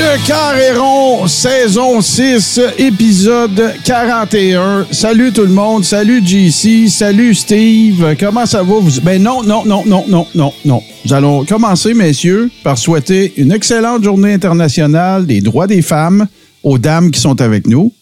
Le 0.00 0.26
Carréron, 0.26 1.26
saison 1.28 2.00
6, 2.00 2.58
épisode 2.78 3.74
41. 3.84 4.86
Salut 4.90 5.30
tout 5.30 5.42
le 5.42 5.52
monde, 5.52 5.84
salut 5.84 6.22
JC, 6.26 6.88
salut 6.88 7.34
Steve. 7.34 8.16
Comment 8.18 8.46
ça 8.46 8.62
va? 8.62 8.76
Vous... 8.80 9.02
Ben 9.02 9.22
non, 9.22 9.42
non, 9.42 9.62
non, 9.66 9.84
non, 9.84 10.06
non, 10.08 10.26
non, 10.34 10.54
non. 10.64 10.82
Nous 11.04 11.12
allons 11.12 11.44
commencer, 11.44 11.92
messieurs, 11.92 12.50
par 12.64 12.78
souhaiter 12.78 13.34
une 13.36 13.52
excellente 13.52 14.02
journée 14.02 14.32
internationale 14.32 15.26
des 15.26 15.42
droits 15.42 15.66
des 15.66 15.82
femmes 15.82 16.26
aux 16.62 16.78
dames 16.78 17.10
qui 17.10 17.20
sont 17.20 17.38
avec 17.42 17.66
nous. 17.66 17.92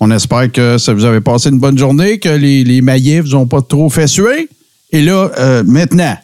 On 0.00 0.10
espère 0.10 0.50
que 0.50 0.78
ça 0.78 0.94
vous 0.94 1.04
avez 1.04 1.20
passé 1.20 1.50
une 1.50 1.58
bonne 1.58 1.76
journée, 1.76 2.18
que 2.18 2.30
les, 2.30 2.64
les 2.64 2.80
maillets 2.80 3.20
vous 3.20 3.34
ont 3.34 3.46
pas 3.46 3.60
trop 3.60 3.90
fait 3.90 4.06
suer. 4.06 4.48
Et 4.92 5.02
là, 5.02 5.30
euh, 5.38 5.62
maintenant, 5.66 6.16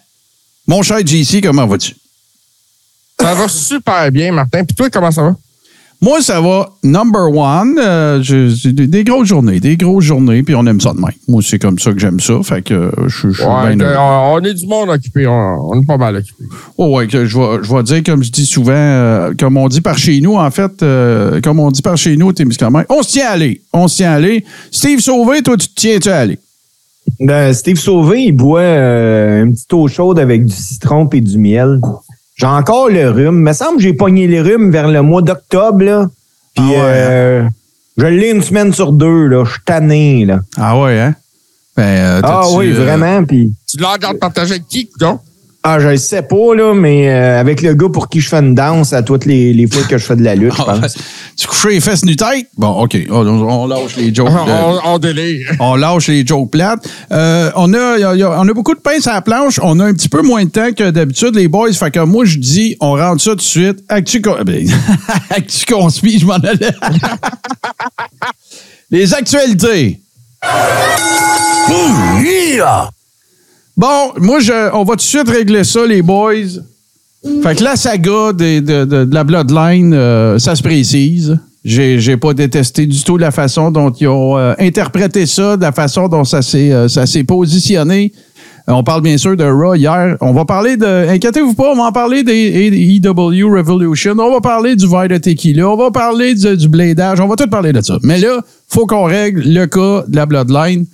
mon 0.66 0.80
cher 0.80 1.06
JC, 1.06 1.42
comment 1.42 1.66
vas-tu? 1.66 1.99
Ça 3.20 3.34
va 3.34 3.48
super 3.48 4.10
bien, 4.10 4.33
Martin. 4.33 4.65
Puis 4.65 4.74
toi, 4.74 4.88
comment 4.91 5.10
ça 5.10 5.23
va? 5.23 5.37
Moi, 6.02 6.23
ça 6.23 6.41
va 6.41 6.70
number 6.83 7.29
one. 7.30 7.79
Euh, 7.79 8.23
je- 8.23 8.70
des, 8.70 8.87
des 8.87 9.05
grosses 9.05 9.29
journées, 9.29 9.60
des 9.60 9.77
grosses 9.77 10.05
journées, 10.05 10.43
puis 10.43 10.55
on 10.55 10.65
aime 10.65 10.80
ça 10.80 10.95
de 10.95 10.98
même. 10.98 11.10
Moi, 11.29 11.43
c'est 11.45 11.59
comme 11.59 11.79
ça 11.79 11.93
que 11.93 11.98
j'aime 11.98 12.19
ça. 12.20 12.41
Fait 12.43 12.62
que 12.62 12.73
euh, 12.73 12.91
je 13.06 13.29
je 13.29 13.33
suis 13.43 13.45
Ouais, 13.45 13.77
bien 13.77 13.87
on, 14.01 14.33
on 14.37 14.41
est 14.41 14.55
du 14.55 14.66
monde 14.66 14.88
occupé. 14.88 15.27
On, 15.27 15.69
on 15.69 15.83
est 15.83 15.84
pas 15.84 15.98
mal 15.98 16.16
occupé. 16.16 16.45
Oh, 16.79 16.96
ouais, 16.96 17.06
que 17.06 17.27
je 17.27 17.37
vais, 17.38 17.59
je 17.62 17.74
vais 17.74 17.83
dire, 17.83 18.02
comme 18.02 18.23
je 18.23 18.30
dis 18.33 18.46
souvent, 18.46 18.73
euh, 18.74 19.34
comme 19.38 19.59
on 19.59 19.68
dit 19.68 19.82
par 19.82 19.98
chez 19.98 20.18
nous, 20.23 20.37
en 20.37 20.51
fait, 20.51 20.82
euh, 20.82 21.38
comme 21.43 21.60
on 21.60 21.71
dit 21.71 21.82
par 21.82 21.99
chez 21.99 22.16
nous, 22.16 22.32
Témiscamingue, 22.32 22.87
on 22.88 23.02
se 23.02 23.10
tient 23.10 23.27
à 23.29 23.32
aller. 23.32 23.60
On 23.74 23.87
se 23.87 23.96
tient 23.96 24.12
à 24.12 24.15
aller. 24.15 24.43
Steve 24.71 25.01
Sauvé, 25.01 25.43
toi, 25.43 25.59
tu 25.59 25.68
te 25.68 25.74
tiens-tu 25.79 26.09
à 26.09 26.21
aller? 26.21 26.38
Ben, 27.18 27.52
Steve 27.52 27.77
Sauvé, 27.79 28.23
il 28.23 28.32
boit 28.32 28.60
euh, 28.60 29.43
une 29.45 29.52
petite 29.52 29.73
eau 29.74 29.87
chaude 29.87 30.18
avec 30.18 30.46
du 30.46 30.55
citron 30.55 31.07
et 31.12 31.21
du 31.21 31.37
miel. 31.37 31.79
J'ai 32.41 32.46
encore 32.46 32.88
le 32.88 33.10
rhume. 33.10 33.37
Il 33.37 33.43
me 33.43 33.52
semble 33.52 33.77
que 33.77 33.83
j'ai 33.83 33.93
pogné 33.93 34.27
le 34.27 34.41
rhume 34.41 34.71
vers 34.71 34.88
le 34.88 35.02
mois 35.02 35.21
d'octobre. 35.21 35.85
là. 35.85 36.07
Puis 36.55 36.65
Ah 36.69 36.71
ouais, 36.71 36.79
euh, 36.79 37.43
je 37.99 38.07
l'ai 38.07 38.30
une 38.30 38.43
semaine 38.43 38.73
sur 38.73 38.93
deux. 38.93 39.27
là. 39.27 39.45
Je 39.45 39.51
suis 39.52 39.60
tanné. 39.65 40.24
Là. 40.24 40.41
Ah 40.57 40.79
ouais, 40.80 40.99
hein? 40.99 41.15
Ben, 41.77 41.83
euh, 41.85 42.21
Ah 42.24 42.43
oui, 42.55 42.73
euh, 42.73 42.83
vraiment. 42.85 43.24
Puis, 43.24 43.52
Tu 43.68 43.77
l'as 43.77 43.93
encore 43.93 44.18
partagé 44.18 44.52
avec 44.52 44.66
qui, 44.68 44.88
donc? 44.99 45.21
Ah, 45.62 45.78
je 45.78 45.88
le 45.88 45.96
sais 45.98 46.22
pas, 46.22 46.54
là, 46.56 46.72
mais 46.74 47.10
euh, 47.10 47.38
avec 47.38 47.60
le 47.60 47.74
gars 47.74 47.88
pour 47.92 48.08
qui 48.08 48.20
je 48.20 48.28
fais 48.28 48.38
une 48.38 48.54
danse 48.54 48.94
à 48.94 49.02
toutes 49.02 49.26
les, 49.26 49.52
les 49.52 49.66
fois 49.66 49.82
que 49.82 49.98
je 49.98 50.04
fais 50.04 50.16
de 50.16 50.22
la 50.22 50.34
lutte, 50.34 50.54
je 50.56 50.62
pense. 50.62 50.94
Tu 51.36 51.46
couches 51.46 51.66
les 51.68 51.80
fesses 51.80 52.04
nu 52.04 52.16
tête? 52.16 52.46
Bon, 52.56 52.68
OK. 52.82 52.96
On, 53.10 53.26
on 53.26 53.66
lâche 53.66 53.96
les 53.96 54.14
jokes. 54.14 54.28
On, 54.30 54.46
de- 54.46 54.50
on, 54.50 54.80
on 54.94 54.98
délire. 54.98 55.50
On 55.60 55.76
lâche 55.76 56.08
les 56.08 56.26
jokes 56.26 56.50
plates. 56.50 56.86
Euh, 57.12 57.50
on, 57.56 57.72
a, 57.74 57.98
y 57.98 58.04
a- 58.04 58.14
y 58.14 58.22
a- 58.22 58.40
on 58.40 58.48
a 58.48 58.52
beaucoup 58.54 58.74
de 58.74 58.80
pince 58.80 59.06
à 59.06 59.14
la 59.14 59.22
planche. 59.22 59.58
On 59.62 59.78
a 59.80 59.84
un 59.86 59.92
petit 59.92 60.08
peu 60.08 60.22
moins 60.22 60.44
de 60.44 60.50
temps 60.50 60.72
que 60.76 60.90
d'habitude, 60.90 61.34
les 61.34 61.48
boys. 61.48 61.72
Fait 61.72 61.90
que 61.90 62.00
moi, 62.00 62.24
je 62.24 62.38
dis, 62.38 62.76
on 62.80 62.92
rentre 62.92 63.22
ça 63.22 63.30
tout 63.30 63.36
de 63.36 63.40
suite. 63.42 63.78
Actu, 63.88 64.20
ben, 64.20 64.66
Actu 65.31 65.66
conspire, 65.66 66.20
je 66.20 66.26
m'en 66.26 66.34
allais. 66.34 66.70
les 68.91 69.14
actualités. 69.14 70.00
Bon, 73.81 74.12
moi, 74.19 74.41
je, 74.41 74.53
on 74.75 74.84
va 74.84 74.91
tout 74.92 74.97
de 74.97 75.00
suite 75.00 75.31
régler 75.31 75.64
ça, 75.64 75.86
les 75.86 76.03
boys. 76.03 76.60
Fait 77.42 77.54
que 77.54 77.64
la 77.64 77.76
saga 77.76 78.34
de, 78.34 78.60
de- 78.84 79.09
la 79.10 79.25
Bloodline, 79.25 79.94
euh, 79.94 80.38
ça 80.38 80.54
se 80.54 80.62
précise. 80.62 81.38
J'ai, 81.64 82.19
pas 82.19 82.34
détesté 82.34 82.84
du 82.84 83.03
tout 83.03 83.16
la 83.16 83.31
façon 83.31 83.70
dont 83.70 83.91
ils 83.91 84.06
ont 84.06 84.37
euh, 84.37 84.53
interprété 84.59 85.25
ça, 85.25 85.56
de 85.56 85.62
la 85.62 85.72
façon 85.72 86.09
dont 86.09 86.25
ça 86.25 86.43
s'est, 86.43 86.71
euh, 86.71 87.25
positionné. 87.27 88.12
On 88.69 88.84
parle 88.84 89.00
bien 89.00 89.16
sûr 89.16 89.34
de 89.34 89.44
Raw 89.44 89.75
hier. 89.77 90.15
On 90.21 90.34
va 90.34 90.44
parler 90.44 90.76
de. 90.76 91.09
Inquiétez-vous 91.09 91.55
pas, 91.55 91.72
on 91.72 91.76
va 91.76 91.84
en 91.84 91.93
parler 91.93 92.22
des 92.22 93.00
EW 93.03 93.49
Revolution. 93.50 94.15
On 94.19 94.31
va 94.34 94.43
parler 94.43 94.76
du 94.76 94.87
verre 94.87 95.09
de 95.09 95.16
tequila. 95.16 95.71
On 95.71 95.76
va 95.78 95.91
parler 95.91 96.34
du, 96.34 96.55
du 96.55 96.69
bladage. 96.69 97.19
On 97.19 97.28
va 97.28 97.34
tout 97.37 97.49
parler 97.49 97.72
de 97.72 97.81
ça. 97.81 97.97
Mais 98.03 98.19
là, 98.19 98.43
faut 98.69 98.84
qu'on 98.87 99.05
règle 99.05 99.43
le 99.47 99.65
cas 99.66 100.05
de 100.06 100.16
la 100.16 100.26
Bloodline. 100.26 100.84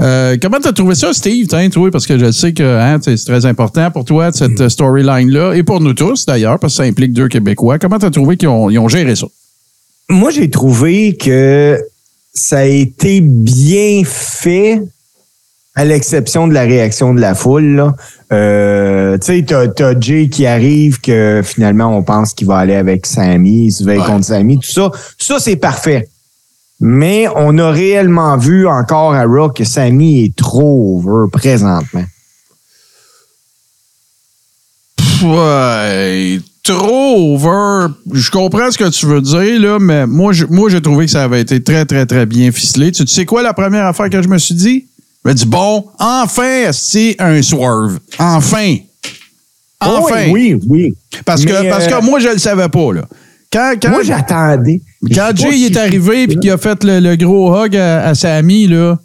Euh, 0.00 0.36
comment 0.40 0.58
t'as 0.60 0.72
trouvé 0.72 0.94
ça, 0.94 1.12
Steve? 1.12 1.46
Toi, 1.46 1.90
parce 1.90 2.06
que 2.06 2.18
je 2.18 2.30
sais 2.30 2.52
que 2.52 2.62
hein, 2.62 2.98
c'est 3.02 3.16
très 3.24 3.44
important 3.44 3.90
pour 3.90 4.04
toi, 4.04 4.32
cette 4.32 4.60
euh, 4.60 4.68
storyline-là, 4.68 5.54
et 5.54 5.62
pour 5.62 5.80
nous 5.80 5.92
tous, 5.94 6.24
d'ailleurs, 6.26 6.58
parce 6.58 6.74
que 6.74 6.76
ça 6.78 6.88
implique 6.88 7.12
deux 7.12 7.28
Québécois. 7.28 7.78
Comment 7.78 7.98
t'as 7.98 8.10
trouvé 8.10 8.36
qu'ils 8.36 8.48
ont, 8.48 8.70
ils 8.70 8.78
ont 8.78 8.88
géré 8.88 9.14
ça? 9.14 9.26
Moi, 10.08 10.30
j'ai 10.30 10.48
trouvé 10.48 11.16
que 11.16 11.78
ça 12.32 12.58
a 12.58 12.64
été 12.64 13.20
bien 13.20 14.02
fait, 14.04 14.82
à 15.74 15.84
l'exception 15.84 16.48
de 16.48 16.54
la 16.54 16.62
réaction 16.62 17.14
de 17.14 17.20
la 17.20 17.34
foule. 17.34 17.92
Euh, 18.32 19.18
tu 19.18 19.26
sais, 19.26 19.44
t'as, 19.46 19.68
t'as 19.68 19.98
Jay 20.00 20.28
qui 20.28 20.46
arrive, 20.46 21.00
que 21.00 21.42
finalement, 21.44 21.96
on 21.96 22.02
pense 22.02 22.32
qu'il 22.32 22.46
va 22.46 22.58
aller 22.58 22.74
avec 22.74 23.06
Sammy, 23.06 23.66
il 23.66 23.72
se 23.72 23.84
veille 23.84 23.98
Ouais. 23.98 24.06
contre 24.06 24.24
Sammy, 24.24 24.58
tout 24.58 24.70
ça. 24.70 24.90
Ça, 25.18 25.38
c'est 25.38 25.56
parfait. 25.56 26.08
Mais 26.80 27.26
on 27.36 27.58
a 27.58 27.70
réellement 27.70 28.36
vu 28.38 28.66
encore 28.66 29.12
à 29.14 29.24
Raw 29.24 29.50
que 29.50 29.64
Sammy 29.64 30.24
est 30.24 30.34
trop 30.36 30.96
over 31.04 31.28
présentement. 31.30 32.04
Ouais, 35.22 36.38
trop 36.62 37.34
over. 37.36 37.92
Je 38.12 38.30
comprends 38.30 38.70
ce 38.70 38.78
que 38.78 38.88
tu 38.88 39.06
veux 39.06 39.20
dire, 39.20 39.60
là, 39.60 39.78
mais 39.78 40.06
moi, 40.06 40.32
je- 40.32 40.46
moi, 40.46 40.70
j'ai 40.70 40.80
trouvé 40.80 41.06
que 41.06 41.10
ça 41.10 41.24
avait 41.24 41.40
été 41.42 41.62
très, 41.62 41.84
très, 41.84 42.06
très 42.06 42.24
bien 42.26 42.50
ficelé. 42.52 42.90
Tu, 42.92 43.04
tu 43.04 43.12
sais 43.12 43.26
quoi 43.26 43.42
la 43.42 43.52
première 43.52 43.86
affaire 43.86 44.08
que 44.08 44.22
je 44.22 44.28
me 44.28 44.38
suis 44.38 44.54
dit? 44.54 44.86
Je 45.24 45.30
me 45.30 45.34
dis, 45.34 45.46
bon, 45.46 45.86
enfin, 45.98 46.70
c'est 46.72 47.16
un 47.18 47.42
swerve. 47.42 47.98
Enfin. 48.18 48.76
Enfin. 49.82 50.24
Oh, 50.28 50.32
Oui, 50.32 50.58
oui. 50.68 50.94
Parce 51.24 51.44
que, 51.44 51.68
parce 51.68 51.86
euh, 51.86 51.98
que 52.00 52.04
moi, 52.04 52.18
je 52.20 52.28
le 52.28 52.38
savais 52.38 52.68
pas, 52.68 52.92
là. 52.94 53.02
Quand, 53.52 53.74
quand, 53.82 53.90
Moi, 53.90 54.02
j'attendais. 54.02 54.80
Quand 55.14 55.30
Jay 55.34 55.48
est 55.62 55.72
si- 55.72 55.78
arrivé 55.78 56.22
et 56.24 56.26
qu'il 56.28 56.50
a 56.50 56.58
fait 56.58 56.82
le, 56.84 57.00
le 57.00 57.16
gros 57.16 57.54
hug 57.56 57.76
à, 57.76 58.06
à 58.08 58.14
Sammy, 58.14 58.66
là, 58.66 58.98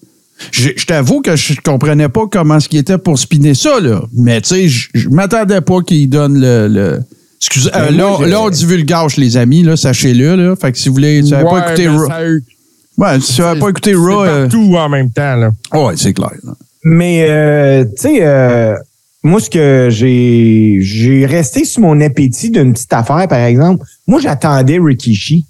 je, 0.52 0.70
je 0.76 0.86
t'avoue 0.86 1.22
que 1.22 1.36
je 1.36 1.54
comprenais 1.64 2.10
pas 2.10 2.24
comment 2.30 2.60
ce 2.60 2.68
qu'il 2.68 2.80
était 2.80 2.98
pour 2.98 3.18
spinner 3.18 3.54
ça, 3.54 3.80
là. 3.80 4.02
Mais 4.14 4.42
tu 4.42 4.50
sais, 4.50 4.68
je, 4.68 4.90
je 4.94 5.10
m'attendais 5.10 5.62
pas 5.62 5.82
qu'il 5.82 6.10
donne 6.10 6.40
le. 6.40 6.68
le- 6.68 7.00
Excusez, 7.40 7.70
euh, 7.76 7.92
moi, 7.92 8.18
là, 8.22 8.28
là, 8.28 8.42
on 8.42 8.50
divulgage, 8.50 9.18
les 9.18 9.38
amis, 9.38 9.62
là, 9.64 9.76
sachez-le, 9.78 10.36
là. 10.36 10.56
Fait 10.56 10.72
que 10.72 10.78
si 10.78 10.90
vous 10.90 10.96
voulez, 10.96 11.22
si 11.24 11.32
n'avez 11.32 11.44
Ouais, 11.44 11.52
pas 11.62 11.68
écouté 11.68 11.88
Raw. 11.88 12.08
ça 12.08 12.16
a 12.16 12.26
eu- 12.26 12.44
Ouais, 12.98 13.20
si 13.20 13.42
vous 13.42 13.48
n'avez 13.48 13.60
pas 13.60 13.70
écouté 13.70 13.94
Raw. 13.94 14.24
euh, 14.24 14.42
partout 14.48 14.76
en 14.78 14.90
même 14.90 15.12
temps, 15.12 15.36
là. 15.36 15.52
ouais, 15.74 15.94
c'est 15.98 16.14
clair. 16.14 16.32
là. 16.44 16.54
Mais, 16.84 17.26
euh, 17.30 17.84
tu 17.86 17.92
sais, 18.02 18.18
euh, 18.22 18.76
moi, 19.24 19.40
ce 19.40 19.50
que 19.50 19.88
j'ai, 19.92 20.78
j'ai 20.82 21.26
resté 21.26 21.66
sur 21.66 21.82
mon 21.82 22.00
appétit 22.02 22.50
d'une 22.52 22.74
petite 22.74 22.94
affaire, 22.94 23.28
par 23.28 23.40
exemple. 23.40 23.86
Moi, 24.08 24.20
j'attendais 24.22 24.80
Rikishi. 24.80 25.46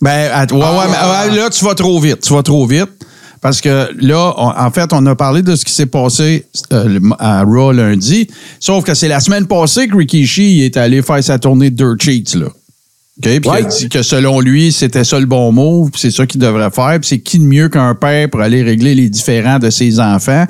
Ben, 0.00 0.30
att- 0.32 0.52
ouais, 0.52 0.58
ouais, 0.58 0.86
mais, 0.90 1.30
ouais, 1.30 1.36
là, 1.36 1.48
tu 1.50 1.64
vas 1.64 1.74
trop 1.74 1.98
vite. 2.00 2.20
Tu 2.20 2.32
vas 2.32 2.42
trop 2.42 2.66
vite. 2.66 2.90
Parce 3.40 3.60
que 3.60 3.90
là, 4.00 4.34
on- 4.38 4.48
en 4.66 4.70
fait, 4.70 4.90
on 4.92 5.04
a 5.06 5.14
parlé 5.14 5.42
de 5.42 5.54
ce 5.56 5.64
qui 5.64 5.72
s'est 5.72 5.86
passé 5.86 6.46
euh, 6.72 6.98
à 7.18 7.42
Raw 7.44 7.72
lundi. 7.72 8.26
Sauf 8.60 8.84
que 8.84 8.94
c'est 8.94 9.08
la 9.08 9.20
semaine 9.20 9.46
passée 9.46 9.88
que 9.88 9.96
Rikishi 9.96 10.62
est 10.62 10.76
allé 10.76 11.00
faire 11.02 11.22
sa 11.22 11.38
tournée 11.38 11.70
de 11.70 11.76
Dirt 11.76 12.02
Sheets, 12.02 12.36
là. 12.38 12.46
OK? 12.46 13.22
Puis 13.22 13.40
il 13.44 13.48
a 13.50 13.62
dit 13.62 13.88
que 13.88 14.02
selon 14.02 14.40
lui, 14.40 14.72
c'était 14.72 15.04
ça 15.04 15.18
le 15.20 15.26
bon 15.26 15.88
puis 15.90 16.00
c'est 16.00 16.10
ça 16.10 16.26
qu'il 16.26 16.40
devrait 16.40 16.70
faire. 16.70 16.98
Puis 17.00 17.08
c'est 17.08 17.18
qui 17.20 17.38
de 17.38 17.44
mieux 17.44 17.68
qu'un 17.68 17.94
père 17.94 18.28
pour 18.28 18.40
aller 18.40 18.62
régler 18.62 18.94
les 18.94 19.08
différends 19.08 19.58
de 19.58 19.70
ses 19.70 20.00
enfants, 20.00 20.44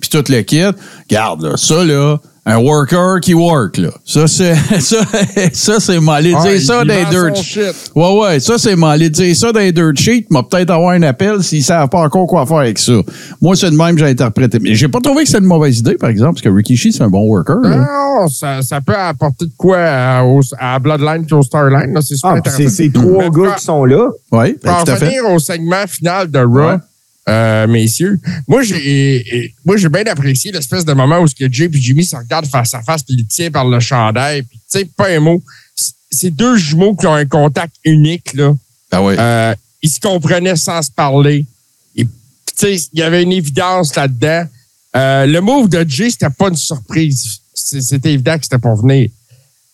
puis 0.00 0.10
tout 0.10 0.24
le 0.28 0.42
kit. 0.42 0.62
Regarde, 1.08 1.42
là, 1.42 1.56
ça, 1.56 1.82
là, 1.84 2.18
un 2.46 2.56
worker 2.58 3.20
qui 3.20 3.34
work, 3.34 3.76
là. 3.76 3.90
Ça, 4.04 4.26
c'est 4.26 4.54
ça, 4.80 4.96
ça 5.52 5.78
c'est 5.80 6.00
mal 6.00 6.22
dire 6.24 6.38
Ouais, 6.38 6.58
ça 6.58 6.84
dans 6.84 7.10
dirt. 7.10 7.36
shit. 7.36 7.60
Ouais, 7.94 8.18
ouais, 8.20 8.40
ça, 8.40 8.58
c'est 8.58 8.76
mal 8.76 8.98
dire 9.10 9.36
ça 9.36 9.52
dans 9.52 9.60
les 9.60 9.72
dirt 9.72 9.94
sheets. 9.96 10.26
M'a 10.30 10.42
peut-être 10.42 10.70
avoir 10.70 10.92
un 10.92 11.02
appel 11.02 11.42
s'ils 11.42 11.62
savent 11.62 11.88
pas 11.88 11.98
encore 12.00 12.26
quoi 12.26 12.46
faire 12.46 12.56
avec 12.58 12.78
ça. 12.78 12.92
Moi, 13.40 13.56
c'est 13.56 13.70
de 13.70 13.76
même 13.76 13.94
que 13.94 14.00
j'ai 14.00 14.08
interprété. 14.10 14.58
Mais 14.58 14.74
j'ai 14.74 14.88
pas 14.88 15.00
trouvé 15.00 15.22
que 15.24 15.28
c'était 15.28 15.40
une 15.42 15.46
mauvaise 15.48 15.78
idée, 15.78 15.94
par 15.96 16.08
exemple, 16.10 16.34
parce 16.34 16.42
que 16.42 16.48
Rikishi, 16.48 16.92
c'est 16.92 17.02
un 17.02 17.10
bon 17.10 17.24
worker. 17.26 17.56
là. 17.62 17.76
Non, 17.76 18.28
ça, 18.28 18.62
ça 18.62 18.80
peut 18.80 18.96
apporter 18.96 19.44
de 19.46 19.52
quoi 19.56 19.78
à, 19.78 20.24
au- 20.24 20.40
à 20.58 20.78
Bloodline 20.78 21.26
et 21.30 21.34
au 21.34 21.42
Storyline. 21.42 21.92
là. 21.94 22.00
C'est 22.02 22.16
super 22.16 22.40
Ah, 22.44 22.50
c'est 22.50 22.68
ces 22.68 22.90
trois 22.90 23.24
gars 23.24 23.30
pour- 23.30 23.54
qui 23.56 23.64
sont 23.64 23.84
là. 23.84 24.08
Oui, 24.32 24.54
Pour 24.54 24.72
en 24.72 24.84
tout 24.84 24.92
à 24.92 24.96
fait. 24.96 25.04
revenir 25.06 25.30
au 25.30 25.38
segment 25.38 25.86
final 25.86 26.30
de 26.30 26.38
Raw, 26.38 26.46
Ouais. 26.70 26.76
Euh, 27.28 27.66
messieurs, 27.66 28.18
moi 28.48 28.62
j'ai 28.62 29.54
moi 29.64 29.76
j'ai 29.76 29.88
bien 29.88 30.04
apprécié 30.06 30.52
l'espèce 30.52 30.84
de 30.84 30.92
moment 30.92 31.20
où 31.20 31.26
ce 31.26 31.34
que 31.34 31.50
Jay 31.52 31.66
et 31.72 31.80
Jimmy 31.80 32.04
se 32.04 32.16
regardent 32.16 32.46
face 32.46 32.74
à 32.74 32.82
face 32.82 33.02
puis 33.02 33.14
ils 33.14 33.20
le 33.20 33.26
tiennent 33.26 33.52
par 33.52 33.66
le 33.66 33.78
chandail 33.78 34.42
puis 34.42 34.58
tu 34.58 34.78
sais 34.78 34.84
pas 34.84 35.08
un 35.08 35.20
mot. 35.20 35.42
C'est 36.10 36.30
deux 36.30 36.56
jumeaux 36.56 36.96
qui 36.96 37.06
ont 37.06 37.14
un 37.14 37.26
contact 37.26 37.76
unique 37.84 38.34
là. 38.34 38.54
Ah 38.90 39.02
ouais. 39.02 39.16
Euh, 39.18 39.54
ils 39.82 39.90
se 39.90 40.00
comprenaient 40.00 40.56
sans 40.56 40.82
se 40.82 40.90
parler. 40.90 41.46
Tu 41.94 42.06
sais, 42.56 42.88
il 42.92 42.98
y 42.98 43.02
avait 43.02 43.22
une 43.22 43.32
évidence 43.32 43.94
là-dedans. 43.94 44.44
Euh, 44.96 45.26
le 45.26 45.40
move 45.40 45.68
de 45.68 45.84
Jay, 45.88 46.10
c'était 46.10 46.28
pas 46.30 46.48
une 46.48 46.56
surprise. 46.56 47.40
c'était 47.54 48.12
évident 48.12 48.36
que 48.36 48.44
c'était 48.44 48.58
pour 48.58 48.76
venir. 48.76 49.08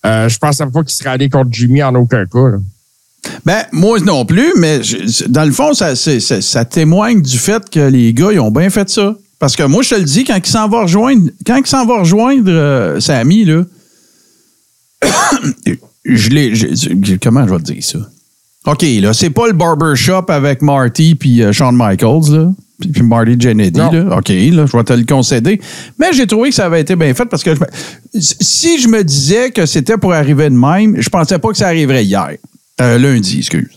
Euh, 0.04 0.28
je 0.28 0.38
pensais 0.38 0.64
pas 0.66 0.84
qu'il 0.84 0.94
serait 0.94 1.10
allé 1.10 1.28
contre 1.28 1.50
Jimmy 1.52 1.82
en 1.82 1.94
aucun 1.94 2.26
cas. 2.26 2.48
là. 2.48 2.58
Ben, 3.44 3.64
moi 3.72 3.98
non 4.00 4.24
plus, 4.24 4.52
mais 4.56 4.82
je- 4.82 5.26
dans 5.28 5.44
le 5.44 5.52
fond, 5.52 5.72
ça, 5.74 5.94
c'est- 5.96 6.20
ça, 6.20 6.40
ça 6.40 6.64
témoigne 6.64 7.22
du 7.22 7.38
fait 7.38 7.68
que 7.70 7.80
les 7.80 8.12
gars, 8.12 8.32
ils 8.32 8.40
ont 8.40 8.50
bien 8.50 8.70
fait 8.70 8.88
ça. 8.88 9.14
Parce 9.38 9.54
que 9.54 9.62
moi, 9.64 9.82
je 9.82 9.90
te 9.90 9.94
le 9.96 10.04
dis, 10.04 10.24
quand 10.24 10.36
il 10.36 10.46
s'en 10.50 10.68
va 10.68 10.82
rejoindre, 10.82 11.28
quand 11.46 11.56
il 11.56 11.66
s'en 11.66 11.84
va 11.84 11.98
rejoindre 12.00 12.50
euh, 12.50 13.00
Samy, 13.00 13.44
là, 13.44 13.62
je 16.04 16.28
l'ai. 16.30 17.18
Comment 17.22 17.46
je 17.46 17.52
vais 17.52 17.58
te 17.60 17.72
dire 17.72 17.82
ça? 17.84 17.98
OK, 18.66 18.82
là, 19.00 19.12
c'est 19.12 19.30
pas 19.30 19.46
le 19.46 19.52
barbershop 19.52 20.24
avec 20.28 20.62
Marty 20.62 21.14
puis 21.14 21.42
euh, 21.42 21.52
Shawn 21.52 21.76
Michaels, 21.76 22.30
là. 22.32 22.50
Puis, 22.80 22.88
puis 22.90 23.02
Marty 23.02 23.36
Jannetty, 23.38 23.78
là. 23.78 24.16
OK, 24.18 24.28
là, 24.28 24.66
je 24.66 24.76
vais 24.76 24.84
te 24.84 24.92
le 24.92 25.04
concéder. 25.04 25.60
Mais 25.98 26.12
j'ai 26.12 26.26
trouvé 26.26 26.48
que 26.50 26.54
ça 26.54 26.66
avait 26.66 26.80
été 26.80 26.96
bien 26.96 27.14
fait 27.14 27.24
parce 27.26 27.42
que 27.42 27.54
je 27.54 27.60
si 28.40 28.80
je 28.80 28.88
me 28.88 29.02
disais 29.04 29.50
que 29.50 29.66
c'était 29.66 29.96
pour 29.96 30.12
arriver 30.12 30.50
de 30.50 30.54
même, 30.56 31.00
je 31.00 31.08
pensais 31.08 31.38
pas 31.38 31.48
que 31.50 31.56
ça 31.56 31.68
arriverait 31.68 32.04
hier. 32.04 32.36
Euh, 32.80 32.98
lundi, 32.98 33.38
excuse. 33.38 33.68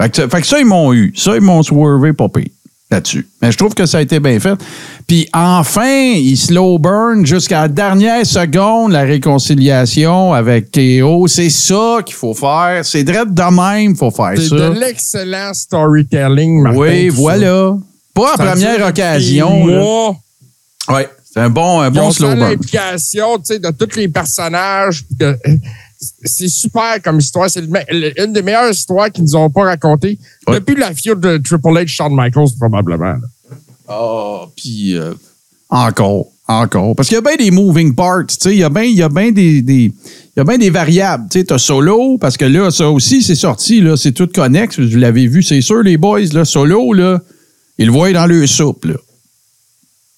Fait 0.00 0.10
que, 0.10 0.16
ça- 0.16 0.28
fait 0.28 0.40
que 0.40 0.46
ça, 0.46 0.58
ils 0.58 0.66
m'ont 0.66 0.92
eu. 0.92 1.12
Ça, 1.16 1.34
ils 1.36 1.40
m'ont 1.40 1.62
swervé 1.62 2.12
pas 2.12 2.28
pire 2.28 2.46
là-dessus. 2.90 3.26
Mais 3.42 3.50
je 3.50 3.56
trouve 3.56 3.74
que 3.74 3.86
ça 3.86 3.98
a 3.98 4.00
été 4.02 4.20
bien 4.20 4.38
fait. 4.38 4.56
Puis 5.06 5.28
enfin, 5.32 6.12
il 6.14 6.36
slow 6.36 6.78
burn 6.78 7.24
jusqu'à 7.26 7.62
la 7.62 7.68
dernière 7.68 8.24
seconde 8.24 8.92
la 8.92 9.02
réconciliation 9.02 10.32
avec 10.32 10.70
Théo. 10.70 11.26
C'est 11.26 11.50
ça 11.50 11.98
qu'il 12.04 12.14
faut 12.14 12.34
faire. 12.34 12.84
C'est 12.84 13.02
direct 13.04 13.32
de 13.32 13.42
même 13.42 13.88
qu'il 13.88 13.96
faut 13.96 14.10
faire 14.10 14.32
C'est 14.36 14.48
ça. 14.48 14.56
de 14.56 14.78
l'excellent 14.78 15.52
storytelling, 15.54 16.62
Martin. 16.62 16.78
Oui, 16.78 17.10
ça. 17.10 17.16
voilà. 17.16 17.76
Pas 18.14 18.34
à 18.34 18.36
première 18.36 18.86
occasion. 18.86 19.64
Ouais, 20.88 21.08
c'est 21.24 21.40
un 21.40 21.50
bon, 21.50 21.80
un 21.80 21.90
bon 21.90 22.10
slow 22.12 22.28
burn. 22.28 22.40
l'implication, 22.40 23.38
de 23.38 23.70
tous 23.84 23.96
les 23.96 24.08
personnages. 24.08 25.04
de- 25.10 25.36
C'est 26.24 26.48
super 26.48 27.00
comme 27.02 27.18
histoire. 27.18 27.48
C'est 27.50 27.60
le 27.60 27.68
le- 27.90 28.22
une 28.24 28.32
des 28.32 28.42
meilleures 28.42 28.70
histoires 28.70 29.10
qu'ils 29.10 29.24
nous 29.24 29.36
ont 29.36 29.50
pas 29.50 29.62
racontées 29.64 30.18
Ouais. 30.46 30.54
depuis 30.60 30.76
la 30.76 30.94
feud 30.94 31.20
de 31.20 31.36
Triple 31.38 31.68
H, 31.68 31.86
Shawn 31.88 32.14
Michaels, 32.14 32.56
probablement. 32.58 33.16
Ah, 33.88 34.46
puis 34.56 34.96
euh, 34.96 35.12
encore, 35.68 36.26
encore. 36.48 36.94
Parce 36.96 37.08
qu'il 37.08 37.16
y 37.16 37.18
a 37.18 37.20
bien 37.22 37.36
des 37.36 37.50
moving 37.50 37.94
parts, 37.94 38.26
tu 38.28 38.36
sais, 38.40 38.52
il 38.52 38.58
y 38.58 38.64
a 38.64 38.68
bien 38.70 38.84
il 38.84 38.96
y 38.96 39.02
a 39.02 39.08
bien 39.08 39.30
des, 39.32 39.60
des- 39.62 39.92
il 39.92 40.38
y 40.38 40.40
a 40.40 40.44
bien 40.44 40.58
des 40.58 40.70
variables, 40.70 41.26
tu 41.30 41.38
sais, 41.38 41.44
t'as 41.44 41.58
solo, 41.58 42.18
parce 42.18 42.36
que 42.36 42.44
là, 42.44 42.70
ça 42.70 42.90
aussi, 42.90 43.22
c'est 43.22 43.34
sorti, 43.36 43.80
là, 43.80 43.96
c'est 43.96 44.12
tout 44.12 44.26
connexe, 44.26 44.80
vous 44.80 44.96
l'avez 44.98 45.26
vu, 45.28 45.42
c'est 45.42 45.60
sûr, 45.60 45.82
les 45.82 45.96
boys, 45.96 46.20
là, 46.32 46.44
solo, 46.44 46.92
là, 46.92 47.20
ils 47.78 47.86
le 47.86 47.92
voient 47.92 48.12
dans 48.12 48.26
le 48.26 48.46
soupe, 48.46 48.84
là. 48.86 48.94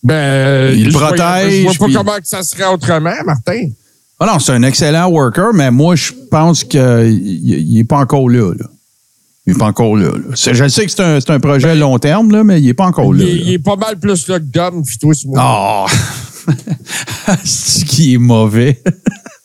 Ben, 0.03 0.73
Il 0.77 0.87
je 0.91 0.91
vois- 0.97 1.09
protège, 1.09 1.53
Je 1.59 1.63
vois 1.65 1.73
pas 1.75 1.85
puis- 1.87 1.95
comment 1.95 2.17
que 2.19 2.27
ça 2.29 2.43
serait 2.43 2.67
autrement, 2.73 3.15
Martin. 3.25 3.69
Ah 4.19 4.27
non, 4.27 4.39
c'est 4.39 4.53
un 4.53 4.63
excellent 4.63 5.09
worker, 5.09 5.53
mais 5.53 5.71
moi, 5.71 5.95
je 5.95 6.13
pense 6.31 6.65
qu'il 6.65 7.75
n'est 7.75 7.85
pas 7.85 7.99
encore 7.99 8.29
là, 8.31 8.53
là. 8.59 8.65
Il 9.47 9.53
n'est 9.53 9.59
pas 9.59 9.67
encore 9.67 9.97
là. 9.97 10.11
Je 10.35 10.69
sais 10.69 10.87
que 10.87 10.91
c'est 10.91 11.03
un, 11.03 11.21
c'est 11.21 11.31
un 11.31 11.39
projet 11.39 11.75
long 11.77 11.99
terme, 11.99 12.33
là, 12.33 12.43
mais 12.43 12.61
il 12.61 12.67
n'est 12.67 12.75
pas 12.75 12.87
encore 12.87 13.15
Il, 13.15 13.21
là. 13.21 13.27
il 13.29 13.53
est 13.53 13.59
pas 13.59 13.77
mal 13.77 13.99
plus 13.99 14.27
là 14.27 14.41
que 14.41 14.45
Dom, 14.45 14.83
puis 14.85 14.99
toi, 14.99 15.13
c'est 15.15 15.29
moi. 15.29 15.87
Oh! 16.49 17.33
c'est 17.45 17.85
qui 17.85 18.15
est 18.15 18.19
mauvais? 18.19 18.81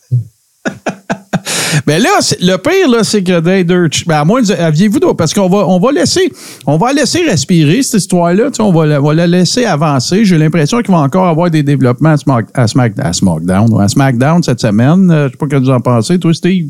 Mais 1.88 2.00
là, 2.00 2.10
le 2.42 2.58
pire, 2.58 2.90
là, 2.90 3.04
c'est 3.04 3.24
que 3.24 3.40
Dader, 3.40 3.88
ben, 4.06 4.16
à 4.16 4.26
moins, 4.26 4.42
aviez-vous 4.50 5.00
d'autres? 5.00 5.16
Parce 5.18 5.34
qu'on 5.34 5.48
va, 5.50 5.68
on 5.68 5.80
va 5.80 5.92
laisser, 5.92 6.32
on 6.66 6.78
va 6.78 6.94
laisser 6.94 7.22
respirer 7.24 7.82
cette 7.84 8.02
histoire-là. 8.02 8.50
On 8.60 8.72
va, 8.72 8.86
la, 8.86 9.02
on 9.02 9.06
va 9.08 9.14
la 9.14 9.28
laisser 9.28 9.66
avancer. 9.66 10.26
J'ai 10.26 10.38
l'impression 10.38 10.82
qu'il 10.82 10.92
va 10.94 11.00
encore 11.02 11.28
avoir 11.28 11.50
des 11.50 11.64
développements 11.64 12.10
à, 12.12 12.18
Smack, 12.18 12.46
à, 12.54 12.66
Smack- 12.68 13.00
à 13.00 13.14
SmackDown, 13.14 13.82
à 13.82 13.88
SmackDown 13.88 14.44
cette 14.44 14.60
semaine. 14.62 15.10
Euh, 15.12 15.28
je 15.28 15.32
sais 15.32 15.38
pas 15.38 15.46
ce 15.46 15.52
que 15.52 15.56
vous 15.58 15.70
en 15.70 15.80
pensez, 15.80 16.20
toi, 16.20 16.34
Steve. 16.34 16.68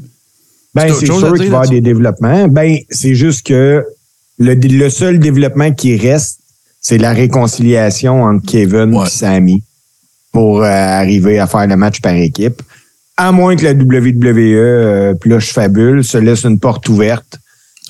Ben, 0.73 0.93
C'est 0.93 1.05
sûr 1.05 1.15
qu'il 1.33 1.37
va 1.37 1.43
y 1.43 1.47
avoir 1.47 1.69
des 1.69 1.81
développements. 1.81 2.47
Ben, 2.47 2.77
c'est 2.89 3.15
juste 3.15 3.45
que 3.45 3.83
le, 4.39 4.53
le 4.53 4.89
seul 4.89 5.19
développement 5.19 5.71
qui 5.73 5.97
reste, 5.97 6.39
c'est 6.79 6.97
la 6.97 7.11
réconciliation 7.13 8.23
entre 8.23 8.45
Kevin 8.45 8.95
Ouais. 8.95 9.05
et 9.05 9.09
Sammy 9.09 9.63
pour 10.31 10.61
euh, 10.63 10.65
arriver 10.65 11.39
à 11.39 11.47
faire 11.47 11.67
le 11.67 11.75
match 11.75 11.99
par 12.01 12.13
équipe. 12.13 12.61
À 13.21 13.31
moins 13.31 13.55
que 13.55 13.63
la 13.63 13.73
WWE, 13.73 14.55
euh, 14.55 15.13
Plush 15.13 15.53
Fabule, 15.53 16.03
se 16.03 16.17
laisse 16.17 16.43
une 16.43 16.59
porte 16.59 16.89
ouverte, 16.89 17.37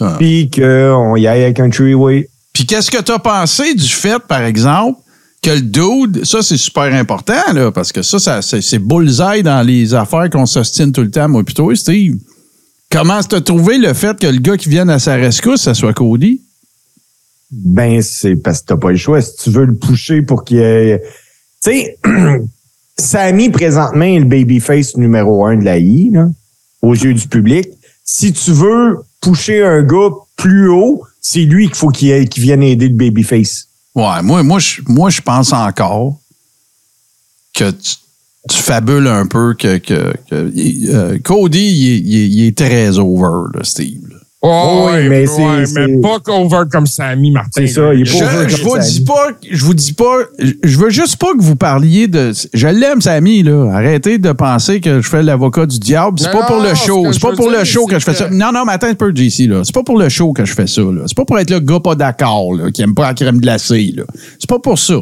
Ah. 0.01 0.16
puis 0.19 0.50
qu'on 0.50 1.16
y 1.16 1.25
aille 1.25 1.44
avec 1.44 1.60
un 1.62 1.69
three-way. 1.69 2.28
Puis 2.51 2.66
qu'est-ce 2.66 2.92
que 2.92 3.01
tu 3.01 3.13
as 3.13 3.19
pensé 3.19 3.74
du 3.74 3.88
fait, 3.88 4.19
par 4.28 4.42
exemple, 4.42 5.00
que 5.42 5.51
le 5.51 5.62
dude, 5.62 6.25
ça 6.25 6.42
c'est 6.42 6.57
super 6.57 6.94
important, 6.94 7.54
là, 7.54 7.72
parce 7.72 7.94
que 7.94 8.01
ça, 8.01 8.19
ça 8.19 8.42
c'est, 8.42 8.80
bullseye 8.80 9.42
dans 9.42 9.66
les 9.66 9.94
affaires 9.94 10.30
qu'on 10.30 10.45
s'ostine 10.45 10.92
tout 10.92 11.01
le 11.01 11.10
temps, 11.12 11.30
moi 11.30 11.44
plutôt, 11.45 11.74
Steve. 11.75 12.18
Comment 12.92 13.24
tu 13.24 13.36
as 13.36 13.42
trouvé 13.42 13.77
le 13.77 13.94
fait 13.94 14.19
que 14.19 14.27
le 14.27 14.39
gars 14.39 14.57
qui 14.57 14.68
vienne 14.68 14.89
à 14.89 15.00
sa 15.00 15.16
rescousse, 15.16 15.62
ça 15.62 15.74
soit 15.74 15.94
Cody? 15.94 16.42
Ben, 17.50 18.01
c'est 18.01 18.36
parce 18.36 18.60
que 18.62 18.66
t'as 18.66 18.77
pas 18.77 18.92
le 18.92 18.98
choix. 18.98 19.22
Si 19.22 19.36
tu 19.38 19.50
veux 19.50 19.66
le 19.66 19.75
pousser 19.75 20.22
pour 20.24 20.44
qu'il 20.44 20.57
y 20.57 20.60
ait... 20.60 21.01
Tu 21.63 21.72
sais, 21.72 21.98
Sammy, 23.01 23.50
présentement, 23.50 24.06
est 24.06 24.19
le 24.19 24.25
babyface 24.25 24.95
numéro 24.95 25.45
un 25.45 25.57
de 25.57 25.65
la 25.65 25.77
I, 25.77 26.13
aux 26.81 26.94
yeux 26.94 27.13
du 27.13 27.27
public. 27.27 27.68
Si 28.06 28.31
tu 28.31 28.51
veux 28.51 28.98
pousser 29.19 29.62
un 29.62 29.83
gars 29.83 30.09
plus 30.36 30.69
haut, 30.69 31.03
c'est 31.21 31.42
lui 31.42 31.68
qu'il 31.68 31.75
faut 31.75 31.89
qu'il 31.89 32.27
vienne 32.38 32.63
aider 32.63 32.88
le 32.88 32.95
babyface. 32.95 33.68
Ouais, 33.94 34.21
moi, 34.24 34.42
moi, 34.44 34.59
je, 34.59 35.21
pense 35.21 35.51
encore 35.51 36.18
que 37.53 37.71
tu, 37.71 37.95
fabules 38.57 39.07
un 39.07 39.27
peu 39.27 39.53
que, 39.53 39.77
que, 39.77 40.15
euh, 40.31 41.19
Cody, 41.24 42.01
il 42.06 42.45
est, 42.45 42.57
très 42.57 42.98
over, 42.98 43.50
Steve. 43.63 44.11
Oh, 44.44 44.88
Oui, 44.88 44.94
mais 45.04 45.10
mais, 45.10 45.28
c'est- 45.28 45.66
c'est- 45.68 46.02
pas 46.02 46.18
over 46.34 46.64
comme 46.72 46.88
Sammy, 46.88 47.30
Martin. 47.30 47.50
C'est 47.54 47.68
ça, 47.68 47.94
il 47.94 48.02
est 48.02 48.12
pas 48.20 48.26
over 48.26 48.50
Je, 48.50 48.56
je 48.56 48.62
comme 48.64 48.70
vous 48.72 48.76
Sammy. 48.82 48.92
dis 48.92 49.02
pas, 49.02 49.28
je 49.52 49.64
vous 49.66 49.74
dis 49.76 49.94
pas, 49.94 50.16
je 50.64 50.78
veux 50.80 50.90
juste 50.90 51.18
pas 51.18 51.34
que 51.38 51.44
vous 51.44 51.56
parliez 51.56 52.08
de. 52.08 52.32
Je 52.52 52.68
l'aime, 52.68 53.02
Samy, 53.02 53.44
là. 53.44 53.72
Arrêtez 53.72 54.18
de 54.18 54.32
penser 54.32 54.82
que 54.82 55.00
je 55.00 55.08
fais 55.08 55.22
l'avocat 55.22 55.68
du 55.68 55.78
diable. 55.78 56.18
C'est 56.20 56.32
pas 56.32 56.48
pour 56.48 56.60
le 56.60 56.74
show. 56.74 57.06
C'est 57.14 57.22
pas 57.22 57.34
pour 57.34 57.52
le 57.52 57.64
show 57.64 57.86
que 57.86 57.94
c'est 57.94 58.00
je 58.00 58.06
fais 58.06 58.14
ça. 58.16 58.30
que- 58.30 58.34
Non, 58.34 58.52
non, 58.52 58.66
mais 58.66 58.72
attends 58.74 58.88
un 58.88 58.96
peu, 58.96 59.12
JC, 59.16 59.46
là. 59.48 59.62
C'est 59.64 59.76
pas 59.76 59.84
pour 59.84 60.00
le 60.00 60.10
show 60.10 60.34
que 60.34 60.44
je 60.44 60.54
fais 60.54 60.66
ça, 60.66 60.82
là. 60.82 61.04
C'est 61.06 61.16
pas 61.16 61.26
pour 61.26 61.38
être 61.38 61.52
le 61.52 61.60
gars 61.60 61.80
pas 61.80 61.94
d'accord, 61.94 62.56
là, 62.56 62.72
qui 62.72 62.82
aime 62.82 62.96
pas 62.96 63.08
la 63.10 63.14
crème 63.14 63.40
glacée, 63.40 63.94
là. 63.96 64.04
C'est 64.40 64.50
pas 64.50 64.58
pour 64.60 64.80
ça. 64.80 64.96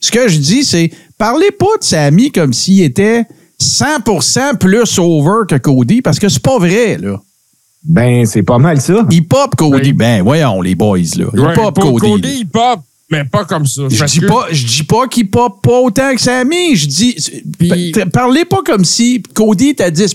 Ce 0.00 0.10
que 0.10 0.26
je 0.26 0.38
dis, 0.38 0.64
c'est, 0.64 0.90
parlez 1.18 1.50
pas 1.50 1.66
de 1.78 1.84
Samy 1.84 2.32
comme 2.32 2.54
s'il 2.54 2.80
était 2.82 3.24
100% 3.60 4.54
plus 4.58 4.98
over 4.98 5.44
que 5.46 5.56
Cody, 5.56 6.00
parce 6.00 6.18
que 6.18 6.30
c'est 6.30 6.42
pas 6.42 6.58
vrai, 6.58 6.96
là. 6.98 7.20
Ben, 7.82 8.26
c'est 8.26 8.42
pas 8.42 8.58
mal 8.58 8.80
ça. 8.80 9.06
Il 9.10 9.26
pop 9.26 9.56
Cody. 9.56 9.88
Oui. 9.90 9.92
Ben, 9.92 10.22
voyons, 10.22 10.60
les 10.60 10.74
boys, 10.74 10.98
là. 11.16 11.26
Il 11.32 11.40
Ouais, 11.40 11.54
pop 11.54 11.74
pour 11.74 11.98
Cody. 12.00 12.12
Cody, 12.22 12.44
pop, 12.44 12.80
mais 13.10 13.24
pas 13.24 13.44
comme 13.46 13.64
ça. 13.66 13.82
Je 13.88 14.04
dis 14.04 14.20
que- 14.20 14.26
pas, 14.26 14.46
je 14.52 14.66
dis 14.66 14.82
pas 14.84 15.08
qu'il 15.08 15.30
pop 15.30 15.62
pas 15.62 15.78
autant 15.80 16.14
que 16.14 16.20
Sammy. 16.20 16.76
Je 16.76 16.86
dis, 16.86 17.16
Puis- 17.58 17.92
pa- 17.92 18.06
parlez 18.06 18.44
pas 18.44 18.62
comme 18.64 18.84
si 18.84 19.22
Cody 19.34 19.68
est 19.70 19.80
à 19.80 19.90
10 19.90 20.14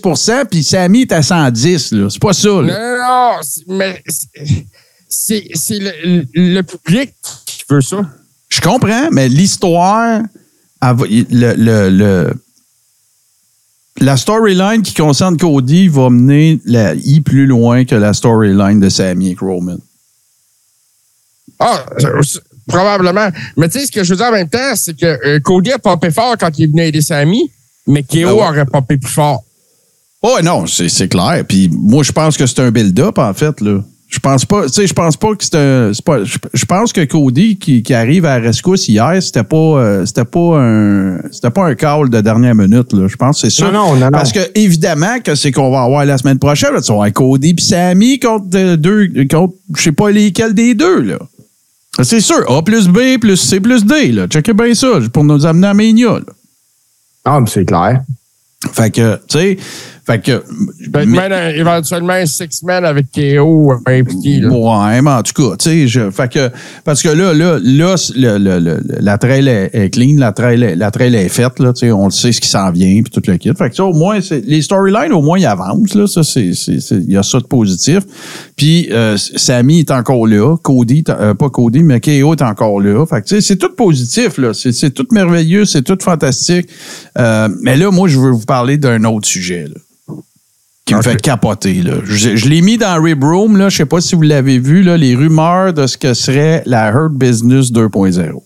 puis 0.50 0.64
Sammy 0.64 1.02
est 1.02 1.12
à 1.12 1.24
110. 1.24 1.92
Là. 1.92 2.08
C'est 2.10 2.22
pas 2.22 2.34
ça. 2.34 2.50
Non, 2.50 2.62
Là. 2.62 2.98
non, 2.98 3.38
non, 3.38 3.76
mais 3.78 4.02
c'est- 5.10 5.48
le, 5.80 6.24
le 6.36 6.62
public 6.62 7.14
qui 7.48 7.64
veut 7.70 7.82
ça. 7.82 8.06
Je 8.50 8.62
comprends, 8.62 9.10
mais 9.12 9.28
l'histoire, 9.28 10.22
le, 10.82 11.90
le- 11.90 12.34
la 14.00 14.18
storyline 14.18 14.82
qui 14.82 14.94
concerne 14.94 15.38
Cody 15.38 15.88
va 15.88 16.10
mener 16.10 16.60
la 16.66 16.94
I 16.96 17.22
plus 17.22 17.46
loin 17.46 17.86
que 17.86 17.96
la 17.96 18.14
storyline 18.14 18.80
de 18.80 18.90
Sammy 18.90 19.32
et 19.32 19.38
Roman. 19.40 19.78
Ah, 21.60 21.86
c'est- 21.98 22.42
probablement. 22.68 23.30
Mais 23.58 23.70
tu 23.70 23.80
sais, 23.80 23.86
ce 23.86 23.92
que 23.92 24.04
je 24.04 24.10
veux 24.12 24.18
dire 24.18 24.26
en 24.28 24.32
même 24.32 24.50
temps, 24.50 24.76
c'est 24.76 24.98
que 24.98 25.06
euh, 25.06 25.40
Cody 25.40 25.72
a 25.72 25.80
popé 25.80 26.12
fort 26.12 26.36
quand 26.38 26.50
il 26.58 26.64
est 26.66 26.68
venu 26.68 26.82
aider 26.82 27.02
Sammy, 27.02 27.50
mais 27.88 28.04
KO 28.04 28.18
Ah 28.28 28.34
ouais. 28.34 28.42
aurait 28.42 28.66
popé 28.66 28.98
plus 28.98 29.12
fort. 29.12 29.44
Oh 30.22 30.38
non, 30.44 30.66
c'est 30.68 30.90
c'est 30.90 31.08
clair. 31.08 31.44
Puis 31.48 31.70
moi, 31.72 32.04
je 32.04 32.12
pense 32.12 32.36
que 32.36 32.46
c'est 32.48 32.60
un 32.60 32.72
build-up, 32.72 33.18
en 33.20 33.34
fait. 33.34 33.62
Là. 33.62 33.82
Je 34.08 34.20
pense 34.20 34.46
pas, 34.46 34.68
tu 34.68 34.74
sais, 34.74 34.88
je 34.88 34.94
pense 34.94 35.18
pas 35.18 35.36
que 35.36 36.02
pas- 36.04 36.24
je, 36.24 36.66
pense 36.66 36.94
que 36.94 37.04
Cody 37.06 37.58
qui, 37.58 37.82
qui 37.82 37.94
arrive 37.94 38.26
à 38.26 38.38
la 38.40 38.48
rescousse 38.48 38.88
hier, 38.88 39.22
c'était 39.22 39.44
pas, 39.44 39.56
euh, 39.58 40.06
c'était 40.06 40.26
pas 40.26 40.60
un, 40.60 41.18
c'était 41.32 41.50
pas 41.50 41.66
un 41.66 41.76
call 41.76 42.10
de 42.10 42.22
dernière 42.22 42.54
minute. 42.54 42.94
Là. 42.94 43.08
Je 43.08 43.16
pense 43.16 43.42
que 43.42 43.50
c'est 43.50 43.62
ça. 43.62 43.72
Non, 43.72 43.72
non, 43.72 43.96
non, 43.96 44.06
non. 44.06 44.12
Parce 44.12 44.32
que 44.32 44.40
évidemment 44.54 45.20
que 45.24 45.34
c'est 45.34 45.52
qu'on 45.52 45.72
va 45.72 45.82
avoir 45.82 46.06
la 46.06 46.18
semaine 46.20 46.38
prochaine. 46.38 46.74
Là, 46.74 46.82
tu 46.82 46.88
vas 46.88 46.94
avoir 46.94 47.14
Cody 47.14 47.56
puis 47.56 47.66
Sammy 47.66 48.20
contre 48.20 48.46
euh, 48.56 48.78
deux, 48.78 49.10
contre 49.30 49.56
je 49.76 49.82
sais 49.82 49.92
pas 49.92 50.12
lesquels 50.12 50.54
des 50.54 50.76
deux 50.76 51.02
là. 51.02 51.18
C'est 52.04 52.22
sûr. 52.22 52.50
A 52.50 52.62
plus 52.62 52.88
B 52.88 53.18
plus 53.20 53.38
C 53.38 53.60
plus 53.60 53.86
D 53.86 54.12
là. 54.12 54.28
Checkez 54.28 54.54
bien 54.54 54.74
ça 54.76 55.00
pour 55.12 55.24
nous 55.24 55.46
amener 55.46 55.68
à 55.68 55.74
Mania. 55.74 56.14
Là. 56.14 56.34
Ah, 57.26 57.40
ben, 57.40 57.48
c'est 57.48 57.66
clair. 57.66 58.02
Fait 58.72 58.92
que, 58.92 59.16
tu 59.28 59.38
sais, 59.40 59.58
fait 60.06 60.20
que. 60.24 60.44
Peut-être 60.92 61.08
mais- 61.08 61.20
un- 61.20 61.50
éventuellement 61.50 62.14
un 62.14 62.26
six-man 62.26 62.86
avec 62.86 63.08
KO 63.14 63.74
impliqué. 63.88 64.40
Là. 64.40 64.50
Ouais, 64.50 65.02
mais 65.02 65.10
en 65.12 65.24
tout 65.24 65.34
cas, 65.34 65.56
tu 65.58 65.64
sais, 65.70 65.88
je- 65.88 66.12
fait 66.12 66.32
que, 66.32 66.50
parce 66.84 67.02
que 67.02 67.10
là, 67.10 67.34
là, 67.34 67.58
là, 67.62 67.96
le, 68.16 68.38
le- 68.38 68.60
le- 68.60 68.82
la 69.00 69.18
trail 69.18 69.48
est, 69.48 69.70
est 69.74 69.90
clean, 69.90 70.16
la 70.18 70.32
trail 70.32 70.62
est, 70.64 70.76
la 70.76 70.92
trail 70.92 71.16
est 71.16 71.30
faite, 71.30 71.60
là, 71.60 71.74
tu 71.74 71.82
sais, 71.88 71.92
on 71.92 72.06
le 72.06 72.12
sait 72.12 72.32
ce 72.32 72.40
qui 72.42 72.48
s'en 72.50 72.72
vient, 72.72 73.02
puis 73.02 73.12
tout 73.12 73.22
le 73.30 73.38
kit. 73.38 73.52
Fait 73.58 73.70
que 73.70 73.76
ça, 73.76 73.84
au 73.86 73.94
moins, 73.94 74.22
c'est, 74.22 74.46
les 74.46 74.62
storylines, 74.62 75.12
au 75.14 75.22
moins, 75.22 75.40
ils 75.40 75.46
avancent, 75.46 75.96
là, 75.96 76.06
ça, 76.08 76.24
c'est, 76.24 76.52
il 76.52 77.12
y 77.12 77.18
a 77.18 77.24
ça 77.24 77.40
de 77.40 77.46
positif. 77.46 78.00
Puis, 78.56 78.90
euh, 78.92 79.18
Sammy 79.18 79.80
est 79.80 79.92
encore 79.92 80.28
là, 80.28 80.56
Cody, 80.62 81.04
euh, 81.10 81.34
pas 81.34 81.50
Cody, 81.50 81.82
mais 81.84 82.00
KO 82.00 82.34
est 82.34 82.42
encore 82.42 82.80
là. 82.80 83.06
Fait 83.06 83.22
que, 83.22 83.28
tu 83.28 83.36
sais, 83.36 83.42
c'est 83.42 83.56
tout 83.58 83.74
positif, 83.76 84.38
là, 84.38 84.54
c'est, 84.54 84.72
c'est 84.72 84.92
tout 84.92 85.08
merveilleux, 85.12 85.66
c'est 85.66 85.82
tout 85.82 85.98
fantastique. 86.02 86.68
Euh, 87.18 87.50
mais 87.62 87.76
là, 87.76 87.90
moi, 87.92 88.08
je 88.08 88.20
veux 88.20 88.32
vous 88.32 88.46
parler 88.46 88.78
d'un 88.78 89.04
autre 89.06 89.28
sujet, 89.28 89.64
là 89.66 89.76
qui 90.86 90.94
me 90.94 91.02
fait 91.02 91.20
capoter. 91.22 91.82
Là. 91.82 91.94
Je, 92.06 92.36
je 92.36 92.48
l'ai 92.48 92.62
mis 92.62 92.78
dans 92.78 93.02
Rib 93.02 93.24
Room, 93.24 93.58
là, 93.58 93.70
je 93.70 93.78
sais 93.78 93.86
pas 93.86 94.02
si 94.02 94.16
vous 94.16 94.22
l'avez 94.22 94.60
vu, 94.60 94.84
là, 94.84 94.98
les 94.98 95.16
rumeurs 95.16 95.74
de 95.74 95.88
ce 95.88 95.98
que 95.98 96.14
serait 96.14 96.62
la 96.66 96.92
Hurt 96.92 97.14
Business 97.14 97.72
2.0. 97.72 98.42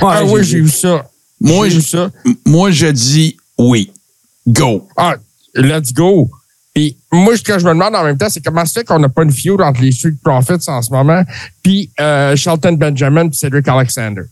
Ah 0.00 0.24
oui, 0.24 0.44
j'ai 0.44 0.60
vu 0.60 0.68
ça. 0.68 1.06
Moi, 1.40 1.68
j'ai 1.68 1.76
vu 1.76 1.80
je- 1.82 1.86
ça. 1.88 2.10
Moi, 2.46 2.70
je 2.70 2.86
dis 2.86 3.36
oui. 3.58 3.90
Go. 4.46 4.86
Ah, 4.96 5.16
let's 5.54 5.92
go. 5.92 6.30
Puis 6.74 6.96
moi, 7.12 7.36
ce 7.36 7.42
que 7.42 7.58
je 7.58 7.64
me 7.64 7.70
demande 7.70 7.94
en 7.94 8.02
même 8.04 8.16
temps, 8.16 8.28
c'est 8.30 8.40
comment 8.42 8.64
se 8.64 8.72
fait 8.72 8.84
qu'on 8.84 8.98
n'a 8.98 9.08
pas 9.10 9.22
une 9.24 9.32
feud 9.32 9.60
entre 9.60 9.82
les 9.82 9.92
Street 9.92 10.14
Profits 10.24 10.68
en 10.68 10.80
ce 10.80 10.90
moment, 10.90 11.22
puis 11.62 11.90
euh, 12.00 12.34
Shelton 12.34 12.72
Benjamin 12.72 13.28
puis 13.28 13.36
Cedric 13.36 13.68
Alexander. 13.68 14.22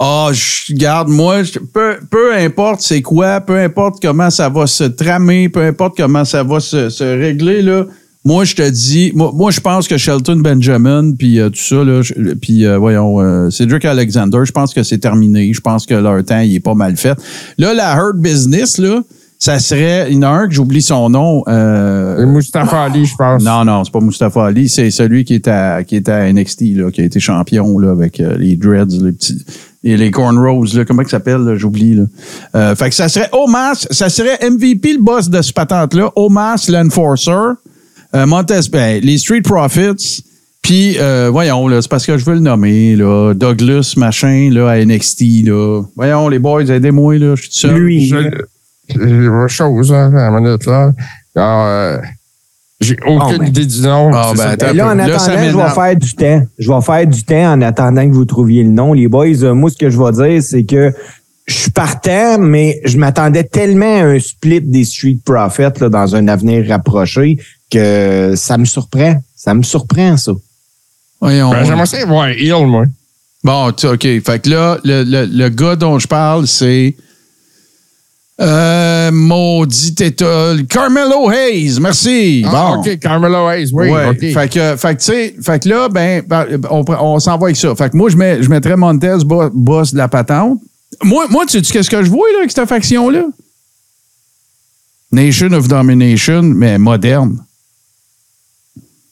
Ah, 0.00 0.28
je 0.32 0.74
garde, 0.74 1.08
moi, 1.08 1.42
je- 1.42 1.58
peu, 1.58 1.96
peu 2.08 2.34
importe 2.36 2.80
c'est 2.82 3.02
quoi, 3.02 3.40
peu 3.40 3.58
importe 3.58 3.96
comment 4.00 4.30
ça 4.30 4.48
va 4.48 4.66
se 4.68 4.84
tramer, 4.84 5.48
peu 5.48 5.60
importe 5.62 5.96
comment 5.96 6.24
ça 6.24 6.44
va 6.44 6.60
se, 6.60 6.88
se 6.88 7.02
régler, 7.04 7.62
là. 7.62 7.84
Moi, 8.24 8.44
je 8.44 8.54
te 8.54 8.68
dis, 8.70 9.10
moi, 9.14 9.30
moi, 9.34 9.50
je 9.50 9.58
pense 9.60 9.88
que 9.88 9.96
Shelton 9.96 10.36
Benjamin, 10.36 11.12
puis 11.18 11.40
euh, 11.40 11.48
tout 11.48 11.58
ça, 11.60 11.82
là, 11.82 12.00
puis 12.40 12.64
euh, 12.66 12.76
voyons, 12.78 13.20
euh, 13.20 13.48
Cedric 13.50 13.84
Alexander, 13.86 14.38
je 14.44 14.52
pense 14.52 14.74
que 14.74 14.82
c'est 14.82 14.98
terminé. 14.98 15.52
Je 15.52 15.60
pense 15.60 15.86
que 15.86 15.94
leur 15.94 16.22
temps, 16.24 16.40
il 16.40 16.54
est 16.54 16.60
pas 16.60 16.74
mal 16.74 16.96
fait. 16.96 17.16
Là, 17.56 17.74
la 17.74 17.96
Hurt 17.96 18.18
Business, 18.18 18.76
là, 18.78 19.00
ça 19.38 19.58
serait, 19.60 20.08
il 20.10 20.16
y 20.16 20.18
en 20.18 20.22
a 20.24 20.28
un 20.28 20.48
que 20.48 20.52
j'oublie 20.54 20.82
son 20.82 21.08
nom. 21.10 21.42
euh, 21.48 22.26
Mustafa 22.26 22.82
Ali, 22.84 23.06
je 23.06 23.14
pense. 23.16 23.42
non, 23.42 23.64
non, 23.64 23.84
c'est 23.84 23.92
pas 23.92 24.00
Mustafa 24.00 24.46
Ali, 24.46 24.68
c'est 24.68 24.90
celui 24.90 25.24
qui 25.24 25.34
est 25.34 25.48
à 25.48 25.84
qui 25.84 25.94
est 25.96 26.08
à 26.08 26.30
NXT 26.30 26.62
là, 26.74 26.90
qui 26.90 27.00
a 27.00 27.04
été 27.04 27.20
champion 27.20 27.78
là 27.78 27.92
avec 27.92 28.18
euh, 28.20 28.36
les 28.36 28.56
dreads, 28.56 29.00
les 29.00 29.12
petits 29.12 29.38
et 29.84 29.96
les 29.96 30.10
cornrows 30.10 30.64
là, 30.74 30.84
comment 30.84 31.02
il 31.02 31.08
s'appelle 31.08 31.42
là, 31.42 31.56
j'oublie 31.56 31.94
là. 31.94 32.04
Euh, 32.54 32.74
fait 32.74 32.88
que 32.88 32.94
ça 32.94 33.08
serait 33.08 33.28
Omas, 33.32 33.86
ça 33.90 34.08
serait 34.08 34.38
MVP 34.48 34.94
le 34.94 35.02
boss 35.02 35.28
de 35.28 35.40
ce 35.40 35.52
patente 35.52 35.94
là, 35.94 36.10
Omas 36.16 36.66
l'enforcer, 36.68 37.30
euh, 38.14 38.26
Montez 38.26 38.60
ben, 38.72 39.00
les 39.02 39.18
Street 39.18 39.42
Profits 39.42 40.24
puis 40.62 40.96
euh, 40.98 41.30
voyons 41.30 41.68
là, 41.68 41.80
c'est 41.80 41.90
parce 41.90 42.04
que 42.04 42.18
je 42.18 42.24
veux 42.24 42.34
le 42.34 42.40
nommer 42.40 42.96
là, 42.96 43.32
Douglas 43.34 43.94
machin 43.96 44.50
là 44.52 44.68
à 44.68 44.84
NXT 44.84 45.46
là. 45.46 45.82
Voyons 45.96 46.28
les 46.28 46.38
boys, 46.38 46.64
aidez-moi 46.64 47.18
là, 47.18 47.34
je 47.36 47.42
suis 47.42 47.50
tout 47.50 47.56
seul. 47.56 47.76
Lui. 47.76 48.06
Je, 48.08 48.30
je, 48.94 49.46
chose, 49.48 49.92
hein, 49.92 50.12
à 50.14 50.30
la 50.30 50.40
minute, 50.40 50.66
là. 50.66 50.92
Ah, 51.36 51.66
euh, 51.68 52.00
j'ai 52.80 52.96
aucune 53.06 53.20
Oh, 53.36 53.38
ben. 53.38 53.46
idée 53.48 53.66
du 53.66 53.80
nom. 53.82 54.10
Ah, 54.14 54.32
ben, 54.36 54.72
là, 54.72 54.86
en 54.86 54.98
attendant, 54.98 55.16
je 55.50 55.56
vais 55.56 55.70
faire 55.70 55.96
du 55.96 56.14
temps. 56.14 56.42
Je 56.58 56.72
vais 56.72 56.80
faire 56.80 57.06
du 57.06 57.24
temps 57.24 57.52
en 57.52 57.60
attendant 57.62 58.08
que 58.08 58.14
vous 58.14 58.24
trouviez 58.24 58.62
le 58.62 58.70
nom. 58.70 58.92
Les 58.92 59.08
boys, 59.08 59.26
euh, 59.42 59.52
moi, 59.54 59.68
ce 59.70 59.76
que 59.76 59.90
je 59.90 59.98
vais 59.98 60.12
dire, 60.12 60.42
c'est 60.42 60.64
que 60.64 60.92
je 61.46 61.54
suis 61.54 61.70
partant, 61.70 62.38
mais 62.38 62.80
je 62.84 62.96
m'attendais 62.98 63.42
tellement 63.44 64.00
à 64.00 64.04
un 64.04 64.18
split 64.20 64.60
des 64.60 64.84
Street 64.84 65.18
Profits 65.24 65.80
là, 65.80 65.88
dans 65.88 66.14
un 66.14 66.28
avenir 66.28 66.68
rapproché 66.68 67.38
que 67.70 68.34
ça 68.36 68.56
me 68.58 68.64
surprend. 68.64 69.20
Ça 69.34 69.54
me 69.54 69.62
surprend, 69.62 70.16
ça. 70.16 70.32
Voyons. 71.20 71.50
Ben, 71.50 71.64
J'aimerais 71.64 71.86
ça 71.86 72.04
voir 72.06 72.30
Hill, 72.30 72.66
moi. 72.66 72.84
Bon, 73.42 73.72
tu- 73.72 73.86
OK. 73.86 74.02
Fait 74.02 74.42
que 74.42 74.50
là, 74.50 74.78
le, 74.84 75.02
le, 75.04 75.24
le 75.26 75.48
gars 75.48 75.74
dont 75.76 75.98
je 75.98 76.06
parle, 76.06 76.46
c'est. 76.46 76.94
Euh, 78.40 79.10
maudit 79.10 79.96
état. 80.00 80.52
Carmelo 80.68 81.28
Hayes, 81.30 81.78
merci. 81.80 82.44
Ah, 82.46 82.74
bon. 82.74 82.80
OK, 82.80 82.98
Carmelo 83.00 83.48
Hayes, 83.48 83.70
oui, 83.72 83.90
Ouais. 83.90 84.14
Fait 84.32 84.48
que, 84.48 84.76
fait 84.76 84.94
que, 84.94 85.00
tu 85.00 85.04
sais, 85.06 85.34
fait 85.42 85.60
que 85.62 85.68
là, 85.68 85.88
ben, 85.88 86.22
ben, 86.24 86.46
on, 86.70 86.84
on 87.00 87.18
s'en 87.18 87.36
va 87.36 87.46
avec 87.46 87.56
ça. 87.56 87.74
Fait 87.74 87.90
que 87.90 87.96
moi, 87.96 88.08
je, 88.10 88.16
mets, 88.16 88.40
je 88.42 88.48
mettrais 88.48 88.76
Montez 88.76 89.16
bo- 89.24 89.50
boss 89.52 89.92
de 89.92 89.98
la 89.98 90.06
patente. 90.06 90.60
Moi, 91.02 91.26
moi 91.30 91.46
tu 91.46 91.62
sais 91.64 91.72
qu'est-ce 91.72 91.90
que 91.90 92.02
je 92.04 92.10
vois, 92.10 92.28
là, 92.32 92.38
avec 92.38 92.52
cette 92.52 92.68
faction-là? 92.68 93.24
Nation 95.10 95.52
of 95.52 95.66
Domination, 95.66 96.42
mais 96.42 96.78
moderne. 96.78 97.44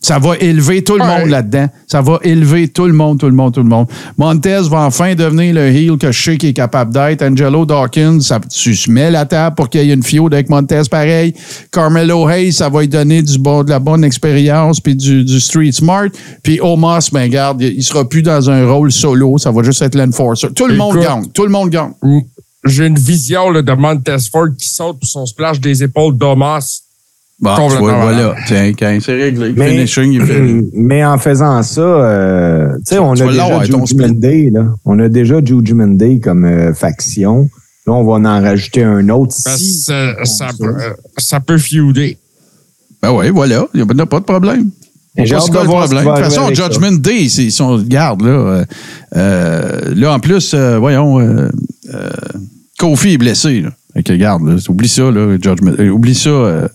Ça 0.07 0.21
va 0.21 0.37
élever 0.39 0.85
tout 0.85 0.95
le 0.95 1.03
Ouais. 1.03 1.19
monde 1.19 1.31
là-dedans. 1.31 1.67
Ça 1.89 2.01
va 2.01 2.21
élever 2.23 2.69
tout 2.69 2.85
le 2.87 2.93
monde, 2.93 3.19
tout 3.19 3.27
le 3.27 3.33
monde, 3.33 3.53
tout 3.53 3.63
le 3.65 3.69
monde. 3.69 3.89
Montez 4.17 4.61
va 4.71 4.83
enfin 4.83 5.17
devenir 5.17 5.53
le 5.53 5.63
heel 5.67 5.99
que 5.99 6.13
je 6.13 6.23
sais 6.23 6.37
qu'il 6.39 6.51
est 6.51 6.53
capable 6.53 6.93
d'être. 6.93 7.23
Angelo 7.23 7.67
Dawkins, 7.67 8.21
ça, 8.21 8.39
tu 8.39 8.77
se 8.77 8.89
mets 8.89 9.11
la 9.11 9.27
table 9.27 9.57
pour 9.57 9.69
qu'il 9.69 9.83
y 9.85 9.91
ait 9.91 9.95
une 9.95 10.05
fiode 10.05 10.33
avec 10.33 10.49
Montez 10.49 10.83
pareil. 10.89 11.35
Carmelo 11.73 12.29
Hayes, 12.29 12.53
ça 12.53 12.69
va 12.69 12.83
lui 12.83 12.89
donner 12.89 13.21
du 13.21 13.37
bon, 13.37 13.65
de 13.65 13.71
la 13.71 13.81
bonne 13.81 14.05
expérience 14.05 14.79
puis 14.79 14.95
du, 14.95 15.25
du 15.25 15.41
street 15.41 15.73
smart. 15.73 16.07
Puis 16.45 16.61
Omos, 16.61 17.11
ben 17.13 17.29
garde, 17.29 17.61
il 17.63 17.83
sera 17.83 18.09
plus 18.09 18.23
dans 18.23 18.49
un 18.49 18.65
rôle 18.65 18.93
solo. 18.93 19.39
Ça 19.39 19.51
va 19.51 19.65
juste 19.65 19.83
être 19.83 19.97
l'enforcer. 19.97 20.47
Tout 20.55 20.69
le 20.69 20.77
monde 20.77 21.01
gagne. 21.01 21.27
Tout 21.35 21.43
le 21.43 21.51
monde 21.51 21.71
gagne. 21.71 21.91
J'ai 22.65 22.87
une 22.87 22.99
vision 22.99 23.51
là, 23.51 23.61
de 23.61 23.73
Montez 23.73 24.17
Ford 24.31 24.47
qui 24.57 24.69
saute 24.69 25.01
pour 25.01 25.09
son 25.09 25.27
splash 25.27 25.59
des 25.61 25.83
épaules 25.83 26.17
d'Omas. 26.17 26.83
Bon, 27.39 27.69
vois, 27.69 28.01
voilà. 28.01 28.35
Tiens, 28.47 28.73
quand 28.79 28.99
c'est 29.01 29.13
réglé. 29.15 29.53
Mais, 29.55 29.71
Finishing, 29.71 30.13
il 30.13 30.23
fait. 30.23 30.41
mais 30.73 31.05
en 31.05 31.19
faisant 31.19 31.63
ça, 31.63 31.81
euh, 31.81 32.75
tu 32.79 32.95
sais, 32.95 32.99
on 32.99 33.13
a 33.13 33.27
déjà 33.27 33.49
ton 33.49 33.85
Judgment 33.85 33.87
split. 33.87 34.15
Day, 34.15 34.51
là. 34.53 34.67
On 34.87 34.99
a 34.99 35.09
déjà 35.09 35.45
Judgment 35.45 35.89
Day 35.97 36.19
comme 36.19 36.45
euh, 36.47 36.73
faction. 36.73 37.49
Là, 37.87 37.93
on 37.93 38.05
va 38.05 38.15
en 38.15 38.43
rajouter 38.43 38.83
un 38.85 39.09
autre. 39.11 39.35
Ben, 39.45 39.57
si 39.57 39.75
ça, 39.75 40.25
ça 40.25 40.49
peut, 40.59 40.75
ça 41.19 41.41
peut 41.41 41.59
feuder. 41.59 42.17
Ben 43.03 43.13
oui, 43.13 43.29
voilà. 43.31 43.67
Il 43.75 43.85
n'y 43.85 44.01
a 44.01 44.07
pas 44.07 44.21
de 44.21 44.25
problème. 44.25 44.71
J'ai 45.19 45.35
hâte 45.35 45.51
de 45.51 45.59
voir 45.59 45.85
problème. 45.85 46.05
De 46.05 46.11
toute 46.11 46.25
façon, 46.25 46.43
avec 46.45 46.57
ça. 46.57 46.65
Judgment 46.65 46.93
Day, 46.93 47.29
c'est 47.29 47.51
son 47.51 47.79
garde, 47.79 48.23
là. 48.23 48.29
euh, 48.31 48.65
euh, 49.17 49.95
là, 49.95 50.15
en 50.15 50.21
plus, 50.21 50.53
euh, 50.55 50.79
voyons, 50.79 51.21
euh, 51.21 51.49
euh, 51.95 52.11
Kofi 52.79 53.13
est 53.13 53.19
blessé, 53.19 53.61
là. 53.63 53.71
Fait 53.95 54.03
que, 54.03 54.13
garde, 54.13 54.47
là, 54.47 54.57
oublie 54.69 54.89
ça, 54.89 55.11
là, 55.11 55.37
Judgment, 55.41 55.73
euh, 55.79 55.89
oublie 55.89 56.15
ça. 56.15 56.69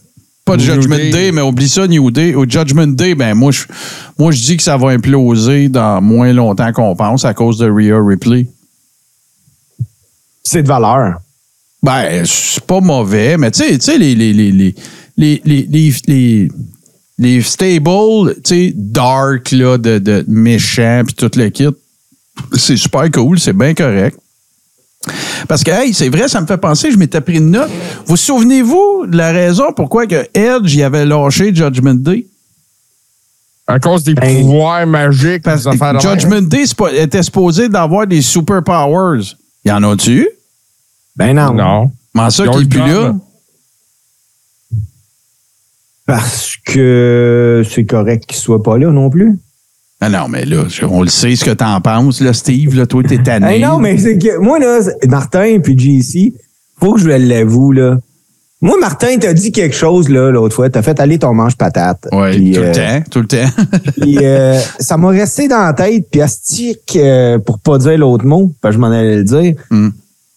Pas 0.45 0.57
de 0.57 0.62
Judgment 0.62 0.95
Day. 0.95 1.31
Mais 1.31 1.41
oublie 1.41 1.69
ça, 1.69 1.88
New 1.88 2.12
Day. 2.12 2.33
Au 2.33 2.45
Judgment 2.48 2.88
Day, 2.88 3.15
ben 3.15 3.33
moi 3.36 3.51
je, 3.51 3.65
moi, 4.17 4.31
je 4.31 4.41
dis 4.41 4.57
que 4.57 4.63
ça 4.63 4.77
va 4.77 4.89
imploser 4.89 5.67
dans 5.67 6.01
moins 6.01 6.31
longtemps 6.33 6.71
qu'on 6.71 6.95
pense 6.95 7.25
à 7.25 7.33
cause 7.33 7.57
de 7.57 7.69
Rhea 7.69 8.00
Ripley. 8.00 8.48
C'est 10.43 10.63
de 10.63 10.67
valeur. 10.67 11.15
Ben, 11.81 12.24
c'est 12.25 12.63
pas 12.65 12.79
mauvais, 12.79 13.38
mais 13.38 13.50
tu 13.50 13.79
sais, 13.79 13.98
les, 13.98 14.13
les, 14.13 14.33
les, 14.33 14.75
les, 15.17 16.48
les 17.17 17.41
stables, 17.41 18.36
tu 18.36 18.41
sais, 18.43 18.74
dark, 18.75 19.51
là, 19.51 19.77
de, 19.79 19.98
de 19.98 20.24
méchants, 20.27 21.01
puis 21.05 21.15
tout 21.15 21.31
le 21.36 21.50
kit, 21.50 21.65
c'est 22.53 22.77
super 22.77 23.10
cool, 23.10 23.39
c'est 23.39 23.53
bien 23.53 23.74
correct. 23.74 24.17
Parce 25.48 25.63
que, 25.63 25.72
hey, 25.72 25.93
c'est 25.93 26.10
vrai, 26.10 26.27
ça 26.27 26.39
me 26.41 26.46
fait 26.46 26.58
penser, 26.58 26.91
je 26.91 26.98
m'étais 26.98 27.22
pris 27.22 27.38
une 27.38 27.51
note. 27.51 27.70
Vous 28.05 28.17
souvenez-vous 28.17 29.08
de 29.08 29.17
la 29.17 29.31
raison 29.31 29.74
pourquoi 29.75 30.05
que 30.05 30.27
Edge 30.34 30.75
y 30.75 30.84
avait 30.84 31.05
lâché 31.05 31.53
Judgment 31.53 31.96
Day? 31.96 32.27
À 33.67 33.79
cause 33.79 34.03
des 34.03 34.13
Ben, 34.13 34.41
pouvoirs 34.41 34.86
magiques. 34.86 35.43
Parce 35.43 35.63
que. 35.63 36.00
Judgment 36.00 36.41
Day 36.41 36.65
était 36.98 37.24
supposé 37.24 37.70
d'avoir 37.70 38.05
des 38.05 38.22
superpowers. 38.22 39.36
Y 39.65 39.72
en 39.72 39.84
a-tu? 39.84 40.27
Ben 41.15 41.36
non. 41.36 41.53
Non. 41.53 41.91
Comment 42.13 42.29
ça 42.29 42.46
est 42.46 42.60
le 42.60 42.67
plus 42.67 42.79
là? 42.79 43.15
Parce 46.05 46.55
que 46.65 47.63
c'est 47.70 47.86
correct 47.86 48.25
qu'il 48.25 48.38
soit 48.38 48.62
pas 48.62 48.77
là 48.77 48.91
non 48.91 49.10
plus. 49.10 49.39
Ah 50.03 50.10
non, 50.10 50.27
mais 50.27 50.46
là, 50.46 50.63
on 50.89 51.03
le 51.03 51.10
sait 51.10 51.36
ce 51.36 51.46
que 51.46 51.51
t'en 51.51 51.79
penses, 51.79 52.22
là, 52.22 52.34
Steve. 52.34 52.75
Là, 52.75 52.88
toi, 52.88 53.03
t'es 53.03 53.17
tanné. 53.24 53.55
Hey, 53.55 53.62
non, 53.62 53.77
mais 53.77 53.98
c'est 54.00 54.17
que 54.17 54.39
moi, 54.39 54.58
là, 54.58 54.79
Martin 55.08 55.60
puis 55.63 55.77
JC, 55.77 56.34
faut 56.79 56.93
que 56.93 57.01
je 57.01 57.08
l'avoue, 57.08 57.72
là. 57.72 57.98
Moi, 58.63 58.77
Martin 58.79 59.17
t'a 59.17 59.34
dit 59.34 59.51
quelque 59.51 59.75
chose, 59.75 60.10
là, 60.10 60.29
l'autre 60.31 60.55
fois. 60.55 60.70
T'as 60.70 60.84
fait 60.84 61.00
aller 61.00 61.17
ton 61.17 61.34
manche 61.34 61.55
patate. 61.55 62.08
Oui, 62.12 62.51
tout 62.51 62.62
euh, 62.62 62.67
le 62.67 62.72
temps, 62.72 63.10
tout 63.10 63.20
le 63.22 63.27
temps. 63.27 63.63
Puis, 64.01 64.17
euh, 64.22 64.60
ça 64.79 64.98
m'a 64.98 65.10
resté 65.10 65.48
dans 65.48 65.63
la 65.63 65.74
tête, 65.74 66.05
puis 66.12 66.22
astique, 66.22 66.96
euh, 66.96 67.39
pour 67.39 67.58
pas 67.58 67.79
dire 67.79 67.98
l'autre 67.98 68.25
mot, 68.25 68.53
parce 68.62 68.75
que 68.75 68.81
je 68.81 68.81
m'en 68.81 68.91
allais 68.91 69.17
le 69.17 69.24
dire. 69.24 69.55
Mm. 69.72 69.89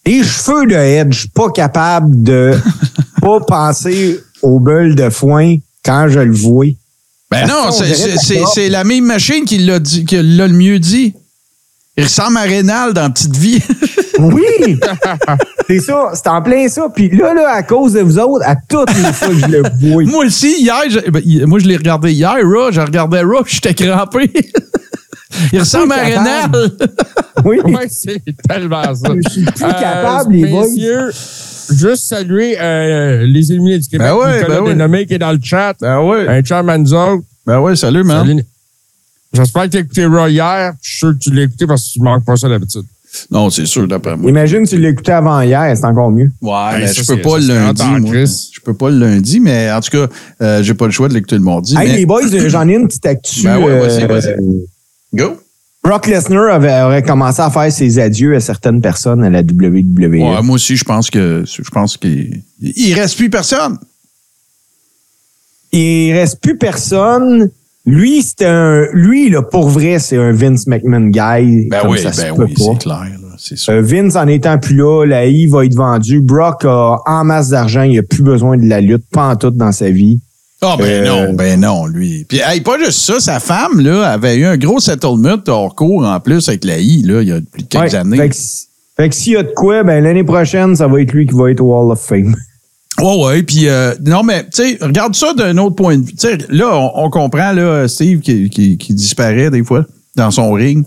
Les 0.07 0.23
cheveux 0.23 0.65
de 0.65 0.75
Edge, 0.75 1.13
je 1.13 1.19
suis 1.21 1.29
pas 1.29 1.49
capable 1.49 2.23
de 2.23 2.53
pas 3.21 3.39
penser 3.41 4.19
au 4.41 4.59
beul 4.59 4.95
de 4.95 5.09
foin 5.09 5.57
quand 5.83 6.07
je 6.09 6.19
le 6.19 6.33
vois. 6.33 6.67
Ben 7.41 7.47
Parce 7.47 7.79
non, 7.81 8.45
c'est- 8.53 8.69
la 8.69 8.83
même 8.83 9.05
machine 9.05 9.45
qui 9.45 9.57
l'a 9.59 9.79
le 9.79 10.47
mieux 10.49 10.79
dit. 10.79 11.13
Il 11.97 12.03
ressemble 12.03 12.37
à 12.37 12.41
Rénal 12.41 12.93
dans 12.93 13.09
Petite 13.11 13.35
Vie. 13.37 13.61
Oui! 14.17 14.79
C'est 15.67 15.79
ça, 15.81 16.11
c'est 16.13 16.27
en 16.27 16.41
plein 16.41 16.69
ça. 16.69 16.87
Puis 16.87 17.09
là, 17.09 17.33
là, 17.33 17.49
à 17.49 17.63
cause 17.63 17.91
de 17.93 17.99
vous 17.99 18.17
autres, 18.17 18.45
à 18.47 18.55
toutes 18.55 18.89
les 18.95 19.11
fois 19.11 19.27
que 19.27 19.33
je 19.39 19.45
le 19.47 19.61
vois. 19.81 20.03
Moi 20.09 20.25
aussi, 20.25 20.55
hier, 20.61 20.83
je- 20.89 21.09
ben, 21.11 21.21
moi, 21.45 21.59
je 21.59 21.65
l'ai 21.67 21.75
regardé 21.75 22.13
hier, 22.13 22.37
Raw. 22.41 22.71
Je 22.71 22.79
regardais 22.79 23.21
Raw, 23.23 23.43
j'étais 23.45 23.73
crampé. 23.73 24.31
il 25.51 25.59
ressemble 25.59 25.91
à. 25.91 25.97
Rénal. 25.97 26.49
Oui, 27.43 27.59
Ouais, 27.65 27.87
c'est 27.89 28.23
tellement 28.47 28.83
ça. 28.95 29.09
je 29.21 29.29
suis 29.29 29.43
plus 29.43 29.63
Euh, 29.65 29.71
capable, 29.73 30.33
les 30.33 30.45
boys. 30.47 30.65
Juste 31.71 32.05
saluer 32.07 32.57
euh, 32.59 33.25
les 33.25 33.51
éliminés 33.51 33.79
du 33.79 33.87
Québec. 33.87 34.07
Ben 34.07 34.15
ouais, 34.15 34.37
Nicolas 34.39 34.55
ben 34.57 34.63
ouais. 34.63 34.69
Dénommé 34.73 35.05
qui 35.05 35.13
est 35.13 35.19
dans 35.19 35.31
le 35.31 35.39
chat. 35.41 35.75
Ben 35.81 36.01
ouais. 36.01 36.27
Un 36.27 36.41
chum 36.41 36.67
à 36.69 36.77
nous 36.77 36.93
autres. 36.93 37.23
Ben 37.45 37.59
ouais, 37.59 37.75
salut, 37.75 38.03
man. 38.03 38.25
Salut. 38.25 38.43
J'espère 39.33 39.63
que 39.63 39.69
tu 39.69 39.77
as 39.77 39.79
écouté 39.81 40.05
Raw 40.05 40.27
hier. 40.27 40.73
Je 40.81 40.89
suis 40.89 40.97
sûr 40.99 41.13
que 41.13 41.17
tu 41.19 41.31
l'as 41.33 41.43
écouté 41.43 41.67
parce 41.67 41.85
que 41.87 41.93
tu 41.93 41.99
manques 42.01 42.23
pas 42.25 42.35
ça 42.37 42.47
d'habitude. 42.47 42.83
Non, 43.31 43.49
c'est 43.49 43.65
sûr, 43.65 43.87
d'après 43.87 44.17
moi. 44.17 44.29
Imagine 44.29 44.67
tu 44.67 44.77
l'écoutais 44.77 45.13
avant 45.13 45.39
hier, 45.41 45.73
c'est 45.75 45.85
encore 45.85 46.11
mieux. 46.11 46.31
Ouais, 46.41 46.51
Hey, 46.73 46.79
mais 46.81 46.87
ça, 46.87 47.01
je 47.01 47.13
peux 47.13 47.21
pas 47.21 47.37
le 47.37 47.47
lundi, 47.47 47.83
moi. 48.01 48.13
Je 48.25 48.59
peux 48.61 48.73
pas 48.73 48.89
le 48.89 48.99
lundi, 48.99 49.39
mais 49.39 49.71
en 49.71 49.79
tout 49.79 49.91
cas, 49.91 50.07
euh, 50.41 50.63
j'ai 50.63 50.73
pas 50.73 50.85
le 50.85 50.91
choix 50.91 51.07
de 51.07 51.13
l'écouter 51.13 51.35
le 51.35 51.41
mardi. 51.41 51.75
Hey, 51.77 51.91
mais- 51.91 51.97
les 51.97 52.05
boys, 52.05 52.21
j'en 52.47 52.67
ai 52.67 52.73
une 52.75 52.87
petite 52.87 53.05
actu. 53.05 53.43
Ben 53.43 53.57
ouais, 53.59 53.79
vas-y, 53.79 54.03
euh, 54.03 54.07
vas-y. 54.07 54.35
Go. 55.13 55.37
Brock 55.85 56.07
Lesnar 56.07 56.51
avait, 56.51 56.81
aurait 56.81 57.03
commencé 57.03 57.41
à 57.41 57.51
faire 57.51 57.71
ses 57.71 57.99
adieux 57.99 58.35
à 58.35 58.39
certaines 58.39 58.81
personnes 58.81 59.23
à 59.23 59.29
la 59.29 59.41
WWE. 59.41 59.75
Ouais, 59.99 60.41
moi 60.41 60.55
aussi, 60.55 60.75
je 60.77 60.83
pense 60.83 61.11
que 61.11 61.43
je 61.45 61.69
pense 61.69 61.95
qu'il 61.95 62.41
il 62.59 62.93
reste 62.95 63.17
plus 63.17 63.29
personne. 63.29 63.77
Il 65.71 66.11
reste 66.13 66.41
plus 66.41 66.57
personne. 66.57 67.51
Lui, 67.85 68.23
c'est 68.23 68.45
un, 68.45 68.87
lui, 68.93 69.29
là, 69.29 69.43
pour 69.43 69.69
vrai, 69.69 69.99
c'est 69.99 70.17
un 70.17 70.31
Vince 70.31 70.65
McMahon 70.65 71.09
guy. 71.09 71.67
Ben 71.69 71.81
comme 71.81 71.91
oui, 71.91 71.99
ça 71.99 72.11
se 72.11 72.21
ben 72.23 72.35
peut 72.35 72.45
oui, 72.45 72.55
c'est 72.57 72.79
clair, 72.79 73.03
là, 73.21 73.35
sûr. 73.37 73.73
Euh, 73.73 73.81
Vince, 73.83 74.15
en 74.15 74.27
étant 74.27 74.57
plus 74.57 74.77
là, 74.77 75.05
la 75.05 75.27
I 75.27 75.45
va 75.45 75.65
être 75.65 75.75
vendue. 75.75 76.19
Brock 76.19 76.65
a 76.65 76.97
en 77.05 77.23
masse 77.25 77.49
d'argent. 77.49 77.83
Il 77.83 77.99
a 77.99 78.03
plus 78.03 78.23
besoin 78.23 78.57
de 78.57 78.65
la 78.65 78.81
lutte, 78.81 79.05
pas 79.11 79.27
en 79.27 79.35
tout 79.35 79.51
dans 79.51 79.71
sa 79.71 79.91
vie. 79.91 80.19
Ah 80.61 80.75
ben 80.79 80.85
Euh, 80.85 81.27
non, 81.27 81.33
ben 81.33 81.59
non, 81.59 81.85
lui. 81.85 82.25
Puis 82.27 82.39
hey, 82.43 82.61
pas 82.61 82.77
juste 82.79 82.99
ça, 83.01 83.19
sa 83.19 83.39
femme 83.39 83.79
là 83.81 84.09
avait 84.11 84.35
eu 84.37 84.45
un 84.45 84.57
gros 84.57 84.79
settlement 84.79 85.35
hors 85.47 85.75
cours 85.75 86.05
en 86.05 86.19
plus 86.19 86.47
avec 86.47 86.63
la 86.63 86.79
I 86.79 87.03
là, 87.03 87.21
il 87.21 87.27
y 87.27 87.31
a 87.31 87.39
plus 87.51 87.63
de 87.63 87.67
quelques 87.67 87.91
Ouais. 87.93 87.95
années. 87.95 88.17
Fait 88.17 88.29
que, 88.29 88.35
si- 88.35 88.67
fait 88.97 89.09
que 89.09 89.15
s'il 89.15 89.33
y 89.33 89.37
a 89.37 89.43
de 89.43 89.51
quoi, 89.55 89.83
ben 89.83 90.03
l'année 90.03 90.23
prochaine, 90.23 90.75
ça 90.75 90.87
va 90.87 91.01
être 91.01 91.11
lui 91.11 91.27
qui 91.27 91.33
va 91.35 91.51
être 91.51 91.61
au 91.61 91.73
Hall 91.75 91.91
of 91.91 91.99
Fame. 92.01 92.35
Ouais, 93.01 93.25
ouais. 93.25 93.43
Puis, 93.43 93.67
euh, 93.67 93.93
non, 94.05 94.23
mais, 94.23 94.43
tu 94.45 94.49
sais, 94.53 94.77
regarde 94.79 95.13
ça 95.15 95.33
d'un 95.33 95.57
autre 95.57 95.75
point 95.75 95.97
de 95.97 96.05
vue. 96.05 96.13
Tu 96.13 96.29
sais, 96.29 96.37
là, 96.47 96.77
on, 96.77 97.03
on 97.03 97.09
comprend, 97.09 97.51
là, 97.51 97.89
Steve 97.89 98.21
qui, 98.21 98.49
qui, 98.49 98.77
qui 98.77 98.93
disparaît 98.93 99.49
des 99.49 99.65
fois 99.65 99.83
dans 100.15 100.31
son 100.31 100.53
ring. 100.53 100.85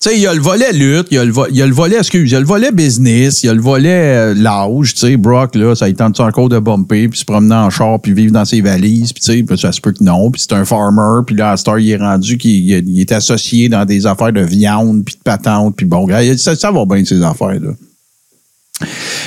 Sais, 0.00 0.14
il 0.14 0.20
y 0.20 0.28
a 0.28 0.32
le 0.34 0.40
volet 0.40 0.72
lutte, 0.72 1.08
il 1.10 1.16
y 1.16 1.18
a 1.18 1.24
le, 1.24 1.32
y 1.50 1.60
a 1.60 1.66
le 1.66 1.72
volet, 1.72 1.96
excuse, 1.98 2.30
il 2.30 2.32
y 2.32 2.36
a 2.36 2.40
le 2.40 2.46
volet 2.46 2.70
business, 2.70 3.42
il 3.42 3.46
y 3.46 3.48
a 3.48 3.54
le 3.54 3.60
volet 3.60 3.88
euh, 4.30 4.34
l'âge, 4.34 4.94
tu 4.94 5.00
sais, 5.00 5.16
Brock, 5.16 5.56
là, 5.56 5.74
ça 5.74 5.88
il 5.88 5.96
tente 5.96 6.20
encore 6.20 6.48
de 6.48 6.60
bumper, 6.60 7.08
puis 7.08 7.18
se 7.18 7.24
promener 7.24 7.56
en 7.56 7.68
char, 7.68 7.98
puis 8.00 8.12
vivre 8.12 8.32
dans 8.32 8.44
ses 8.44 8.60
valises, 8.60 9.12
puis 9.12 9.20
tu 9.24 9.44
sais, 9.44 9.56
ça 9.56 9.72
se 9.72 9.80
peut 9.80 9.90
que 9.90 10.04
non, 10.04 10.30
puis 10.30 10.40
c'est 10.40 10.54
un 10.54 10.64
farmer, 10.64 11.24
puis 11.26 11.34
là, 11.34 11.56
il 11.78 11.90
est 11.90 11.96
rendu 11.96 12.38
il 12.44 13.00
est- 13.00 13.10
associé 13.10 13.68
dans 13.68 13.84
des 13.84 14.06
affaires 14.06 14.32
de 14.32 14.42
viande, 14.42 15.04
puis 15.04 15.16
de 15.16 15.20
patente, 15.20 15.74
puis 15.76 15.84
bon, 15.84 16.06
ça, 16.36 16.54
ça 16.54 16.70
va 16.70 16.84
bien, 16.84 17.04
ces 17.04 17.20
affaires, 17.22 17.58
là. 17.58 17.70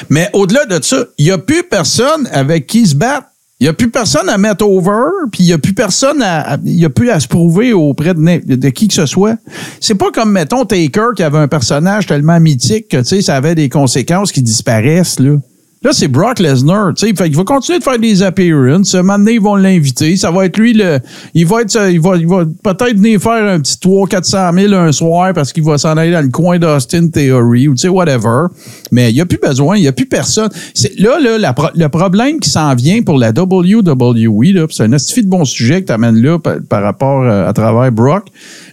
Mais 0.10 0.30
au-delà 0.32 0.66
de 0.66 0.82
ça, 0.82 1.04
il 1.18 1.26
n'y 1.26 1.32
a 1.32 1.38
plus 1.38 1.64
personne 1.70 2.30
avec 2.32 2.66
qui 2.68 2.88
se 2.88 2.96
battre. 2.96 3.28
Il 3.62 3.66
n'y 3.66 3.70
a 3.70 3.74
plus 3.74 3.92
personne 3.92 4.28
à 4.28 4.40
mettre 4.40 4.66
over, 4.66 5.12
puis 5.32 5.44
il 5.44 5.46
n'y 5.46 5.54
a 5.54 5.60
plus 5.60 5.76
personne 5.76 6.24
à, 6.24 6.54
a 6.54 6.90
plus 6.90 7.12
à 7.12 7.20
se 7.20 7.28
prouver 7.28 7.74
auprès 7.74 8.16
de, 8.16 8.56
de 8.56 8.70
qui 8.70 8.88
que 8.88 8.96
ce 8.96 9.06
soit. 9.06 9.38
C'est 9.80 9.94
pas 9.94 10.10
comme, 10.10 10.32
mettons, 10.32 10.66
Taker 10.66 11.10
qui 11.16 11.22
avait 11.22 11.38
un 11.38 11.48
personnage 11.48 12.08
tellement 12.08 12.40
mythique 12.40 12.88
que, 12.88 12.98
tu 12.98 13.06
sais, 13.06 13.22
ça 13.22 13.36
avait 13.36 13.54
des 13.54 13.70
conséquences 13.70 14.32
qui 14.32 14.42
disparaissent, 14.42 15.20
là. 15.20 15.38
Là, 15.84 15.94
c'est 15.94 16.08
Brock 16.08 16.38
Lesnar, 16.38 16.94
tu 16.94 17.08
sais. 17.08 17.16
Fait 17.16 17.28
qu'il 17.28 17.36
va 17.36 17.44
continuer 17.44 17.80
de 17.80 17.84
faire 17.84 17.98
des 17.98 18.22
appearances. 18.22 18.92
Donné, 18.92 19.34
ils 19.34 19.42
vont 19.42 19.56
l'inviter. 19.56 20.16
Ça 20.16 20.30
va 20.30 20.46
être 20.46 20.58
lui, 20.58 20.74
le, 20.74 21.00
il 21.34 21.48
va 21.48 21.62
être, 21.62 21.90
il 21.90 22.00
va, 22.00 22.18
il 22.18 22.28
va 22.28 22.46
peut-être 22.46 22.98
venir 22.98 23.20
faire 23.20 23.44
un 23.52 23.60
petit 23.60 23.80
3 23.80 24.08
400 24.08 24.52
000 24.54 24.74
un 24.76 24.92
soir 24.92 25.34
parce 25.34 25.52
qu'il 25.52 25.64
va 25.64 25.80
s'en 25.80 25.98
aller 25.98 26.12
dans 26.12 26.24
le 26.24 26.30
coin 26.30 26.60
d'Austin 26.60 27.08
Theory 27.08 27.68
ou, 27.68 27.74
tu 27.74 27.80
sais, 27.82 27.88
whatever. 27.88 28.46
Mais 28.92 29.10
il 29.10 29.16
n'y 29.16 29.22
a 29.22 29.26
plus 29.26 29.40
besoin, 29.40 29.76
il 29.76 29.82
n'y 29.82 29.88
a 29.88 29.92
plus 29.92 30.06
personne. 30.06 30.50
C'est, 30.76 31.00
là, 31.00 31.20
là, 31.20 31.56
le 31.74 31.90
problème 31.90 32.40
qui 32.40 32.52
s'en 32.52 32.76
vient 32.76 33.02
pour 33.02 33.18
la 33.18 33.32
WWE, 33.32 34.54
là, 34.54 34.68
c'est 34.70 34.84
un 34.84 34.94
astifi 34.94 35.24
de 35.24 35.30
bon 35.30 35.46
sujet 35.46 35.82
que 35.82 35.88
tu 35.88 35.94
amènes 35.94 36.22
là 36.22 36.38
par, 36.38 36.84
rapport 36.84 37.24
euh, 37.24 37.50
à 37.50 37.54
travers 37.54 37.92
Brock. 37.92 38.28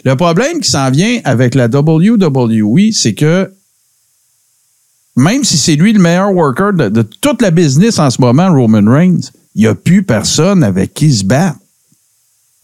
Le 0.04 0.14
problème 0.14 0.60
qui 0.60 0.70
s'en 0.70 0.90
vient 0.90 1.20
avec 1.24 1.54
la 1.54 1.68
WWE, 1.68 2.92
c'est 2.92 3.14
que 3.14 3.50
même 5.18 5.44
si 5.44 5.58
c'est 5.58 5.74
lui 5.74 5.92
le 5.92 6.00
meilleur 6.00 6.32
worker 6.32 6.72
de, 6.72 6.88
de 6.88 7.02
toute 7.02 7.42
la 7.42 7.50
business 7.50 7.98
en 7.98 8.08
ce 8.08 8.20
moment, 8.20 8.52
Roman 8.52 8.90
Reigns, 8.90 9.30
il 9.54 9.62
n'y 9.62 9.66
a 9.66 9.74
plus 9.74 10.04
personne 10.04 10.62
avec 10.62 10.94
qui 10.94 11.12
se 11.12 11.24
battre. 11.24 11.58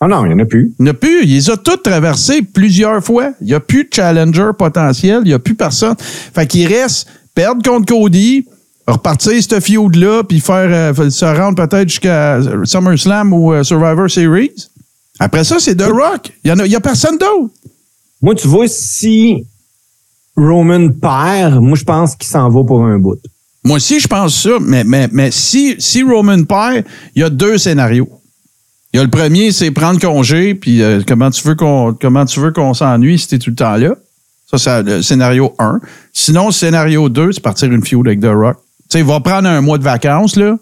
Ah 0.00 0.06
non, 0.06 0.24
il 0.24 0.28
n'y 0.28 0.34
en 0.34 0.44
a 0.44 0.44
plus. 0.44 0.72
Il 0.78 0.84
n'y 0.84 0.90
a 0.90 0.94
plus. 0.94 1.24
Il 1.24 1.30
les 1.30 1.50
a 1.50 1.56
tous 1.56 1.78
traversés 1.78 2.42
plusieurs 2.42 3.02
fois. 3.02 3.30
Il 3.40 3.48
n'y 3.48 3.54
a 3.54 3.60
plus 3.60 3.84
de 3.84 3.88
challenger 3.92 4.50
potentiel. 4.56 5.22
Il 5.24 5.28
n'y 5.28 5.34
a 5.34 5.38
plus 5.38 5.54
personne. 5.54 5.96
Fait 5.98 6.46
qu'il 6.46 6.66
reste 6.68 7.08
perdre 7.34 7.62
contre 7.62 7.86
Cody, 7.86 8.46
repartir 8.86 9.42
ce 9.42 9.58
feud-là, 9.58 10.22
puis 10.22 10.40
faire 10.40 10.94
euh, 10.98 11.10
se 11.10 11.24
rendre 11.24 11.66
peut-être 11.66 11.88
jusqu'à 11.88 12.38
SummerSlam 12.64 13.32
ou 13.32 13.52
euh, 13.52 13.64
Survivor 13.64 14.08
Series. 14.08 14.68
Après 15.18 15.42
ça, 15.42 15.58
c'est 15.58 15.74
The 15.74 15.88
Rock. 15.90 16.32
Il 16.44 16.52
n'y 16.52 16.60
a, 16.60 16.66
y 16.66 16.76
a 16.76 16.80
personne 16.80 17.18
d'autre. 17.18 17.52
Moi, 18.20 18.34
tu 18.34 18.46
vois, 18.46 18.68
si 18.68 19.46
Roman 20.36 20.88
perd, 20.90 21.60
moi, 21.60 21.76
je 21.76 21.84
pense 21.84 22.16
qu'il 22.16 22.28
s'en 22.28 22.48
va 22.48 22.64
pour 22.64 22.84
un 22.84 22.98
bout. 22.98 23.18
Moi 23.64 23.76
aussi, 23.76 24.00
je 24.00 24.08
pense 24.08 24.42
ça. 24.42 24.50
Mais, 24.60 25.30
si, 25.30 26.02
Roman 26.02 26.44
perd, 26.44 26.84
il 27.14 27.20
y 27.20 27.22
a 27.22 27.30
deux 27.30 27.58
scénarios. 27.58 28.08
Il 28.92 28.98
y 28.98 29.00
a 29.00 29.02
le 29.02 29.10
premier, 29.10 29.50
c'est 29.50 29.70
prendre 29.72 30.00
congé, 30.00 30.54
puis 30.54 30.82
euh, 30.82 31.00
comment 31.06 31.30
tu 31.30 31.42
veux 31.48 31.56
qu'on 31.56 31.96
comment 32.00 32.24
tu 32.24 32.38
veux 32.38 32.52
qu'on 32.52 32.74
s'ennuie 32.74 33.18
si 33.18 33.26
t'es 33.26 33.38
tout 33.40 33.50
le 33.50 33.56
temps 33.56 33.74
là? 33.74 33.96
Ça, 34.48 34.58
c'est 34.58 34.82
le 34.82 35.02
scénario 35.02 35.52
1. 35.58 35.80
Sinon, 36.12 36.46
le 36.46 36.52
scénario 36.52 37.08
2, 37.08 37.32
c'est 37.32 37.40
partir 37.40 37.72
une 37.72 37.84
feud 37.84 38.06
avec 38.06 38.20
The 38.20 38.26
Rock. 38.26 38.56
Tu 38.56 38.84
sais, 38.90 38.98
il 39.00 39.04
va 39.04 39.18
prendre 39.18 39.48
un 39.48 39.60
mois 39.62 39.78
de 39.78 39.82
vacances, 39.82 40.36
là, 40.36 40.58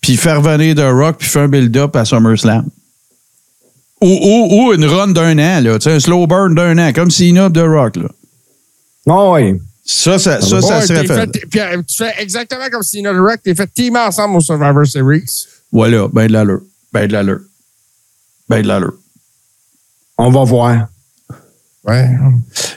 puis 0.00 0.16
faire 0.16 0.40
venir 0.40 0.76
The 0.76 0.92
Rock, 0.92 1.16
puis 1.18 1.28
faire 1.28 1.42
un 1.42 1.48
build-up 1.48 1.96
à 1.96 2.04
SummerSlam. 2.04 2.66
Ou, 4.00 4.06
ou, 4.06 4.68
ou 4.68 4.72
une 4.74 4.84
run 4.84 5.08
d'un 5.08 5.38
an, 5.38 5.60
là. 5.60 5.78
Tu 5.78 5.88
un 5.88 5.98
slow 5.98 6.28
burn 6.28 6.54
d'un 6.54 6.78
an, 6.78 6.92
comme 6.92 7.10
Cena 7.10 7.50
The 7.50 7.64
Rock, 7.66 7.96
là. 7.96 8.08
Non, 9.06 9.32
oui. 9.34 9.60
Ça, 9.84 10.18
ça, 10.18 10.40
ça, 10.40 10.60
ça 10.62 10.78
Ouais, 10.78 10.86
serait 10.86 11.06
fait. 11.06 11.14
fait- 11.32 11.46
puis, 11.50 11.60
euh, 11.60 11.82
tu 11.86 11.96
fais 11.96 12.14
exactement 12.18 12.64
comme 12.72 12.82
Cena 12.82 13.12
Rock. 13.12 13.40
T'es 13.44 13.54
fait 13.54 13.66
teamer 13.66 13.98
ensemble 14.00 14.36
au 14.36 14.40
Survivor 14.40 14.86
Series. 14.86 15.24
Voilà, 15.70 16.08
ben 16.08 16.26
de 16.26 16.32
l'allure. 16.32 16.60
Ben 16.92 17.06
de 17.06 17.12
l'allure. 17.12 17.40
Ben 18.48 18.62
de 18.62 18.68
l'allure. 18.68 18.94
On 20.16 20.30
va 20.30 20.44
voir. 20.44 20.86
Ouais. 21.84 22.08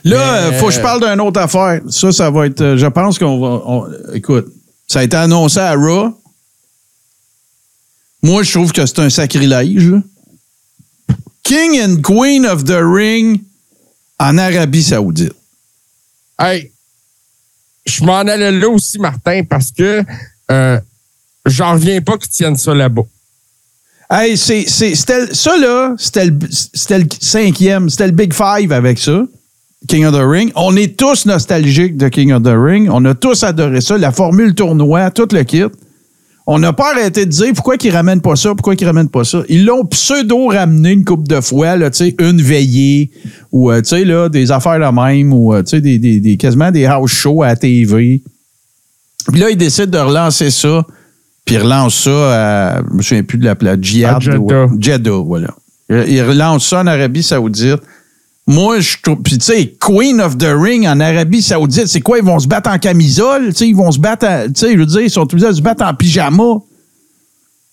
Là, 0.04 0.48
il 0.48 0.52
Mais, 0.52 0.60
faut 0.60 0.68
que 0.68 0.74
je 0.74 0.80
euh, 0.80 0.82
parle 0.82 1.00
d'une 1.10 1.22
autre 1.22 1.40
affaire. 1.40 1.80
Ça, 1.90 2.12
ça 2.12 2.30
va 2.30 2.46
être. 2.48 2.60
euh, 2.60 2.78
je 2.78 2.88
pense 2.88 3.18
qu'on 3.18 3.40
va. 3.40 3.62
on- 3.66 3.88
écoute, 4.14 4.48
ça 4.86 5.00
a 5.00 5.04
été 5.04 5.16
annoncé 5.16 5.60
à 5.60 5.76
Raw. 5.76 6.14
Moi, 8.22 8.44
je 8.44 8.52
trouve 8.52 8.74
que 8.74 8.86
c'est 8.86 9.00
un 9.00 9.10
sacrilège. 9.10 9.88
là. 9.90 10.02
King 11.44 11.80
and 11.82 12.02
Queen 12.02 12.46
of 12.46 12.66
the 12.66 12.80
Ring 12.82 13.42
en 14.20 14.38
Arabie 14.38 14.84
Saoudite. 14.84 15.34
Hey, 16.40 16.72
je 17.86 18.04
m'en 18.04 18.20
allais 18.20 18.52
là 18.52 18.70
aussi, 18.70 19.00
Martin, 19.00 19.44
parce 19.44 19.72
que 19.72 20.04
euh, 20.52 20.80
j'en 21.46 21.74
reviens 21.74 22.02
pas 22.02 22.18
qu'ils 22.18 22.30
tiennent 22.30 22.58
ça 22.58 22.74
là-bas. 22.74 23.04
Hey, 24.10 24.38
c'est, 24.38 24.68
ça, 24.68 25.58
là, 25.58 25.96
c'était 25.98 26.26
le 26.28 27.08
cinquième, 27.20 27.90
c'était 27.90 28.08
le 28.08 28.14
Big 28.14 28.34
Five 28.34 28.72
avec 28.72 29.00
ça. 29.00 29.24
King 29.88 30.06
of 30.06 30.14
the 30.14 30.24
Ring. 30.24 30.52
On 30.56 30.76
est 30.76 30.98
tous 30.98 31.26
nostalgiques 31.26 31.98
de 31.98 32.08
King 32.08 32.32
of 32.32 32.44
the 32.44 32.56
Ring. 32.56 32.90
On 32.92 33.04
a 33.06 33.14
tous 33.14 33.44
adoré 33.44 33.82
ça. 33.82 33.98
La 33.98 34.12
formule 34.12 34.56
tournoi, 34.56 35.12
tout 35.12 35.28
le 35.32 35.44
kit. 35.44 35.64
On 36.50 36.60
n'a 36.60 36.72
pas 36.72 36.94
arrêté 36.94 37.26
de 37.26 37.30
dire 37.32 37.52
pourquoi 37.54 37.76
qu'ils 37.76 37.92
ramènent 37.94 38.22
pas 38.22 38.38
ça, 38.38 38.50
pourquoi 38.56 38.76
qu'ils 38.78 38.88
ramènent 38.88 39.10
pas 39.10 39.26
ça. 39.26 39.44
Ils 39.50 39.66
l'ont 39.66 39.84
pseudo-ramené 39.86 40.92
une 40.94 41.04
couple 41.04 41.28
de 41.28 41.42
fois, 41.42 41.76
là, 41.76 41.90
tu 41.92 42.06
sais, 42.06 42.16
une 42.20 42.42
veillée, 42.42 43.12
ou, 43.52 43.70
euh, 43.70 43.82
tu 43.82 43.90
sais, 43.90 44.06
là, 44.06 44.30
des 44.30 44.50
affaires 44.52 44.80
de 44.80 44.96
même, 44.96 45.34
ou, 45.34 45.54
euh, 45.54 45.62
tu 45.62 45.72
sais, 45.72 45.82
des, 45.82 46.00
des, 46.00 46.22
des- 46.22 46.38
quasiment 46.38 46.72
des 46.72 46.86
house 46.86 47.12
shows 47.12 47.44
à 47.44 47.48
la 47.48 47.56
TV. 47.58 48.22
Puis 49.30 49.42
là, 49.42 49.50
ils 49.50 49.58
décident 49.58 49.88
de 49.92 49.98
relancer 49.98 50.50
ça, 50.50 50.86
puis 51.44 51.56
ils 51.56 51.62
relancent 51.62 52.04
ça 52.04 52.12
à, 52.78 52.82
je 52.92 52.96
me 52.96 53.02
souviens 53.02 53.24
plus 53.24 53.38
de 53.40 53.44
la. 53.46 53.52
À 53.52 53.76
Jeddah. 53.82 54.68
Jeddah, 54.80 55.24
voilà. 55.26 55.54
Ils 55.90 56.14
ils 56.14 56.22
relancent 56.24 56.68
ça 56.70 56.80
en 56.82 56.88
Arabie 56.88 57.24
Saoudite. 57.24 57.82
Moi, 58.48 58.80
je 58.80 58.96
trouve. 59.04 59.22
Puis, 59.22 59.38
tu 59.38 59.46
sais, 59.46 59.76
Queen 59.80 60.22
of 60.22 60.38
the 60.38 60.48
Ring 60.48 60.88
en 60.88 61.02
Arabie 61.02 61.42
Saoudite, 61.42 61.88
c'est 61.88 62.00
quoi? 62.00 62.18
Ils 62.18 62.24
vont 62.24 62.40
se 62.40 62.48
battre 62.48 62.70
en 62.70 62.78
camisole? 62.78 63.48
Tu 63.50 63.56
sais, 63.56 63.68
ils 63.68 63.76
vont 63.76 63.92
se 63.92 64.00
battre. 64.00 64.26
Tu 64.48 64.54
sais, 64.56 64.74
je 64.74 64.78
veux 64.78 64.86
dire, 64.86 65.02
ils 65.02 65.10
sont 65.10 65.22
obligés 65.22 65.48
de 65.48 65.54
se 65.54 65.62
battre 65.62 65.84
en 65.84 65.94
pyjama. 65.94 66.60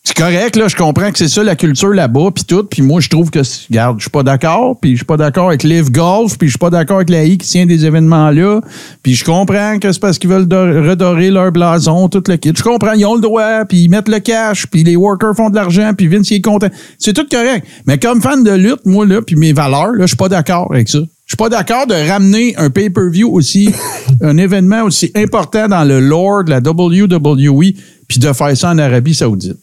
C'est 0.07 0.19
correct, 0.19 0.57
là, 0.57 0.69
je 0.69 0.77
comprends 0.77 1.11
que 1.11 1.17
c'est 1.17 1.29
ça 1.29 1.43
la 1.43 1.57
culture 1.57 1.89
là-bas, 1.89 2.29
puis 2.35 2.45
tout. 2.45 2.63
Puis 2.65 2.83
moi, 2.83 3.01
je 3.01 3.09
trouve 3.09 3.31
que, 3.31 3.39
regarde, 3.71 3.99
je 3.99 4.03
suis 4.03 4.11
pas 4.11 4.23
d'accord, 4.23 4.79
puis 4.79 4.91
je 4.93 4.97
suis 4.97 5.05
pas 5.07 5.17
d'accord 5.17 5.49
avec 5.49 5.63
Live 5.63 5.91
Golf, 5.91 6.37
puis 6.37 6.49
je 6.49 6.53
suis 6.53 6.59
pas 6.59 6.69
d'accord 6.69 6.97
avec 6.97 7.09
la 7.09 7.25
I 7.25 7.39
qui 7.39 7.49
tient 7.49 7.65
des 7.65 7.87
événements-là. 7.87 8.61
Puis 9.03 9.15
je 9.15 9.25
comprends 9.25 9.79
que 9.79 9.91
c'est 9.91 10.01
parce 10.01 10.19
qu'ils 10.19 10.29
veulent 10.29 10.47
do- 10.47 10.59
redorer 10.89 11.31
leur 11.31 11.51
blason, 11.53 12.11
tout 12.11 12.23
le 12.29 12.37
kit. 12.37 12.53
Je 12.55 12.63
comprends, 12.63 12.93
ils 12.93 13.07
ont 13.07 13.15
le 13.15 13.23
droit, 13.23 13.65
puis 13.65 13.79
ils 13.85 13.89
mettent 13.89 14.11
le 14.11 14.19
cash, 14.21 14.67
puis 14.67 14.85
les 14.85 14.95
workers 14.95 15.35
font 15.35 15.49
de 15.49 15.55
l'argent, 15.57 15.93
puis 15.97 16.07
Vince, 16.07 16.31
il 16.31 16.35
est 16.37 16.41
content. 16.43 16.69
C'est 16.99 17.15
tout 17.15 17.27
correct. 17.29 17.67
Mais 17.87 17.99
comme 17.99 18.21
fan 18.21 18.45
de 18.45 18.53
lutte, 18.53 18.85
moi, 18.85 19.07
là, 19.07 19.23
puis 19.23 19.37
mes 19.37 19.55
valeurs, 19.55 19.93
là, 19.93 20.03
je 20.03 20.09
suis 20.09 20.17
pas 20.19 20.29
d'accord 20.29 20.69
avec 20.71 20.91
ça. 20.91 20.99
Je 20.99 21.31
suis 21.31 21.37
pas 21.39 21.49
d'accord 21.49 21.87
de 21.87 21.95
ramener 21.95 22.55
un 22.59 22.69
pay-per-view 22.69 23.31
aussi, 23.33 23.71
un 24.21 24.37
événement 24.37 24.83
aussi 24.83 25.11
important 25.15 25.67
dans 25.67 25.85
le 25.85 25.99
lore 25.99 26.45
de 26.45 26.51
la 26.51 26.59
WWE, 26.59 27.73
puis 28.07 28.19
de 28.19 28.33
faire 28.35 28.55
ça 28.55 28.69
en 28.69 28.77
Arabie 28.77 29.15
Saoudite. 29.15 29.57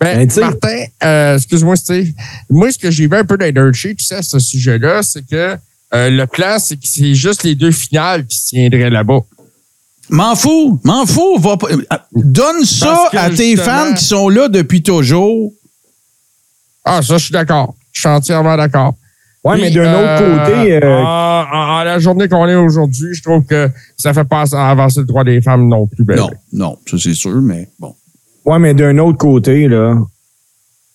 Ben, 0.00 0.18
Ben, 0.18 0.28
tu 0.28 0.34
sais- 0.34 0.40
Martin, 0.42 0.84
euh, 1.04 1.36
excuse-moi, 1.36 1.76
Steve. 1.76 2.12
Moi, 2.50 2.70
ce 2.70 2.78
que 2.78 2.90
j'ai 2.90 3.06
vu 3.08 3.16
un 3.16 3.24
peu 3.24 3.36
dans 3.38 3.46
les 3.46 3.52
dirt 3.52 3.72
sheets, 3.72 3.96
tu 3.96 4.04
sais, 4.04 4.16
à 4.16 4.22
ce 4.22 4.38
sujet-là, 4.38 5.02
c'est 5.02 5.26
que 5.26 5.56
euh, 5.94 6.10
le 6.10 6.26
plan, 6.26 6.58
c'est 6.58 6.76
que 6.76 6.86
c'est 6.86 7.14
juste 7.14 7.44
les 7.44 7.54
deux 7.54 7.70
finales 7.70 8.26
qui 8.26 8.36
se 8.38 8.48
tiendraient 8.48 8.90
là-bas. 8.90 9.20
M'en 10.10 10.34
fous, 10.36 10.78
m'en 10.84 11.06
fous. 11.06 11.38
Va 11.38 11.56
pas- 11.56 11.68
euh, 11.72 11.82
donne 12.14 12.64
ça 12.64 13.08
à 13.12 13.30
tes 13.30 13.56
fans 13.56 13.94
qui 13.94 14.04
sont 14.04 14.28
là 14.28 14.48
depuis 14.48 14.82
toujours. 14.82 15.52
Ah, 16.84 17.00
ça, 17.02 17.16
je 17.18 17.24
suis 17.24 17.32
d'accord. 17.32 17.74
Je 17.92 18.00
suis 18.00 18.08
entièrement 18.08 18.56
d'accord. 18.56 18.94
Ouais, 19.42 19.54
Puis, 19.54 19.62
mais 19.62 19.70
d'un 19.70 19.84
euh, 19.84 20.16
autre 20.16 20.44
côté, 20.44 20.72
euh, 20.84 21.02
en, 21.02 21.44
en- 21.52 21.78
en 21.80 21.82
la 21.84 21.98
journée 22.00 22.28
qu'on 22.28 22.46
est 22.48 22.54
aujourd'hui, 22.56 23.14
je 23.14 23.22
trouve 23.22 23.44
que 23.44 23.70
ça 23.96 24.12
fait 24.12 24.24
pas 24.24 24.44
avancer 24.56 25.00
le 25.00 25.06
droit 25.06 25.24
des 25.24 25.40
femmes 25.40 25.68
non 25.68 25.86
plus. 25.86 26.04
Ben, 26.04 26.16
Non, 26.16 26.30
non, 26.52 26.78
ça 26.88 26.96
c'est 26.98 27.14
sûr, 27.14 27.40
mais 27.40 27.68
bon. 27.78 27.94
Ouais, 28.46 28.58
mais 28.58 28.74
d'un 28.74 28.98
autre 28.98 29.18
côté, 29.18 29.68
là, 29.68 29.96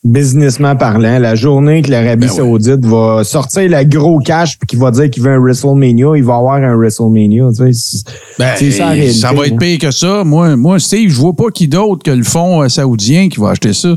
businessment 0.04 0.76
parlant, 0.76 1.20
la 1.20 1.36
journée 1.36 1.84
que 1.84 1.92
l'Arabie 1.92 2.26
Ben 2.26 2.32
ouais. 2.32 2.38
Saoudite 2.38 2.86
va 2.86 3.24
sortir 3.24 3.70
la 3.70 3.86
gros 3.86 4.20
cash 4.20 4.58
puis 4.58 4.66
qu'il 4.66 4.80
va 4.80 4.90
dire 4.90 5.10
qu'il 5.12 5.22
veut 5.22 5.32
un 5.32 5.40
WrestleMania, 5.40 6.18
il 6.18 6.24
va 6.24 6.38
avoir 6.38 6.56
un 6.56 6.76
WrestleMania. 6.76 7.50
Tu 7.56 7.74
sais, 7.74 8.00
Ben, 8.40 8.56
ça, 8.56 8.78
la 8.80 8.90
réalité, 8.90 9.14
ça 9.14 9.32
va 9.32 9.46
être 9.46 9.54
hein. 9.54 9.58
pire 9.58 9.78
que 9.80 9.92
ça. 9.92 10.24
Moi, 10.24 10.56
moi 10.56 10.80
Steve, 10.80 11.12
je 11.12 11.16
vois 11.18 11.36
pas 11.36 11.52
qui 11.54 11.68
d'autre 11.68 12.02
que 12.04 12.10
le 12.12 12.24
fonds 12.24 12.64
euh, 12.64 12.68
saoudien 12.70 13.30
qui 13.30 13.40
va 13.40 13.52
acheter 13.52 13.74
ça. 13.74 13.96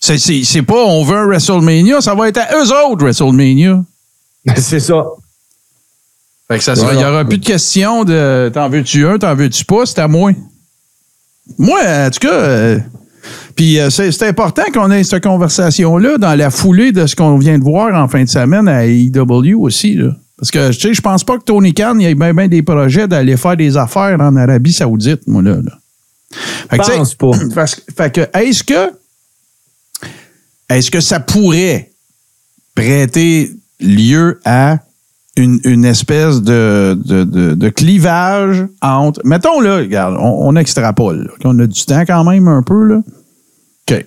C'est, 0.00 0.62
pas 0.62 0.84
on 0.86 1.04
veut 1.04 1.16
un 1.18 1.26
WrestleMania, 1.26 2.00
ça 2.00 2.14
va 2.14 2.28
être 2.28 2.38
à 2.38 2.56
eux 2.56 2.90
autres 2.90 3.04
WrestleMania. 3.04 3.82
c'est 4.56 4.80
ça. 4.80 5.04
Fait 6.48 6.58
que 6.58 6.64
ça 6.64 6.74
sera, 6.74 6.92
il 6.92 6.96
y 6.96 7.02
Voilà. 7.02 7.12
aura 7.12 7.24
plus 7.24 7.38
de 7.38 7.44
question 7.44 8.04
de 8.04 8.50
t'en 8.52 8.68
veux-tu 8.68 9.06
un, 9.06 9.18
t'en 9.18 9.34
veux-tu 9.34 9.64
pas, 9.64 9.84
c'est 9.86 10.00
à 10.00 10.08
moi. 10.08 10.32
Moi, 11.58 11.80
en 11.80 12.10
tout 12.10 12.20
cas, 12.20 12.34
euh, 12.34 12.78
puis 13.54 13.78
euh, 13.78 13.90
c'est, 13.90 14.12
c'est 14.12 14.26
important 14.26 14.64
qu'on 14.72 14.90
ait 14.90 15.04
cette 15.04 15.22
conversation-là 15.22 16.18
dans 16.18 16.34
la 16.34 16.50
foulée 16.50 16.92
de 16.92 17.06
ce 17.06 17.16
qu'on 17.16 17.36
vient 17.38 17.58
de 17.58 17.64
voir 17.64 17.94
en 17.94 18.08
fin 18.08 18.24
de 18.24 18.28
semaine 18.28 18.68
à 18.68 18.86
AEW 18.86 19.60
aussi. 19.60 19.94
Là. 19.94 20.10
Parce 20.38 20.50
que, 20.50 20.72
tu 20.72 20.80
sais, 20.80 20.94
je 20.94 21.00
pense 21.00 21.22
pas 21.24 21.38
que 21.38 21.44
Tony 21.44 21.72
Khan, 21.72 21.98
y 21.98 22.06
ait 22.06 22.14
bien 22.14 22.34
ben 22.34 22.48
des 22.48 22.62
projets 22.62 23.06
d'aller 23.06 23.36
faire 23.36 23.56
des 23.56 23.76
affaires 23.76 24.16
en 24.20 24.34
Arabie 24.36 24.72
Saoudite, 24.72 25.26
moi, 25.26 25.42
là. 25.42 25.56
là. 25.56 25.78
Fait 26.70 26.78
que, 26.78 26.96
pense 26.96 27.14
pas. 27.14 27.30
fait 27.96 28.12
que, 28.12 28.38
est-ce 28.38 28.64
que, 28.64 28.92
est-ce 30.68 30.90
que 30.90 31.00
ça 31.00 31.20
pourrait 31.20 31.90
prêter 32.74 33.50
lieu 33.78 34.40
à 34.44 34.78
une, 35.36 35.60
une 35.64 35.84
espèce 35.84 36.42
de, 36.42 36.98
de, 37.04 37.24
de, 37.54 37.68
clivage 37.70 38.66
entre. 38.82 39.20
Mettons 39.24 39.60
là, 39.60 39.76
regarde, 39.76 40.16
on, 40.18 40.48
on 40.48 40.56
extrapole. 40.56 41.30
qu'on 41.42 41.58
a 41.58 41.66
du 41.66 41.84
temps 41.84 42.04
quand 42.06 42.24
même 42.24 42.48
un 42.48 42.62
peu. 42.62 42.84
Là. 42.84 43.00
OK. 43.88 44.06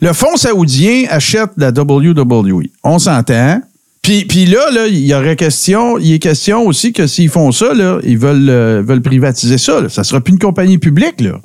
Le 0.00 0.12
fonds 0.12 0.36
saoudien 0.36 1.04
achète 1.10 1.50
la 1.56 1.70
WWE. 1.70 2.64
On 2.82 2.98
s'entend. 2.98 3.60
Puis, 4.02 4.26
puis 4.26 4.44
là, 4.44 4.70
là, 4.70 4.86
il 4.86 4.98
y 4.98 5.14
aurait 5.14 5.36
question, 5.36 5.98
il 5.98 6.12
est 6.12 6.18
question 6.18 6.66
aussi 6.66 6.92
que 6.92 7.06
s'ils 7.06 7.30
font 7.30 7.52
ça, 7.52 7.72
là, 7.72 8.00
ils 8.02 8.18
veulent, 8.18 8.50
euh, 8.50 8.82
veulent 8.82 9.00
privatiser 9.00 9.56
ça. 9.56 9.88
Ça 9.88 10.04
sera 10.04 10.20
plus 10.20 10.32
une 10.32 10.38
compagnie 10.38 10.76
publique. 10.76 11.22
Là. 11.22 11.40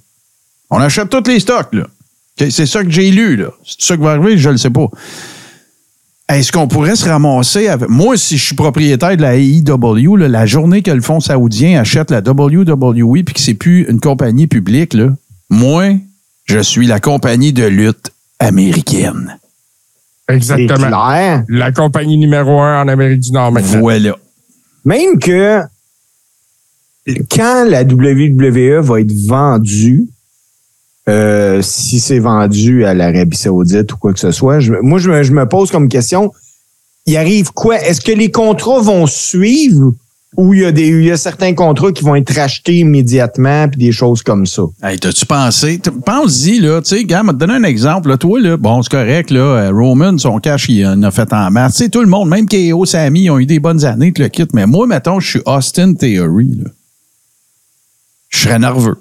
On 0.69 0.77
achète 0.79 1.09
tous 1.09 1.29
les 1.29 1.39
stocks. 1.39 1.73
Là. 1.73 1.87
C'est 2.37 2.65
ça 2.65 2.83
que 2.83 2.89
j'ai 2.89 3.11
lu. 3.11 3.37
Là. 3.37 3.47
C'est 3.65 3.81
ça 3.81 3.95
qui 3.95 4.03
va 4.03 4.11
arriver, 4.11 4.37
je 4.37 4.47
ne 4.49 4.53
le 4.53 4.57
sais 4.57 4.69
pas. 4.69 4.89
Est-ce 6.29 6.51
qu'on 6.51 6.67
pourrait 6.67 6.95
se 6.95 7.09
ramasser 7.09 7.67
avec. 7.67 7.89
Moi, 7.89 8.15
si 8.15 8.37
je 8.37 8.45
suis 8.45 8.55
propriétaire 8.55 9.17
de 9.17 9.21
la 9.21 9.35
AEW, 9.35 10.15
là, 10.15 10.27
la 10.27 10.45
journée 10.45 10.83
que 10.83 10.91
le 10.91 11.01
fonds 11.01 11.19
saoudien 11.19 11.81
achète 11.81 12.11
la 12.11 12.19
WWE 12.19 13.23
puis 13.23 13.33
que 13.33 13.39
c'est 13.39 13.55
plus 13.55 13.85
une 13.89 13.99
compagnie 13.99 14.45
publique, 14.45 14.93
là, 14.93 15.09
moi, 15.49 15.95
je 16.45 16.59
suis 16.59 16.85
la 16.85 16.99
compagnie 16.99 17.51
de 17.51 17.65
lutte 17.65 18.11
américaine. 18.37 19.39
Exactement. 20.29 20.87
clair. 20.87 21.43
La 21.49 21.71
compagnie 21.71 22.17
numéro 22.17 22.61
un 22.61 22.83
en 22.83 22.87
Amérique 22.87 23.21
du 23.21 23.31
Nord 23.31 23.51
maintenant. 23.51 23.79
Voilà. 23.79 24.15
Même 24.85 25.17
que 25.19 25.61
quand 27.31 27.65
la 27.67 27.81
WWE 27.83 28.81
va 28.81 29.01
être 29.01 29.13
vendue, 29.27 30.07
euh, 31.09 31.61
si 31.61 31.99
c'est 31.99 32.19
vendu 32.19 32.85
à 32.85 32.93
l'Arabie 32.93 33.37
Saoudite 33.37 33.91
ou 33.93 33.97
quoi 33.97 34.13
que 34.13 34.19
ce 34.19 34.31
soit, 34.31 34.59
moi, 34.81 34.99
je 34.99 35.31
me, 35.31 35.45
pose 35.47 35.71
comme 35.71 35.89
question, 35.89 36.31
il 37.05 37.17
arrive 37.17 37.51
quoi? 37.51 37.79
Est-ce 37.81 38.01
que 38.01 38.11
les 38.11 38.29
contrats 38.29 38.79
vont 38.79 39.07
suivre 39.07 39.93
ou 40.37 40.53
il 40.53 40.61
y 40.61 40.65
a 40.65 40.71
des, 40.71 40.87
il 40.87 41.05
y 41.05 41.11
a 41.11 41.17
certains 41.17 41.55
contrats 41.55 41.91
qui 41.91 42.03
vont 42.03 42.15
être 42.15 42.31
rachetés 42.35 42.75
immédiatement 42.75 43.67
puis 43.67 43.79
des 43.79 43.91
choses 43.91 44.21
comme 44.21 44.45
ça? 44.45 44.61
Hey, 44.83 44.99
t'as-tu 44.99 45.25
pensé? 45.25 45.81
Pense-y, 46.05 46.59
là, 46.59 46.79
tu 46.81 46.95
sais, 46.95 47.03
gars, 47.05 47.23
m'a 47.23 47.33
te 47.33 47.39
donner 47.39 47.55
un 47.55 47.63
exemple. 47.63 48.15
Toi, 48.17 48.39
là, 48.39 48.55
bon, 48.57 48.83
c'est 48.83 48.91
correct, 48.91 49.31
là, 49.31 49.39
euh, 49.39 49.71
Roman, 49.71 50.15
son 50.19 50.37
cash, 50.37 50.69
il 50.69 50.85
en 50.85 51.01
a 51.01 51.09
fait 51.09 51.33
en 51.33 51.49
masse. 51.49 51.77
Tu 51.77 51.85
sais, 51.85 51.89
tout 51.89 52.01
le 52.01 52.07
monde, 52.07 52.29
même 52.29 52.47
KO, 52.47 52.85
Sammy, 52.85 53.23
ils 53.23 53.31
ont 53.31 53.39
eu 53.39 53.47
des 53.47 53.59
bonnes 53.59 53.83
années, 53.83 54.13
tu 54.13 54.21
le 54.21 54.29
quittes. 54.29 54.53
Mais 54.53 54.67
moi, 54.67 54.85
mettons, 54.85 55.19
je 55.19 55.27
suis 55.27 55.41
Austin 55.45 55.93
Theory, 55.93 56.55
là. 56.63 56.69
Je 58.29 58.41
serais 58.41 58.59
nerveux. 58.59 58.97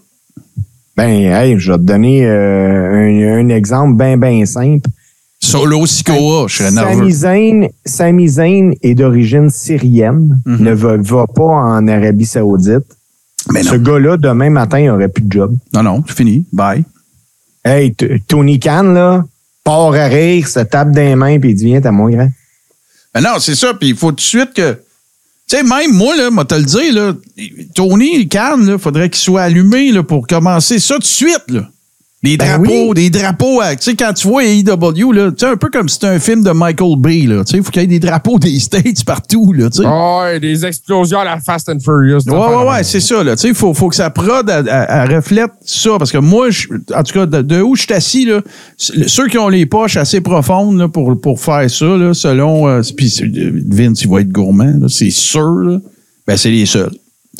Ben, 0.98 1.30
hey, 1.32 1.56
je 1.58 1.70
vais 1.70 1.78
te 1.78 1.82
donner 1.84 2.26
euh, 2.26 3.38
un, 3.38 3.38
un 3.44 3.48
exemple 3.50 3.96
bien, 3.96 4.16
bien 4.16 4.44
simple. 4.44 4.88
Solo 5.40 5.87
Sikoa, 5.87 6.48
je 6.48 6.56
serais 6.56 6.70
Sami 6.72 6.96
nerveux. 6.96 7.11
Zayn, 7.11 7.68
Sami 7.84 8.28
Zayn 8.28 8.72
est 8.82 8.94
d'origine 8.96 9.48
syrienne, 9.48 10.40
Mhm. 10.44 10.64
ne 10.64 10.72
va, 10.72 10.96
va 10.96 11.26
pas 11.28 11.42
en 11.44 11.87
Arabie 11.87 12.26
Saoudite. 12.26 12.84
Mais 13.52 13.62
Ce 13.62 13.76
non. 13.76 13.82
gars-là, 13.92 14.16
demain 14.16 14.50
matin, 14.50 14.80
il 14.80 14.90
aurait 14.90 15.08
plus 15.08 15.22
de 15.22 15.30
job. 15.32 15.54
Non, 15.72 15.84
non, 15.84 16.02
c'est 16.08 16.16
fini. 16.16 16.44
Bye. 16.52 16.82
Hey, 17.64 17.94
Tony 18.26 18.58
Khan, 18.58 18.82
là, 18.82 19.24
part 19.62 19.94
à 19.94 20.06
rire, 20.08 20.48
se 20.48 20.61
tape 20.61 20.90
des 20.90 21.14
mains, 21.14 21.38
puis 21.38 21.50
il 21.50 21.54
dit, 21.54 21.66
viens, 21.66 21.80
t'as 21.80 21.92
mon 21.92 22.08
grand. 22.11 22.28
Ben 23.14 23.20
non, 23.20 23.38
c'est 23.38 23.54
ça. 23.54 23.72
Puis 23.74 23.90
il 23.90 23.96
faut 23.96 24.11
tout 24.11 24.16
de 24.16 24.20
suite 24.20 24.52
que. 24.52 24.76
Tu 25.48 25.56
sais, 25.56 25.62
même 25.62 25.94
moi, 25.94 26.14
là, 26.14 26.30
moi 26.30 26.44
te 26.44 26.54
le 26.54 26.64
dire, 26.64 26.92
là, 26.92 27.14
Tony 27.74 28.28
Khan, 28.28 28.58
il 28.66 28.78
faudrait 28.78 29.08
qu'il 29.08 29.20
soit 29.20 29.42
allumé 29.42 29.92
là, 29.92 30.02
pour 30.02 30.26
commencer 30.26 30.78
ça 30.78 30.94
tout 30.94 31.00
de 31.00 31.04
suite. 31.04 31.44
Là. 31.48 31.70
Des 32.20 32.37
Ben 32.37 32.48
drapeaux, 32.59 32.88
oui. 32.88 32.94
des 32.94 33.11
drapeaux. 33.11 33.61
à- 33.61 33.76
Tu 33.76 33.90
sais, 33.90 33.94
quand 33.94 34.12
tu 34.12 34.26
vois 34.26 34.42
AEW, 34.44 35.12
là, 35.12 35.31
tu 35.31 35.37
sais, 35.38 35.46
un 35.46 35.57
peu 35.57 35.68
comme 35.70 35.88
si 35.88 35.94
c'était 35.94 36.09
un 36.09 36.18
film 36.18 36.42
de 36.42 36.50
Michael 36.50 36.96
Bay. 36.98 37.20
là. 37.28 37.44
Tu 37.44 37.52
sais, 37.52 37.57
il 37.59 37.62
faut 37.62 37.70
qu'il 37.70 37.83
y 37.83 37.85
ait 37.85 37.87
des 37.87 38.00
drapeaux 38.00 38.38
des 38.40 38.59
States 38.59 39.04
partout. 39.04 39.52
Là, 39.52 39.70
tu 39.70 39.83
sais. 39.83 39.88
Oh, 39.88 40.22
ouais, 40.24 40.40
des 40.40 40.66
explosions 40.66 41.20
à 41.20 41.24
la 41.24 41.38
Fast 41.38 41.68
and 41.68 41.78
Furious. 41.78 42.22
Ouais, 42.26 42.35
ouais, 42.37 42.70
ouais, 42.70 42.83
c'est 42.83 42.98
ça. 42.98 43.22
Là. 43.22 43.37
Tu 43.37 43.42
sais, 43.42 43.48
Il 43.50 43.54
faut, 43.54 43.72
faut 43.72 43.88
que 43.88 43.94
ça 43.94 44.11
prod, 44.11 44.50
elle, 44.50 44.68
elle- 44.68 44.87
elle 44.88 45.14
reflète 45.14 45.52
ça. 45.64 45.90
Parce 45.96 46.11
que 46.11 46.18
moi, 46.18 46.50
je- 46.50 46.66
en 46.92 47.02
tout 47.04 47.12
cas, 47.14 47.26
de, 47.26 47.40
de 47.40 47.61
où 47.62 47.76
je 47.76 47.83
suis 47.83 47.94
assis, 47.94 48.24
là, 48.24 48.40
ceux 48.76 49.28
qui 49.28 49.38
ont 49.38 49.48
les 49.48 49.66
poches 49.66 49.96
assez 49.96 50.20
profondes 50.20 50.76
là, 50.76 50.88
pour, 50.88 51.20
pour 51.20 51.40
faire 51.40 51.70
ça, 51.70 51.87
là, 51.87 52.14
selon. 52.14 52.66
euh, 52.66 52.83
puis 52.96 53.11
c'est- 53.11 53.26
Vince, 53.31 54.02
il 54.02 54.09
va 54.09 54.22
être 54.22 54.31
gourmand, 54.33 54.74
là, 54.81 54.88
c'est 54.88 55.11
sûr. 55.11 55.40
Là, 55.61 55.78
ben, 56.26 56.37
c'est 56.37 56.50
les 56.50 56.66
seuls. 56.66 56.90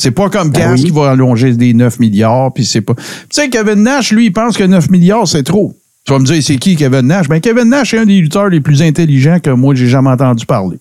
C'est 0.01 0.11
pas 0.11 0.29
comme 0.29 0.49
Ben 0.51 0.73
oui. 0.73 0.83
qui 0.85 0.89
va 0.91 1.11
allonger 1.11 1.53
des 1.53 1.73
9 1.73 1.99
milliards, 1.99 2.53
puis 2.53 2.65
c'est 2.65 2.81
pas. 2.81 2.95
Tu 2.95 3.03
sais, 3.31 3.49
Kevin 3.49 3.83
Nash, 3.83 4.11
lui, 4.11 4.27
il 4.27 4.33
pense 4.33 4.57
que 4.57 4.63
9 4.63 4.89
milliards, 4.89 5.27
c'est 5.27 5.43
trop. 5.43 5.75
Tu 6.05 6.13
vas 6.13 6.19
me 6.19 6.25
dire, 6.25 6.41
c'est 6.41 6.55
qui 6.55 6.75
Kevin 6.77 7.01
Nash? 7.01 7.27
Ben, 7.27 7.39
Kevin 7.41 7.65
Nash 7.69 7.93
est 7.93 7.97
un 7.99 8.05
des 8.05 8.17
lutteurs 8.19 8.47
les 8.49 8.61
plus 8.61 8.81
intelligents 8.81 9.39
que 9.39 9.49
moi, 9.51 9.75
j'ai 9.75 9.87
jamais 9.89 10.09
entendu 10.09 10.45
parler. 10.45 10.77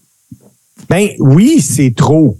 Ben 0.88 1.08
oui, 1.18 1.60
c'est 1.60 1.92
trop. 1.94 2.38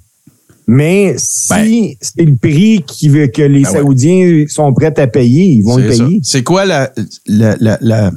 Mais 0.69 1.15
si 1.19 1.49
Ben. 1.49 1.89
c'est 2.01 2.25
le 2.25 2.37
prix 2.37 2.85
qui 2.87 3.09
veut 3.09 3.27
que 3.27 3.43
les 3.43 3.63
Ben 3.63 3.71
ouais. 3.71 3.79
Saoudiens 3.79 4.45
sont 4.49 4.73
prêts 4.73 4.93
à 4.99 5.07
payer, 5.07 5.45
ils 5.47 5.63
vont 5.63 5.77
le 5.79 5.89
payer. 5.89 6.21
C'est 6.23 6.43
quoi 6.45 6.65
la, 6.65 6.93
la, 7.27 7.57
la, 7.59 7.79
la- 7.81 8.13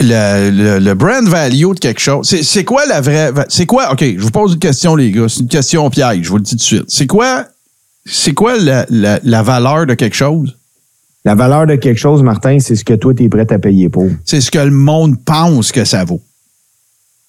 la- 0.00 0.50
le, 0.50 0.78
le 0.78 0.94
brand 0.94 1.26
value 1.26 1.72
de 1.74 1.78
quelque 1.78 2.00
chose? 2.00 2.28
C'est, 2.28 2.42
c'est 2.42 2.64
quoi 2.64 2.86
la 2.86 3.00
vraie. 3.00 3.30
C'est 3.48 3.66
quoi? 3.66 3.92
OK, 3.92 4.00
je 4.02 4.20
vous 4.22 4.30
pose 4.30 4.54
une 4.54 4.58
question, 4.58 4.96
les 4.96 5.10
gars. 5.10 5.26
C'est 5.28 5.40
une 5.40 5.48
question 5.48 5.88
piège, 5.90 6.22
je 6.24 6.28
vous 6.30 6.36
le 6.36 6.42
dis 6.42 6.50
tout 6.52 6.56
de 6.56 6.62
suite. 6.62 6.84
C'est 6.88 7.06
quoi, 7.06 7.46
c'est 8.06 8.32
quoi 8.34 8.56
la, 8.58 8.86
la, 8.90 9.20
la 9.22 9.42
valeur 9.42 9.86
de 9.86 9.94
quelque 9.94 10.16
chose? 10.16 10.56
La 11.26 11.34
valeur 11.34 11.66
de 11.66 11.76
quelque 11.76 11.98
chose, 11.98 12.22
Martin, 12.22 12.58
c'est 12.60 12.76
ce 12.76 12.84
que 12.84 12.92
toi, 12.94 13.14
tu 13.14 13.24
es 13.24 13.28
prêt 13.30 13.46
à 13.50 13.58
payer 13.58 13.88
pour. 13.88 14.08
C'est 14.26 14.42
ce 14.42 14.50
que 14.50 14.58
le 14.58 14.70
monde 14.70 15.16
pense 15.24 15.72
que 15.72 15.84
ça 15.84 16.04
vaut. 16.04 16.20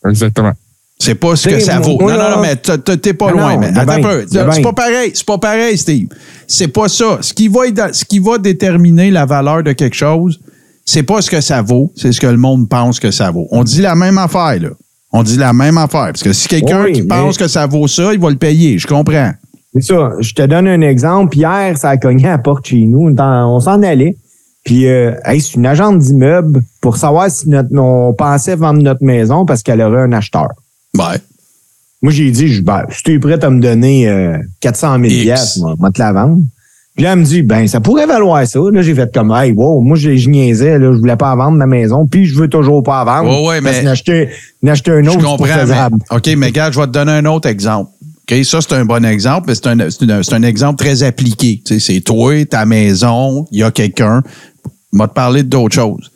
Exactement. 0.07 0.51
C'est 0.99 1.15
pas 1.15 1.35
ce 1.35 1.49
que 1.49 1.59
ça 1.59 1.79
vaut. 1.79 1.97
Non, 1.99 2.07
non, 2.17 2.29
non, 2.37 2.41
mais 2.41 2.55
t'es 2.55 3.13
pas 3.13 3.31
Non, 3.31 3.37
loin. 3.37 3.57
mais 3.57 3.67
un 3.77 4.01
peu. 4.01 4.25
C'est 4.29 4.61
pas 4.61 4.73
pareil. 4.73 5.11
C'est 5.13 5.25
pas 5.25 5.37
pareil, 5.37 5.77
Steve. 5.77 6.07
C'est 6.47 6.69
pas 6.69 6.87
ça. 6.87 7.19
Ce 7.21 7.33
qui 7.33 7.47
va, 7.49 7.67
être- 7.67 7.93
ce 7.93 8.05
qui 8.05 8.19
va 8.19 8.37
déterminer 8.37 9.11
la 9.11 9.25
valeur 9.25 9.61
de 9.63 9.73
quelque 9.73 9.95
chose, 9.95 10.39
c'est 10.85 11.03
pas 11.03 11.21
ce 11.21 11.29
que 11.31 11.41
ça 11.41 11.61
vaut, 11.61 11.91
c'est 11.95 12.11
ce 12.11 12.21
que 12.21 12.27
le 12.27 12.37
monde 12.37 12.69
pense 12.69 12.99
que 12.99 13.11
ça 13.11 13.31
vaut. 13.31 13.47
On 13.51 13.63
dit 13.63 13.81
la 13.81 13.95
même 13.95 14.17
affaire, 14.17 14.59
là. 14.61 14.69
On 15.11 15.23
dit 15.23 15.37
la 15.37 15.53
même 15.53 15.77
affaire. 15.77 16.07
Parce 16.07 16.23
que 16.23 16.33
si 16.33 16.47
quelqu'un 16.47 16.83
Oui, 16.83 16.91
qui 16.93 17.01
mais- 17.01 17.07
pense 17.07 17.37
que 17.37 17.47
ça 17.47 17.65
vaut 17.67 17.87
ça, 17.87 18.13
il 18.13 18.19
va 18.19 18.29
le 18.29 18.35
payer. 18.35 18.77
Je 18.77 18.85
comprends. 18.85 19.31
C'est 19.73 19.81
ça. 19.83 20.11
Je 20.19 20.33
te 20.33 20.41
donne 20.41 20.67
un 20.67 20.81
exemple. 20.81 21.35
Hier, 21.37 21.77
ça 21.77 21.89
a 21.89 21.97
cogné 21.97 22.25
à 22.27 22.31
la 22.31 22.37
porte 22.37 22.65
chez 22.67 22.85
nous. 22.85 23.13
On 23.17 23.59
s'en 23.59 23.81
allait. 23.83 24.17
Puis, 24.63 24.87
euh, 24.87 25.11
hey, 25.25 25.39
c'est 25.39 25.55
une 25.55 25.65
agente 25.67 25.99
d'immeuble 25.99 26.61
pour 26.81 26.97
savoir 26.97 27.29
si 27.29 27.47
notre, 27.49 27.69
on 27.77 28.13
pensait 28.13 28.55
vendre 28.55 28.81
notre 28.81 29.03
maison 29.03 29.45
parce 29.45 29.61
qu'elle 29.63 29.81
aurait 29.81 30.01
un 30.01 30.11
acheteur. 30.11 30.49
Ouais. 30.97 31.17
Moi, 32.01 32.11
j'ai 32.11 32.29
dit, 32.31 32.47
je, 32.49 32.61
ben, 32.61 32.83
si 32.89 33.03
tu 33.03 33.13
es 33.13 33.19
prêt 33.19 33.41
à 33.43 33.49
me 33.49 33.59
donner 33.61 34.09
euh, 34.09 34.37
400 34.61 34.93
000 34.95 35.05
X. 35.05 35.21
piastres, 35.23 35.59
moi, 35.59 35.75
moi 35.79 35.91
te 35.91 35.99
la 35.99 36.11
vendre. 36.13 36.41
Puis 36.95 37.03
là, 37.03 37.11
elle 37.13 37.19
me 37.19 37.25
dit, 37.25 37.41
ben, 37.41 37.67
ça 37.67 37.81
pourrait 37.81 38.05
valoir 38.05 38.47
ça. 38.47 38.59
Là, 38.71 38.81
j'ai 38.81 38.95
fait 38.95 39.13
comme, 39.13 39.31
hey, 39.31 39.51
wow, 39.51 39.81
moi, 39.81 39.97
je, 39.97 40.15
je 40.15 40.29
niaisais, 40.29 40.79
là, 40.79 40.93
je 40.93 40.97
voulais 40.97 41.17
pas 41.17 41.35
vendre 41.35 41.57
ma 41.57 41.65
maison, 41.65 42.07
puis 42.07 42.25
je 42.25 42.35
veux 42.35 42.47
toujours 42.47 42.83
pas 42.83 43.03
vendre. 43.03 43.43
Ouais, 43.45 43.59
Parce 43.61 43.77
mais- 43.77 43.83
n'acheter, 43.83 44.29
n'acheter 44.63 44.91
un 44.91 45.03
Je 45.03 45.09
autre, 45.09 45.19
pas 45.19 45.25
comprends. 45.25 45.89
mais- 46.09 46.15
OK, 46.17 46.29
mais 46.37 46.51
gars, 46.53 46.71
je 46.71 46.79
vais 46.79 46.85
te 46.87 46.91
donner 46.91 47.11
un 47.11 47.25
autre 47.25 47.49
exemple. 47.49 47.91
OK, 48.31 48.43
ça, 48.45 48.59
c'est 48.61 48.73
un 48.73 48.85
bon 48.85 49.03
exemple, 49.05 49.45
mais 49.49 49.55
c'est 49.55 49.67
un, 49.67 49.77
c'est 49.89 50.33
un- 50.33 50.43
exemple 50.43 50.77
très 50.77 51.03
appliqué. 51.03 51.61
Tu 51.65 51.79
sais, 51.79 51.93
c'est 51.93 51.99
toi, 52.01 52.43
ta 52.45 52.65
maison, 52.65 53.45
il 53.51 53.59
y 53.59 53.63
a 53.63 53.71
quelqu'un. 53.71 54.23
Je 54.93 54.97
vais 54.97 55.07
te 55.07 55.13
parler 55.13 55.43
d'autres 55.43 55.75
choses. 55.75 56.09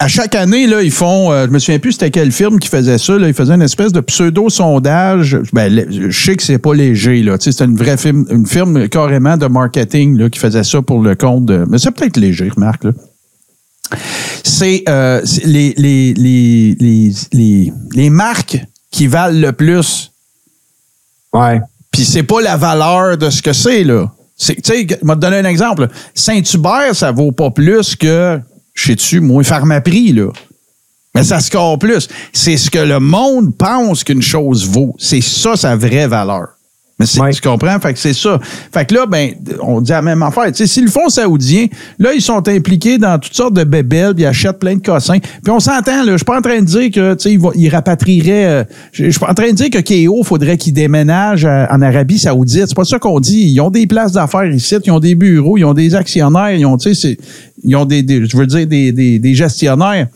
À 0.00 0.06
chaque 0.06 0.36
année, 0.36 0.68
là, 0.68 0.82
ils 0.82 0.92
font, 0.92 1.32
euh, 1.32 1.46
je 1.46 1.50
me 1.50 1.58
souviens 1.58 1.80
plus 1.80 1.92
c'était 1.92 2.10
quelle 2.10 2.30
firme 2.30 2.60
qui 2.60 2.68
faisait 2.68 2.98
ça, 2.98 3.18
là, 3.18 3.26
ils 3.26 3.34
faisaient 3.34 3.54
une 3.54 3.62
espèce 3.62 3.92
de 3.92 4.00
pseudo-sondage. 4.00 5.38
Ben, 5.52 5.86
je 5.90 6.10
sais 6.10 6.36
que 6.36 6.42
c'est 6.44 6.58
pas 6.58 6.72
léger, 6.72 7.22
là. 7.22 7.36
Tu 7.36 7.44
sais, 7.44 7.52
c'était 7.52 7.64
une 7.64 7.76
vraie 7.76 7.96
firme, 7.96 8.24
une 8.30 8.46
firme 8.46 8.88
carrément 8.88 9.36
de 9.36 9.46
marketing, 9.46 10.16
là, 10.16 10.30
qui 10.30 10.38
faisait 10.38 10.62
ça 10.62 10.82
pour 10.82 11.02
le 11.02 11.16
compte 11.16 11.46
de, 11.46 11.64
mais 11.68 11.78
c'est 11.78 11.90
peut-être 11.90 12.16
léger, 12.16 12.48
remarque, 12.48 12.84
là 12.84 12.92
c'est 14.48 14.82
euh, 14.88 15.20
les, 15.44 15.74
les, 15.76 16.14
les, 16.14 16.76
les, 16.80 17.12
les, 17.32 17.72
les 17.94 18.10
marques 18.10 18.58
qui 18.90 19.06
valent 19.06 19.38
le 19.38 19.52
plus. 19.52 20.12
Ouais. 21.32 21.60
Puis 21.90 22.04
c'est 22.04 22.22
pas 22.22 22.40
la 22.40 22.56
valeur 22.56 23.16
de 23.16 23.30
ce 23.30 23.42
que 23.42 23.52
c'est, 23.52 23.84
là. 23.84 24.10
Tu 24.38 24.54
sais, 24.62 24.86
je 24.88 25.06
vais 25.06 25.14
te 25.14 25.18
donner 25.18 25.38
un 25.38 25.44
exemple. 25.44 25.88
Saint-Hubert, 26.14 26.94
ça 26.94 27.10
vaut 27.10 27.32
pas 27.32 27.50
plus 27.50 27.96
que, 27.96 28.40
je 28.78 28.86
sais-tu, 28.86 29.20
moi, 29.20 29.42
Pharmaprix, 29.42 30.12
là. 30.12 30.30
Mais 31.14 31.24
ça 31.24 31.40
score 31.40 31.78
plus. 31.80 32.06
C'est 32.32 32.56
ce 32.56 32.70
que 32.70 32.78
le 32.78 33.00
monde 33.00 33.56
pense 33.56 34.04
qu'une 34.04 34.22
chose 34.22 34.68
vaut. 34.68 34.94
C'est 34.98 35.20
ça 35.20 35.56
sa 35.56 35.74
vraie 35.74 36.06
valeur. 36.06 36.50
Mais 37.00 37.06
c'est, 37.06 37.20
Ouais. 37.20 37.30
tu 37.32 37.40
comprends? 37.40 37.78
Fait 37.78 37.92
que 37.92 37.98
c'est 38.00 38.12
ça. 38.12 38.40
Fait 38.72 38.84
que 38.84 38.92
là, 38.94 39.06
ben, 39.06 39.30
on 39.62 39.80
dit 39.80 39.92
la 39.92 40.02
même 40.02 40.20
affaire. 40.22 40.46
Tu 40.46 40.54
sais, 40.54 40.66
si 40.66 40.80
le 40.80 40.90
fonds 40.90 41.08
saoudien, 41.08 41.66
là, 42.00 42.12
ils 42.12 42.20
sont 42.20 42.46
impliqués 42.48 42.98
dans 42.98 43.18
toutes 43.20 43.34
sortes 43.34 43.54
de 43.54 43.62
bébelles, 43.62 44.14
puis 44.14 44.24
ils 44.24 44.26
achètent 44.26 44.58
plein 44.58 44.74
de 44.74 44.82
cossins. 44.82 45.18
Puis 45.20 45.50
on 45.52 45.60
s'entend, 45.60 46.02
là, 46.04 46.10
je 46.12 46.16
suis 46.16 46.24
pas 46.24 46.38
en 46.38 46.42
train 46.42 46.58
de 46.58 46.64
dire 46.64 46.90
que, 46.90 47.14
tu 47.14 47.38
sais, 47.38 47.38
ils, 47.54 47.68
rapatrieraient, 47.68 48.46
euh, 48.46 48.64
je 48.90 49.10
suis 49.10 49.20
pas 49.20 49.30
en 49.30 49.34
train 49.34 49.48
de 49.50 49.54
dire 49.54 49.70
que 49.70 49.78
KO, 49.78 50.24
faudrait 50.24 50.56
qu'il 50.56 50.72
déménage 50.72 51.44
à- 51.44 51.68
en 51.72 51.80
Arabie 51.82 52.18
Saoudite. 52.18 52.64
C'est 52.66 52.74
pas 52.74 52.84
ça 52.84 52.98
qu'on 52.98 53.20
dit. 53.20 53.42
Ils 53.52 53.60
ont 53.60 53.70
des 53.70 53.86
places 53.86 54.10
d'affaires 54.12 54.46
ici, 54.52 54.74
ils 54.84 54.90
ont 54.90 54.98
des 54.98 55.14
bureaux, 55.14 55.56
ils 55.56 55.64
ont 55.64 55.74
des 55.74 55.94
actionnaires, 55.94 56.50
ils 56.52 56.66
ont, 56.66 56.76
tu 56.78 56.92
sais, 56.94 57.00
c'est- 57.00 57.18
ils 57.62 57.76
ont 57.76 57.84
des, 57.84 58.02
des- 58.02 58.26
je 58.26 58.36
veux 58.36 58.46
dire, 58.46 58.66
des, 58.66 58.90
des, 58.90 59.20
des 59.20 59.34
gestionnaires. 59.36 60.08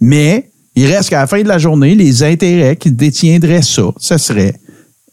Mais 0.00 0.48
il 0.76 0.86
reste 0.86 1.10
qu'à 1.10 1.18
la 1.18 1.26
fin 1.26 1.42
de 1.42 1.48
la 1.48 1.58
journée, 1.58 1.96
les 1.96 2.22
intérêts 2.22 2.76
qui 2.76 2.92
détiendraient 2.92 3.62
ça, 3.62 3.82
ce 3.98 4.16
serait 4.18 4.54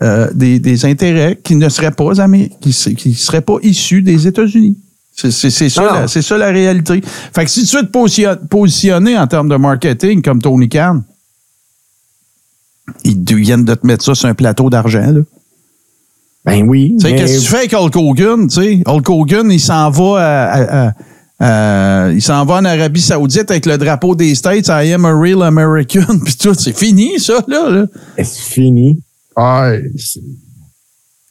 euh, 0.03 0.29
des, 0.33 0.59
des 0.59 0.85
intérêts 0.85 1.39
qui 1.43 1.55
ne 1.55 1.69
seraient 1.69 1.91
pas 1.91 2.11
qui, 2.61 2.95
qui 2.95 3.13
seraient 3.13 3.41
pas 3.41 3.57
issus 3.63 4.01
des 4.01 4.27
États-Unis. 4.27 4.77
C'est 5.17 5.31
ça, 5.31 6.07
ça 6.21 6.37
la 6.37 6.47
réalité. 6.49 7.01
Fait 7.33 7.45
que 7.45 7.51
si 7.51 7.65
tu 7.65 7.77
veux 7.77 7.83
te 7.87 8.45
positionner 8.47 9.17
en 9.17 9.27
termes 9.27 9.47
de 9.47 9.55
marketing 9.55 10.21
comme 10.21 10.41
Tony 10.41 10.67
Khan, 10.67 11.01
ils 13.03 13.23
viennent 13.35 13.63
de 13.65 13.73
te 13.75 13.87
mettre 13.87 14.03
ça 14.03 14.13
sur 14.13 14.27
un 14.27 14.33
plateau 14.33 14.69
d'argent. 14.69 15.13
Ben 16.43 16.67
oui. 16.67 16.95
Mais- 17.01 17.15
qu'est-ce 17.15 17.37
que 17.37 17.41
tu 17.43 17.47
fais 17.47 17.57
avec 17.57 17.73
Hulk 17.73 17.95
Hogan? 17.95 18.47
Tu 18.47 18.61
sais, 18.61 18.83
Hulk 18.85 19.09
Hogan, 19.09 19.51
il 19.51 19.59
s'en 19.59 19.89
va 19.89 20.19
à- 20.19 20.43
à- 20.45 20.87
à- 20.87 20.93
à- 22.07 22.11
il 22.11 22.21
s'en 22.21 22.45
va 22.45 22.55
en 22.55 22.65
Arabie 22.65 23.01
Saoudite 23.01 23.49
avec 23.49 23.65
le 23.65 23.77
drapeau 23.77 24.15
des 24.15 24.35
States, 24.35 24.67
I 24.67 24.93
am 24.93 25.05
a 25.05 25.13
real 25.17 25.41
American, 25.43 26.19
puis 26.23 26.35
tout. 26.35 26.53
C'est 26.53 26.77
fini, 26.77 27.19
ça, 27.19 27.39
là. 27.47 27.69
là. 27.69 27.85
C'est 28.17 28.41
fini. 28.53 29.01
Ouais, 29.37 29.83
c'est- 29.97 30.21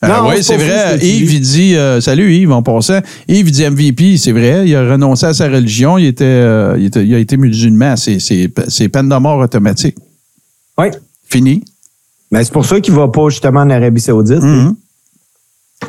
Ah 0.03 0.09
Non, 0.09 0.29
oui, 0.29 0.43
c'est 0.43 0.57
vrai. 0.57 0.99
Yves, 1.03 1.33
il 1.33 1.41
dit 1.41 1.75
euh, 1.77 1.99
Salut 2.01 2.35
Yves, 2.35 2.53
en 2.53 2.63
passant. 2.63 3.01
Yves, 3.27 3.49
il 3.49 3.53
dit 3.53 3.65
MVP, 3.65 4.19
c'est 4.19 4.33
vrai. 4.33 4.69
Il 4.69 4.75
a 4.77 4.83
renoncé 4.91 5.25
à 5.25 5.33
sa 5.33 5.49
religion. 5.49 5.97
Il, 5.97 6.05
était, 6.07 6.25
euh, 6.25 6.77
il, 6.79 6.87
était- 6.87 7.07
il 7.07 7.15
a 7.15 7.19
été 7.19 7.39
musulman. 7.39 7.97
C'est, 7.97 8.19
c'est, 8.19 8.51
c'est 8.69 8.89
peine 8.91 9.09
de 9.09 9.17
mort 9.17 9.39
automatique. 9.39 9.97
Oui. 10.77 10.89
Fini. 11.27 11.65
Mais 12.31 12.45
c'est 12.45 12.53
pour 12.53 12.67
ça 12.67 12.81
qu'il 12.81 12.93
va 12.93 13.09
pas 13.09 13.29
justement 13.31 13.61
en 13.61 13.71
Arabie 13.71 14.01
Saoudite. 14.01 14.41
Puis 14.41 14.49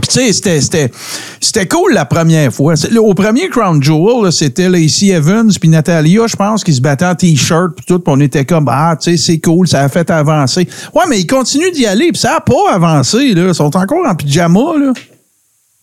tu 0.01 0.11
sais, 0.11 0.33
c'était, 0.33 0.61
c'était, 0.61 0.91
c'était 1.39 1.67
cool 1.67 1.93
la 1.93 2.05
première 2.05 2.53
fois. 2.53 2.73
Au 2.97 3.13
premier 3.13 3.49
Crown 3.49 3.81
Jewel, 3.81 4.25
là, 4.25 4.31
c'était 4.31 4.69
Lacey 4.69 5.07
Evans 5.07 5.51
puis 5.59 5.69
Natalia, 5.69 6.27
je 6.27 6.35
pense, 6.35 6.63
qui 6.63 6.73
se 6.73 6.81
battaient 6.81 7.05
en 7.05 7.15
T-shirt 7.15 7.75
puis 7.75 7.85
tout. 7.85 7.99
Puis 7.99 8.13
on 8.15 8.19
était 8.19 8.45
comme, 8.45 8.67
ah, 8.69 8.95
tu 8.99 9.11
sais, 9.11 9.17
c'est 9.17 9.39
cool, 9.39 9.67
ça 9.67 9.81
a 9.81 9.89
fait 9.89 10.09
avancer. 10.09 10.67
Ouais, 10.93 11.03
mais 11.09 11.19
ils 11.19 11.27
continuent 11.27 11.71
d'y 11.71 11.85
aller 11.85 12.11
puis 12.11 12.19
ça 12.19 12.33
n'a 12.33 12.41
pas 12.41 12.73
avancé. 12.73 13.33
Là. 13.33 13.47
Ils 13.47 13.55
sont 13.55 13.75
encore 13.75 14.05
en 14.07 14.15
pyjama. 14.15 14.77
Là. 14.77 14.93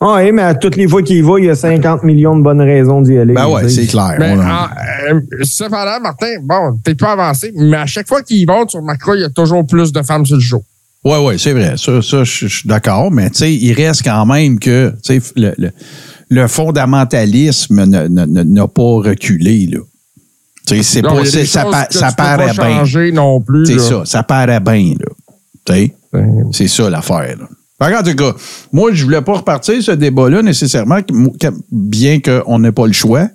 Oui, 0.04 0.32
mais 0.32 0.42
à 0.42 0.54
toutes 0.54 0.74
les 0.74 0.88
fois 0.88 1.00
qu'il 1.02 1.18
y 1.18 1.22
va, 1.22 1.38
il 1.38 1.44
y 1.44 1.50
a 1.50 1.54
50 1.54 2.02
millions 2.02 2.36
de 2.36 2.42
bonnes 2.42 2.60
raisons 2.60 3.02
d'y 3.02 3.16
aller. 3.16 3.34
Ben 3.34 3.46
ouais, 3.46 3.68
c'est 3.68 3.86
clair. 3.86 4.16
Mais 4.18 4.36
euh, 4.36 5.20
cependant, 5.42 6.00
Martin, 6.02 6.26
bon, 6.42 6.76
peut-être 6.84 6.98
pas 6.98 7.12
avancé, 7.12 7.52
mais 7.54 7.76
à 7.76 7.86
chaque 7.86 8.08
fois 8.08 8.20
qu'ils 8.22 8.44
vont, 8.44 8.66
tu 8.66 8.78
remarqueras, 8.78 9.14
il 9.14 9.20
y 9.20 9.24
a 9.24 9.30
toujours 9.30 9.64
plus 9.64 9.92
de 9.92 10.02
femmes 10.02 10.26
sur 10.26 10.36
le 10.36 10.42
show. 10.42 10.64
Oui, 11.04 11.16
oui, 11.20 11.34
c'est 11.38 11.52
vrai. 11.52 11.74
Ça, 11.76 12.00
ça 12.00 12.22
je 12.24 12.46
suis 12.46 12.68
d'accord. 12.68 13.10
Mais 13.10 13.28
tu 13.30 13.38
sais, 13.38 13.52
il 13.54 13.72
reste 13.72 14.02
quand 14.04 14.24
même 14.26 14.58
que 14.58 14.92
tu 15.02 15.20
sais, 15.20 15.32
le, 15.36 15.52
le, 15.58 15.70
le 16.28 16.46
fondamentalisme 16.48 17.84
ne- 17.84 18.06
ne- 18.08 18.24
ne- 18.26 18.42
n'a 18.42 18.68
pas 18.68 18.82
reculé. 18.82 19.66
Là. 19.72 19.78
Tu 20.66 20.76
sais, 20.76 20.82
c'est 20.84 21.02
pas, 21.08 21.24
ça, 21.46 21.64
pa- 21.72 21.88
ça 21.90 22.12
paraît 22.12 22.54
pas 22.54 22.68
bien. 22.68 22.84
non 23.12 23.40
plus. 23.40 23.66
C'est 23.66 23.78
ça, 23.80 24.02
ça 24.04 24.22
paraît 24.22 24.60
bien. 24.60 24.94
Là. 24.98 25.06
Tu 25.64 25.72
sais, 25.72 25.94
Ben, 26.12 26.44
c'est 26.52 26.68
ça 26.68 26.88
l'affaire. 26.88 27.36
En 27.80 28.02
tout 28.04 28.14
cas, 28.14 28.32
moi, 28.70 28.90
je 28.92 29.02
voulais 29.02 29.22
pas 29.22 29.32
repartir 29.38 29.82
ce 29.82 29.90
débat-là 29.90 30.40
nécessairement, 30.42 31.00
bien 31.72 32.20
qu'on 32.20 32.60
n'ait 32.60 32.70
pas 32.70 32.86
le 32.86 32.92
choix. 32.92 33.26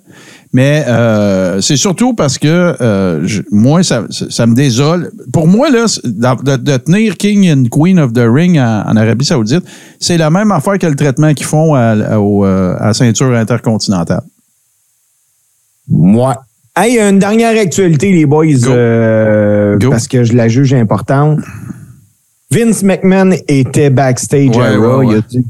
Mais 0.52 0.84
euh, 0.88 1.60
c'est 1.60 1.76
surtout 1.76 2.14
parce 2.14 2.38
que 2.38 2.46
euh, 2.80 3.20
je- 3.26 3.42
moi, 3.50 3.82
ça, 3.82 4.04
ça- 4.10 4.30
ça 4.30 4.46
me 4.46 4.54
désole. 4.54 5.10
Pour 5.32 5.46
moi, 5.46 5.68
là, 5.70 5.84
de, 6.04 6.56
de 6.56 6.76
tenir 6.78 7.16
King 7.18 7.50
and 7.50 7.64
Queen 7.70 7.98
of 8.00 8.14
the 8.14 8.24
Ring 8.26 8.58
en, 8.58 8.82
en 8.86 8.96
Arabie 8.96 9.26
Saoudite, 9.26 9.64
c'est 10.00 10.16
la 10.16 10.30
même 10.30 10.50
affaire 10.50 10.78
que 10.78 10.86
le 10.86 10.96
traitement 10.96 11.34
qu'ils 11.34 11.44
font 11.46 11.74
à, 11.74 11.80
à- 11.90 12.18
au, 12.18 12.46
euh, 12.46 12.74
à 12.78 12.86
la 12.88 12.94
ceinture 12.94 13.34
intercontinentale. 13.34 14.22
Moi. 15.88 16.36
Hey, 16.76 16.98
une 17.00 17.18
dernière 17.18 17.60
actualité, 17.60 18.12
les 18.12 18.24
boys, 18.24 18.46
Go. 18.46 18.70
euh, 18.70 19.76
Go. 19.78 19.90
parce 19.90 20.06
que 20.06 20.22
je 20.24 20.32
la 20.34 20.48
juge 20.48 20.72
importante. 20.74 21.40
Vince 22.50 22.82
McMahon 22.82 23.32
était 23.48 23.90
backstage 23.90 24.56
Ouais, 24.56 24.64
à 24.66 24.76
Raw. 24.76 24.98
ouais, 25.00 25.06
Il, 25.06 25.12
a 25.14 25.16
ouais. 25.16 25.44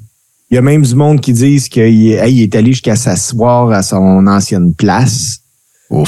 Il 0.50 0.54
y 0.54 0.58
a 0.58 0.62
même 0.62 0.82
du 0.82 0.94
monde 0.94 1.20
qui 1.20 1.32
disent 1.32 1.68
qu'il 1.68 2.12
hey, 2.12 2.42
est 2.42 2.54
allé 2.54 2.72
jusqu'à 2.72 2.96
s'asseoir 2.96 3.70
à 3.70 3.82
son 3.82 4.26
ancienne 4.26 4.74
place. 4.74 5.38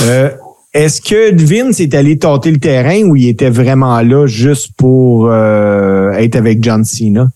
Euh, 0.03 0.31
Est-ce 0.73 1.01
que 1.03 1.35
Vince 1.43 1.81
est 1.81 1.95
allé 1.95 2.19
tâter 2.19 2.51
le 2.51 2.59
terrain 2.59 3.03
ou 3.03 3.17
il 3.17 3.29
était 3.29 3.51
vraiment 3.51 4.01
là 4.03 4.27
juste 4.27 4.71
pour 4.77 5.27
euh, 5.29 6.11
être 6.13 6.37
avec 6.37 6.63
John 6.63 6.85
Cena? 6.85 7.29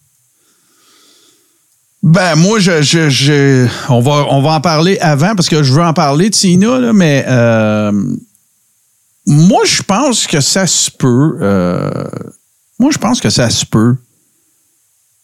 Ben 2.03 2.37
moi, 2.37 2.59
je, 2.59 2.83
je, 2.83 3.09
je- 3.09 3.67
on 3.89 4.01
va 4.01 4.27
on 4.31 4.43
va 4.43 4.51
en 4.57 4.61
parler 4.61 4.99
avant 5.01 5.35
parce 5.35 5.49
que 5.49 5.63
je 5.63 5.73
veux 5.73 5.83
en 5.83 5.95
parler 5.95 6.29
de 6.29 6.35
Cena, 6.35 6.79
là, 6.79 6.93
mais 6.93 7.25
euh, 7.27 7.93
moi 9.27 9.63
je 9.65 9.83
pense 9.83 10.27
que 10.27 10.41
ça 10.43 10.67
se 10.67 10.91
peut. 10.91 11.39
moi 12.79 12.91
je 12.93 12.99
pense 12.99 13.21
que 13.23 13.31
ça 13.31 13.49
se 13.49 13.65
peut 13.65 13.97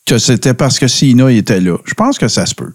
que 0.07 0.19
c'était 0.19 0.55
parce 0.55 0.79
que 0.79 0.89
Cena 0.89 1.31
était 1.31 1.61
là. 1.61 1.77
Je 1.85 1.95
pense 1.95 2.19
que 2.19 2.29
ça 2.29 2.47
se 2.47 2.55
peut. 2.55 2.73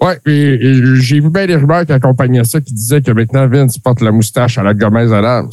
Ouais, 0.00 0.18
et 0.26 0.58
j'ai 1.00 1.20
vu 1.20 1.30
bien 1.30 1.46
des 1.46 1.54
rumeurs 1.56 1.86
qui 1.86 1.92
accompagnaient 1.92 2.42
ça 2.44 2.60
qui 2.60 2.74
disaient 2.74 3.00
que 3.02 3.12
maintenant 3.12 3.46
Vince 3.48 3.78
porte 3.78 4.00
la 4.00 4.10
moustache 4.10 4.58
à 4.58 4.62
la 4.64 4.74
Gomez 4.74 5.12
Adams. 5.12 5.50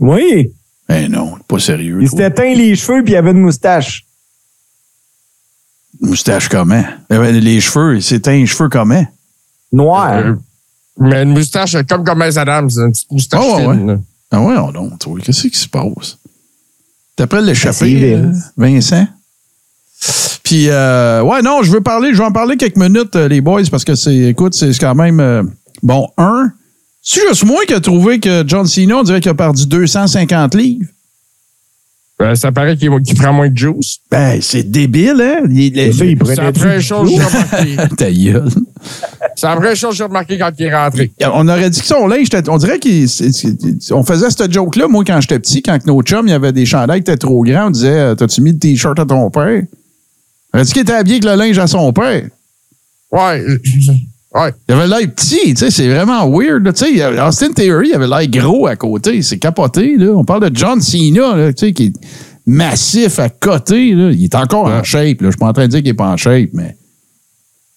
Oui. 0.00 0.52
Ben 0.88 1.10
non, 1.10 1.36
pas 1.48 1.58
sérieux. 1.60 1.98
Il 2.02 2.08
s'était 2.08 2.30
teint 2.32 2.54
les 2.54 2.74
cheveux 2.74 3.02
puis 3.04 3.12
il 3.12 3.16
avait 3.16 3.30
une 3.30 3.40
moustache. 3.40 4.04
Moustache 6.00 6.48
comment? 6.48 6.84
Eh 7.10 7.16
ben, 7.16 7.34
Les 7.38 7.60
cheveux, 7.60 7.96
il 7.96 8.02
s'éteint 8.02 8.32
les 8.32 8.46
cheveux 8.46 8.68
comment? 8.68 9.06
Noir. 9.72 10.12
Euh, 10.16 10.34
mais 10.98 11.22
une 11.22 11.30
moustache 11.32 11.76
comme 11.88 12.02
Gomez 12.04 12.36
Adams, 12.38 12.68
une 12.76 12.92
petite 12.92 13.10
moustache 13.12 13.40
Oh, 13.44 13.56
ouais, 13.58 13.74
fine. 13.76 13.86
là. 13.86 13.98
Ah 14.30 14.40
ouais, 14.42 14.54
non, 14.72 14.90
toi, 14.96 15.18
qu'est-ce 15.22 15.46
qui 15.48 15.56
se 15.58 15.68
passe? 15.68 16.18
À 17.18 17.24
C'est 17.30 17.40
l'échapper, 17.42 18.14
euh, 18.14 18.22
Vince. 18.26 18.52
Vincent? 18.56 19.06
Puis, 20.42 20.68
euh, 20.68 21.22
ouais, 21.22 21.42
non, 21.42 21.62
je 21.62 21.72
veux 21.72 21.80
parler, 21.80 22.12
je 22.12 22.18
vais 22.18 22.24
en 22.24 22.32
parler 22.32 22.56
quelques 22.56 22.76
minutes, 22.76 23.16
euh, 23.16 23.28
les 23.28 23.40
boys, 23.40 23.62
parce 23.70 23.84
que 23.84 23.94
c'est, 23.94 24.16
écoute, 24.16 24.54
c'est 24.54 24.76
quand 24.78 24.94
même, 24.94 25.18
euh, 25.18 25.42
bon, 25.82 26.08
un, 26.18 26.52
c'est 27.02 27.20
juste 27.28 27.44
moi 27.44 27.64
qui 27.66 27.74
a 27.74 27.80
trouvé 27.80 28.20
que 28.20 28.44
John 28.46 28.66
Cena, 28.66 28.98
on 28.98 29.02
dirait 29.02 29.20
qu'il 29.20 29.30
a 29.30 29.34
perdu 29.34 29.66
250 29.66 30.54
livres. 30.54 30.86
Euh, 32.22 32.34
ça 32.34 32.50
paraît 32.50 32.76
qu'il 32.76 32.90
qu'il 33.02 33.14
prend 33.14 33.32
moins 33.32 33.50
de 33.50 33.56
juice. 33.56 33.98
Ben, 34.10 34.40
c'est 34.40 34.62
débile, 34.70 35.20
hein? 35.20 35.46
Il, 35.50 35.78
Et 35.78 35.92
ça, 35.92 36.04
il 36.04 36.18
C'est 36.24 36.36
la 36.36 36.52
première 36.52 36.80
chose 36.80 37.10
que 37.10 37.16
j'ai 37.16 37.22
remarqué. 37.22 37.76
Ta 37.96 38.10
gueule. 38.10 38.48
C'est 39.36 39.46
la 39.46 39.56
première 39.56 39.76
chose 39.76 39.90
que 39.90 39.96
j'ai 39.96 40.04
remarqué 40.04 40.38
quand 40.38 40.50
il 40.58 40.64
est 40.64 40.74
rentré. 40.74 41.10
On 41.34 41.46
aurait 41.46 41.68
dit 41.68 41.80
que 41.80 41.86
son 41.86 42.06
linge, 42.06 42.28
on 42.48 42.56
dirait 42.56 42.80
qu'on 42.80 44.02
faisait 44.02 44.30
cette 44.30 44.52
joke-là, 44.52 44.88
moi, 44.88 45.04
quand 45.06 45.20
j'étais 45.20 45.38
petit, 45.38 45.62
quand 45.62 45.84
nos 45.86 46.00
chums, 46.02 46.26
il 46.26 46.30
y 46.30 46.34
avait 46.34 46.52
des 46.52 46.64
chandails 46.64 47.02
qui 47.04 47.10
étaient 47.10 47.18
trop 47.18 47.42
grands, 47.44 47.66
on 47.66 47.70
disait, 47.70 48.16
t'as-tu 48.16 48.40
mis 48.40 48.52
le 48.52 48.58
t-shirt 48.58 48.98
à 48.98 49.04
ton 49.04 49.30
père? 49.30 49.62
On 50.56 50.60
aurait 50.60 50.64
dit 50.64 50.72
qu'il 50.72 50.82
était 50.82 50.92
habillé 50.94 51.16
avec 51.16 51.24
le 51.24 51.34
linge 51.36 51.58
à 51.58 51.66
son 51.66 51.92
père. 51.92 52.22
Ouais. 53.12 53.44
Ouais. 54.34 54.52
Il 54.68 54.74
avait 54.74 54.86
l'air 54.86 55.00
petit, 55.14 55.54
tu 55.54 55.56
sais, 55.56 55.70
c'est 55.70 55.88
vraiment 55.88 56.28
weird. 56.30 56.72
Tu 56.74 56.96
sais, 56.98 57.20
Austin 57.20 57.52
Theory 57.52 57.88
il 57.90 57.94
avait 57.94 58.06
l'air 58.06 58.26
gros 58.42 58.66
à 58.66 58.74
côté. 58.76 59.20
C'est 59.22 59.38
capoté, 59.38 59.96
là. 59.96 60.12
On 60.12 60.24
parle 60.24 60.50
de 60.50 60.56
John 60.56 60.80
Cena, 60.80 61.36
là, 61.36 61.52
tu 61.52 61.66
sais, 61.66 61.72
qui 61.72 61.86
est 61.86 61.92
massif 62.46 63.18
à 63.18 63.28
côté, 63.28 63.92
là. 63.94 64.10
Il 64.12 64.24
est 64.24 64.34
encore 64.34 64.66
en 64.66 64.82
shape, 64.82 65.20
là. 65.20 65.28
Je 65.28 65.30
suis 65.32 65.38
pas 65.38 65.48
en 65.48 65.52
train 65.52 65.64
de 65.66 65.70
dire 65.70 65.80
qu'il 65.80 65.88
est 65.90 65.94
pas 65.94 66.08
en 66.08 66.16
shape, 66.16 66.50
mais. 66.54 66.74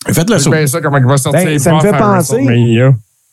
Faites 0.07 0.29
le 0.29 0.37
C'est 0.37 0.45
saut. 0.45 0.51
bien 0.51 0.65
ça, 0.67 0.79
comment 0.81 0.97
il 0.97 1.05
va 1.05 1.17
sortir 1.17 1.43
Ben, 1.43 1.59
ça 1.59 1.73
me 1.73 1.79
fait 1.81 1.91
penser. 1.91 2.37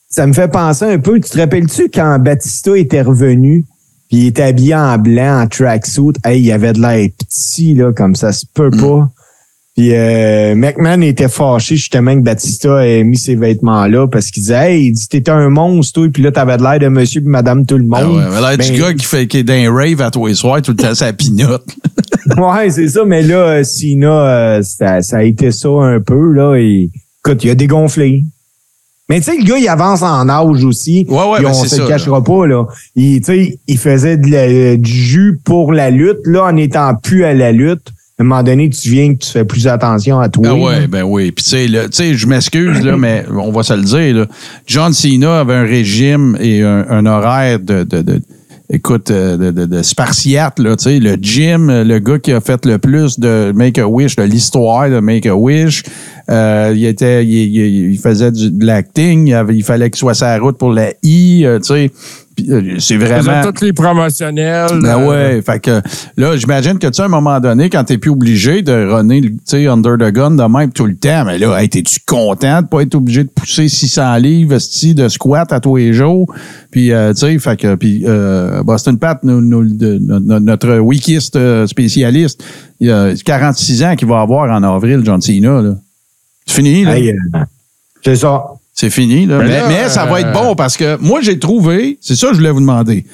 Ça 0.08 0.26
me 0.26 0.32
fait 0.32 0.48
penser 0.48 0.84
un 0.84 0.98
peu. 0.98 1.20
Tu 1.20 1.30
te 1.30 1.38
rappelles-tu 1.38 1.88
quand 1.92 2.18
Batista 2.18 2.76
était 2.76 3.02
revenu, 3.02 3.64
puis 4.08 4.18
il 4.18 4.26
était 4.28 4.42
habillé 4.42 4.74
en 4.74 4.98
blanc, 4.98 5.42
en 5.42 5.46
tracksuit, 5.48 6.12
hey, 6.24 6.42
il 6.42 6.52
avait 6.52 6.72
de 6.72 6.80
l'air 6.80 7.08
petit, 7.18 7.74
là, 7.74 7.92
comme 7.92 8.14
ça 8.16 8.32
se 8.32 8.44
peut 8.54 8.70
Mm. 8.72 8.80
pas. 8.80 9.10
Puis 9.76 9.90
euh, 9.92 10.54
McMahon 10.54 11.02
était 11.02 11.28
fâché 11.28 11.76
justement 11.76 12.14
que 12.14 12.20
Batista 12.22 12.86
ait 12.86 13.04
mis 13.04 13.18
ces 13.18 13.34
vêtements-là 13.34 14.06
parce 14.08 14.30
qu'il 14.30 14.42
disait 14.42 14.72
Hey, 14.72 14.86
il 14.86 14.92
dit 14.92 15.06
t'étais 15.06 15.30
un 15.30 15.50
monstre, 15.50 16.00
toi, 16.00 16.08
puis 16.10 16.22
là, 16.22 16.32
t'avais 16.32 16.56
de 16.56 16.62
l'air 16.62 16.78
de 16.78 16.88
monsieur 16.88 17.20
puis 17.20 17.28
madame 17.28 17.66
tout 17.66 17.76
le 17.76 17.84
Ah 17.92 18.02
monde. 18.04 18.16
ouais, 18.16 18.22
il 18.22 18.26
avait 18.26 18.40
l'air 18.40 18.58
du 18.58 18.72
Ben, 18.72 18.78
gars 18.80 18.94
qui, 18.94 19.04
fait, 19.04 19.26
qui 19.26 19.38
est 19.38 19.42
dans 19.44 19.52
un 19.52 19.70
rave 19.74 20.00
à 20.00 20.10
tous 20.10 20.26
les 20.28 20.34
soirs, 20.34 20.62
tout 20.62 20.70
le 20.70 20.76
temps 20.78 20.94
sa 20.94 21.12
pinotte. 21.12 21.66
Ouais, 22.36 22.68
c'est 22.70 22.88
ça, 22.88 23.04
mais 23.04 23.22
là, 23.22 23.36
euh, 23.36 23.62
Sina, 23.64 24.08
euh, 24.10 24.62
ça, 24.62 25.00
ça 25.00 25.18
a 25.18 25.22
été 25.22 25.52
ça 25.52 25.68
un 25.68 26.00
peu, 26.00 26.32
là. 26.32 26.56
Et, 26.56 26.90
écoute, 27.24 27.44
il 27.44 27.50
a 27.50 27.54
dégonflé. 27.54 28.24
Mais 29.08 29.18
tu 29.20 29.26
sais, 29.26 29.36
le 29.38 29.44
gars, 29.44 29.56
il 29.58 29.68
avance 29.68 30.02
en 30.02 30.28
âge 30.28 30.64
aussi. 30.64 31.06
Ouais, 31.08 31.16
ouais, 31.18 31.34
Puis 31.36 31.44
ben 31.44 31.50
on 31.50 31.54
se 31.54 31.68
ça, 31.68 31.82
le 31.82 31.88
cachera 31.88 32.24
pas, 32.24 32.46
là. 32.48 32.64
Il, 32.96 33.20
tu 33.20 33.26
sais, 33.26 33.58
il 33.68 33.78
faisait 33.78 34.16
de 34.16 34.28
la- 34.28 34.76
du 34.76 34.90
jus 34.90 35.38
pour 35.44 35.72
la 35.72 35.90
lutte. 35.90 36.18
Là, 36.24 36.46
en 36.46 36.56
étant 36.56 36.96
plus 36.96 37.24
à 37.24 37.32
la 37.32 37.52
lutte, 37.52 37.92
à 38.18 38.22
un 38.22 38.24
moment 38.24 38.42
donné, 38.42 38.70
tu 38.70 38.88
viens 38.88 39.14
que 39.14 39.18
tu 39.24 39.30
fais 39.30 39.44
plus 39.44 39.66
attention 39.66 40.18
à 40.18 40.28
toi. 40.30 40.46
Ah 40.48 40.54
ouais, 40.54 40.86
ben 40.86 41.02
oui. 41.02 41.32
Puis 41.32 41.44
tu 41.44 41.50
sais, 41.92 42.14
je 42.14 42.26
m'excuse, 42.26 42.82
là, 42.82 42.96
mais 42.96 43.24
on 43.30 43.50
va 43.52 43.62
se 43.62 43.74
le 43.74 43.82
dire. 43.82 44.16
Là. 44.16 44.26
John 44.66 44.92
Cena 44.94 45.40
avait 45.40 45.54
un 45.54 45.64
régime 45.64 46.36
et 46.40 46.62
un, 46.62 47.04
horaire 47.04 47.60
de, 47.60 47.84
de, 47.84 48.00
de- 48.00 48.22
écoute, 48.72 49.10
euh, 49.10 49.36
de, 49.36 49.50
de, 49.50 49.66
de 49.66 49.82
spartiate, 49.82 50.58
là, 50.58 50.76
tu 50.76 50.84
sais, 50.84 50.98
le 50.98 51.16
gym, 51.20 51.66
le 51.70 51.98
gars 51.98 52.18
qui 52.18 52.32
a 52.32 52.40
fait 52.40 52.64
le 52.64 52.78
plus 52.78 53.20
de 53.20 53.52
Make-A-Wish, 53.54 54.16
de 54.16 54.22
l'histoire 54.22 54.88
de 54.88 54.98
Make-A-Wish, 54.98 55.82
euh, 56.30 56.72
il 56.74 56.86
était, 56.86 57.22
il, 57.22 57.30
il- 57.54 57.90
il 57.92 57.98
faisait 57.98 58.32
du, 58.32 58.50
de 58.50 58.64
l'acting, 58.64 59.28
il, 59.28 59.56
il 59.56 59.62
fallait 59.62 59.90
qu'il 59.90 59.98
soit 59.98 60.14
sur 60.14 60.26
la 60.26 60.38
route 60.38 60.56
pour 60.56 60.72
la 60.72 60.90
I, 61.02 61.44
euh, 61.44 61.58
tu 61.58 61.66
sais. 61.66 61.90
Euh, 62.50 62.76
C'est 62.78 62.96
vraiment... 62.98 63.50
tous 63.50 63.64
les 63.64 63.72
promotionnels. 63.72 64.80
Ben 64.82 64.98
euh, 65.00 65.08
ouais, 65.08 65.42
fait 65.42 65.58
que 65.60 65.80
là, 66.16 66.36
j'imagine 66.36 66.78
que 66.78 66.86
tu 66.86 66.92
sais, 66.94 67.02
à 67.02 67.06
un 67.06 67.08
moment 67.08 67.40
donné, 67.40 67.70
quand 67.70 67.82
t'es 67.84 67.96
plus 67.98 68.10
obligé 68.10 68.60
de 68.62 68.72
runner, 68.92 69.22
tu 69.22 69.36
sais, 69.44 69.66
under 69.66 69.96
the 69.98 70.12
gun 70.12 70.32
de 70.32 70.42
même 70.42 70.70
tout 70.70 70.84
le 70.86 70.96
temps, 70.96 71.24
mais 71.24 71.38
là, 71.38 71.56
hey, 71.62 71.68
t'es-tu 71.68 72.00
content 72.06 72.60
de 72.62 72.66
pas 72.66 72.82
être 72.82 72.94
obligé 72.94 73.24
de 73.24 73.30
pousser 73.30 73.68
600 73.68 74.16
livres, 74.16 74.56
de 74.94 75.08
squat 75.08 75.50
à 75.52 75.60
tous 75.60 75.76
les 75.76 75.92
jours? 75.94 76.32
Puis, 76.70 76.92
euh, 76.92 77.12
tu 77.14 77.20
sais, 77.20 77.38
fait 77.38 77.56
que, 77.56 77.74
puis 77.74 78.02
euh, 78.06 78.62
Boston 78.62 78.98
Pat, 78.98 79.18
nous- 79.22 79.40
nous- 79.40 79.64
de- 79.74 79.98
no- 79.98 80.20
no- 80.20 80.40
notre 80.40 80.78
wikiste 80.78 81.36
euh, 81.36 81.66
spécialiste, 81.66 82.44
il 82.80 82.90
a 82.90 83.14
46 83.24 83.82
ans 83.82 83.96
qu'il 83.96 84.08
va 84.08 84.20
avoir 84.20 84.50
en 84.54 84.62
avril, 84.62 85.00
John 85.04 85.22
Cena, 85.22 85.62
là. 85.62 85.74
C'est 86.44 86.56
fini, 86.56 86.84
là? 86.84 86.98
Hey, 86.98 87.10
euh, 87.10 87.38
c'est 88.04 88.16
ça. 88.16 88.44
C'est 88.78 88.90
fini, 88.90 89.24
là. 89.26 89.38
Mais 89.38 89.44
Mais, 89.44 89.56
là, 89.60 89.68
mais 89.68 89.88
ça 89.88 90.04
va 90.04 90.20
être 90.20 90.32
bon 90.32 90.54
parce 90.54 90.76
que 90.76 90.96
moi, 91.00 91.20
j'ai 91.22 91.38
trouvé, 91.38 91.98
c'est 92.00 92.14
ça 92.14 92.28
que 92.28 92.34
je 92.34 92.38
voulais 92.38 92.50
vous 92.50 92.60
demander. 92.60 93.06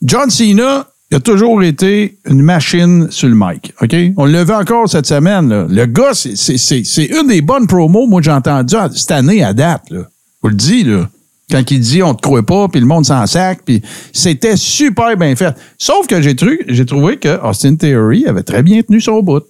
John 0.00 0.30
Cena, 0.30 0.86
il 1.10 1.16
a 1.16 1.20
toujours 1.20 1.62
été 1.62 2.16
une 2.30 2.40
machine 2.40 3.08
sur 3.10 3.28
le 3.28 3.34
mic. 3.36 3.74
OK? 3.82 3.94
On 4.16 4.24
l'a 4.24 4.44
vu 4.44 4.52
encore 4.52 4.88
cette 4.88 5.06
semaine. 5.06 5.48
Là. 5.48 5.66
Le 5.68 5.86
gars, 5.86 6.12
c'est- 6.14 7.04
une 7.20 7.26
des 7.26 7.42
bonnes 7.42 7.66
promos, 7.66 8.06
moi, 8.06 8.20
que 8.20 8.24
j'ai 8.24 8.30
entendu 8.32 8.76
cette 8.94 9.10
année 9.10 9.42
à 9.42 9.52
date. 9.52 9.90
Là. 9.90 10.02
Je 10.44 10.48
le 10.48 10.54
dis, 10.54 10.84
là. 10.84 11.08
Quand 11.50 11.70
il 11.70 11.80
dit 11.80 12.02
on 12.02 12.14
te 12.14 12.22
croit 12.22 12.46
pas, 12.46 12.68
puis 12.68 12.80
le 12.80 12.86
monde 12.86 13.04
s'en 13.04 13.26
sac, 13.26 13.60
puis 13.66 13.82
c'était 14.12 14.56
super 14.56 15.16
bien 15.18 15.36
fait. 15.36 15.54
Sauf 15.76 16.06
que 16.06 16.22
j'ai 16.22 16.34
trouvé 16.34 17.16
que 17.18 17.44
Austin 17.46 17.74
Theory 17.74 18.24
avait 18.26 18.42
très 18.44 18.62
bien 18.62 18.80
tenu 18.80 19.00
son 19.02 19.20
bout. 19.22 19.42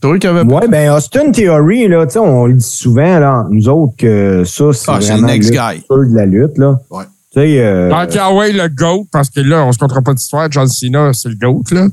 Qu'il 0.00 0.26
avait 0.28 0.42
Ouais, 0.42 0.68
ben 0.68 0.90
Austin 0.92 1.32
Theory, 1.32 1.88
là, 1.88 2.06
tu 2.06 2.12
sais, 2.12 2.18
on 2.18 2.46
le 2.46 2.52
dit 2.54 2.64
souvent, 2.64 3.18
là, 3.18 3.46
nous 3.50 3.68
autres, 3.68 3.94
que 3.96 4.44
ça, 4.44 4.64
c'est 4.72 4.84
Ah, 4.90 4.98
vraiment 4.98 5.26
le 5.26 5.38
guy. 5.38 5.48
de 5.50 6.14
la 6.16 6.26
lutte, 6.26 6.58
là. 6.58 6.78
Ouais. 6.90 7.04
Tu 7.32 7.40
sais, 7.40 7.58
euh, 7.60 7.90
Tant 7.90 8.06
qu'à 8.06 8.32
ouais, 8.32 8.52
le 8.52 8.68
GOAT, 8.68 9.06
parce 9.10 9.30
que 9.30 9.40
là, 9.40 9.64
on 9.64 9.72
se 9.72 9.78
comptera 9.78 10.02
pas 10.02 10.14
d'histoire, 10.14 10.48
John 10.50 10.68
Cena, 10.68 11.12
c'est 11.12 11.28
le 11.30 11.34
GOAT, 11.36 11.64
là. 11.72 11.88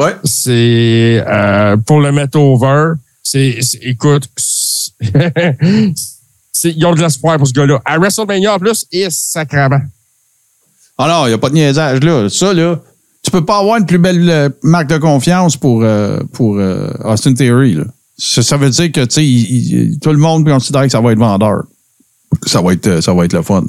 Ouais. 0.00 0.14
C'est 0.24 1.22
euh, 1.26 1.76
pour 1.78 2.00
le 2.00 2.10
mettre 2.12 2.38
over. 2.38 2.94
C'est, 3.22 3.58
c'est- 3.62 3.78
écoute, 3.82 4.28
ils 5.00 6.84
ont 6.86 6.94
de 6.94 7.00
l'espoir 7.00 7.38
pour 7.38 7.46
ce 7.46 7.52
gars-là. 7.52 7.80
À 7.84 7.98
WrestleMania 7.98 8.54
en 8.54 8.58
plus, 8.58 8.84
et 8.92 9.08
sacrament. 9.10 9.82
Ah 10.98 11.08
non, 11.08 11.26
il 11.26 11.28
n'y 11.28 11.34
a 11.34 11.38
pas 11.38 11.48
de 11.48 11.54
niaisage 11.54 12.00
là. 12.02 12.28
Ça, 12.28 12.52
là, 12.52 12.78
tu 13.22 13.30
peux 13.30 13.44
pas 13.44 13.58
avoir 13.58 13.76
une 13.78 13.86
plus 13.86 13.98
belle 13.98 14.28
euh, 14.30 14.48
marque 14.62 14.88
de 14.88 14.96
confiance 14.98 15.56
pour, 15.56 15.82
euh, 15.82 16.20
pour 16.32 16.56
euh, 16.58 16.90
Austin 17.04 17.34
Theory. 17.34 17.74
Là. 17.74 17.84
Ça, 18.16 18.42
ça 18.42 18.56
veut 18.56 18.70
dire 18.70 18.90
que 18.92 19.00
il- 19.20 19.22
il- 19.92 19.98
tout 19.98 20.10
le 20.10 20.18
monde 20.18 20.44
considère 20.48 20.82
que 20.82 20.88
ça 20.88 21.00
va 21.00 21.12
être 21.12 21.18
vendeur. 21.18 21.64
Ça 22.46 22.60
va 22.62 22.72
être, 22.72 22.86
euh, 22.86 23.00
ça 23.00 23.12
va 23.14 23.24
être 23.24 23.32
le 23.34 23.42
fun. 23.42 23.64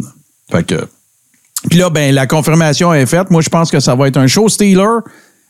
Fait 0.51 0.63
que. 0.65 0.87
Puis 1.69 1.79
là, 1.79 1.89
ben, 1.89 2.13
la 2.13 2.27
confirmation 2.27 2.93
est 2.93 3.05
faite. 3.05 3.29
Moi, 3.29 3.41
je 3.41 3.49
pense 3.49 3.69
que 3.71 3.79
ça 3.79 3.93
va 3.95 4.07
être 4.07 4.17
un 4.17 4.27
show 4.27 4.49
stealer. 4.49 4.99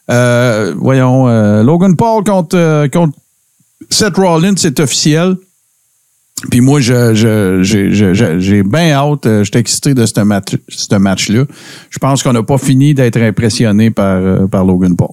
Euh, 0.10 0.74
voyons, 0.78 1.28
euh, 1.30 1.64
Logan 1.64 1.96
Paul 1.96 2.24
contre, 2.24 2.88
contre 2.92 3.18
Seth 3.90 4.16
Rollins, 4.18 4.56
c'est 4.58 4.80
officiel. 4.80 5.36
Puis 6.50 6.60
moi, 6.62 6.80
je, 6.80 7.14
je- 7.14 7.60
j'ai, 7.62 7.94
je- 7.94 8.14
je- 8.16 8.62
bien 8.64 8.92
hâte. 8.94 9.26
euh, 9.28 9.44
J'étais 9.44 9.60
excité 9.60 9.94
de 9.94 10.06
ce 10.06 10.22
match, 10.22 10.56
ce 10.70 10.96
match-là. 10.96 11.46
Je 11.90 12.00
pense 12.00 12.24
qu'on 12.24 12.34
n'a 12.34 12.42
pas 12.44 12.58
fini 12.58 12.94
d'être 12.94 13.18
impressionné 13.22 13.92
par, 13.92 14.16
euh, 14.18 14.48
par 14.48 14.66
Logan 14.66 14.96
Paul. 14.96 15.10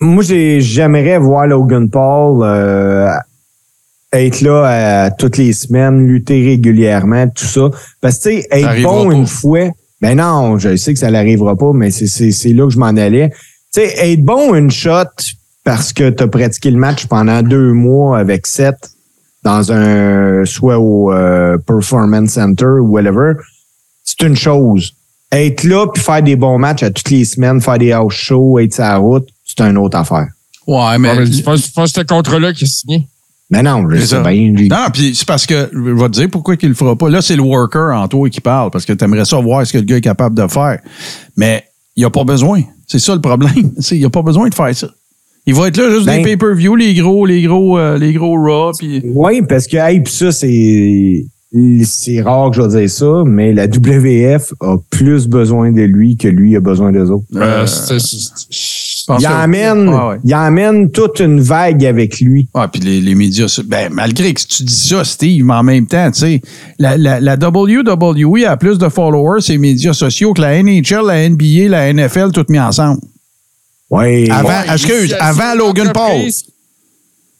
moi, 0.00 0.22
j'ai- 0.22 0.60
j'aimerais 0.60 1.18
voir 1.18 1.46
Logan 1.46 1.88
Paul 1.90 2.42
euh, 2.44 3.08
être 4.12 4.40
là 4.42 5.10
toutes 5.18 5.36
les 5.38 5.52
semaines, 5.52 6.06
lutter 6.06 6.44
régulièrement, 6.44 7.26
tout 7.28 7.44
ça. 7.46 7.70
Parce 8.00 8.18
que, 8.18 8.28
tu 8.28 8.42
sais, 8.42 8.46
être 8.50 8.82
bon 8.82 9.08
pas. 9.08 9.14
une 9.14 9.26
fois, 9.26 9.68
ben 10.00 10.16
non, 10.18 10.58
je 10.58 10.76
sais 10.76 10.92
que 10.92 10.98
ça 11.00 11.10
n'arrivera 11.10 11.56
pas, 11.56 11.72
mais 11.72 11.90
c'est- 11.90 12.52
là 12.52 12.66
que 12.66 12.72
je 12.72 12.78
m'en 12.78 12.86
allais. 12.88 13.30
Tu 13.74 13.80
sais, 13.80 14.10
être 14.12 14.22
bon 14.22 14.54
une 14.54 14.70
shot 14.70 15.04
parce 15.64 15.92
que 15.92 16.10
tu 16.10 16.22
as 16.22 16.28
pratiqué 16.28 16.70
le 16.70 16.78
match 16.78 17.06
pendant 17.06 17.42
deux 17.42 17.72
mois 17.72 18.18
avec 18.18 18.46
Seth 18.46 18.90
dans 19.46 19.70
un, 19.72 20.44
soit 20.44 20.78
au 20.78 21.12
euh, 21.12 21.56
Performance 21.58 22.30
Center 22.30 22.64
ou 22.80 22.88
whatever, 22.88 23.34
c'est 24.02 24.22
une 24.26 24.34
chose. 24.36 24.92
Être 25.32 25.64
là 25.64 25.86
puis 25.92 26.02
faire 26.02 26.22
des 26.22 26.36
bons 26.36 26.58
matchs 26.58 26.82
à 26.82 26.90
toutes 26.90 27.10
les 27.10 27.24
semaines, 27.24 27.60
faire 27.60 27.78
des 27.78 27.92
house 27.92 28.14
shows, 28.14 28.58
être 28.58 28.74
sur 28.74 28.82
la 28.84 28.96
route, 28.96 29.28
c'est 29.44 29.60
une 29.60 29.78
autre 29.78 29.96
affaire. 29.98 30.26
Ouais, 30.66 30.98
mais. 30.98 31.14
Mais 31.16 31.26
c'est 31.26 31.42
pas, 31.42 31.56
c'est 31.56 31.72
pas 31.74 31.86
ce 31.86 32.00
contrat-là 32.00 32.52
qui 32.52 32.64
est 32.64 32.66
signé. 32.66 33.08
Mais 33.48 33.62
non, 33.62 33.88
je 33.88 33.96
C'est 33.98 34.06
sais 34.06 34.16
ça. 34.22 34.28
bien. 34.28 34.52
Non, 34.68 34.86
puis 34.92 35.14
c'est 35.14 35.26
parce 35.26 35.46
que, 35.46 35.70
je 35.72 35.78
vais 35.78 36.08
te 36.08 36.14
dire 36.14 36.28
pourquoi 36.28 36.56
qu'il 36.56 36.68
le 36.70 36.74
fera 36.74 36.96
pas. 36.96 37.08
Là, 37.08 37.22
c'est 37.22 37.36
le 37.36 37.42
worker 37.42 37.94
en 37.96 38.08
toi 38.08 38.28
qui 38.28 38.40
parle, 38.40 38.72
parce 38.72 38.84
que 38.84 38.92
tu 38.92 39.04
aimerais 39.04 39.24
ça 39.24 39.36
voir 39.38 39.64
ce 39.64 39.72
que 39.72 39.78
le 39.78 39.84
gars 39.84 39.98
est 39.98 40.00
capable 40.00 40.34
de 40.34 40.48
faire. 40.48 40.80
Mais 41.36 41.64
il 41.94 42.04
a 42.04 42.10
pas 42.10 42.24
besoin. 42.24 42.62
C'est 42.88 42.98
ça 42.98 43.14
le 43.14 43.20
problème. 43.20 43.70
C'est- 43.78 43.96
Il 43.96 44.04
a 44.04 44.10
pas 44.10 44.22
besoin 44.22 44.48
de 44.48 44.54
faire 44.54 44.74
ça. 44.74 44.88
Il 45.46 45.54
va 45.54 45.68
être 45.68 45.76
là 45.76 45.90
juste 45.90 46.06
Ben- 46.06 46.18
des 46.22 46.36
pay-per-view, 46.36 46.74
les 46.76 46.94
gros, 46.94 47.24
les 47.26 47.42
gros, 47.42 47.78
euh, 47.78 47.98
les 47.98 48.12
gros 48.12 48.34
Raw, 48.36 48.72
puis. 48.78 49.00
Oui, 49.04 49.42
parce 49.48 49.66
que, 49.66 49.76
hey, 49.76 50.00
pis 50.00 50.12
ça, 50.12 50.32
c'est. 50.32 51.24
C'est 51.84 52.20
rare 52.20 52.50
que 52.50 52.56
je 52.56 52.62
vais 52.62 52.80
dire 52.80 52.90
ça, 52.90 53.22
mais 53.24 53.54
la 53.54 53.66
WF 53.66 54.52
a 54.60 54.76
plus 54.90 55.26
besoin 55.26 55.70
de 55.72 55.82
lui 55.82 56.16
que 56.16 56.28
lui 56.28 56.54
a 56.56 56.60
besoin 56.60 56.90
des 56.92 57.08
autres. 57.08 57.24
Euh, 57.36 57.64
c'est- 57.64 57.98
c'est- 58.00 59.06
pense 59.06 59.22
il 59.22 59.26
Ah 59.26 60.08
ouais. 60.08 60.16
il 60.24 60.34
emmène 60.34 60.90
toute 60.90 61.20
une 61.20 61.40
vague 61.40 61.84
avec 61.86 62.20
lui. 62.20 62.48
Ah, 62.52 62.68
puis 62.68 62.82
les, 62.82 63.00
les 63.00 63.14
médias, 63.14 63.60
ben, 63.64 63.90
malgré 63.92 64.34
que 64.34 64.42
tu 64.42 64.64
dis 64.64 64.88
ça, 64.88 65.04
Steve, 65.04 65.44
mais 65.44 65.54
en 65.54 65.62
même 65.62 65.86
temps, 65.86 66.10
tu 66.10 66.18
sais, 66.18 66.40
la, 66.78 66.98
la, 66.98 67.20
la 67.20 67.36
WWE 67.36 68.44
a 68.44 68.56
plus 68.56 68.76
de 68.78 68.88
followers 68.88 69.40
et 69.48 69.56
médias 69.56 69.92
sociaux 69.94 70.32
que 70.34 70.42
la 70.42 70.60
NHL, 70.62 71.06
la 71.06 71.28
NBA, 71.30 71.68
la 71.68 71.92
NFL, 71.92 72.32
toutes 72.32 72.50
mis 72.50 72.58
ensemble. 72.60 73.00
Ouais. 73.90 74.28
Avant- 74.30 74.72
excuse, 74.72 75.08
si- 75.10 75.14
avant 75.14 75.52
si 75.52 75.58
Logan 75.58 75.90
Paul. 75.94 76.20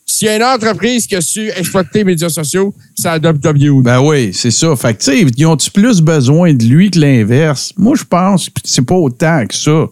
S'il 0.08 0.28
y 0.28 0.30
a 0.30 0.36
une 0.36 0.44
entreprise 0.44 1.06
qui 1.06 1.16
a 1.16 1.20
su 1.20 1.48
exploiter 1.50 1.98
les 1.98 2.04
médias 2.04 2.28
sociaux, 2.28 2.72
c'est 2.94 3.08
la 3.08 3.18
WWE. 3.18 3.82
Ben 3.82 4.00
oui, 4.00 4.30
c'est 4.32 4.52
ça. 4.52 4.74
Fait 4.76 4.94
que, 4.94 4.98
tu 5.00 5.04
sais, 5.06 5.20
ils 5.36 5.46
ont-tu 5.46 5.70
plus 5.72 6.00
besoin 6.00 6.54
de 6.54 6.64
lui 6.64 6.90
que 6.92 6.98
l'inverse? 7.00 7.72
Moi, 7.76 7.96
je 7.96 8.04
pense 8.04 8.48
que 8.48 8.60
c'est 8.64 8.86
pas 8.86 8.94
autant 8.94 9.44
que 9.46 9.54
ça. 9.54 9.86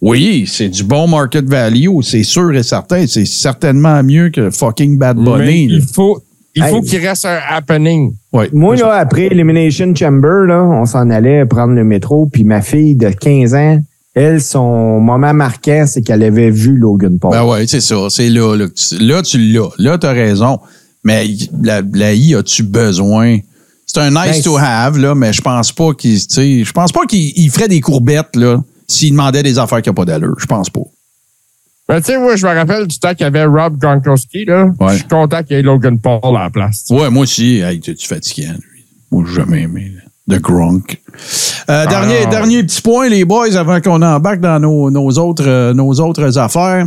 Oui, 0.00 0.44
c'est 0.48 0.68
du 0.68 0.82
bon 0.82 1.06
market 1.06 1.44
value, 1.48 2.00
c'est 2.02 2.24
sûr 2.24 2.52
et 2.54 2.64
certain. 2.64 3.06
C'est 3.06 3.24
certainement 3.24 4.02
mieux 4.02 4.28
que 4.30 4.50
fucking 4.50 4.98
Bad 4.98 5.16
Bunny. 5.18 5.66
il 5.70 5.82
faut, 5.82 6.20
il 6.56 6.62
faut 6.64 6.82
Hey. 6.82 6.90
qu'il 6.90 7.06
reste 7.06 7.24
un 7.24 7.38
happening. 7.48 8.12
Ouais. 8.32 8.50
Moi, 8.52 8.74
là, 8.76 8.92
après 8.94 9.26
Elimination 9.26 9.94
Chamber, 9.94 10.46
là, 10.48 10.62
on 10.64 10.84
s'en 10.84 11.08
allait 11.10 11.46
prendre 11.46 11.74
le 11.74 11.84
métro, 11.84 12.26
puis 12.26 12.42
ma 12.42 12.60
fille 12.60 12.96
de 12.96 13.08
15 13.10 13.54
ans, 13.54 13.78
elle, 14.14 14.40
son 14.42 15.00
moment 15.00 15.34
marquant, 15.34 15.84
c'est 15.86 16.02
qu'elle 16.02 16.22
avait 16.22 16.50
vu 16.50 16.76
Logan 16.76 17.18
Paul. 17.18 17.32
Ben 17.32 17.44
ouais, 17.44 17.66
c'est 17.66 17.80
ça. 17.80 17.96
C'est 18.10 18.28
là. 18.30 18.56
Là, 18.56 18.66
là, 19.00 19.22
tu 19.22 19.38
l'as. 19.38 19.68
Là, 19.78 19.98
tu 19.98 20.06
as 20.06 20.12
raison. 20.12 20.58
Mais 21.02 21.28
la, 21.62 21.82
la 21.92 22.14
I, 22.14 22.34
as-tu 22.34 22.62
besoin? 22.62 23.38
C'est 23.86 24.00
un 24.00 24.10
nice 24.10 24.36
Ben, 24.36 24.42
to 24.42 24.56
have, 24.56 24.96
là, 24.98 25.14
mais 25.14 25.32
je 25.32 25.42
pense 25.42 25.70
pas 25.72 25.92
qu'il. 25.94 26.18
tu 26.18 26.26
sais, 26.34 26.64
Je 26.64 26.72
pense 26.72 26.92
pas 26.92 27.04
qu'il 27.06 27.32
il 27.36 27.50
ferait 27.50 27.68
des 27.68 27.80
courbettes 27.80 28.34
là, 28.36 28.62
s'il 28.88 29.10
demandait 29.10 29.42
des 29.42 29.58
affaires 29.58 29.82
qui 29.82 29.90
n'ont 29.90 29.94
pas 29.94 30.04
d'allure. 30.06 30.34
Je 30.38 30.46
pense 30.46 30.70
pas. 30.70 30.80
Mais 31.90 32.00
tu 32.00 32.06
sais, 32.12 32.18
moi, 32.18 32.34
je 32.36 32.46
me 32.46 32.54
rappelle 32.54 32.86
du 32.86 32.98
temps 32.98 33.10
qu'il 33.12 33.24
y 33.24 33.26
avait 33.26 33.44
Rob 33.44 33.76
Gronkowski, 33.76 34.46
là. 34.46 34.70
Ouais. 34.80 34.92
Je 34.94 34.98
suis 35.00 35.08
content 35.08 35.42
qu'il 35.42 35.56
y 35.56 35.58
ait 35.58 35.62
Logan 35.62 35.98
Paul 35.98 36.20
à 36.36 36.44
la 36.44 36.50
place. 36.50 36.86
Ouais, 36.88 37.10
moi 37.10 37.24
aussi. 37.24 37.58
Hey, 37.58 37.78
tu 37.80 37.94
fatiguant, 38.06 38.52
lui? 38.54 38.84
Moi, 39.10 39.24
j'ai 39.28 39.34
jamais 39.34 39.62
aimé. 39.62 39.92
là. 39.94 40.36
The 40.38 40.40
Gronk. 40.40 40.98
Euh, 41.70 41.86
dernier, 41.86 42.24
non. 42.24 42.30
dernier 42.30 42.62
petit 42.62 42.82
point, 42.82 43.08
les 43.08 43.24
boys, 43.24 43.56
avant 43.56 43.80
qu'on 43.80 44.02
embarque 44.02 44.40
dans 44.40 44.60
nos, 44.60 44.90
nos 44.90 45.10
autres, 45.12 45.46
euh, 45.46 45.72
nos 45.72 45.92
autres 46.00 46.38
affaires. 46.38 46.86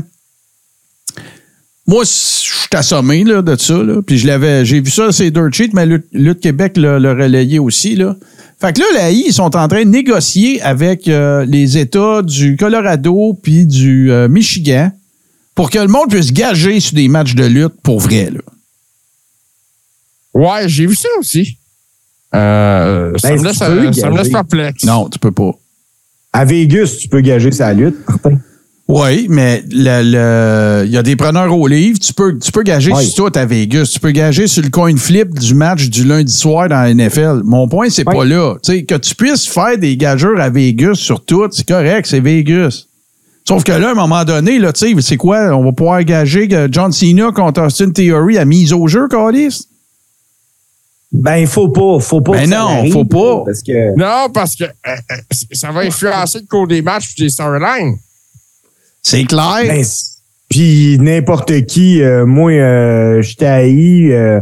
Moi, 1.87 2.03
je 2.03 2.09
suis 2.09 2.67
assommé 2.73 3.23
là, 3.23 3.41
de 3.41 3.55
ça. 3.55 3.81
Là. 3.81 4.01
Puis 4.01 4.17
je 4.17 4.27
l'avais, 4.27 4.65
j'ai 4.65 4.81
vu 4.81 4.91
ça, 4.91 5.11
c'est 5.11 5.31
Dirt 5.31 5.53
Sheet, 5.53 5.69
mais 5.73 5.85
Lutte, 5.85 6.41
Québec 6.41 6.75
l'a 6.75 6.97
relayé 6.97 7.59
aussi. 7.59 7.95
Là. 7.95 8.15
Fait 8.59 8.73
que 8.73 8.79
là, 8.79 8.85
la 8.93 9.11
I, 9.11 9.25
ils 9.27 9.33
sont 9.33 9.55
en 9.55 9.67
train 9.67 9.85
de 9.85 9.89
négocier 9.89 10.61
avec 10.61 11.07
euh, 11.07 11.45
les 11.45 11.77
États 11.77 12.21
du 12.23 12.57
Colorado 12.57 13.39
puis 13.41 13.65
du 13.65 14.11
euh, 14.11 14.27
Michigan 14.27 14.91
pour 15.55 15.69
que 15.69 15.79
le 15.79 15.87
monde 15.87 16.09
puisse 16.09 16.33
gager 16.33 16.79
sur 16.79 16.95
des 16.95 17.07
matchs 17.07 17.35
de 17.35 17.45
lutte 17.45 17.81
pour 17.83 17.99
vrai. 17.99 18.31
Là. 18.31 18.41
Ouais, 20.33 20.67
j'ai 20.67 20.87
vu 20.87 20.95
ça 20.95 21.09
aussi. 21.19 21.56
Euh, 22.35 23.13
ça, 23.17 23.29
Ben, 23.29 23.39
me 23.39 23.43
laisse, 23.45 23.53
tu 23.59 23.65
peux 23.65 23.93
ça 23.93 24.09
me 24.09 24.17
laisse 24.17 24.29
perplexe. 24.29 24.83
Non, 24.83 25.09
tu 25.09 25.19
peux 25.19 25.31
pas. 25.31 25.51
À 26.33 26.45
Vegas, 26.45 26.97
tu 26.99 27.07
peux 27.07 27.21
gager 27.21 27.51
sa 27.51 27.73
lutte, 27.73 27.95
Martin. 28.07 28.37
Oui, 28.89 29.27
mais 29.29 29.63
le- 29.69 30.01
le- 30.01 30.85
il 30.85 30.91
y 30.91 30.97
a 30.97 31.03
des 31.03 31.17
preneurs 31.17 31.53
au 31.57 31.67
livre. 31.67 31.99
Tu 31.99 32.13
peux, 32.13 32.37
tu 32.39 32.51
peux 32.53 32.63
gager 32.63 32.91
sur 33.01 33.25
tout 33.29 33.37
à 33.39 33.45
Vegas. 33.45 33.89
Tu 33.93 33.99
peux 33.99 34.11
gager 34.11 34.47
sur 34.47 34.63
le 34.63 34.69
coin 34.69 34.95
flip 34.95 35.37
du 35.37 35.53
match 35.55 35.89
du 35.89 36.05
lundi 36.05 36.31
soir 36.31 36.69
dans 36.69 36.81
la 36.83 36.89
NFL. 36.93 37.41
Mon 37.43 37.67
point, 37.67 37.89
c'est 37.89 38.05
pas 38.05 38.23
là. 38.23 38.55
Tu 38.63 38.71
sais, 38.71 38.83
que 38.83 38.95
tu 38.95 39.13
puisses 39.15 39.45
faire 39.47 39.77
des 39.77 39.97
gageurs 39.97 40.39
à 40.39 40.49
Vegas 40.49 40.95
sur 40.95 41.23
tout, 41.25 41.47
c'est 41.51 41.67
correct, 41.67 42.05
c'est 42.09 42.21
Vegas. 42.21 42.85
Sauf 43.45 43.63
que 43.65 43.71
là, 43.73 43.89
à 43.89 43.91
un 43.91 43.95
moment 43.95 44.23
donné, 44.23 44.57
là, 44.59 44.71
tu 44.71 44.87
sais, 44.95 45.01
c'est 45.01 45.17
quoi? 45.17 45.53
On 45.57 45.63
va 45.65 45.71
pouvoir 45.73 46.01
gager 46.03 46.47
que 46.47 46.67
John 46.71 46.91
Cena 46.93 47.31
contre 47.33 47.61
Austin 47.63 47.91
Theory 47.91 48.37
à 48.37 48.45
mise 48.45 48.71
au 48.73 48.87
jeu, 48.87 49.07
Calis? 49.09 49.67
Ben, 51.11 51.47
faut 51.47 51.69
pas, 51.69 51.99
faut 51.99 52.21
pas. 52.21 52.33
Ben 52.33 52.49
non, 52.49 52.79
arrive, 52.79 52.91
faut 52.91 53.05
pas. 53.05 53.43
Parce 53.45 53.63
que, 53.63 53.97
Non, 53.97 54.29
parce 54.33 54.55
que 54.55 54.65
euh, 54.65 54.67
euh, 54.87 55.15
ça 55.53 55.71
va 55.71 55.81
influencer 55.81 56.39
le 56.39 56.45
cours 56.47 56.67
des 56.67 56.81
matchs 56.81 57.13
et 57.17 57.23
des 57.23 57.29
storylines. 57.29 57.97
C'est 59.01 59.23
clair. 59.23 59.63
ben, 59.67 59.83
puis 60.49 60.97
n'importe 60.99 61.65
qui, 61.65 62.01
euh, 62.01 62.25
moi, 62.25 62.51
euh, 62.51 63.21
je 63.21 63.35
t'ai 63.35 63.45
haï, 63.45 64.41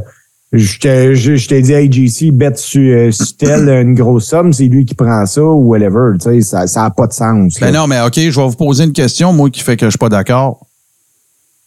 je 0.53 1.47
t'ai 1.47 1.61
dit, 1.61 1.73
hey, 1.73 1.91
JC, 1.91 2.31
bête 2.31 2.57
sur, 2.57 2.81
euh, 2.81 3.11
sur 3.11 3.37
tel 3.37 3.67
une 3.69 3.93
grosse 3.93 4.27
somme, 4.27 4.53
c'est 4.53 4.65
lui 4.65 4.85
qui 4.85 4.95
prend 4.95 5.25
ça 5.25 5.41
ou 5.43 5.67
whatever. 5.67 6.17
Tu 6.19 6.29
sais, 6.29 6.41
ça, 6.41 6.67
ça 6.67 6.85
a 6.85 6.89
pas 6.91 7.07
de 7.07 7.13
sens. 7.13 7.59
là. 7.59 7.67
Ben 7.67 7.73
non, 7.73 7.87
mais 7.87 8.01
OK, 8.01 8.15
je 8.15 8.29
vais 8.39 8.47
vous 8.47 8.55
poser 8.55 8.85
une 8.85 8.93
question, 8.93 9.33
moi, 9.33 9.49
qui 9.49 9.61
fait 9.61 9.77
que 9.77 9.85
je 9.85 9.91
suis 9.91 9.97
pas 9.99 10.09
d'accord. 10.09 10.65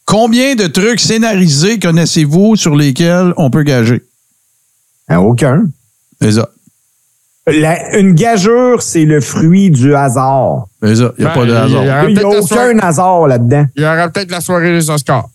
Combien 0.05 0.55
de 0.55 0.67
trucs 0.67 0.99
scénarisés 0.99 1.77
connaissez-vous 1.77 2.55
sur 2.55 2.75
lesquels 2.75 3.33
on 3.37 3.49
peut 3.49 3.63
gager? 3.63 4.01
Hein, 5.09 5.17
aucun. 5.19 5.65
C'est 6.21 6.33
ça. 6.33 6.49
La- 7.47 7.97
une 7.97 8.13
gageure, 8.13 8.81
c'est 8.83 9.05
le 9.05 9.21
fruit 9.21 9.71
du 9.71 9.95
hasard. 9.95 10.67
C'est 10.83 10.97
ça. 10.97 11.11
Il 11.17 11.21
n'y 11.23 11.25
a 11.25 11.33
Ben, 11.33 11.39
pas 11.41 11.45
de 11.47 11.53
a- 11.53 11.63
hasard. 11.63 11.81
Ah, 11.89 12.03
Il 12.07 12.13
n'y 12.13 12.19
a 12.19 12.41
soirée- 12.41 12.69
aucun 12.73 12.79
hasard 12.79 13.27
là-dedans. 13.27 13.65
Il 13.75 13.81
y 13.81 13.85
aura 13.85 14.07
peut-être 14.09 14.29
la 14.29 14.39
soirée 14.41 14.71
des 14.71 14.89
Oscars. 14.89 15.27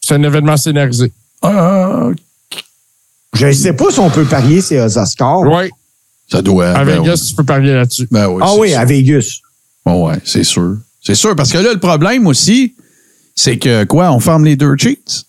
C'est 0.00 0.14
un 0.14 0.22
événement 0.22 0.56
scénarisé. 0.56 1.12
Euh, 1.44 2.14
Je 3.34 3.46
ne 3.46 3.52
sais 3.52 3.72
pas 3.72 3.90
si 3.90 3.98
on 4.00 4.10
peut 4.10 4.24
parier 4.24 4.60
ces 4.60 4.80
Oscars. 4.96 5.40
Oui, 5.40 5.70
ça 6.30 6.42
doit. 6.42 6.70
à 6.70 6.84
ben 6.84 7.00
Vegas, 7.02 7.26
tu 7.28 7.34
peux 7.34 7.44
parier 7.44 7.72
là-dessus. 7.74 8.02
oui. 8.02 8.08
Ben 8.10 8.28
oui, 8.28 8.42
Ah 8.44 8.48
c'est 8.52 8.60
oui, 8.60 8.70
sûr. 8.70 8.78
à 8.80 8.84
Vegas. 8.84 9.38
Bon, 9.84 10.08
ouais, 10.08 10.16
c'est 10.24 10.44
sûr. 10.44 10.76
C'est 11.02 11.14
sûr, 11.14 11.36
parce 11.36 11.52
que 11.52 11.58
là, 11.58 11.72
le 11.72 11.78
problème 11.78 12.26
aussi, 12.26 12.74
c'est 13.34 13.58
que 13.58 13.84
quoi, 13.84 14.10
on 14.12 14.20
ferme 14.20 14.44
les 14.44 14.56
deux 14.56 14.74
cheats? 14.76 15.24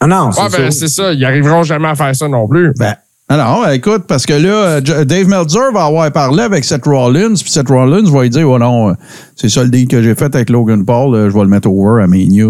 Ah 0.00 0.06
non, 0.06 0.30
c'est 0.32 0.40
Ouais, 0.42 0.48
ben, 0.50 0.70
ça. 0.70 0.78
c'est 0.78 0.88
ça. 0.88 1.12
Ils 1.12 1.24
arriveront 1.24 1.62
jamais 1.62 1.88
à 1.88 1.94
faire 1.94 2.14
ça 2.14 2.28
non 2.28 2.46
plus. 2.46 2.72
Ben, 2.78 2.94
alors, 3.28 3.68
écoute, 3.70 4.04
parce 4.06 4.24
que 4.24 4.32
là, 4.32 4.80
euh, 4.80 5.04
Dave 5.04 5.26
Meltzer 5.28 5.72
va 5.72 5.84
avoir 5.84 6.10
parlé 6.12 6.42
avec 6.42 6.64
Seth 6.64 6.86
Rollins, 6.86 7.34
puis 7.34 7.50
Seth 7.50 7.68
Rollins 7.68 8.10
va 8.10 8.22
lui 8.22 8.30
dire, 8.30 8.48
oh 8.48 8.58
non, 8.58 8.90
euh, 8.90 8.94
c'est 9.36 9.48
ça 9.50 9.62
le 9.62 9.68
deal 9.68 9.86
que 9.86 10.02
j'ai 10.02 10.14
fait 10.14 10.34
avec 10.34 10.48
Logan 10.48 10.84
Paul, 10.84 11.28
je 11.28 11.34
vais 11.34 11.42
le 11.42 11.48
mettre 11.48 11.68
over 11.68 12.02
à 12.02 12.06
Mania. 12.06 12.46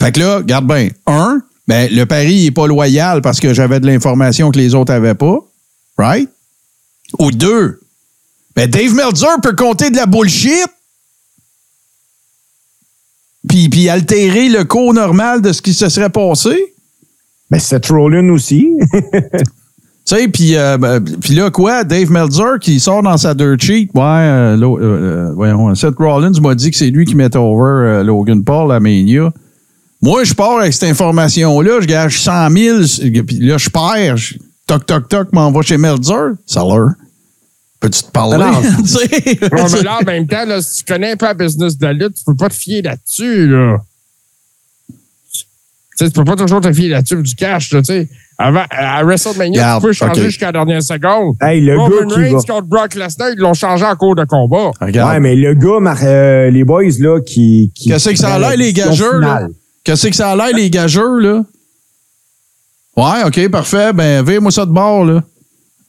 Fait 0.00 0.12
que 0.12 0.20
là, 0.20 0.42
garde 0.42 0.66
bien. 0.66 0.88
Un, 1.06 1.40
ben, 1.68 1.88
le 1.92 2.04
pari 2.06 2.44
n'est 2.44 2.50
pas 2.50 2.66
loyal 2.66 3.22
parce 3.22 3.38
que 3.40 3.54
j'avais 3.54 3.78
de 3.80 3.86
l'information 3.86 4.50
que 4.50 4.58
les 4.58 4.74
autres 4.74 4.92
n'avaient 4.92 5.14
pas. 5.14 5.38
Right? 5.98 6.28
Ou 7.18 7.30
deux, 7.30 7.80
ben, 8.56 8.68
Dave 8.68 8.94
Meltzer 8.94 9.40
peut 9.42 9.54
compter 9.54 9.90
de 9.90 9.96
la 9.96 10.06
bullshit. 10.06 10.66
Puis, 13.48 13.68
puis 13.68 13.88
altérer 13.88 14.48
le 14.48 14.64
cours 14.64 14.94
normal 14.94 15.42
de 15.42 15.52
ce 15.52 15.62
qui 15.62 15.74
se 15.74 15.88
serait 15.88 16.10
passé. 16.10 16.56
Ben, 17.50 17.58
Seth 17.58 17.86
Rollins 17.86 18.28
aussi. 18.30 18.68
Tu 20.08 20.14
sais, 20.14 20.28
puis 20.28 20.56
euh, 20.56 20.78
ben, 20.78 21.02
puis 21.02 21.34
là, 21.34 21.50
quoi, 21.50 21.82
Dave 21.82 22.12
Meltzer 22.12 22.60
qui 22.60 22.78
sort 22.78 23.02
dans 23.02 23.16
sa 23.16 23.34
dirt 23.34 23.60
sheet, 23.60 23.88
ouais, 23.92 24.02
euh, 24.04 24.56
euh, 24.56 25.32
voyons, 25.34 25.74
Seth 25.74 25.96
Rollins 25.98 26.30
m'a 26.40 26.54
dit 26.54 26.70
que 26.70 26.76
c'est 26.76 26.90
lui 26.90 27.04
qui 27.04 27.16
met 27.16 27.36
over 27.36 28.04
Logan 28.04 28.44
Paul 28.44 28.70
à 28.70 28.78
Mania. 28.78 29.32
Moi, 30.00 30.22
je 30.22 30.32
pars 30.32 30.60
avec 30.60 30.74
cette 30.74 30.90
information-là, 30.90 31.80
je 31.80 31.86
gage 31.86 32.20
100 32.20 32.50
000, 32.50 32.78
puis 33.26 33.38
là, 33.40 33.58
je 33.58 33.68
perds, 33.68 34.38
toc, 34.68 34.86
toc, 34.86 35.08
toc, 35.08 35.32
m'envoie 35.32 35.62
chez 35.62 35.76
Meltzer. 35.76 36.34
Salut. 36.46 36.92
Peux-tu 37.80 38.02
te 38.02 38.10
parler? 38.10 38.38
Non. 38.38 38.60
Tu 38.82 38.86
sais? 38.86 39.06
Ouais, 39.52 39.62
mais 39.72 39.82
là, 39.82 39.98
en 40.00 40.04
même 40.04 40.26
temps, 40.26 40.44
là, 40.46 40.60
si 40.62 40.82
tu 40.82 40.92
connais 40.92 41.12
un 41.12 41.16
peu 41.16 41.26
la 41.26 41.34
business 41.34 41.76
de 41.76 41.86
la 41.86 41.92
lutte, 41.92 42.14
tu 42.14 42.24
peux 42.24 42.34
pas 42.34 42.48
te 42.48 42.54
fier 42.54 42.82
là-dessus, 42.82 43.48
là. 43.48 43.76
Tu 45.98 46.04
sais, 46.04 46.10
tu 46.10 46.12
peux 46.12 46.24
pas 46.24 46.36
toujours 46.36 46.60
te 46.60 46.72
fier 46.72 46.88
là-dessus 46.88 47.22
du 47.22 47.34
cash, 47.34 47.72
là, 47.72 47.80
tu 47.80 47.86
sais. 47.86 48.08
Avant, 48.38 48.64
à 48.70 49.02
WrestleMania, 49.02 49.76
tu 49.80 49.86
peux 49.86 49.92
changer 49.94 50.24
jusqu'à 50.24 50.46
la 50.46 50.52
dernière 50.52 50.82
seconde. 50.82 51.36
hey, 51.40 51.58
le 51.62 51.78
Roman 51.78 52.00
gars 52.06 52.14
qui 52.14 52.20
Reigns 52.20 52.36
va. 52.36 52.42
contre 52.54 52.66
Brock 52.66 52.94
Lesnar, 52.94 53.30
ils 53.30 53.38
l'ont 53.38 53.54
changé 53.54 53.84
en 53.86 53.96
cours 53.96 54.14
de 54.14 54.24
combat. 54.24 54.72
Regarde. 54.78 55.10
Ouais, 55.14 55.20
mais 55.20 55.34
le 55.36 55.54
gars, 55.54 55.80
Mar- 55.80 55.96
euh, 56.02 56.50
les 56.50 56.62
boys, 56.64 56.82
là, 56.98 57.20
qui. 57.22 57.72
qui 57.74 57.88
Qu'est-ce 57.88 58.10
que 58.10 58.16
ça 58.16 58.34
a 58.34 58.38
l'air, 58.38 58.56
les 58.56 58.74
gageurs, 58.74 59.20
là? 59.20 59.48
Qu'est-ce 59.84 60.08
que 60.08 60.14
ça 60.16 60.32
a 60.32 60.36
l'air, 60.36 60.54
les 60.54 60.68
gageurs, 60.68 61.18
là? 61.18 61.42
Ouais, 62.94 63.24
OK, 63.26 63.48
parfait. 63.48 63.92
Ben, 63.94 64.22
vire-moi 64.22 64.50
ça 64.50 64.66
de 64.66 64.70
bord, 64.72 65.04
là. 65.06 65.22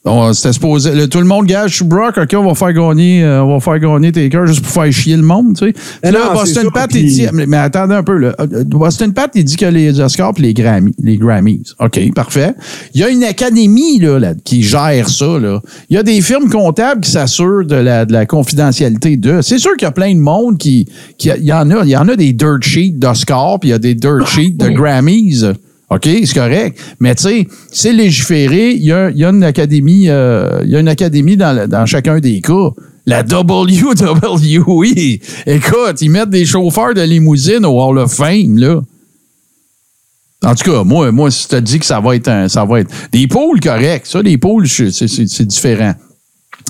On- 0.08 0.34
C'était 0.34 0.54
supposé. 0.54 0.92
le- 0.96 1.08
tout 1.08 1.20
le 1.20 1.26
monde 1.26 1.46
gage 1.46 1.84
Brock. 1.84 2.18
OK, 2.18 2.34
on 2.36 2.46
va 2.48 2.56
faire 2.56 2.74
gagner, 2.74 3.24
euh, 3.24 3.44
on 3.44 3.54
va 3.54 3.60
faire 3.60 3.80
gagner 3.80 4.12
Taker 4.12 4.48
juste 4.48 4.62
pour 4.62 4.72
faire 4.72 4.92
chier 4.92 5.16
le 5.16 5.22
monde, 5.24 5.56
tu 5.58 5.66
sais. 5.68 5.74
Puis 5.74 5.82
Mais 6.04 6.12
là, 6.12 6.20
non, 6.30 6.34
Boston 6.34 6.68
Pat, 6.74 6.90
puis- 6.90 7.02
il 7.02 7.06
dit. 7.12 7.28
Mais, 7.34 7.46
mais 7.46 7.58
attendez 7.58 7.94
un 7.96 8.04
peu, 8.04 8.18
là. 8.18 8.36
Euh, 8.40 8.64
Boston 8.64 9.14
Pat, 9.14 9.30
il 9.36 9.44
dit 9.44 9.56
que 9.56 9.66
les 9.66 10.00
Oscars 10.00 10.34
puis 10.34 10.44
les 10.44 10.54
Grammys. 10.54 10.94
Les 11.04 11.18
Grammys. 11.18 11.74
OK, 11.80 12.00
parfait. 12.14 12.54
Il 12.94 13.02
y 13.02 13.04
a 13.04 13.10
une 13.10 13.24
académie, 13.24 14.00
là, 14.00 14.20
là, 14.20 14.34
qui 14.44 14.64
gère 14.64 15.10
ça, 15.10 15.38
là. 15.40 15.62
Il 15.90 15.96
y 15.96 16.00
a 16.00 16.04
des 16.04 16.22
firmes 16.22 16.50
comptables 16.50 17.02
qui 17.02 17.12
s'assurent 17.12 17.66
de 17.66 17.76
la, 17.76 18.06
de 18.06 18.14
la 18.14 18.26
confidentialité 18.26 19.18
de. 19.18 19.42
C'est 19.42 19.60
sûr 19.60 19.72
qu'il 19.78 19.86
y 19.86 19.90
a 19.90 19.92
plein 19.92 20.14
de 20.14 20.20
monde 20.20 20.58
qui. 20.58 20.88
qui 21.18 21.30
il, 21.38 21.44
y 21.46 21.54
en 21.54 21.70
a, 21.72 21.84
il 21.84 21.90
y 21.90 21.98
en 21.98 22.08
a 22.08 22.16
des 22.16 22.34
dirt 22.34 22.62
sheets 22.62 22.94
d'Oscars 22.98 23.60
puis 23.60 23.70
il 23.70 23.72
y 23.72 23.76
a 23.76 23.80
des 23.80 23.96
dirt 23.96 24.26
sheets 24.28 24.52
de 24.58 24.70
Grammys. 24.78 25.44
OK, 25.90 26.04
c'est 26.04 26.34
correct. 26.34 26.78
Mais 27.00 27.16
tu 27.16 27.24
sais, 27.24 27.48
c'est 27.72 27.94
légiféré. 27.94 28.72
Il 28.72 28.84
y 28.84 28.92
a, 28.92 29.10
y 29.12 29.24
a 29.24 29.30
une 29.30 29.44
académie, 29.44 30.10
euh, 30.10 30.60
il 30.64 30.70
y 30.70 30.76
a 30.76 30.80
une 30.82 30.88
académie 30.90 31.38
dans, 31.38 31.68
dans 31.70 31.86
chacun 31.86 32.20
des 32.20 32.42
cas. 32.42 32.70
La 33.06 33.22
WWE, 33.24 34.84
écoute, 35.46 36.02
ils 36.02 36.10
mettent 36.10 36.30
des 36.30 36.46
chauffeurs 36.46 36.94
de 36.94 37.02
limousine 37.02 37.66
au 37.66 37.82
Hall 37.82 38.00
of 38.00 38.14
Fame, 38.14 38.58
là. 38.58 38.82
En 40.44 40.54
tout 40.56 40.70
cas, 40.70 40.84
moi, 40.84 41.12
moi, 41.12 41.32
si 41.32 41.44
tu 41.48 41.56
te 41.56 41.60
dis 41.62 41.80
que 41.80 41.86
ça 41.86 42.00
va 42.00 42.16
être 42.16 42.28
un, 42.28 42.48
ça 42.50 42.64
va 42.66 42.82
être 42.82 42.92
des 43.12 43.28
pôles 43.28 43.60
corrects, 43.60 44.06
ça, 44.06 44.22
les 44.22 44.38
pôles, 44.38 44.66
je- 44.66 44.90
c'est, 44.92 45.08
c'est, 45.08 45.28
c'est 45.28 45.46
différent. 45.46 45.94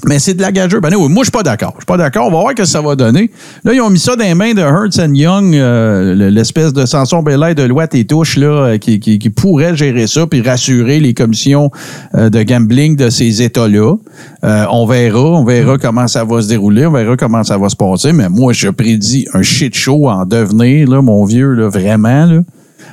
Mais 0.05 0.19
c'est 0.19 0.33
de 0.33 0.41
la 0.41 0.51
gageure. 0.51 0.79
Ben, 0.81 0.89
anyway, 0.93 1.07
moi, 1.09 1.23
je 1.23 1.25
suis 1.25 1.31
pas 1.31 1.43
d'accord. 1.43 1.71
Je 1.75 1.81
suis 1.81 1.85
pas 1.85 1.97
d'accord. 1.97 2.27
On 2.27 2.31
va 2.31 2.39
voir 2.39 2.49
ce 2.51 2.55
que 2.55 2.65
ça 2.65 2.81
va 2.81 2.95
donner. 2.95 3.31
Là, 3.63 3.73
ils 3.73 3.81
ont 3.81 3.89
mis 3.89 3.99
ça 3.99 4.15
dans 4.15 4.23
les 4.23 4.33
mains 4.35 4.53
de 4.53 4.61
Hertz 4.61 4.97
Young, 5.13 5.55
euh, 5.55 6.13
le- 6.15 6.29
l'espèce 6.29 6.73
de 6.73 6.85
Samson 6.85 7.23
Belair 7.23 7.55
de 7.55 7.63
Loi 7.63 7.85
et 7.93 8.05
Touche, 8.05 8.37
là, 8.37 8.47
euh, 8.47 8.77
qui, 8.77 8.99
qui, 8.99 9.17
qui 9.19 9.29
pourrait 9.29 9.75
gérer 9.75 10.07
ça 10.07 10.27
puis 10.27 10.41
rassurer 10.41 10.99
les 10.99 11.13
commissions 11.13 11.71
euh, 12.15 12.29
de 12.29 12.43
gambling 12.43 12.95
de 12.95 13.09
ces 13.09 13.41
États-là. 13.41 13.95
Euh, 14.43 14.65
on 14.71 14.85
verra. 14.85 15.19
On 15.19 15.43
verra 15.43 15.77
comment 15.77 16.07
ça 16.07 16.23
va 16.23 16.41
se 16.41 16.47
dérouler. 16.47 16.85
On 16.85 16.91
verra 16.91 17.17
comment 17.17 17.43
ça 17.43 17.57
va 17.57 17.69
se 17.69 17.75
passer. 17.75 18.13
Mais 18.13 18.29
moi, 18.29 18.53
je 18.53 18.69
prédis 18.69 19.27
un 19.33 19.41
shit 19.41 19.75
show 19.75 20.09
en 20.09 20.25
devenir, 20.25 20.89
là, 20.89 21.01
mon 21.01 21.23
vieux, 21.25 21.53
là, 21.53 21.69
vraiment, 21.69 22.25
là. 22.25 22.41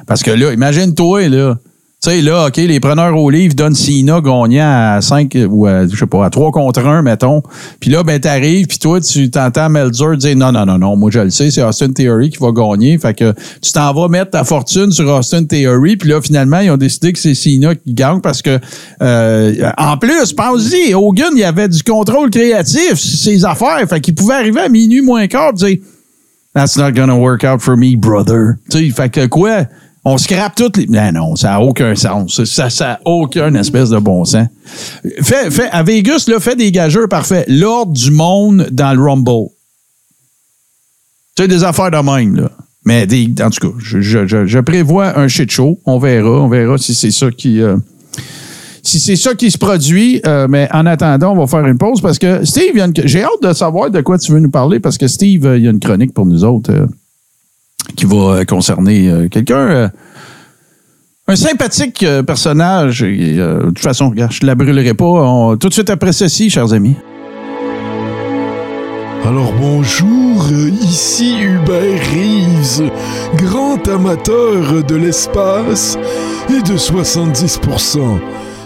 Parce 0.07 0.23
que 0.23 0.31
là, 0.31 0.53
imagine-toi, 0.53 1.29
là. 1.29 1.57
Tu 2.05 2.11
sais, 2.11 2.21
là, 2.21 2.49
OK, 2.49 2.59
les 2.59 2.81
preneurs 2.81 3.17
au 3.17 3.31
livre 3.31 3.55
donnent 3.55 3.75
Cena 3.75 4.21
gagnant 4.21 4.97
à 4.97 5.01
5 5.01 5.39
ou 5.49 5.65
à, 5.65 5.87
je 5.87 5.97
sais 5.97 6.05
pas, 6.05 6.27
à 6.27 6.29
3 6.29 6.51
contre 6.51 6.85
1, 6.85 7.01
mettons. 7.01 7.43
Puis 7.81 7.89
là, 7.89 8.03
ben, 8.03 8.21
t'arrives, 8.21 8.67
puis 8.67 8.79
toi, 8.79 9.01
tu 9.01 9.31
t'entends 9.31 9.71
Melzer 9.71 10.19
dire 10.19 10.37
non, 10.37 10.53
non, 10.53 10.67
non, 10.67 10.77
non, 10.77 10.97
moi, 10.97 11.11
je 11.11 11.21
le 11.21 11.31
sais, 11.31 11.51
c'est 11.51 11.63
Austin 11.63 11.93
Theory 11.93 12.29
qui 12.29 12.37
va 12.43 12.53
gagner. 12.53 12.99
Fait 12.99 13.15
que 13.15 13.33
tu 13.63 13.73
t'en 13.73 13.95
vas 13.95 14.09
mettre 14.09 14.33
ta 14.33 14.45
fortune 14.45 14.93
sur 14.93 15.09
Austin 15.09 15.45
Theory, 15.45 15.97
puis 15.97 16.11
là, 16.11 16.21
finalement, 16.21 16.61
ils 16.61 16.71
ont 16.71 16.77
décidé 16.77 17.11
que 17.11 17.19
c'est 17.19 17.33
Cena 17.33 17.75
qui 17.75 17.95
gagne 17.95 18.21
parce 18.21 18.43
que, 18.43 18.59
euh, 19.01 19.71
en 19.79 19.97
plus, 19.97 20.35
pense-y, 20.35 20.93
Hogan, 20.93 21.33
il 21.35 21.43
avait 21.43 21.69
du 21.69 21.83
contrôle 21.83 22.29
créatif 22.29 22.97
sur 22.97 23.19
ses 23.19 23.47
affaires. 23.47 23.83
Fait 23.89 24.03
qu'il 24.03 24.15
pouvait 24.15 24.35
arriver 24.35 24.61
à 24.61 24.69
minuit 24.69 25.01
moins 25.01 25.27
quart 25.27 25.55
dire 25.55 25.79
That's 26.55 26.77
not 26.77 26.93
gonna 26.93 27.17
work 27.17 27.45
out 27.45 27.63
for 27.63 27.79
me, 27.79 27.97
brother. 27.97 28.57
Tu 28.71 28.79
sais, 28.79 28.91
fait 28.91 29.09
que 29.09 29.27
quoi? 29.27 29.65
On 30.05 30.19
scrape 30.19 30.55
toutes 30.55 30.77
les. 30.77 30.87
Non, 30.87 31.13
non, 31.13 31.37
ça 31.37 31.51
n'a 31.51 31.61
aucun 31.61 31.95
sens. 31.95 32.45
Ça, 32.45 32.69
ça 32.69 32.87
n'a 32.87 33.01
aucun 33.07 33.55
espèce 33.55 33.89
de 33.89 33.99
bon 33.99 34.25
sens. 34.25 34.49
À 35.73 35.83
Vegas, 35.83 36.25
là, 36.29 36.41
fait 36.41 36.57
des 36.57 36.71
gageurs 36.73 37.09
parfaits. 37.09 37.47
L'ordre 37.49 37.93
du 37.93 38.11
monde 38.11 38.69
dans 38.71 38.93
le 38.93 39.03
Rumble. 39.03 39.49
Tu 41.37 41.43
sais, 41.43 41.49
des 41.49 41.65
affaires 41.65 41.91
de 41.91 41.97
même, 41.97 42.37
là. 42.37 42.51
Mais 42.85 43.07
des, 43.07 43.33
en 43.43 43.49
tout 43.49 43.71
cas, 43.71 43.77
je, 43.79 44.61
prévois 44.61 45.19
un 45.19 45.27
shit 45.27 45.51
show. 45.51 45.81
On 45.87 45.99
verra. 45.99 46.43
On 46.43 46.49
verra 46.49 46.77
si 46.77 46.95
c'est 46.95 47.11
ça 47.11 47.31
qui. 47.31 47.63
euh, 47.63 47.77
si 48.83 49.01
c'est 49.01 49.17
ça 49.17 49.35
qui 49.35 49.51
se 49.51 49.57
produit, 49.57 50.21
euh, 50.27 50.47
mais 50.47 50.69
en 50.71 50.85
attendant, 50.85 51.33
on 51.33 51.37
va 51.39 51.47
faire 51.47 51.67
une 51.67 51.79
pause 51.79 52.03
parce 52.03 52.19
que 52.19 52.45
Steve, 52.45 52.75
j'ai 53.07 53.23
hâte 53.23 53.43
de 53.43 53.55
savoir 53.55 53.91
de 53.91 54.03
quoi 54.03 54.19
tu 54.19 54.31
veux 54.31 54.41
nous 54.41 54.51
parler 54.51 54.79
parce 54.79 54.99
que 54.99 55.09
Steve, 55.09 55.47
euh, 55.47 55.57
il 55.57 55.65
y 55.65 55.67
a 55.67 55.71
une 55.71 55.81
chronique 55.81 56.13
pour 56.13 56.27
nous 56.27 56.45
autres 56.45 56.71
qui 57.97 58.05
va 58.05 58.17
euh, 58.17 58.45
concerner 58.45 59.09
euh, 59.09 59.29
quelqu'un, 59.29 59.57
euh, 59.57 59.89
un 61.27 61.37
sympathique 61.37 62.05
personnage. 62.27 63.01
De 63.01 63.67
toute 63.69 63.79
façon, 63.79 64.11
regarde, 64.11 64.33
je 64.33 64.41
ne 64.43 64.47
la 64.47 64.55
brûlerai 64.55 64.93
pas. 64.93 65.57
Tout 65.59 65.69
de 65.69 65.73
suite 65.73 65.89
après 65.89 66.13
ceci, 66.13 66.51
chers 66.51 66.75
amis. 66.75 66.97
Alors 69.25 69.55
bonjour, 69.59 70.51
ici 70.83 71.37
Hubert 71.41 72.03
Reeves, 72.13 72.91
grand 73.37 73.89
amateur 73.89 74.85
de 74.85 74.97
l'espace 74.97 75.97
et 76.51 76.61
de 76.61 76.77
70% 76.77 78.19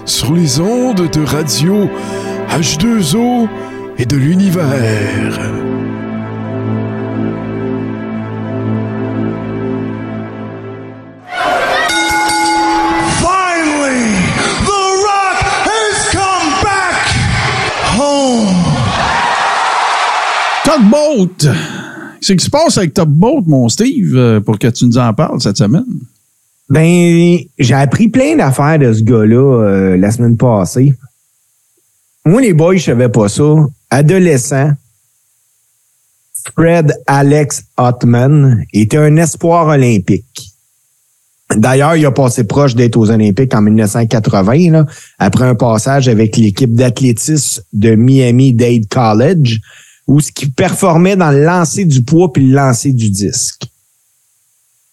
sur 0.05 0.35
les 0.35 0.59
ondes 0.59 1.09
de 1.13 1.25
radio 1.25 1.89
H2O 2.51 3.47
et 3.99 4.05
de 4.05 4.17
l'univers. 4.17 5.68
Tugboat! 20.79 21.55
Qu'est-ce 22.21 22.33
qui 22.33 22.45
se 22.45 22.51
passe 22.51 22.79
avec 22.79 22.95
Tugboat, 22.95 23.43
mon 23.47 23.69
Steve, 23.69 24.17
euh, 24.17 24.41
pour 24.41 24.59
que 24.59 24.69
tu 24.69 24.87
nous 24.87 24.99
en 24.99 25.13
parles 25.13 25.41
cette 25.41 25.57
semaine? 25.57 25.85
Ben, 26.69 27.39
j'ai 27.59 27.75
appris 27.75 28.09
plein 28.09 28.37
d'affaires 28.37 28.79
de 28.79 28.93
ce 28.93 29.03
gars-là 29.03 29.63
euh, 29.65 29.97
la 29.97 30.11
semaine 30.11 30.37
passée. 30.37 30.95
Moi, 32.25 32.43
les 32.43 32.53
boys, 32.53 32.77
je 32.77 32.85
savais 32.85 33.09
pas 33.09 33.29
ça. 33.29 33.55
Adolescent, 33.91 34.73
Fred 36.55 36.95
Alex 37.07 37.65
Hotman 37.77 38.65
était 38.73 38.99
un 38.99 39.17
espoir 39.17 39.67
olympique. 39.69 40.53
D'ailleurs, 41.57 41.97
il 41.97 42.05
a 42.05 42.13
passé 42.13 42.45
proche 42.45 42.75
d'être 42.75 42.97
aux 42.97 43.11
Olympiques 43.11 43.55
en 43.55 43.63
1980, 43.63 44.71
là, 44.71 44.87
après 45.19 45.47
un 45.47 45.55
passage 45.55 46.07
avec 46.09 46.37
l'équipe 46.37 46.75
d'athlétisme 46.75 47.63
de 47.73 47.95
Miami-Dade 47.95 48.87
College, 48.91 49.59
où 50.09 50.21
ce 50.21 50.33
qui 50.33 50.47
performait 50.49 51.15
dans 51.17 51.31
le 51.31 51.45
lancer 51.45 51.85
du 51.85 52.03
poids 52.03 52.33
puis 52.33 52.47
le 52.47 52.55
lancer 52.57 52.93
du 52.93 53.11
disque. 53.11 53.63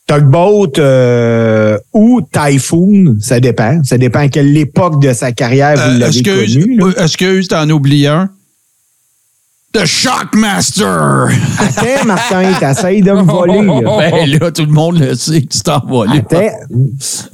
Tugboat 0.07 0.77
euh, 0.77 1.79
ou 1.93 2.21
Typhoon, 2.21 3.15
ça 3.21 3.39
dépend. 3.39 3.81
Ça 3.83 3.97
dépend 3.97 4.19
à 4.19 4.27
quelle 4.27 4.55
époque 4.55 5.01
de 5.01 5.13
sa 5.13 5.31
carrière 5.31 5.75
vous 5.75 5.95
Euh, 5.95 5.97
l'avez 5.97 6.21
connu. 6.21 6.75
là. 6.77 6.85
euh, 6.85 7.03
excuse, 7.03 7.47
t'en 7.47 7.67
oublies 7.71 8.05
un. 8.05 8.29
The 9.73 9.83
Shockmaster! 9.85 11.27
Attends, 11.59 12.05
Martin, 12.05 12.53
t'essayes 12.59 13.01
de 13.01 13.11
me 13.11 13.21
voler. 13.23 13.61
là. 13.65 13.97
ben 14.11 14.29
là, 14.39 14.51
tout 14.51 14.65
le 14.65 14.71
monde 14.71 14.99
le 14.99 15.15
sait 15.15 15.41
que 15.41 15.47
tu 15.47 15.59
t'en. 15.61 15.79
Attends. 16.03 16.49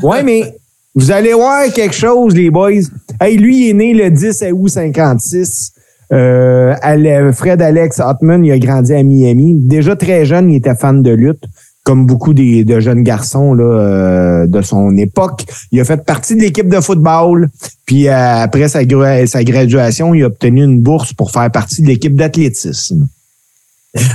Ouais, 0.01 0.23
mais 0.23 0.55
vous 0.95 1.11
allez 1.11 1.33
voir 1.33 1.65
quelque 1.73 1.93
chose, 1.95 2.33
les 2.33 2.49
boys. 2.49 2.71
Hey, 3.19 3.37
lui, 3.37 3.65
il 3.65 3.69
est 3.69 3.73
né 3.73 3.93
le 3.93 4.09
10 4.09 4.45
août 4.53 4.69
56. 4.69 5.73
Euh, 6.13 7.31
Fred 7.33 7.61
Alex 7.61 7.99
Hotman, 7.99 8.43
il 8.43 8.51
a 8.51 8.59
grandi 8.59 8.93
à 8.93 9.01
Miami. 9.03 9.55
Déjà 9.55 9.95
très 9.95 10.25
jeune, 10.25 10.51
il 10.51 10.57
était 10.57 10.75
fan 10.75 11.01
de 11.01 11.11
lutte, 11.11 11.43
comme 11.83 12.05
beaucoup 12.05 12.33
des, 12.33 12.63
de 12.65 12.79
jeunes 12.79 13.03
garçons 13.03 13.55
euh, 13.57 14.45
de 14.47 14.61
son 14.61 14.97
époque. 14.97 15.45
Il 15.71 15.79
a 15.79 15.85
fait 15.85 16.03
partie 16.05 16.35
de 16.35 16.41
l'équipe 16.41 16.67
de 16.67 16.79
football. 16.79 17.49
Puis 17.85 18.07
euh, 18.07 18.43
après 18.43 18.67
sa, 18.67 18.83
gra- 18.83 19.25
sa 19.25 19.43
graduation, 19.43 20.13
il 20.13 20.23
a 20.23 20.27
obtenu 20.27 20.63
une 20.63 20.81
bourse 20.81 21.13
pour 21.13 21.31
faire 21.31 21.49
partie 21.49 21.81
de 21.81 21.87
l'équipe 21.87 22.15
d'athlétisme. 22.15 23.07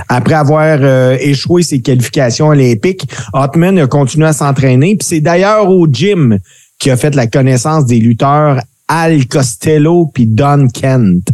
Après 0.09 0.35
avoir 0.35 0.83
échoué 1.21 1.63
ses 1.63 1.81
qualifications 1.81 2.49
olympiques, 2.49 3.07
Hotman 3.35 3.79
a 3.79 3.87
continué 3.87 4.27
à 4.27 4.33
s'entraîner. 4.33 4.97
Puis 4.97 5.07
c'est 5.07 5.21
d'ailleurs 5.21 5.69
au 5.69 5.87
gym 5.87 6.39
qu'il 6.79 6.93
a 6.93 6.97
fait 6.97 7.15
la 7.15 7.27
connaissance 7.27 7.85
des 7.85 7.99
lutteurs 7.99 8.63
Al 8.89 9.27
Costello 9.27 10.11
puis 10.15 10.27
Don 10.27 10.69
Kent. 10.69 11.29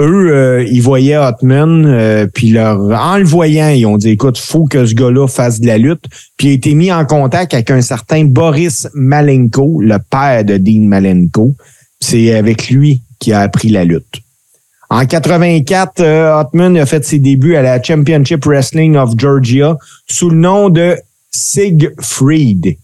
Eux, 0.00 0.30
euh, 0.32 0.64
ils 0.70 0.80
voyaient 0.80 1.16
Hotman, 1.16 1.84
euh, 1.84 2.26
puis 2.32 2.50
leur, 2.50 2.78
en 2.78 3.18
le 3.18 3.24
voyant, 3.24 3.68
ils 3.68 3.84
ont 3.84 3.96
dit, 3.96 4.10
écoute, 4.10 4.38
faut 4.38 4.64
que 4.64 4.86
ce 4.86 4.94
gars-là 4.94 5.26
fasse 5.26 5.60
de 5.60 5.66
la 5.66 5.76
lutte. 5.76 6.04
Puis 6.36 6.48
il 6.48 6.50
a 6.50 6.54
été 6.54 6.74
mis 6.74 6.92
en 6.92 7.04
contact 7.04 7.52
avec 7.52 7.70
un 7.70 7.80
certain 7.80 8.24
Boris 8.24 8.88
Malenko, 8.94 9.80
le 9.80 9.98
père 10.10 10.44
de 10.44 10.56
Dean 10.56 10.86
Malenko. 10.86 11.54
C'est 11.98 12.32
avec 12.34 12.70
lui 12.70 13.02
qu'il 13.18 13.32
a 13.32 13.40
appris 13.40 13.70
la 13.70 13.84
lutte. 13.84 14.22
En 14.88 15.04
84, 15.04 16.00
euh, 16.00 16.40
Hotman 16.40 16.76
a 16.78 16.86
fait 16.86 17.04
ses 17.04 17.18
débuts 17.18 17.56
à 17.56 17.62
la 17.62 17.82
Championship 17.82 18.44
Wrestling 18.46 18.96
of 18.96 19.14
Georgia 19.18 19.76
sous 20.06 20.30
le 20.30 20.36
nom 20.36 20.70
de 20.70 20.96
Siegfried. 21.30 22.78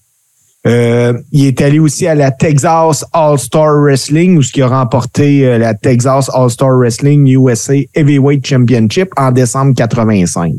Euh, 0.66 1.12
il 1.30 1.46
est 1.46 1.60
allé 1.60 1.78
aussi 1.78 2.06
à 2.06 2.14
la 2.14 2.30
Texas 2.30 3.04
All-Star 3.12 3.82
Wrestling 3.82 4.38
où 4.38 4.40
qui 4.40 4.62
a 4.62 4.68
remporté 4.68 5.46
euh, 5.46 5.58
la 5.58 5.74
Texas 5.74 6.30
All-Star 6.32 6.78
Wrestling 6.78 7.26
USA 7.28 7.74
Heavyweight 7.94 8.46
Championship 8.46 9.10
en 9.16 9.30
décembre 9.30 9.74
85. 9.74 10.54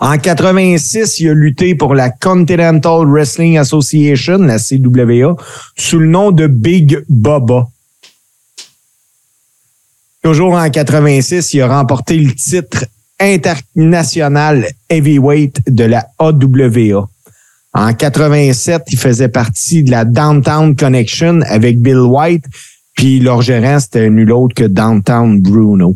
En 0.00 0.18
86, 0.18 1.20
il 1.20 1.28
a 1.30 1.34
lutté 1.34 1.74
pour 1.74 1.94
la 1.94 2.10
Continental 2.10 3.06
Wrestling 3.06 3.58
Association, 3.58 4.38
la 4.38 4.58
CWA, 4.58 5.36
sous 5.76 5.98
le 5.98 6.06
nom 6.06 6.30
de 6.30 6.46
Big 6.46 7.02
Baba. 7.08 7.68
Toujours 10.22 10.54
en 10.54 10.68
86, 10.68 11.54
il 11.54 11.62
a 11.62 11.68
remporté 11.68 12.16
le 12.18 12.32
titre 12.34 12.84
international 13.20 14.66
heavyweight 14.88 15.70
de 15.70 15.84
la 15.84 16.06
AWA. 16.18 17.08
En 17.78 17.92
87, 17.92 18.84
il 18.90 18.98
faisait 18.98 19.28
partie 19.28 19.82
de 19.82 19.90
la 19.90 20.04
Downtown 20.06 20.74
Connection 20.74 21.40
avec 21.46 21.78
Bill 21.80 21.98
White, 21.98 22.44
puis 22.94 23.20
leur 23.20 23.42
gérant, 23.42 23.78
c'était 23.78 24.08
nul 24.08 24.32
autre 24.32 24.54
que 24.54 24.64
Downtown 24.64 25.40
Bruno. 25.42 25.94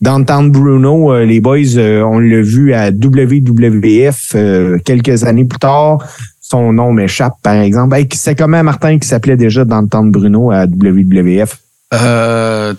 Downtown 0.00 0.50
Bruno, 0.50 1.12
euh, 1.12 1.24
les 1.24 1.40
boys, 1.40 1.76
euh, 1.76 2.02
on 2.02 2.18
l'a 2.18 2.42
vu 2.42 2.74
à 2.74 2.90
WWF 2.90 4.32
euh, 4.34 4.78
quelques 4.84 5.22
années 5.22 5.44
plus 5.44 5.60
tard. 5.60 5.98
son 6.40 6.72
nom 6.72 6.92
m'échappe, 6.92 7.34
par 7.42 7.54
exemple. 7.54 7.94
Hey, 7.94 8.08
c'est 8.12 8.34
comment 8.34 8.62
Martin 8.64 8.98
qui 8.98 9.06
s'appelait 9.06 9.36
déjà 9.36 9.64
de 9.64 9.70
Bruno 10.10 10.50
à 10.50 10.64
WWF? 10.66 11.56
Euh, 11.94 12.74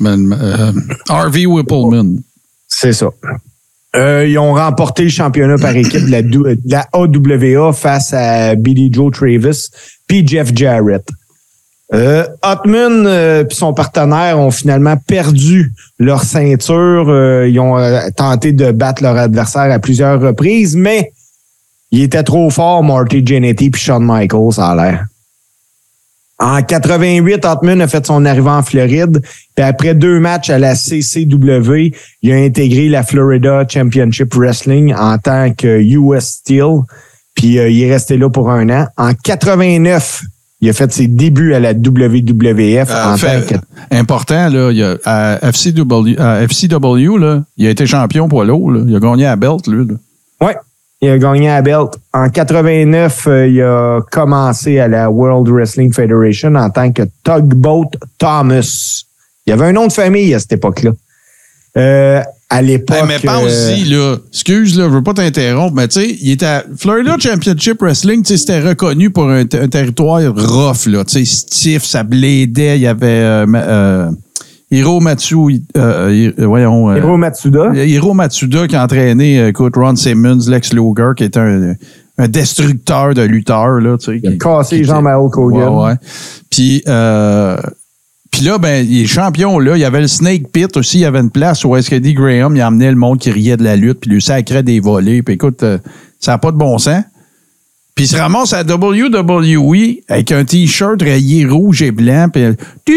me- 0.00 0.34
euh, 0.34 0.72
Harvey 1.10 1.44
Whippleman. 1.46 2.20
C'est 2.68 2.94
ça. 2.94 3.08
Euh, 3.96 4.26
ils 4.26 4.38
ont 4.38 4.54
remporté 4.54 5.04
le 5.04 5.08
championnat 5.08 5.56
par 5.56 5.74
équipe 5.74 6.04
de 6.04 6.58
la, 6.66 6.86
AWA 6.92 7.72
face 7.72 8.12
à 8.12 8.54
Billy 8.54 8.92
Joe 8.92 9.12
Travis 9.12 9.68
puis 10.06 10.26
Jeff 10.26 10.54
Jarrett. 10.54 11.04
Euh, 11.94 12.26
Hotman 12.42 13.06
euh, 13.06 13.44
puis 13.44 13.56
son 13.56 13.72
partenaire 13.72 14.38
ont 14.40 14.50
finalement 14.50 14.96
perdu 14.96 15.72
leur 15.98 16.24
ceinture. 16.24 17.08
Euh, 17.08 17.48
ils 17.48 17.60
ont 17.60 17.78
euh, 17.78 18.08
tenté 18.14 18.52
de 18.52 18.72
battre 18.72 19.02
leur 19.02 19.16
adversaire 19.16 19.70
à 19.70 19.78
plusieurs 19.78 20.20
reprises, 20.20 20.74
mais 20.74 21.12
ils 21.92 22.02
étaient 22.02 22.24
trop 22.24 22.50
forts, 22.50 22.82
Marty 22.82 23.24
Jannetty 23.24 23.70
puis 23.70 23.80
Shawn 23.80 24.04
Michaels, 24.04 24.54
ça 24.54 24.70
a 24.70 24.76
l'air. 24.76 25.04
En 26.38 26.62
88, 26.62 27.44
Hotman 27.46 27.80
a 27.80 27.88
fait 27.88 28.06
son 28.06 28.24
arrivée 28.26 28.50
en 28.50 28.62
Floride. 28.62 29.20
Puis 29.54 29.64
après 29.64 29.94
deux 29.94 30.20
matchs 30.20 30.50
à 30.50 30.58
la 30.58 30.74
CCW, 30.74 31.92
il 32.22 32.32
a 32.32 32.36
intégré 32.36 32.88
la 32.88 33.02
Florida 33.02 33.64
Championship 33.68 34.34
Wrestling 34.34 34.94
en 34.94 35.16
tant 35.18 35.52
que 35.52 35.80
US 35.80 36.24
Steel. 36.24 36.80
Puis 37.34 37.58
euh, 37.58 37.68
il 37.70 37.82
est 37.82 37.92
resté 37.92 38.16
là 38.18 38.28
pour 38.28 38.50
un 38.50 38.68
an. 38.68 38.86
En 38.98 39.12
89, 39.14 40.22
il 40.60 40.68
a 40.68 40.72
fait 40.72 40.92
ses 40.92 41.06
débuts 41.06 41.54
à 41.54 41.60
la 41.60 41.72
WWF 41.72 42.90
Euh, 42.90 43.12
en 43.12 43.16
fait- 43.16 43.42
tant 43.46 43.54
que 43.56 43.96
important, 43.96 44.48
là, 44.48 44.70
il 44.72 44.78
y 44.78 44.82
a, 44.82 44.96
à 45.04 45.38
FCW, 45.52 46.18
à 46.18 46.42
FCW 46.46 47.18
là, 47.18 47.44
il 47.56 47.66
a 47.66 47.70
été 47.70 47.86
champion 47.86 48.28
poids 48.28 48.44
lourd. 48.44 48.72
Il 48.86 48.94
a 48.94 49.00
gagné 49.00 49.24
la 49.24 49.36
belt, 49.36 49.66
lui. 49.66 49.86
là. 49.86 49.94
Ouais. 50.46 50.56
Il 51.02 51.10
a 51.10 51.18
gagné 51.18 51.48
la 51.48 51.62
belt. 51.62 51.98
En 52.14 52.30
89, 52.30 53.26
euh, 53.26 53.48
il 53.48 53.60
a 53.60 54.00
commencé 54.10 54.78
à 54.78 54.88
la 54.88 55.10
World 55.10 55.48
Wrestling 55.48 55.92
Federation 55.92 56.54
en 56.54 56.70
tant 56.70 56.90
que 56.90 57.02
Tugboat 57.22 57.90
Thomas. 58.18 59.02
Il 59.46 59.50
y 59.50 59.52
avait 59.52 59.66
un 59.66 59.72
nom 59.72 59.86
de 59.86 59.92
famille 59.92 60.32
à 60.34 60.38
cette 60.38 60.54
époque-là. 60.54 60.92
Euh, 61.76 62.22
à 62.48 62.62
l'époque. 62.62 62.96
Hey, 62.96 63.04
mais 63.06 63.18
pense-y, 63.18 63.84
là. 63.84 64.16
Excuse, 64.32 64.78
là, 64.78 64.84
je 64.84 64.94
veux 64.94 65.02
pas 65.02 65.14
t'interrompre, 65.14 65.74
mais 65.74 65.88
tu 65.88 66.00
sais, 66.00 66.16
il 66.20 66.30
était 66.30 66.46
à 66.46 66.64
Florida 66.76 67.16
Championship 67.18 67.80
Wrestling, 67.80 68.22
tu 68.22 68.28
sais, 68.28 68.36
c'était 68.36 68.60
reconnu 68.60 69.10
pour 69.10 69.28
un, 69.28 69.40
un 69.40 69.68
territoire 69.68 70.22
rough, 70.34 70.86
là. 70.86 71.04
Tu 71.04 71.24
sais, 71.24 71.24
stiff, 71.24 71.84
ça 71.84 72.04
blédait. 72.04 72.78
Il 72.78 72.82
y 72.82 72.86
avait 72.86 73.06
euh, 73.06 73.46
euh, 73.54 74.10
Hiro 74.70 74.98
Matsu, 75.00 75.36
euh, 75.76 76.32
euh, 76.38 76.46
voyons. 76.46 76.90
euh, 76.90 76.98
Hiro 76.98 77.16
Matsuda. 77.16 77.72
Hiro 77.74 78.14
Matsuda 78.14 78.66
qui 78.66 78.74
a 78.76 78.82
entraîné, 78.84 79.38
euh, 79.40 79.48
écoute, 79.48 79.74
Ron 79.76 79.94
Simmons, 79.96 80.40
Lex 80.48 80.72
Luger, 80.72 81.12
qui 81.16 81.24
était 81.24 81.38
un, 81.38 81.74
un 82.18 82.28
destructeur 82.28 83.14
de 83.14 83.22
lutteurs, 83.22 83.80
là, 83.80 83.96
tu 83.96 84.06
sais. 84.06 84.20
Il 84.22 84.28
a 84.28 84.32
qui- 84.32 84.38
cassé 84.38 84.76
qui 84.76 84.82
les 84.82 84.88
jambes 84.88 85.04
était- 85.04 85.10
à 85.12 85.20
Hulk 85.20 85.36
Hogan. 85.38 85.68
Ouais, 85.68 85.84
ouais. 85.84 85.94
Puis, 86.50 86.82
euh, 86.88 87.56
puis 88.32 88.42
là, 88.42 88.58
ben, 88.58 88.84
il 88.84 89.02
est 89.02 89.06
champion, 89.06 89.58
là. 89.60 89.76
Il 89.76 89.80
y 89.80 89.84
avait 89.84 90.00
le 90.00 90.08
Snake 90.08 90.48
Pit 90.52 90.76
aussi. 90.76 90.98
Il 90.98 91.02
y 91.02 91.04
avait 91.04 91.20
une 91.20 91.30
place 91.30 91.64
où 91.64 91.76
est-ce 91.76 91.88
que 91.88 91.94
Eddie 91.94 92.14
Graham, 92.14 92.56
il 92.56 92.62
emmenait 92.64 92.90
le 92.90 92.96
monde 92.96 93.18
qui 93.18 93.30
riait 93.30 93.56
de 93.56 93.62
la 93.64 93.76
lutte, 93.76 94.00
puis 94.00 94.10
lui 94.10 94.20
sacrait 94.22 94.64
des 94.64 94.80
volets. 94.80 95.22
Puis 95.22 95.34
écoute, 95.34 95.64
ça 96.18 96.32
n'a 96.32 96.38
pas 96.38 96.50
de 96.50 96.56
bon 96.56 96.76
sens. 96.78 97.04
Puis 97.96 98.04
il 98.04 98.08
se 98.08 98.16
ramasse 98.18 98.52
à 98.52 98.60
WWE 98.62 100.02
avec 100.06 100.30
un 100.30 100.44
T-shirt 100.44 101.00
rayé 101.00 101.46
rouge 101.46 101.80
et 101.80 101.92
blanc, 101.92 102.26
puis 102.30 102.42
tu, 102.84 102.92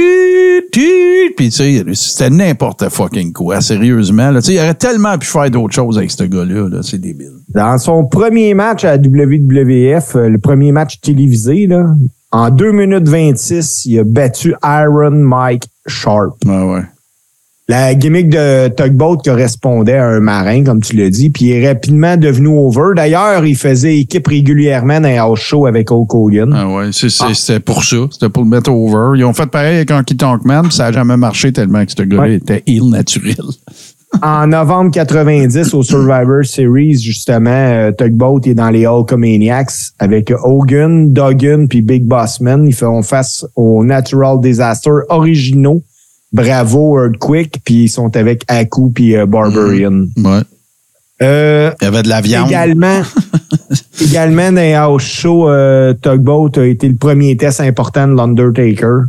tu, 0.74 1.34
puis 1.38 1.50
tu 1.50 1.52
sais, 1.52 1.86
c'était 1.94 2.30
n'importe 2.30 2.90
fucking 2.90 3.32
quoi, 3.32 3.62
sérieusement. 3.62 4.30
Là. 4.30 4.42
Tu 4.42 4.48
sais, 4.48 4.54
il 4.56 4.60
aurait 4.60 4.74
tellement 4.74 5.18
pu 5.18 5.26
faire 5.26 5.50
d'autres 5.50 5.74
choses 5.74 5.98
avec 5.98 6.12
ce 6.12 6.26
gars-là. 6.26 6.68
Là. 6.68 6.80
C'est 6.84 7.00
débile. 7.00 7.32
Dans 7.48 7.78
son 7.78 8.04
premier 8.08 8.54
match 8.54 8.84
à 8.84 8.98
WWF, 8.98 10.18
euh, 10.18 10.28
le 10.28 10.38
premier 10.38 10.74
match 10.74 11.00
télévisé, 11.00 11.66
là, 11.66 11.86
en 12.34 12.50
2 12.50 12.74
minutes 12.74 13.08
26, 13.08 13.86
il 13.86 14.00
a 14.00 14.04
battu 14.04 14.54
Iron 14.66 15.12
Mike 15.12 15.64
Sharp. 15.88 16.36
Ouais, 16.46 16.62
ouais. 16.62 16.82
La 17.70 17.94
gimmick 17.94 18.30
de 18.30 18.68
Tugboat 18.70 19.18
correspondait 19.24 19.94
à 19.98 20.08
un 20.08 20.20
marin, 20.20 20.64
comme 20.64 20.82
tu 20.82 20.96
l'as 20.96 21.12
dit, 21.12 21.30
puis 21.30 21.46
il 21.46 21.52
est 21.52 21.68
rapidement 21.68 22.18
devenu 22.18 22.48
over. 22.48 22.96
D'ailleurs, 22.96 23.46
il 23.46 23.56
faisait 23.56 23.96
équipe 24.00 24.26
régulièrement 24.28 25.00
dans 25.00 25.08
les 25.08 25.18
house 25.18 25.40
shows 25.40 25.68
avec 25.68 25.92
Hulk 25.92 26.12
Hogan. 26.16 26.52
Ah 26.58 26.68
ouais, 26.68 26.90
c'est, 26.92 27.10
c'est- 27.10 27.36
c'était 27.36 27.60
pour 27.60 27.84
ça. 27.84 27.98
C'était 28.12 28.30
pour 28.30 28.42
le 28.44 28.50
mettre 28.50 28.72
over. 28.72 29.20
Ils 29.20 29.24
ont 29.24 29.34
fait 29.34 29.46
pareil 29.46 29.76
avec 29.76 29.92
Anki 29.92 30.18
Tankman, 30.18 30.64
puis 30.64 30.72
ça 30.74 30.86
n'a 30.86 30.94
jamais 30.94 31.16
marché 31.16 31.54
tellement 31.54 31.86
que 31.86 31.92
ce 31.96 32.02
gars-là 32.02 32.24
Ouais. 32.24 32.34
était 32.36 32.64
heel 32.66 32.90
naturel. 32.90 33.36
En 34.24 34.48
novembre 34.48 34.90
90, 34.90 35.72
au 35.76 35.84
Survivor 35.84 36.44
Series, 36.44 37.00
justement, 37.00 37.52
euh, 37.52 37.92
Tugboat 37.92 38.40
est 38.46 38.56
dans 38.56 38.72
les 38.72 38.88
Hulkamaniacs 38.88 39.70
avec 40.00 40.34
Hogan, 40.42 41.14
Duggan 41.14 41.68
puis 41.70 41.84
Big 41.84 42.06
Boss 42.06 42.42
Man. 42.42 42.66
Ils 42.66 42.74
font 42.74 43.04
face 43.04 43.46
aux 43.56 43.84
Natural 43.84 44.42
Disaster 44.42 44.90
originaux. 45.10 45.84
Bravo, 46.32 47.00
Earthquake, 47.04 47.60
puis 47.66 47.84
ils 47.86 47.90
sont 47.90 48.16
avec 48.16 48.44
Aku 48.48 48.92
puis 48.92 49.16
euh, 49.16 49.26
Barbarian. 49.26 50.06
Ouais. 50.18 50.42
Euh, 51.22 51.72
Il 51.82 51.86
y 51.86 51.88
avait 51.88 52.04
de 52.04 52.08
la 52.10 52.22
viande. 52.22 52.50
Également, 52.50 53.02
également 54.02 54.52
dans 54.52 54.62
les 54.62 54.74
house 54.74 55.04
shows, 55.04 55.50
euh, 55.50 55.94
Tugboat 56.02 56.52
a 56.58 56.66
été 56.66 56.88
le 56.88 56.96
premier 56.96 57.36
test 57.36 57.60
important 57.62 58.08
de 58.08 58.14
l'Undertaker. 58.16 59.06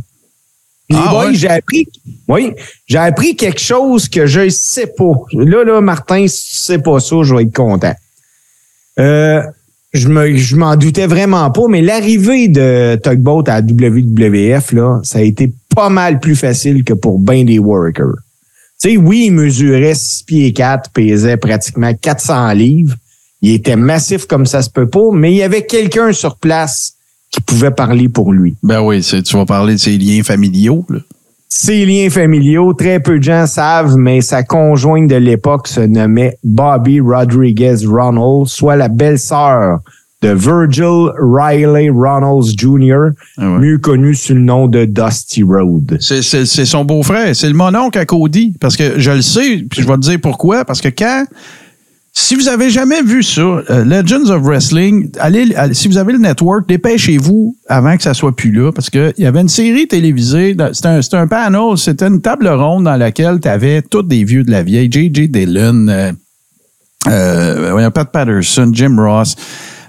Les 0.89 0.97
Ah, 0.99 1.09
boys, 1.11 1.27
ouais? 1.27 1.33
j'ai 1.35 1.47
appris, 1.47 1.87
oui, 2.27 2.51
j'ai 2.85 2.97
appris 2.97 3.35
quelque 3.37 3.61
chose 3.61 4.09
que 4.09 4.25
je 4.25 4.49
sais 4.49 4.87
pas. 4.87 5.13
Là, 5.33 5.63
là, 5.63 5.79
Martin, 5.79 6.25
si 6.27 6.49
tu 6.49 6.55
sais 6.57 6.79
pas 6.79 6.99
ça, 6.99 7.17
je 7.23 7.33
vais 7.33 7.43
être 7.43 7.55
content. 7.55 7.93
Euh, 8.99 9.41
je 9.93 10.09
me, 10.09 10.35
je 10.35 10.55
m'en 10.57 10.75
doutais 10.75 11.07
vraiment 11.07 11.49
pas, 11.51 11.67
mais 11.69 11.81
l'arrivée 11.81 12.49
de 12.49 12.99
Tugboat 13.01 13.43
à 13.47 13.61
WWF, 13.61 14.73
là, 14.73 14.99
ça 15.03 15.19
a 15.19 15.21
été 15.21 15.53
pas 15.75 15.89
mal 15.89 16.19
plus 16.19 16.35
facile 16.35 16.83
que 16.83 16.93
pour 16.93 17.19
ben 17.19 17.45
des 17.45 17.59
workers. 17.59 18.15
Tu 18.81 18.91
sais, 18.91 18.97
oui, 18.97 19.25
il 19.27 19.33
mesurait 19.33 19.93
6 19.93 20.23
pieds 20.23 20.53
4, 20.53 20.91
pesait 20.91 21.37
pratiquement 21.37 21.93
400 21.93 22.53
livres. 22.53 22.95
Il 23.41 23.53
était 23.53 23.75
massif 23.75 24.25
comme 24.25 24.45
ça 24.45 24.61
se 24.61 24.69
peut 24.69 24.87
pas, 24.87 25.11
mais 25.13 25.31
il 25.31 25.37
y 25.37 25.43
avait 25.43 25.65
quelqu'un 25.65 26.13
sur 26.13 26.37
place 26.37 26.93
qui 27.31 27.41
pouvait 27.41 27.71
parler 27.71 28.09
pour 28.09 28.33
lui. 28.33 28.55
Ben 28.61 28.81
oui, 28.81 29.01
tu 29.01 29.37
vas 29.37 29.45
parler 29.45 29.73
de 29.73 29.79
ses 29.79 29.97
liens 29.97 30.23
familiaux. 30.23 30.85
Là. 30.89 30.99
Ses 31.47 31.85
liens 31.85 32.09
familiaux, 32.09 32.73
très 32.73 32.99
peu 32.99 33.19
de 33.19 33.23
gens 33.23 33.45
savent, 33.45 33.95
mais 33.97 34.21
sa 34.21 34.41
conjointe 34.41 35.09
de 35.09 35.15
l'époque 35.15 35.67
se 35.67 35.81
nommait 35.81 36.37
Bobby 36.43 36.99
Rodriguez 36.99 37.85
Ronalds, 37.85 38.47
soit 38.47 38.75
la 38.77 38.87
belle-sœur 38.87 39.79
de 40.21 40.29
Virgil 40.29 41.09
Riley 41.19 41.89
Ronalds 41.89 42.53
Jr., 42.57 43.11
Ah 43.37 43.51
ouais. 43.53 43.59
mieux 43.59 43.77
connu 43.79 44.13
sous 44.15 44.33
le 44.33 44.39
nom 44.41 44.67
de 44.67 44.85
Dusty 44.85 45.43
Road. 45.43 45.97
C'est, 45.99 46.21
son 46.45 46.85
beau-frère. 46.85 47.35
C'est 47.35 47.47
le 47.47 47.55
mononcle 47.55 47.97
à 47.97 48.05
Cody. 48.05 48.53
Parce 48.59 48.77
que 48.77 48.99
je 48.99 49.11
le 49.11 49.21
sais, 49.21 49.65
puis 49.69 49.81
je 49.81 49.87
vais 49.87 49.95
te 49.95 49.99
dire 50.01 50.19
pourquoi. 50.21 50.63
Parce 50.65 50.81
que 50.81 50.89
quand. 50.89 51.25
Si 52.13 52.35
vous 52.35 52.49
avez 52.49 52.69
jamais 52.69 53.01
vu 53.03 53.23
ça, 53.23 53.39
euh, 53.41 53.85
Legends 53.85 54.29
of 54.29 54.43
Wrestling, 54.43 55.09
allez, 55.17 55.55
allez- 55.55 55.73
si 55.73 55.87
vous 55.87 55.97
avez 55.97 56.11
le 56.11 56.19
network, 56.19 56.67
dépêchez-vous 56.67 57.55
avant 57.69 57.95
que 57.95 58.03
ça 58.03 58.13
soit 58.13 58.35
plus 58.35 58.51
là. 58.51 58.69
Parce 58.73 58.89
qu'il 58.89 59.13
y 59.17 59.25
avait 59.25 59.39
une 59.39 59.47
série 59.47 59.87
télévisée. 59.87 60.53
C'était 60.73 60.89
un, 60.89 60.99
un 61.13 61.27
panel, 61.27 61.77
c'était 61.77 62.07
une 62.07 62.19
table 62.19 62.49
ronde 62.49 62.83
dans 62.83 62.97
laquelle 62.97 63.39
tu 63.39 63.47
avais 63.47 63.81
tous 63.81 64.03
des 64.03 64.25
vieux 64.25 64.43
de 64.43 64.51
la 64.51 64.61
vieille. 64.61 64.89
J.J. 64.91 65.29
Dillon, 65.29 65.87
euh, 65.87 66.11
euh, 67.07 67.89
Pat 67.91 68.11
Patterson, 68.11 68.69
Jim 68.73 68.97
Ross. 68.99 69.35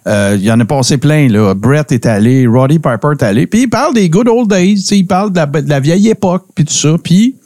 Euh, 0.06 0.36
il 0.38 0.44
y 0.44 0.50
en 0.50 0.58
a 0.58 0.64
passé 0.64 0.98
plein, 0.98 1.28
là. 1.28 1.54
Brett 1.54 1.92
est 1.92 2.06
allé, 2.06 2.46
Roddy 2.46 2.78
Piper 2.80 3.10
est 3.12 3.22
allé. 3.22 3.46
Puis 3.46 3.62
il 3.62 3.68
parle 3.68 3.94
des 3.94 4.08
good 4.10 4.28
old 4.28 4.48
days, 4.48 4.82
tu 4.82 4.96
il 4.96 5.06
parle 5.06 5.30
de 5.32 5.36
la, 5.36 5.46
de 5.46 5.68
la 5.68 5.78
vieille 5.80 6.08
époque, 6.08 6.46
puis 6.54 6.64
tout 6.64 6.72
ça. 6.72 6.96
Puis 7.02 7.36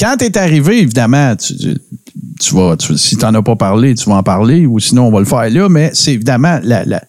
quand 0.00 0.16
t'es 0.18 0.36
arrivé, 0.36 0.80
évidemment, 0.80 1.36
tu, 1.36 1.54
tu 2.40 2.54
vas, 2.56 2.76
tu- 2.76 2.98
si 2.98 3.16
t'en 3.16 3.32
as 3.34 3.42
pas 3.42 3.54
parlé, 3.54 3.94
tu 3.94 4.08
vas 4.10 4.16
en 4.16 4.22
parler, 4.24 4.66
ou 4.66 4.80
sinon 4.80 5.06
on 5.06 5.12
va 5.12 5.20
le 5.20 5.26
faire 5.26 5.48
là, 5.48 5.68
mais 5.68 5.90
c'est 5.94 6.14
évidemment 6.14 6.58
la, 6.64 6.84
la, 6.84 7.02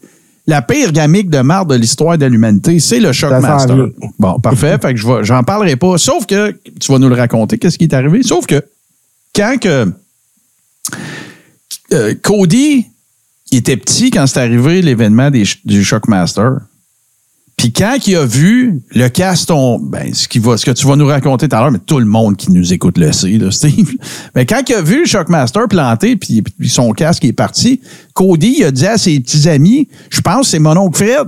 la 0.45 0.61
pire 0.61 0.91
gamique 0.91 1.31
de 1.31 1.39
marde 1.39 1.71
de 1.71 1.75
l'histoire 1.75 2.17
de 2.19 2.25
l'humanité, 2.27 2.79
c'est 2.79 2.99
le 2.99 3.11
Shockmaster. 3.13 3.75
vient. 3.75 3.89
Bon, 4.19 4.39
parfait. 4.39 4.77
fait 4.79 4.93
que 4.93 4.99
je 4.99 5.07
vais, 5.07 5.23
j'en 5.23 5.41
parlerai 5.41 5.75
pas. 5.75 5.97
Sauf 5.97 6.27
que 6.27 6.51
tu 6.79 6.91
vas 6.91 6.99
nous 6.99 7.09
le 7.09 7.15
raconter, 7.15 7.57
qu'est-ce 7.57 7.79
qui 7.79 7.85
est 7.85 7.93
arrivé. 7.95 8.21
Sauf 8.21 8.45
que 8.45 8.61
quand 9.35 9.55
que 9.59 9.91
euh, 11.93 12.13
Cody 12.21 12.85
il 13.51 13.57
était 13.59 13.77
petit 13.77 14.09
quand 14.11 14.25
c'est 14.27 14.39
arrivé 14.39 14.81
l'événement 14.81 15.29
du 15.31 15.83
Shockmaster. 15.83 16.57
Puis 17.55 17.71
quand 17.71 17.95
il 18.07 18.15
a 18.15 18.25
vu 18.25 18.81
le 18.95 19.07
caston, 19.09 19.77
ben, 19.79 20.11
ce, 20.13 20.27
qui 20.27 20.39
va, 20.39 20.57
ce 20.57 20.65
que 20.65 20.71
tu 20.71 20.87
vas 20.87 20.95
nous 20.95 21.05
raconter 21.05 21.47
tout 21.47 21.55
à 21.55 21.59
l'heure, 21.61 21.71
mais 21.71 21.79
tout 21.85 21.99
le 21.99 22.05
monde 22.05 22.35
qui 22.35 22.51
nous 22.51 22.73
écoute 22.73 22.97
le 22.97 23.11
sait, 23.11 23.37
là, 23.37 23.51
Steve. 23.51 23.91
Mais 24.35 24.45
quand 24.47 24.61
il 24.67 24.73
a 24.73 24.81
vu 24.81 25.01
le 25.01 25.05
Shockmaster 25.05 25.67
planté, 25.69 26.15
puis, 26.15 26.41
puis 26.41 26.67
son 26.67 26.91
casque 26.93 27.23
est 27.25 27.31
parti, 27.33 27.79
Cody 28.13 28.55
il 28.59 28.63
a 28.65 28.71
dit 28.71 28.87
à 28.87 28.97
ses 28.97 29.19
petits 29.19 29.47
amis, 29.47 29.87
je 30.09 30.19
pense 30.21 30.41
que 30.41 30.47
c'est 30.47 30.59
mon 30.59 30.75
oncle 30.75 30.97
Fred. 30.97 31.27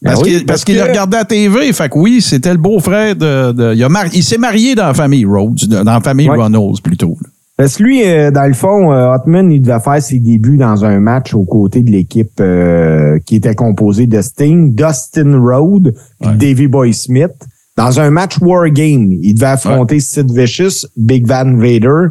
Ben 0.00 0.12
Parce 0.12 0.22
oui, 0.22 0.30
qu'il 0.44 0.46
qu'il 0.46 0.74
que- 0.76 0.80
a 0.80 0.84
regardé 0.86 1.16
à 1.16 1.20
la 1.20 1.24
TV. 1.26 1.72
Fait 1.72 1.88
que 1.88 1.98
oui, 1.98 2.22
c'était 2.22 2.52
le 2.52 2.58
beau-frère 2.58 3.14
de. 3.16 3.52
de- 3.52 4.14
il 4.14 4.22
s'est 4.24 4.38
marié 4.38 4.74
dans 4.76 4.86
la 4.86 4.94
famille 4.94 5.24
Rhodes, 5.24 5.64
dans 5.66 5.82
la 5.84 6.00
famille 6.00 6.30
Ouais. 6.30 6.36
Ronalds 6.36 6.80
plutôt. 6.82 7.16
là. 7.20 7.28
Parce 7.58 7.76
que 7.76 7.82
lui, 7.82 8.04
euh, 8.06 8.30
dans 8.30 8.46
le 8.46 8.54
fond, 8.54 8.92
euh, 8.92 9.12
Hotman, 9.12 9.50
il 9.50 9.60
devait 9.60 9.80
faire 9.80 10.00
ses 10.00 10.20
débuts 10.20 10.56
dans 10.56 10.84
un 10.84 11.00
match 11.00 11.34
aux 11.34 11.42
côtés 11.44 11.82
de 11.82 11.90
l'équipe 11.90 12.40
euh, 12.40 13.18
qui 13.26 13.34
était 13.36 13.56
composée 13.56 14.06
de 14.06 14.22
Sting, 14.22 14.74
Dustin 14.76 15.38
Road, 15.40 15.92
puis 16.20 16.30
Ouais. 16.30 16.36
Davey 16.36 16.68
Boy 16.68 16.94
Smith. 16.94 17.32
Dans 17.76 17.98
un 18.00 18.10
match 18.10 18.38
War 18.40 18.68
Game, 18.70 19.12
il 19.22 19.34
devait 19.34 19.46
affronter 19.46 19.98
Sid 20.00 20.30
Vicious, 20.30 20.86
Big 20.96 21.26
Van 21.26 21.56
Vader, 21.56 22.06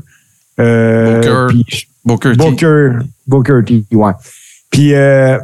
euh, 0.60 1.22
Booker. 1.22 1.48
puis- 1.66 1.88
Booker 2.06 2.32
T. 2.32 2.38
Booker, 2.38 2.90
Booker 3.28 3.60
T, 3.66 3.84
ouais. 3.96 4.12
Puis, 4.70 4.94
euh, 4.96 5.38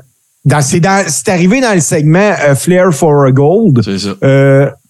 dans, 0.46 0.62
c'est, 0.62 0.80
dans- 0.82 1.04
c'est 1.08 1.30
arrivé 1.30 1.60
dans 1.62 1.74
le 1.74 1.80
segment 1.82 2.32
Flair 2.56 2.94
for 2.94 3.24
a 3.26 3.32
Gold, 3.32 3.82
C'est 3.84 4.00
ça. 4.00 4.16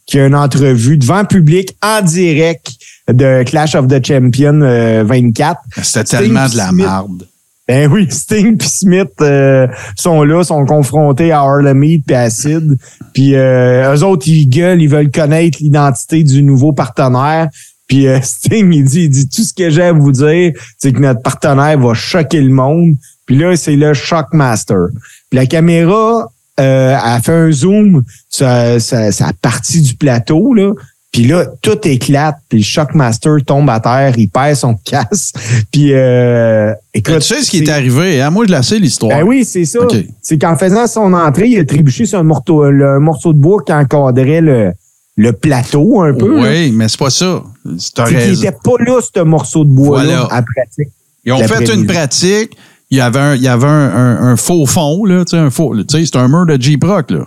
Euh, 0.04 0.06
qui 0.06 0.20
a 0.20 0.26
une 0.26 0.36
entrevue 0.36 0.97
devant 0.97 1.26
public 1.26 1.76
en 1.82 2.01
direct 2.01 2.74
de 3.08 3.43
Clash 3.43 3.76
of 3.76 3.88
the 3.88 4.06
Champions 4.06 4.62
euh, 4.62 5.04
24. 5.06 5.62
C'était 5.82 6.06
Sting 6.06 6.20
tellement 6.20 6.47
de 6.47 6.58
la 6.58 6.72
marde. 6.72 7.28
Ben 7.68 7.89
oui, 7.89 8.08
Sting 8.10 8.58
puis 8.58 8.68
Smith 8.68 9.14
euh, 9.22 9.68
sont 9.95 10.24
là, 10.24 10.43
sont 10.43 10.66
confrontés 10.66 11.32
à 11.32 11.39
Harlem 11.39 11.82
Heat 11.82 12.04
puis 12.06 12.16
à 12.16 12.30
Sid. 12.30 12.78
Puis 13.14 13.36
euh, 13.36 13.95
eux 13.95 14.04
autres, 14.04 14.28
ils 14.28 14.49
gueulent, 14.49 14.82
ils 14.82 14.89
veulent 14.89 15.12
connaître 15.12 15.60
l'identité 15.62 16.24
du 16.24 16.43
nouveau 16.43 16.74
partenaire. 16.74 17.47
Puis 17.88 18.08
euh, 18.08 18.20
Sting, 18.22 18.74
il 18.74 18.84
dit, 18.84 19.04
il 19.04 19.10
dit, 19.10 19.30
tout 19.30 19.43
ce 19.43 19.54
que 19.54 19.70
j'ai 19.70 19.84
à 19.84 19.93
vous 19.93 20.12
dire, 20.12 20.51
c'est 20.78 20.91
que 20.91 20.99
notre 20.99 21.22
partenaire 21.22 21.80
va 21.80 21.93
choquer 21.93 22.41
le 22.41 22.54
monde. 22.54 22.95
Puis 23.26 23.38
là, 23.38 23.56
c'est 23.56 23.78
le 23.78 23.93
Shockmaster. 23.93 24.88
Puis 25.30 25.39
la 25.39 25.45
caméra 25.45 26.33
euh, 26.60 26.95
a 27.01 27.20
fait 27.22 27.32
un 27.32 27.51
zoom 27.51 28.04
sa, 28.30 28.80
sa 28.80 29.32
partie 29.41 29.82
du 29.82 29.95
plateau, 29.95 30.54
là. 30.54 30.72
Puis 31.12 31.26
là, 31.26 31.45
tout 31.62 31.78
éclate, 31.88 32.38
puis 32.49 32.58
le 32.58 32.64
Shockmaster 32.64 33.34
tombe 33.45 33.70
à 33.70 33.80
terre, 33.80 34.16
il 34.18 34.30
perd 34.30 34.56
son 34.56 34.74
casque. 34.74 35.36
Puis, 35.72 35.93
euh, 35.93 36.74
écoute... 36.91 37.20
Tu 37.20 37.22
sais 37.22 37.43
ce 37.43 37.51
qui 37.51 37.60
est 37.60 37.70
arrivé, 37.70 38.20
hein? 38.20 38.32
Moi, 38.32 38.45
je 38.47 38.51
la 38.51 38.64
sais, 38.64 38.80
l'histoire. 38.80 39.20
ben 39.20 39.24
oui, 39.24 39.45
c'est 39.45 39.66
ça. 39.66 39.82
C'est 40.24 40.39
qu'en 40.39 40.58
faisant 40.58 40.88
son 40.88 41.14
entrée, 41.14 41.49
il 41.49 41.60
a 41.60 41.66
trébuché 41.66 42.08
sur 42.08 42.18
un 42.18 42.24
morceau, 42.24 42.68
le 42.68 42.99
morceau 42.99 43.32
de 43.32 43.38
bois 43.38 43.62
qui 43.64 43.72
encadrait 43.72 44.41
le, 44.41 44.72
le 45.16 45.34
plateau 45.34 46.01
un 46.01 46.16
peu. 46.16 46.36
là. 46.36 46.49
Oui, 46.49 46.72
mais 46.72 46.88
c'est 46.89 46.97
pas 46.99 47.12
ça. 47.12 47.43
C'est 47.78 47.93
qu'il 48.08 48.32
n'était 48.32 48.51
pas 48.51 48.74
là, 48.80 48.99
ce 49.16 49.22
morceau 49.22 49.66
de 49.66 49.70
bois-là, 49.70 50.04
Voilà. 50.22 50.24
à 50.32 50.41
pratique. 50.41 50.88
Ils 51.26 51.34
ont 51.34 51.47
fait 51.47 51.72
une 51.76 51.86
pratique. 51.86 52.58
Il 52.94 52.98
y 52.98 53.02
avait 53.02 53.20
un, 53.20 53.34
il 53.34 53.41
y 53.41 53.48
avait 53.48 53.66
un, 53.66 54.36
faux 54.36 54.68
fond, 54.68 55.04
là, 55.04 55.24
un 55.34 55.50
faux, 55.50 55.74
c'est 55.89 56.16
un 56.16 56.28
mur 56.28 56.46
de 56.46 56.62
J-Proc, 56.62 57.10
là. 57.10 57.26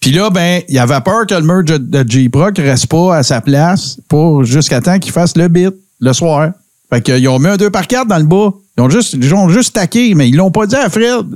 Puis 0.00 0.12
là, 0.12 0.30
ben, 0.30 0.62
il 0.66 0.78
avait 0.78 1.02
peur 1.02 1.26
que 1.26 1.34
le 1.34 1.42
mur 1.42 1.62
de, 1.62 1.76
de 1.76 2.10
J-Proc 2.10 2.56
reste 2.56 2.86
pas 2.86 3.16
à 3.16 3.22
sa 3.22 3.42
place 3.42 3.98
pour 4.08 4.44
jusqu'à 4.44 4.80
temps 4.80 4.98
qu'il 4.98 5.12
fasse 5.12 5.36
le 5.36 5.48
bit 5.48 5.74
le 6.00 6.12
soir. 6.14 6.52
Fait 6.88 7.02
qu'ils 7.02 7.28
ont 7.28 7.38
mis 7.38 7.48
un 7.48 7.58
2 7.58 7.68
par 7.68 7.86
4 7.86 8.06
dans 8.06 8.16
le 8.16 8.24
bas. 8.24 8.54
Ils 8.78 8.80
ont 8.80 8.88
juste, 8.88 9.12
ils 9.12 9.34
ont 9.34 9.50
juste 9.50 9.74
taqué, 9.74 10.14
mais 10.14 10.30
ils 10.30 10.36
l'ont 10.36 10.50
pas 10.50 10.66
dit 10.66 10.74
à 10.74 10.88
Fred. 10.88 11.26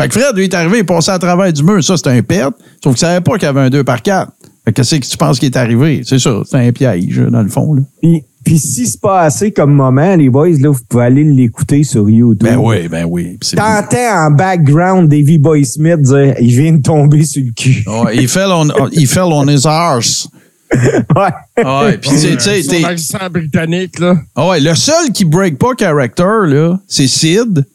Fait 0.00 0.06
que 0.06 0.16
Fred, 0.16 0.36
lui, 0.36 0.44
est 0.44 0.54
arrivé, 0.54 0.78
il 0.78 0.86
passait 0.86 1.10
à 1.10 1.18
travers 1.18 1.52
du 1.52 1.64
mur. 1.64 1.82
Ça, 1.82 1.96
c'était 1.96 2.10
un 2.10 2.22
pet. 2.22 2.44
Sauf 2.84 2.94
qu'il 2.94 2.98
savait 2.98 3.20
pas 3.20 3.32
qu'il 3.32 3.46
y 3.46 3.46
avait 3.46 3.62
un 3.62 3.70
2 3.70 3.82
par 3.82 4.00
4. 4.00 4.30
Fait 4.64 4.72
que 4.72 4.76
qu'est-ce 4.76 4.94
que 4.94 5.04
tu 5.04 5.16
penses 5.16 5.40
qui 5.40 5.46
est 5.46 5.56
arrivé? 5.56 6.02
C'est 6.04 6.20
ça, 6.20 6.42
c'est 6.48 6.56
un 6.56 6.70
piège, 6.70 7.18
dans 7.18 7.42
le 7.42 7.48
fond, 7.48 7.74
là. 7.74 7.82
Puis, 8.00 8.22
puis 8.48 8.58
si 8.58 8.86
c'est 8.86 9.00
pas 9.00 9.20
assez 9.20 9.52
comme 9.52 9.74
moment, 9.74 10.16
les 10.16 10.30
boys, 10.30 10.48
là, 10.58 10.70
vous 10.70 10.80
pouvez 10.88 11.04
aller 11.04 11.22
l'écouter 11.22 11.84
sur 11.84 12.08
YouTube. 12.08 12.48
Ben 12.48 12.56
oui, 12.56 12.88
ben 12.88 13.04
oui. 13.04 13.38
T'entends 13.54 14.26
en 14.26 14.30
background 14.30 15.10
Davy 15.10 15.36
Boy 15.36 15.66
Smith 15.66 16.00
dire 16.00 16.34
il 16.40 16.48
vient 16.50 16.72
de 16.72 16.80
tomber 16.80 17.24
sur 17.24 17.42
le 17.44 17.52
cul. 17.52 17.84
Ouais, 17.86 18.16
he, 18.16 18.26
fell 18.26 18.46
on, 18.50 18.68
he 18.90 19.04
fell 19.06 19.24
on 19.24 19.46
his 19.48 19.66
arse. 19.66 20.28
Ouais. 20.72 21.62
Ouais, 21.64 21.98
puis 21.98 22.08
tu 22.10 22.16
sais, 22.18 22.36
tu 22.36 22.40
sais, 22.40 22.62
Son 22.62 22.70
t'es- 22.70 22.84
accent 22.84 23.30
britannique, 23.30 23.98
là. 23.98 24.16
ah 24.34 24.48
ouais, 24.48 24.60
le 24.60 24.74
seul 24.74 25.12
qui 25.12 25.26
break 25.26 25.58
pas 25.58 25.72
character, 25.78 26.46
là, 26.46 26.78
c'est 26.88 27.06
Sid. 27.06 27.66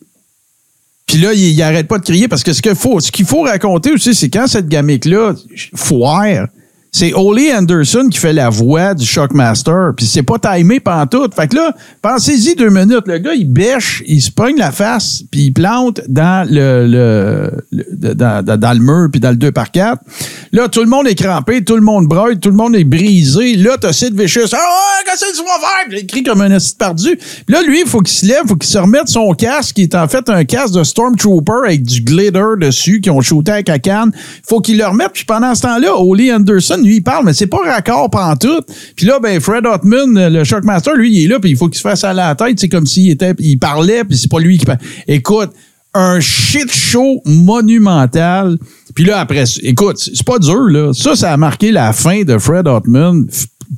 Puis 1.06 1.20
là, 1.20 1.34
il, 1.34 1.52
il 1.52 1.62
arrête 1.62 1.88
pas 1.88 2.00
de 2.00 2.04
crier 2.04 2.28
parce 2.28 2.42
que 2.44 2.52
ce 2.52 2.64
qu'il 2.64 2.74
faut, 2.74 3.00
ce 3.00 3.12
qu'il 3.12 3.26
faut 3.26 3.44
raconter 3.44 3.92
aussi, 3.92 4.16
c'est 4.16 4.30
quand 4.30 4.48
cette 4.48 4.68
gamique-là 4.68 5.34
foire, 5.76 6.48
c'est 6.96 7.12
Ollie 7.16 7.52
Anderson 7.52 8.08
qui 8.10 8.20
fait 8.20 8.34
la 8.34 8.52
voix 8.52 8.94
du 8.94 9.04
Shockmaster. 9.04 9.94
Puis 9.98 10.06
c'est 10.06 10.22
pas 10.22 10.38
timé 10.38 10.80
pantoute. 10.80 11.34
Fait 11.34 11.48
que 11.48 11.56
là, 11.56 11.76
pensez-y 12.04 12.54
deux 12.54 12.70
minutes. 12.70 13.08
Le 13.08 13.18
gars, 13.18 13.34
il 13.34 13.52
bêche, 13.52 14.04
il 14.06 14.22
se 14.22 14.30
pogne 14.30 14.58
la 14.58 14.72
face, 14.72 15.24
puis 15.32 15.46
il 15.46 15.52
plante 15.52 16.02
dans 16.08 16.48
le, 16.48 16.86
le, 16.88 18.14
dans, 18.14 18.74
le 18.74 18.80
mur, 18.80 19.10
puis 19.12 19.20
dans 19.20 19.32
le 19.32 19.36
2 19.36 19.52
par 19.52 19.72
4 19.72 20.04
Là, 20.52 20.68
tout 20.68 20.82
le 20.82 20.86
monde 20.86 21.08
est 21.08 21.16
crampé, 21.16 21.64
tout 21.64 21.76
le 21.76 21.82
monde 21.82 22.08
broye, 22.08 22.38
tout 22.40 22.50
le 22.50 22.56
monde 22.56 22.76
est 22.76 22.84
brisé. 22.84 23.56
Là, 23.56 23.76
t'as 23.82 23.92
Sid 23.92 24.16
Vicious. 24.16 24.54
Ah 24.54 24.58
ouais, 24.58 25.04
qu'est-ce 25.06 25.32
que 25.32 25.36
tu 25.36 25.44
vas 25.44 25.60
faire? 25.60 25.90
Puis 25.90 26.00
il 26.02 26.06
crie 26.06 26.22
comme 26.22 26.42
un 26.42 26.52
esti 26.52 26.76
perdu. 26.78 27.18
Puis 27.18 27.56
là, 27.56 27.64
lui, 27.64 27.82
il 27.82 27.88
faut 27.88 28.02
qu'il 28.02 28.16
se 28.16 28.28
lève, 28.28 28.44
faut 28.48 28.56
qu'il 28.56 28.70
se 28.70 28.78
remette 28.78 29.08
son 29.08 29.34
casque, 29.34 29.78
qui 29.78 29.82
est 29.82 29.96
en 29.96 30.08
fait 30.08 30.30
un 30.30 30.46
casque 30.46 30.76
de 30.76 30.84
Stormtrooper 30.84 31.66
avec 31.66 31.82
du 31.82 32.02
glitter 32.02 32.54
dessus, 32.60 33.02
qui 33.02 33.10
ont 33.10 33.22
shooté 33.22 33.52
avec 33.52 33.68
la 33.68 33.80
canne. 33.80 34.12
faut 34.48 34.62
qu'il 34.62 34.78
le 34.78 34.86
remette. 34.86 35.14
Puis 35.14 35.26
pendant 35.26 35.56
ce 35.56 35.64
temps-là, 35.64 35.96
Oli 35.96 36.32
Anderson, 36.32 36.83
lui, 36.84 36.98
il 36.98 37.04
parle, 37.04 37.26
mais 37.26 37.34
c'est 37.34 37.48
pas 37.48 37.60
raccord 37.66 38.10
pantoute. 38.10 38.68
Puis 38.96 39.06
là, 39.06 39.20
ben, 39.20 39.40
Fred 39.40 39.66
Hotman, 39.66 40.30
le 40.30 40.44
Shockmaster, 40.44 40.96
lui, 40.96 41.12
il 41.12 41.26
est 41.26 41.28
là, 41.28 41.40
puis 41.40 41.52
il 41.52 41.58
faut 41.58 41.68
qu'il 41.68 41.78
se 41.78 41.82
fasse 41.82 42.04
à 42.04 42.14
la 42.14 42.36
tête. 42.36 42.60
C'est 42.60 42.70
comme 42.70 42.86
s'il 42.86 43.10
était, 43.10 43.34
il 43.40 43.58
parlait, 43.58 44.04
puis 44.04 44.18
c'est 44.18 44.30
pas 44.30 44.40
lui 44.40 44.58
qui 44.58 44.66
parle. 44.66 44.80
Écoute, 45.08 45.52
un 45.94 46.20
shit 46.20 46.72
show 46.72 47.22
monumental. 47.26 48.58
Puis 48.96 49.06
là, 49.06 49.20
après, 49.20 49.44
écoute, 49.62 49.98
c'est 49.98 50.26
pas 50.26 50.40
dur, 50.40 50.70
là. 50.70 50.92
Ça, 50.94 51.16
ça 51.16 51.32
a 51.32 51.38
marqué 51.38 51.72
la 51.72 51.94
fin 51.94 52.24
de 52.24 52.38
Fred 52.38 52.68
Hotman. 52.68 53.28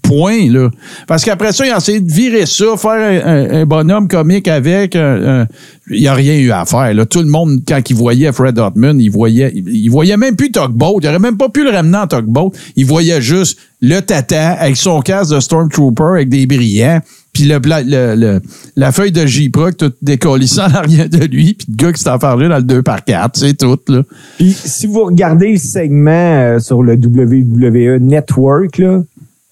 Point, 0.01 0.51
là. 0.51 0.69
Parce 1.07 1.23
qu'après 1.23 1.51
ça, 1.53 1.65
il 1.65 1.71
a 1.71 1.77
essayé 1.77 1.99
de 1.99 2.11
virer 2.11 2.45
ça, 2.45 2.65
faire 2.77 3.25
un, 3.25 3.65
bonhomme 3.65 4.07
comique 4.07 4.47
avec. 4.47 4.95
un- 4.95 5.47
il 5.89 6.01
n'y 6.01 6.07
a 6.07 6.13
rien 6.13 6.35
eu 6.35 6.51
à 6.51 6.65
faire. 6.65 6.93
Là. 6.93 7.05
Tout 7.05 7.19
le 7.19 7.27
monde, 7.27 7.59
quand 7.67 7.79
il 7.89 7.95
voyait 7.95 8.31
Fred 8.31 8.57
Hotman, 8.57 8.99
il 8.99 9.09
voyait, 9.11 9.51
il, 9.53 9.89
voyait 9.89 10.17
même 10.17 10.35
plus 10.35 10.51
Tugboat. 10.51 10.97
Il 11.01 11.05
n'aurait 11.05 11.19
même 11.19 11.37
pas 11.37 11.49
pu 11.49 11.63
le 11.63 11.69
ramener 11.69 11.97
en 11.97 12.07
Tugboat. 12.07 12.51
Il 12.75 12.85
voyait 12.85 13.21
juste 13.21 13.59
le 13.81 13.99
tata 13.99 14.53
avec 14.53 14.77
son 14.77 15.01
casque 15.01 15.33
de 15.35 15.39
Stormtrooper 15.39 16.15
avec 16.15 16.29
des 16.29 16.47
brillants. 16.47 17.01
Puis 17.33 17.43
le, 17.43 18.39
la 18.77 18.91
feuille 18.91 19.11
de 19.11 19.25
J-Proc 19.25 19.77
tout 19.77 19.91
décollissant 20.01 20.67
en 20.67 20.75
arrière 20.75 21.09
de 21.09 21.25
lui. 21.25 21.53
Puis 21.53 21.67
le 21.69 21.75
gars 21.75 21.93
qui 21.93 22.01
s'est 22.01 22.09
enfargé 22.09 22.47
dans 22.47 22.57
le 22.57 22.63
2 22.63 22.81
par 22.81 23.03
4 23.03 23.37
c'est 23.37 23.53
tout. 23.55 23.77
Là. 23.89 24.03
Puis 24.37 24.53
si 24.53 24.87
vous 24.87 25.03
regardez 25.03 25.51
le 25.51 25.57
segment 25.57 26.11
euh, 26.11 26.59
sur 26.59 26.81
le 26.81 26.93
WWE 26.93 27.99
Network, 27.99 28.77
là, 28.77 29.03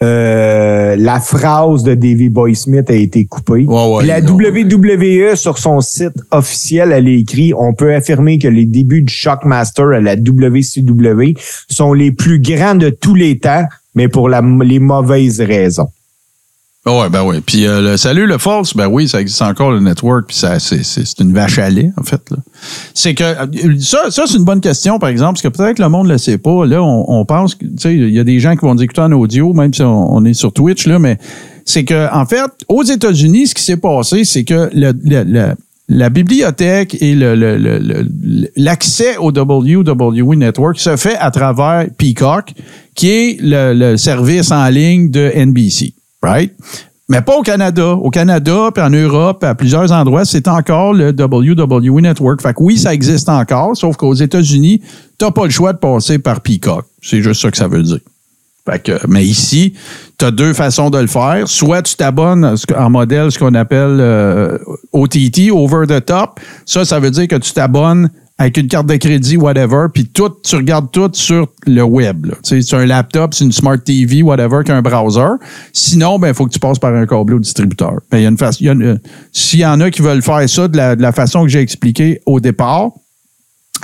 euh, 0.02 0.96
la 0.98 1.20
phrase 1.20 1.84
de 1.84 1.94
Davy 1.94 2.30
Boy 2.30 2.56
Smith 2.56 2.90
a 2.90 2.94
été 2.94 3.26
coupée. 3.26 3.66
Ouais, 3.66 3.88
ouais, 3.92 4.00
Puis 4.00 4.08
la. 4.08 4.20
WWE, 4.22 5.36
sur 5.36 5.58
son 5.58 5.80
site 5.82 6.14
officiel, 6.32 6.92
elle 6.92 7.08
a 7.08 7.12
écrit 7.12 7.54
On 7.58 7.74
peut 7.74 7.94
affirmer 7.94 8.38
que 8.40 8.48
les 8.48 8.66
débuts 8.66 9.04
du 9.04 9.14
Shockmaster 9.14 9.86
à 9.94 10.02
la 10.02 10.16
WCW 10.16 11.34
sont 11.70 11.94
les 11.94 12.12
plus 12.12 12.40
grands 12.40 12.76
de 12.76 12.90
tous 12.90 13.16
les 13.16 13.40
temps, 13.40 13.64
mais 13.96 14.08
pour 14.08 14.28
la- 14.30 14.42
les 14.64 14.80
mauvaises 14.80 15.40
raisons. 15.42 15.88
Ah 16.86 17.00
ouais, 17.00 17.10
ben 17.10 17.24
oui. 17.24 17.38
Puis 17.46 17.66
euh, 17.66 17.80
le 17.82 17.96
Salut 17.98 18.28
le 18.28 18.38
False, 18.38 18.76
ben 18.76 18.88
oui, 18.88 19.08
ça 19.08 19.22
existe 19.22 19.42
encore 19.42 19.72
le 19.72 19.80
network, 19.80 20.26
puis 20.28 20.36
ça, 20.36 20.60
c'est, 20.60 20.84
c'est, 20.84 21.06
c'est 21.06 21.20
une 21.22 21.32
vache 21.34 21.58
à 21.58 21.70
lait, 21.70 21.92
en 21.98 22.04
fait. 22.04 22.20
Là. 22.30 22.38
C'est 22.94 23.14
que 23.14 23.24
euh, 23.24 23.80
ça, 23.80 24.12
ça, 24.12 24.24
c'est 24.28 24.38
une 24.38 24.44
bonne 24.44 24.60
question, 24.60 25.00
par 25.00 25.08
exemple, 25.08 25.40
parce 25.42 25.44
que 25.44 25.48
peut-être 25.48 25.78
que 25.78 25.82
le 25.82 25.88
monde 25.88 26.08
ne 26.08 26.12
le 26.14 26.18
sait 26.18 26.38
pas. 26.38 26.66
Là, 26.66 26.84
on, 26.84 27.06
on 27.08 27.24
pense 27.24 27.58
tu 27.58 27.70
sais, 27.78 27.96
il 27.96 28.10
y 28.14 28.20
a 28.20 28.26
des 28.26 28.42
gens 28.42 28.56
qui 28.58 28.66
vont 28.66 28.76
écouter 28.76 29.00
en 29.00 29.14
audio, 29.14 29.54
même 29.54 29.74
si 29.74 29.82
on, 29.82 30.26
est 30.26 30.34
sur 30.34 30.52
Twitch, 30.52 30.86
là, 30.86 31.00
mais 31.00 31.18
c'est 31.64 31.86
que, 31.86 32.14
en 32.14 32.26
fait, 32.26 32.42
aux 32.68 32.84
États-Unis, 32.84 33.48
ce 33.48 33.56
qui 33.56 33.64
s'est 33.64 33.78
passé, 33.78 34.26
c'est 34.26 34.44
que 34.44 34.70
le, 34.74 34.92
le- 35.06 35.24
le- 35.24 35.54
la 35.88 36.10
bibliothèque 36.10 36.98
et 37.02 37.16
le- 37.16 37.36
le- 37.36 37.58
le- 37.58 38.50
l'accès 38.58 39.16
au 39.18 39.32
WWE 39.32 40.36
Network 40.36 40.78
se 40.80 40.98
fait 40.98 41.16
à 41.16 41.32
travers 41.32 41.86
Peacock, 41.98 42.54
qui 42.94 43.08
est 43.10 43.38
le 43.42 43.96
service 43.96 44.52
en 44.52 44.68
ligne 44.68 45.10
de 45.12 45.32
NBC. 45.34 45.94
Right? 46.24 46.54
Mais 47.10 47.22
pas 47.22 47.36
au 47.36 47.42
Canada. 47.42 47.90
Au 47.90 48.10
Canada, 48.10 48.70
puis 48.74 48.84
en 48.84 48.90
Europe, 48.90 49.44
à 49.44 49.54
plusieurs 49.56 49.92
endroits, 49.92 50.26
c'est 50.26 50.48
encore 50.48 50.94
le 50.94 51.10
WWE 51.10 52.02
Network. 52.02 52.42
Fait 52.42 52.54
que 52.54 52.64
oui, 52.64 52.78
ça 52.78 52.94
existe 52.94 53.30
encore, 53.30 53.76
sauf 53.76 53.98
qu'aux 53.98 54.14
États-Unis, 54.14 54.82
t'as 55.18 55.32
pas 55.32 55.44
le 55.44 55.52
choix 55.52 55.74
de 55.74 55.78
passer 55.78 56.18
par 56.18 56.42
Peacock. 56.42 56.86
C'est 57.02 57.22
juste 57.22 57.42
ça 57.42 57.52
que 57.52 57.58
ça 57.58 57.68
veut 57.68 57.84
dire. 57.84 58.00
Fait 58.66 58.82
que, 58.82 58.94
mais 59.10 59.26
ici, 59.26 59.74
tu 60.18 60.24
as 60.24 60.32
deux 60.32 60.54
façons 60.54 60.90
de 60.90 60.98
le 60.98 61.08
faire. 61.08 61.48
Soit 61.48 61.82
tu 61.82 61.96
t'abonnes 61.96 62.56
en 62.78 62.90
modèle, 62.90 63.30
ce 63.30 63.38
qu'on 63.38 63.54
appelle 63.56 63.98
euh, 64.00 64.58
OTT, 64.94 65.52
over 65.52 65.86
the 65.86 66.04
top. 66.06 66.40
Ça, 66.66 66.86
ça 66.86 67.02
veut 67.02 67.12
dire 67.12 67.28
que 67.28 67.36
tu 67.36 67.52
t'abonnes 67.52 68.10
avec 68.38 68.58
une 68.58 68.68
carte 68.68 68.88
de 68.88 68.96
crédit, 68.96 69.38
whatever, 69.38 69.88
puis 69.94 70.06
tout, 70.06 70.32
tu 70.44 70.56
regardes 70.56 70.92
tout 70.92 71.10
sur 71.14 71.48
le 71.68 71.84
web. 71.84 72.28
c'est 72.42 72.74
un 72.74 72.86
laptop, 72.86 73.34
c'est 73.34 73.46
une 73.46 73.52
smart 73.52 73.78
TV, 73.78 74.24
whatever, 74.24 74.64
qu'un 74.66 74.82
browser. 74.82 75.38
Sinon, 75.72 76.18
ben, 76.18 76.30
il 76.30 76.34
faut 76.34 76.46
que 76.46 76.52
tu 76.52 76.60
passes 76.60 76.80
par 76.80 76.94
un 76.96 77.06
câble 77.06 77.36
au 77.36 77.40
distributeur. 77.40 78.00
Ben, 78.12 78.18
il 78.18 78.24
y 78.24 79.00
s'il 79.32 79.60
y 79.60 79.66
en 79.66 79.82
a 79.82 79.92
qui 79.92 80.02
veulent 80.02 80.24
faire 80.24 80.50
ça 80.50 80.68
de 80.68 80.78
la, 80.78 80.96
de 80.96 81.02
la 81.02 81.12
façon 81.12 81.44
que 81.44 81.50
j'ai 81.50 81.60
expliqué 81.60 82.22
au 82.26 82.40
départ, 82.40 82.92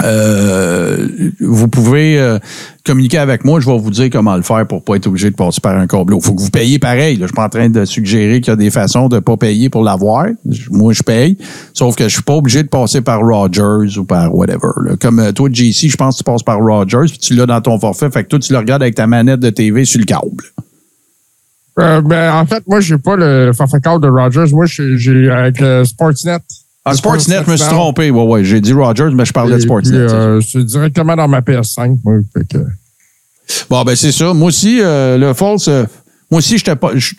euh, 0.03 1.07
vous 1.39 1.67
pouvez 1.67 2.19
euh, 2.19 2.39
communiquer 2.85 3.17
avec 3.17 3.43
moi. 3.43 3.59
Je 3.59 3.65
vais 3.65 3.77
vous 3.77 3.91
dire 3.91 4.09
comment 4.11 4.35
le 4.35 4.41
faire 4.41 4.65
pour 4.67 4.83
pas 4.83 4.95
être 4.95 5.07
obligé 5.07 5.29
de 5.29 5.35
passer 5.35 5.61
par 5.61 5.77
un 5.77 5.87
câbleau. 5.87 6.19
Il 6.21 6.25
faut 6.25 6.33
que 6.33 6.41
vous 6.41 6.49
payiez 6.49 6.79
pareil. 6.79 7.17
Je 7.19 7.25
suis 7.25 7.33
pas 7.33 7.45
en 7.45 7.49
train 7.49 7.69
de 7.69 7.85
suggérer 7.85 8.41
qu'il 8.41 8.51
y 8.51 8.53
a 8.53 8.55
des 8.55 8.71
façons 8.71 9.09
de 9.09 9.19
pas 9.19 9.37
payer 9.37 9.69
pour 9.69 9.83
l'avoir. 9.83 10.27
Moi, 10.71 10.93
je 10.93 11.03
paye. 11.03 11.37
Sauf 11.73 11.95
que 11.95 12.05
je 12.05 12.13
suis 12.13 12.23
pas 12.23 12.35
obligé 12.35 12.63
de 12.63 12.69
passer 12.69 13.01
par 13.01 13.19
Rogers 13.21 13.97
ou 13.97 14.05
par 14.05 14.33
whatever. 14.33 14.95
Comme 15.01 15.19
euh, 15.19 15.31
toi, 15.31 15.49
JC, 15.51 15.89
je 15.89 15.97
pense 15.97 16.15
que 16.15 16.17
tu 16.19 16.23
passes 16.23 16.43
par 16.43 16.59
Rogers, 16.59 17.07
puis 17.09 17.19
tu 17.19 17.35
l'as 17.35 17.45
dans 17.45 17.61
ton 17.61 17.79
forfait. 17.79 18.09
Fait 18.09 18.23
que 18.23 18.29
toi, 18.29 18.39
tu 18.39 18.53
le 18.53 18.59
regardes 18.59 18.81
avec 18.81 18.95
ta 18.95 19.07
manette 19.07 19.39
de 19.39 19.49
TV 19.49 19.85
sur 19.85 19.99
le 19.99 20.05
câble. 20.05 20.45
Euh, 21.79 22.01
ben, 22.01 22.33
en 22.33 22.45
fait, 22.45 22.63
moi, 22.67 22.81
j'ai 22.81 22.97
pas 22.97 23.15
le 23.15 23.51
forfait 23.53 23.79
câble 23.79 24.03
de 24.03 24.09
Rogers. 24.09 24.51
Moi, 24.53 24.65
j'ai 24.65 24.97
j'ai 24.97 25.29
avec 25.29 25.59
le 25.59 25.85
Sportsnet. 25.85 26.39
Ah, 26.85 26.93
Sportsnet, 26.93 27.41
je 27.45 27.51
me 27.51 27.57
suis 27.57 27.67
trompé. 27.69 28.09
Ouais, 28.09 28.23
ouais, 28.23 28.43
j'ai 28.43 28.61
dit 28.61 28.73
Rogers, 28.73 29.11
mais 29.13 29.25
je 29.25 29.33
parlais 29.33 29.53
de 29.53 29.59
Et 29.59 29.61
Sportsnet. 29.61 29.97
euh, 29.97 30.41
C'est 30.41 30.63
directement 30.63 31.15
dans 31.15 31.27
ma 31.27 31.41
PS5, 31.41 31.97
moi. 32.03 32.15
Fait 32.35 32.47
que- 32.47 32.65
Bon, 33.69 33.83
ben 33.83 33.95
c'est 33.95 34.11
ça. 34.11 34.33
Moi 34.33 34.47
aussi, 34.49 34.79
euh, 34.79 35.17
le 35.17 35.33
false, 35.33 35.67
euh, 35.67 35.83
moi 36.31 36.37
aussi, 36.37 36.57
j'étais 36.57 36.75
pas. 36.75 36.91
Je 36.95 37.15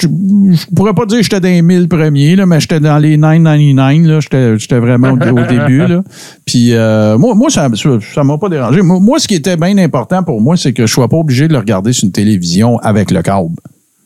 pourrais 0.74 0.94
pas 0.94 1.04
dire 1.04 1.18
que 1.18 1.22
j'étais 1.24 1.40
dans 1.40 1.48
les 1.48 1.60
1000 1.62 1.88
premiers, 1.88 2.36
là, 2.36 2.46
mais 2.46 2.60
j'étais 2.60 2.78
dans 2.80 2.98
les 2.98 3.16
999. 3.16 4.06
Là, 4.06 4.56
j'étais, 4.56 4.78
vraiment 4.78 5.08
au, 5.10 5.14
au 5.14 5.44
début. 5.46 5.86
Là. 5.86 6.02
Puis 6.46 6.72
euh, 6.72 7.18
moi, 7.18 7.34
moi, 7.34 7.50
ça, 7.50 7.68
ça 8.14 8.24
m'a 8.24 8.38
pas 8.38 8.48
dérangé. 8.48 8.80
Moi, 8.82 9.00
moi, 9.00 9.18
ce 9.18 9.26
qui 9.26 9.34
était 9.34 9.56
bien 9.56 9.76
important 9.78 10.22
pour 10.22 10.40
moi, 10.40 10.56
c'est 10.56 10.72
que 10.72 10.86
je 10.86 10.92
sois 10.92 11.08
pas 11.08 11.16
obligé 11.16 11.48
de 11.48 11.52
le 11.52 11.58
regarder 11.58 11.92
sur 11.92 12.04
une 12.06 12.12
télévision 12.12 12.78
avec 12.78 13.10
le 13.10 13.22
câble. 13.22 13.56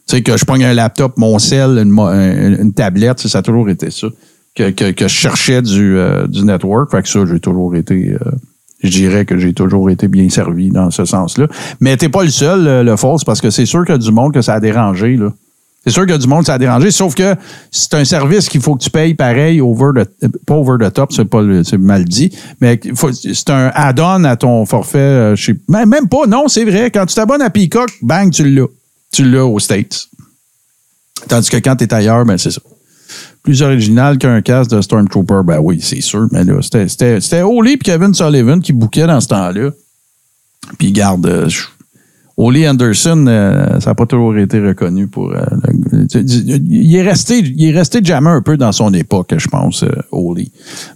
Tu 0.09 0.17
sais, 0.17 0.23
que 0.23 0.37
je 0.37 0.45
pogne 0.45 0.65
un 0.65 0.75
laptop, 0.75 1.15
mon 1.19 1.39
sel, 1.39 1.79
une, 1.79 2.73
tablette, 2.75 3.21
ça, 3.21 3.29
ça 3.29 3.39
a 3.39 3.43
toujours 3.43 3.69
été 3.69 3.91
ça. 3.91 4.07
Que, 4.55 4.71
que, 4.71 4.93
que 4.93 5.09
je 5.09 5.13
cherchais 5.15 5.63
du, 5.63 5.99
euh, 5.99 6.29
du 6.29 6.45
network. 6.45 6.91
Fait 6.91 7.03
que 7.03 7.09
ça, 7.09 7.21
j'ai 7.27 7.41
toujours 7.41 7.75
été. 7.75 8.13
euh, 8.13 8.31
je 8.85 8.91
dirais 8.91 9.25
que 9.25 9.37
j'ai 9.39 9.53
toujours 9.53 9.91
été 9.91 10.07
bien 10.09 10.29
servi 10.29 10.69
dans 10.71 10.91
ce 10.93 11.05
sens-là. 11.05 11.49
Mais 11.81 11.97
t'es 11.97 12.09
pas 12.09 12.23
le 12.23 12.31
seul, 12.31 12.63
le, 12.65 12.83
le 12.85 12.97
false, 12.97 13.25
parce 13.25 13.41
que 13.41 13.51
c'est 13.51 13.67
sûr 13.67 13.85
qu'il 13.85 13.95
y 13.95 13.97
a 13.97 13.99
du 13.99 14.13
monde 14.13 14.33
que 14.33 14.43
ça 14.43 14.55
a 14.55 14.61
dérangé. 14.61 15.17
Là. 15.17 15.33
C'est 15.85 15.91
sûr 15.91 16.03
qu'il 16.03 16.13
y 16.13 16.15
a 16.15 16.19
du 16.19 16.29
monde 16.29 16.41
que 16.41 16.47
ça 16.47 16.55
a 16.55 16.59
dérangé, 16.59 16.91
sauf 16.93 17.15
que 17.15 17.35
c'est 17.71 17.95
un 17.95 18.05
service 18.05 18.49
qu'il 18.49 18.61
faut 18.61 18.77
que 18.77 18.85
tu 18.85 18.91
payes 18.91 19.15
pareil 19.15 19.61
over 19.61 19.91
the, 20.05 20.29
pas 20.47 20.55
over 20.55 20.77
the 20.81 20.93
top, 20.93 21.13
c'est 21.13 21.25
pas 21.25 21.43
c'est 21.65 21.77
mal 21.79 22.05
dit, 22.05 22.31
mais 22.61 22.79
c'est 23.35 23.51
un 23.51 23.71
add-on 23.75 24.23
à 24.25 24.37
ton 24.37 24.65
forfait. 24.67 24.99
euh, 24.99 25.37
sais- 25.37 25.57
même, 25.69 25.89
même 25.89 26.09
pas, 26.09 26.27
non, 26.29 26.47
c'est 26.49 26.65
vrai. 26.65 26.91
Quand 26.91 27.07
tu 27.07 27.15
t'abonnes 27.17 27.43
à 27.43 27.51
Peacock, 27.51 27.89
bang, 28.03 28.31
tu 28.31 28.49
l'as. 28.49 28.69
Tu 29.13 29.25
l'as 29.29 29.45
aux 29.45 29.59
States. 29.59 30.07
Tandis 31.29 31.51
que 31.51 31.57
quand 31.57 31.77
tu 31.77 31.85
es 31.85 31.93
ailleurs, 31.95 32.25
ben 32.25 32.39
c'est 32.39 32.51
ça. 32.51 32.61
Plus 33.43 33.63
original 33.63 34.17
qu'un 34.19 34.41
casque 34.43 34.71
de 34.71 34.81
Stormtrooper, 34.81 35.41
ben 35.45 35.59
oui, 35.61 35.79
c'est 35.83 36.01
sûr. 36.01 36.27
Mais 36.33 36.45
là, 36.45 36.55
c'était- 36.63 37.43
Oli 37.43 37.73
et 37.73 37.79
Kevin 37.79 38.15
Sullivan 38.15 38.61
qui 38.61 38.73
bouquaient 38.73 39.07
dans 39.07 39.21
ce 39.21 39.29
temps-là. 39.29 39.71
Puis 40.79 40.93
garde, 40.93 41.27
euh, 41.27 41.49
Oli 42.37 42.69
Anderson, 42.69 43.27
euh, 43.29 43.79
ça 43.79 43.91
n'a 43.91 43.95
pas 43.95 44.07
toujours 44.07 44.37
été 44.37 44.59
reconnu 44.59 45.07
pour. 45.07 45.31
euh, 45.33 45.37
le- 45.63 46.59
il 46.69 46.97
est 46.97 47.03
resté, 47.03 47.39
il 47.39 47.65
est 47.69 47.73
resté 47.79 48.01
jamais 48.03 48.31
un 48.31 48.43
peu 48.43 48.57
dans 48.57 48.73
son 48.73 48.93
époque, 48.93 49.33
je 49.37 49.47
pense, 49.47 49.85
euh, 49.85 49.89
Oli. 50.11 50.51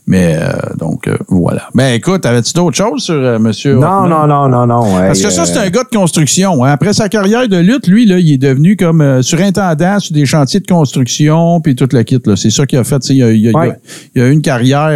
Mais 0.08 0.36
euh, 0.36 0.50
donc 0.78 1.06
euh, 1.06 1.16
voilà. 1.28 1.68
Ben 1.76 1.94
écoute, 1.94 2.26
avais-tu 2.26 2.54
d'autres 2.54 2.76
choses 2.76 3.02
sur 3.04 3.14
euh, 3.14 3.38
Monsieur 3.38 3.74
Non, 3.76 3.86
Hoffman? 3.86 4.08
non, 4.08 4.26
non, 4.26 4.48
non, 4.48 4.66
non. 4.66 4.96
ouais, 4.96 5.06
Parce 5.06 5.22
que 5.22 5.30
ça, 5.30 5.46
c'est 5.46 5.58
un 5.58 5.70
gars 5.70 5.84
de 5.84 5.96
construction. 5.96 6.64
hein. 6.64 6.72
Après 6.72 6.92
sa 6.92 7.08
carrière 7.08 7.46
de 7.48 7.56
lutte, 7.58 7.86
lui, 7.86 8.04
là, 8.04 8.18
il 8.18 8.32
est 8.32 8.38
devenu 8.38 8.74
comme 8.76 9.00
euh, 9.00 9.22
surintendant 9.22 10.00
sur 10.00 10.14
des 10.14 10.26
chantiers 10.26 10.58
de 10.60 10.66
construction, 10.66 11.60
puis 11.60 11.76
toute 11.76 11.92
la 11.92 12.02
kit. 12.02 12.18
là. 12.26 12.34
C'est 12.34 12.50
ça 12.50 12.66
qu'il 12.66 12.78
a 12.80 12.84
fait. 12.84 13.08
Il 13.10 13.22
a, 13.22 13.30
il 13.30 13.46
a- 13.46 13.50
il 13.50 13.56
a- 13.56 13.76
il 14.16 14.22
a 14.22 14.26
eu 14.28 14.32
une 14.32 14.42
carrière. 14.42 14.90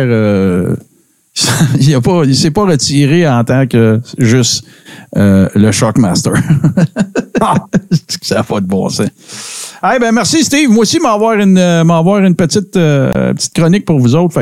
il 1.81 1.95
a 1.95 2.01
pas, 2.01 2.25
il 2.25 2.37
s'est 2.37 2.51
pas 2.51 2.65
retiré 2.65 3.27
en 3.27 3.43
tant 3.45 3.67
que 3.67 4.01
juste 4.19 4.65
euh, 5.17 5.49
le 5.55 5.73
Shockmaster. 5.73 6.33
ça 8.23 8.35
n'a 8.37 8.43
pas 8.43 8.61
de 8.61 8.67
bon 8.67 8.89
sens. 8.89 9.09
Eh 9.95 9.99
ben 9.99 10.13
merci 10.13 10.45
Steve. 10.45 10.71
Moi 10.71 10.83
aussi, 10.83 11.01
m'avoir 11.01 11.35
une, 11.35 11.59
euh, 11.59 11.85
m'avoir 11.85 12.19
une 12.21 12.37
petite, 12.37 12.77
euh, 12.77 13.33
petite 13.33 13.55
chronique 13.55 13.85
pour 13.85 13.99
vous 13.99 14.15
autres. 14.15 14.39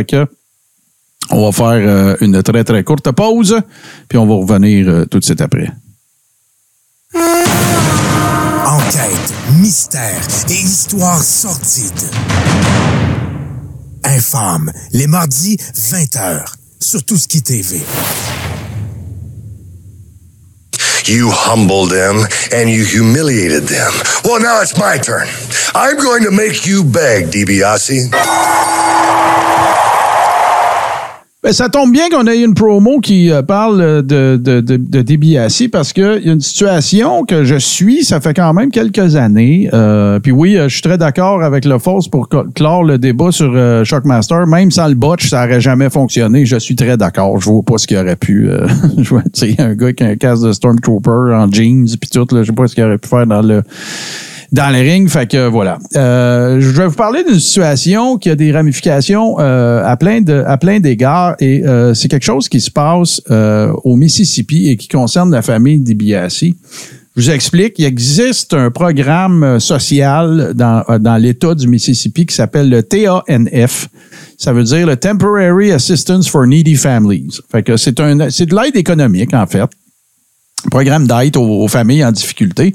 On 1.33 1.49
va 1.49 1.53
faire 1.53 2.17
une 2.21 2.43
très 2.43 2.65
très 2.65 2.83
courte 2.83 3.11
pause, 3.13 3.61
puis 4.09 4.19
on 4.19 4.27
va 4.27 4.35
revenir 4.35 5.07
tout 5.09 5.21
de 5.21 5.25
suite 5.25 5.41
après. 5.41 5.71
Enquête, 8.67 9.35
mystère 9.61 10.27
et 10.49 10.55
histoire 10.55 11.23
sordide. 11.23 12.11
Infâme, 14.05 14.73
les 14.93 15.07
mardis, 15.07 15.57
20h, 15.77 16.60
sur 16.83 17.05
Tout 17.05 17.17
ce 17.17 17.29
qui 17.29 17.43
TV. 17.43 17.81
You 21.07 21.31
humbled 21.31 21.91
them 21.91 22.25
and 22.53 22.71
you 22.71 22.85
humiliated 22.85 23.65
them. 23.65 23.93
Well, 24.25 24.41
now 24.41 24.63
it's 24.63 24.79
my 24.79 24.97
turn. 24.97 25.29
I'm 25.75 25.97
going 25.97 26.23
to 26.25 26.31
make 26.31 26.67
you 26.67 26.85
beg, 26.85 27.31
DiBiase. 27.31 28.11
Ben, 31.43 31.55
ça 31.55 31.71
tombe 31.71 31.91
bien 31.91 32.11
qu'on 32.11 32.27
ait 32.27 32.43
une 32.43 32.53
promo 32.53 33.01
qui 33.01 33.31
euh, 33.31 33.41
parle 33.41 34.03
de, 34.03 34.37
de, 34.37 34.61
de, 34.61 34.77
de 34.77 35.01
DiBiase 35.01 35.69
parce 35.73 35.95
qu'il 35.95 36.21
y 36.23 36.29
a 36.29 36.33
une 36.35 36.41
situation 36.43 37.25
que 37.25 37.45
je 37.45 37.55
suis, 37.55 38.05
ça 38.05 38.21
fait 38.21 38.35
quand 38.35 38.53
même 38.53 38.71
quelques 38.71 39.17
années. 39.17 39.71
Euh, 39.73 40.21
puis 40.21 40.33
oui, 40.33 40.59
euh, 40.59 40.69
je 40.69 40.75
suis 40.75 40.83
très 40.83 40.99
d'accord 40.99 41.43
avec 41.43 41.65
le 41.65 41.79
Force 41.79 42.09
pour 42.09 42.29
cl- 42.29 42.53
clore 42.53 42.85
le 42.85 42.99
débat 42.99 43.33
sur 43.33 43.51
euh, 43.55 43.85
Shockmaster. 43.85 44.47
Même 44.47 44.71
sans 44.71 44.89
le 44.89 44.95
botch, 44.95 45.31
ça 45.31 45.47
n'aurait 45.47 45.63
jamais 45.63 45.89
fonctionné. 45.89 46.45
Je 46.45 46.57
suis 46.57 46.77
très 46.77 46.99
d'accord. 46.99 47.41
Je 47.41 47.47
vois 47.49 47.63
pas 47.63 47.79
ce 47.79 47.87
qu'il 47.87 47.97
aurait 47.97 48.17
pu. 48.17 48.51
Je 48.99 49.09
vois, 49.09 49.23
un 49.59 49.75
gars 49.75 49.87
avec 49.87 50.03
un 50.03 50.17
casque 50.17 50.45
de 50.45 50.53
Stormtrooper 50.53 51.35
en 51.35 51.51
jeans 51.51 51.87
puis 51.99 52.11
tout, 52.11 52.27
là, 52.35 52.43
je 52.43 52.49
sais 52.49 52.53
pas 52.53 52.67
ce 52.67 52.75
qu'il 52.75 52.85
aurait 52.85 52.99
pu 52.99 53.09
faire 53.09 53.27
dans 53.27 53.41
le 53.41 53.63
dans 54.53 54.71
le 54.71 54.81
ring. 54.81 55.09
Fait 55.09 55.31
que 55.31 55.49
voilà. 55.49 55.79
Euh, 55.97 56.61
je 56.61 56.69
vais 56.71 56.87
vous 56.87 56.95
parler 56.95 57.25
d'une 57.25 57.39
situation 57.39 58.19
qui 58.19 58.31
a 58.31 58.37
des 58.37 58.53
ramifications 58.53 59.39
euh, 59.39 59.83
à 59.85 59.97
plein 59.97 60.21
de 60.21 60.43
à 60.47 60.57
plein 60.59 60.81
d'égards 60.81 61.37
et 61.41 61.65
euh, 61.65 61.95
c'est 61.95 62.09
quelque 62.09 62.25
chose 62.25 62.49
qui 62.49 62.61
se 62.61 62.71
passe 62.71 63.23
euh, 63.31 63.73
au 63.85 63.97
Mississippi 63.97 64.69
et 64.69 64.77
qui 64.77 64.89
concerne 64.89 65.31
la 65.31 65.43
famille 65.43 65.79
DiBiase. 65.79 66.45
Je 67.17 67.23
vous 67.23 67.31
explique, 67.31 67.75
il 67.79 67.85
existe 67.87 68.55
un 68.55 68.71
programme 68.71 69.43
euh, 69.43 69.59
social 69.59 70.53
dans, 70.55 70.85
euh, 70.89 70.99
dans 70.99 71.17
l'État 71.17 71.55
du 71.57 71.67
Mississippi 71.67 72.25
qui 72.25 72.35
s'appelle 72.35 72.71
le 72.71 72.85
TANF. 72.85 73.89
Ça 74.39 74.53
veut 74.53 74.63
dire 74.63 74.87
le 74.87 74.97
Temporary 74.97 75.73
Assistance 75.73 76.29
for 76.29 76.47
Needy 76.47 76.77
Families. 76.77 77.41
Fait 77.51 77.63
que 77.65 77.77
c'est 77.77 77.99
un, 78.01 78.31
c'est 78.31 78.47
de 78.47 78.55
l'aide 78.55 78.77
économique, 78.77 79.35
en 79.35 79.47
fait 79.47 79.69
programme 80.71 81.07
d'aide 81.07 81.37
aux, 81.37 81.69
familles 81.69 82.05
en 82.05 82.13
difficulté. 82.13 82.75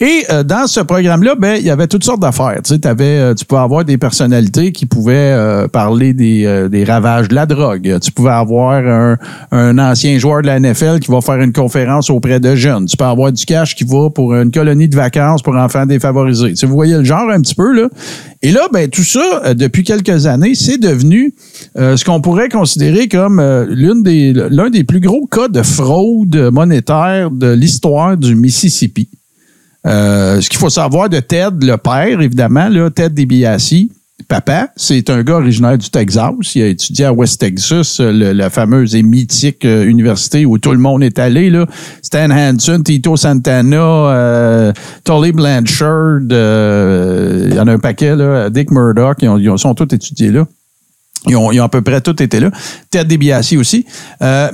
Et 0.00 0.24
euh, 0.30 0.42
dans 0.42 0.66
ce 0.66 0.80
programme-là, 0.80 1.34
ben, 1.38 1.56
il 1.58 1.66
y 1.66 1.70
avait 1.70 1.86
toutes 1.86 2.04
sortes 2.04 2.20
d'affaires. 2.20 2.60
Tu 2.64 2.74
sais, 2.74 2.78
t'avais, 2.78 3.18
euh, 3.18 3.34
tu 3.34 3.44
pouvais 3.44 3.60
avoir 3.60 3.84
des 3.84 3.98
personnalités 3.98 4.72
qui 4.72 4.86
pouvaient 4.86 5.14
euh, 5.14 5.68
parler 5.68 6.14
des, 6.14 6.46
euh, 6.46 6.68
des 6.68 6.84
ravages 6.84 7.28
de 7.28 7.34
la 7.34 7.44
drogue. 7.44 7.98
Tu 8.00 8.10
pouvais 8.10 8.30
avoir 8.30 8.76
un, 8.76 9.18
un 9.52 9.78
ancien 9.78 10.18
joueur 10.18 10.40
de 10.40 10.46
la 10.46 10.58
NFL 10.58 11.00
qui 11.00 11.10
va 11.10 11.20
faire 11.20 11.40
une 11.40 11.52
conférence 11.52 12.08
auprès 12.08 12.40
de 12.40 12.54
jeunes. 12.54 12.86
Tu 12.86 12.96
peux 12.96 13.04
avoir 13.04 13.30
du 13.30 13.44
cash 13.44 13.74
qui 13.74 13.84
va 13.84 14.08
pour 14.08 14.34
une 14.34 14.50
colonie 14.50 14.88
de 14.88 14.96
vacances 14.96 15.42
pour 15.42 15.54
enfants 15.54 15.84
défavorisés. 15.84 16.50
Tu 16.50 16.56
sais, 16.56 16.66
vous 16.66 16.74
voyez 16.74 16.96
le 16.96 17.04
genre 17.04 17.28
un 17.30 17.40
petit 17.42 17.54
peu, 17.54 17.72
là. 17.72 17.88
Et 18.42 18.52
là, 18.52 18.68
ben, 18.72 18.88
tout 18.88 19.04
ça, 19.04 19.42
euh, 19.44 19.54
depuis 19.54 19.84
quelques 19.84 20.26
années, 20.26 20.54
c'est 20.54 20.78
devenu 20.78 21.34
euh, 21.76 21.96
ce 21.96 22.04
qu'on 22.04 22.22
pourrait 22.22 22.48
considérer 22.48 23.06
comme 23.06 23.38
euh, 23.38 23.66
l'une 23.68 24.02
des, 24.02 24.32
l'un 24.32 24.70
des 24.70 24.82
plus 24.82 25.00
gros 25.00 25.26
cas 25.26 25.48
de 25.48 25.62
fraude 25.62 26.48
monétaire 26.50 27.30
de 27.30 27.52
l'histoire 27.52 28.16
du 28.16 28.34
Mississippi. 28.34 29.10
Euh, 29.86 30.40
ce 30.40 30.48
qu'il 30.48 30.58
faut 30.58 30.70
savoir 30.70 31.08
de 31.08 31.20
Ted, 31.20 31.66
le 31.66 31.76
père, 31.76 32.20
évidemment, 32.20 32.68
là, 32.68 32.90
Ted 32.90 33.14
DiBiase, 33.14 33.74
papa, 34.28 34.68
c'est 34.76 35.10
un 35.10 35.22
gars 35.22 35.36
originaire 35.36 35.76
du 35.78 35.90
Texas. 35.90 36.32
Il 36.54 36.62
a 36.62 36.66
étudié 36.66 37.04
à 37.06 37.12
West 37.12 37.40
Texas, 37.40 38.00
euh, 38.00 38.32
la 38.32 38.50
fameuse 38.50 38.94
et 38.94 39.02
mythique 39.02 39.64
euh, 39.64 39.84
université 39.84 40.46
où 40.46 40.58
tout 40.58 40.72
le 40.72 40.78
monde 40.78 41.02
est 41.02 41.18
allé. 41.18 41.50
Là. 41.50 41.66
Stan 42.02 42.30
Hansen, 42.30 42.82
Tito 42.82 43.16
Santana, 43.16 43.76
euh, 43.78 44.72
Tully 45.04 45.32
Blanchard, 45.32 46.20
euh, 46.32 47.46
il 47.50 47.54
y 47.56 47.60
en 47.60 47.66
a 47.68 47.72
un 47.72 47.78
paquet, 47.78 48.14
là, 48.16 48.50
Dick 48.50 48.70
Murdoch, 48.70 49.18
ils, 49.22 49.28
ont- 49.28 49.56
sont 49.56 49.74
tous 49.74 49.94
étudiés 49.94 50.30
là. 50.30 50.46
Ils 51.26 51.36
ont, 51.36 51.52
ils 51.52 51.60
ont 51.60 51.64
à 51.64 51.68
peu 51.68 51.82
près 51.82 52.00
tous 52.00 52.22
été 52.22 52.40
là. 52.40 52.50
Ted 52.90 53.04
DiBiase 53.04 53.52
aussi. 53.58 53.84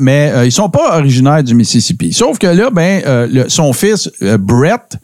Mais 0.01 0.33
ils 0.45 0.51
sont 0.51 0.69
pas 0.69 0.99
originaires 0.99 1.45
du 1.45 1.55
Mississippi. 1.55 2.12
Sauf 2.12 2.39
que 2.39 2.49
là, 2.49 2.71
ben, 2.73 3.29
son 3.47 3.73
fils, 3.73 4.11
Brett, 4.41 4.97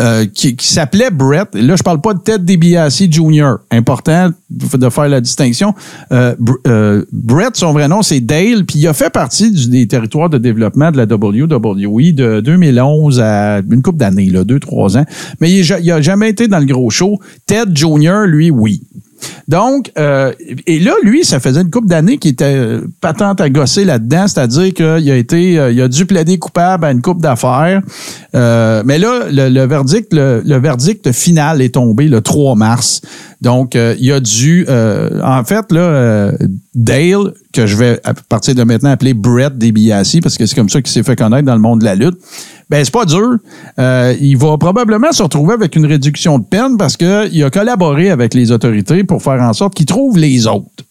euh, 0.00 0.24
qui, 0.24 0.56
s'appelait 0.58 1.10
Brett. 1.10 1.54
Là, 1.54 1.76
je 1.76 1.82
parle 1.82 2.00
pas 2.00 2.14
de 2.14 2.20
Ted 2.20 2.44
DiBiase 2.44 3.02
Jr. 3.10 3.56
Important 3.70 4.30
de 4.48 4.88
faire 4.88 5.08
la 5.08 5.20
distinction. 5.20 5.74
Euh, 6.12 6.34
euh, 6.66 7.04
Brett, 7.12 7.56
son 7.56 7.74
vrai 7.74 7.88
nom, 7.88 8.00
c'est 8.00 8.20
Dale, 8.20 8.64
puis 8.64 8.78
il 8.78 8.88
a 8.88 8.94
fait 8.94 9.10
partie 9.10 9.50
des 9.68 9.86
territoires 9.86 10.30
de 10.30 10.38
développement 10.38 10.90
de 10.90 10.96
la 10.96 11.04
WWE 11.04 12.14
de 12.14 12.40
2011 12.40 13.20
à 13.20 13.58
une 13.58 13.82
couple 13.82 13.98
d'années, 13.98 14.30
deux, 14.30 14.60
trois 14.60 14.96
ans. 14.96 15.04
Mais 15.40 15.50
il, 15.50 15.66
il 15.82 15.92
a 15.92 16.00
jamais 16.00 16.30
été 16.30 16.48
dans 16.48 16.58
le 16.58 16.66
gros 16.66 16.88
show. 16.88 17.20
Ted 17.44 17.72
Jr., 17.74 18.24
lui, 18.26 18.50
oui. 18.50 18.82
Donc, 19.48 19.90
euh, 19.98 20.32
et 20.66 20.78
là, 20.78 20.94
lui, 21.02 21.24
ça 21.24 21.40
faisait 21.40 21.60
une 21.60 21.70
couple 21.70 21.88
d'années 21.88 22.18
qu'il 22.18 22.32
était 22.32 22.54
euh, 22.56 22.80
patente 23.00 23.40
à 23.40 23.50
gosser 23.50 23.84
là-dedans, 23.84 24.26
c'est-à-dire 24.28 24.72
qu'il 24.72 25.10
a 25.10 25.16
été, 25.16 25.58
euh, 25.58 25.72
il 25.72 25.80
a 25.80 25.88
dû 25.88 26.06
plaider 26.06 26.38
coupable 26.38 26.84
à 26.84 26.90
une 26.90 27.02
coupe 27.02 27.20
d'affaires. 27.20 27.82
Mais 28.34 28.98
là, 28.98 29.24
le, 29.30 29.66
verdict, 29.66 30.12
le 30.12 30.58
verdict 30.58 31.12
final 31.12 31.60
est 31.60 31.74
tombé 31.74 32.08
le 32.08 32.20
3 32.20 32.54
mars. 32.54 33.02
Donc, 33.42 33.74
euh, 33.74 33.96
il 33.98 34.12
a 34.12 34.20
dû, 34.20 34.64
euh, 34.68 35.20
en 35.24 35.42
fait, 35.42 35.72
là, 35.72 35.80
euh, 35.80 36.32
Dale, 36.76 37.32
que 37.52 37.66
je 37.66 37.76
vais 37.76 38.00
à 38.04 38.14
partir 38.14 38.54
de 38.54 38.62
maintenant 38.62 38.90
appeler 38.90 39.14
Brett 39.14 39.58
DiBiase, 39.58 40.20
parce 40.22 40.38
que 40.38 40.46
c'est 40.46 40.54
comme 40.54 40.68
ça 40.68 40.80
qu'il 40.80 40.92
s'est 40.92 41.02
fait 41.02 41.16
connaître 41.16 41.44
dans 41.44 41.56
le 41.56 41.60
monde 41.60 41.80
de 41.80 41.84
la 41.84 41.96
lutte. 41.96 42.16
Ben, 42.70 42.84
c'est 42.84 42.92
pas 42.92 43.04
dur. 43.04 43.38
Euh, 43.80 44.14
il 44.20 44.36
va 44.36 44.56
probablement 44.58 45.10
se 45.10 45.24
retrouver 45.24 45.54
avec 45.54 45.74
une 45.74 45.86
réduction 45.86 46.38
de 46.38 46.44
peine 46.44 46.76
parce 46.78 46.96
qu'il 46.96 47.44
a 47.44 47.50
collaboré 47.50 48.10
avec 48.10 48.32
les 48.32 48.52
autorités 48.52 49.02
pour 49.02 49.20
faire 49.20 49.42
en 49.42 49.52
sorte 49.52 49.74
qu'il 49.74 49.86
trouve 49.86 50.16
les 50.16 50.46
autres 50.46 50.84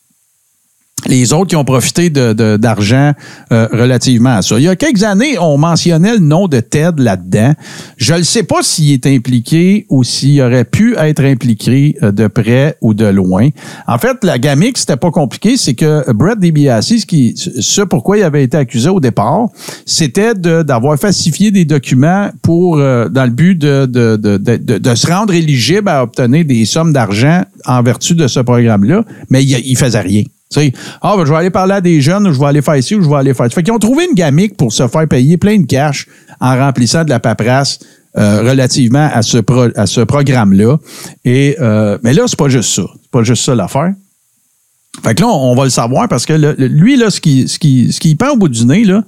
les 1.07 1.33
autres 1.33 1.47
qui 1.47 1.55
ont 1.55 1.63
profité 1.65 2.09
de- 2.09 2.33
de- 2.33 2.57
d'argent 2.57 3.13
euh, 3.51 3.67
relativement 3.71 4.37
à 4.37 4.41
ça. 4.41 4.57
Il 4.57 4.63
y 4.63 4.67
a 4.67 4.75
quelques 4.75 5.03
années, 5.03 5.37
on 5.39 5.57
mentionnait 5.57 6.13
le 6.13 6.19
nom 6.19 6.47
de 6.47 6.59
Ted 6.59 7.01
là-dedans. 7.01 7.53
Je 7.97 8.13
ne 8.13 8.23
sais 8.23 8.43
pas 8.43 8.61
s'il 8.61 8.91
est 8.91 9.05
impliqué 9.07 9.85
ou 9.89 10.03
s'il 10.03 10.41
aurait 10.41 10.65
pu 10.65 10.95
être 10.97 11.23
impliqué 11.23 11.95
euh, 12.03 12.11
de 12.11 12.27
près 12.27 12.77
ou 12.81 12.93
de 12.93 13.05
loin. 13.05 13.49
En 13.87 13.97
fait, 13.97 14.17
la 14.23 14.37
gamique, 14.37 14.77
c'était 14.77 14.97
pas 14.97 15.11
compliqué, 15.11 15.57
c'est 15.57 15.73
que 15.73 16.11
Brett 16.13 16.39
DiBiase, 16.39 16.87
ce, 16.97 17.05
qui, 17.05 17.33
ce 17.35 17.81
pourquoi 17.81 18.17
il 18.17 18.23
avait 18.23 18.43
été 18.43 18.57
accusé 18.57 18.89
au 18.89 18.99
départ, 18.99 19.47
c'était 19.85 20.33
d'avoir 20.35 20.97
falsifié 20.99 21.51
des 21.51 21.65
documents 21.65 22.29
pour 22.41 22.77
euh, 22.77 23.09
dans 23.09 23.23
le 23.25 23.31
but 23.31 23.55
de- 23.57 23.85
de 23.85 24.95
se 24.95 25.07
rendre 25.07 25.33
éligible 25.33 25.89
à 25.89 26.03
obtenir 26.03 26.45
des 26.45 26.65
sommes 26.65 26.93
d'argent 26.93 27.41
en 27.65 27.81
vertu 27.81 28.13
de 28.15 28.27
ce 28.27 28.39
programme-là, 28.39 29.03
mais 29.29 29.43
il, 29.43 29.57
il 29.65 29.77
faisait 29.77 29.99
rien. 30.01 30.23
Sais, 30.51 30.73
ah, 31.01 31.15
ben, 31.17 31.25
je 31.25 31.31
vais 31.31 31.37
aller 31.37 31.49
parler 31.49 31.73
à 31.73 31.81
des 31.81 32.01
jeunes, 32.01 32.27
ou 32.27 32.33
je 32.33 32.39
vais 32.39 32.45
aller 32.45 32.61
faire 32.61 32.75
ici, 32.75 32.95
ou 32.95 33.01
je 33.01 33.09
vais 33.09 33.15
aller 33.15 33.33
faire 33.33 33.45
ça. 33.45 33.51
Fait 33.51 33.63
qu'ils 33.63 33.73
ont 33.73 33.79
trouvé 33.79 34.05
une 34.05 34.15
gamique 34.15 34.57
pour 34.57 34.73
se 34.73 34.85
faire 34.87 35.07
payer 35.07 35.37
plein 35.37 35.57
de 35.57 35.65
cash 35.65 36.07
en 36.39 36.57
remplissant 36.57 37.03
de 37.05 37.09
la 37.09 37.19
paperasse 37.19 37.79
euh, 38.17 38.41
relativement 38.41 39.09
à 39.13 39.21
ce, 39.21 39.37
pro- 39.37 39.69
à 39.75 39.85
ce 39.85 40.01
programme-là. 40.01 40.77
Et 41.23 41.55
euh, 41.61 41.97
Mais 42.03 42.13
là, 42.13 42.23
c'est 42.27 42.37
pas 42.37 42.49
juste 42.49 42.73
ça. 42.75 42.83
C'est 43.01 43.11
pas 43.11 43.23
juste 43.23 43.45
ça 43.45 43.55
l'affaire. 43.55 43.93
Fait 45.03 45.15
que 45.15 45.21
là, 45.21 45.29
on, 45.29 45.55
va 45.55 45.63
le 45.63 45.69
savoir 45.69 46.09
parce 46.09 46.25
que 46.25 46.33
lui, 46.33 46.97
là, 46.97 47.09
ce 47.09 47.21
qui, 47.21 47.47
ce 47.47 47.57
qui, 47.57 47.93
ce 47.93 47.99
qui 48.01 48.15
pend 48.15 48.31
au 48.31 48.35
bout 48.35 48.49
du 48.49 48.65
nez, 48.65 48.83
là, 48.83 49.03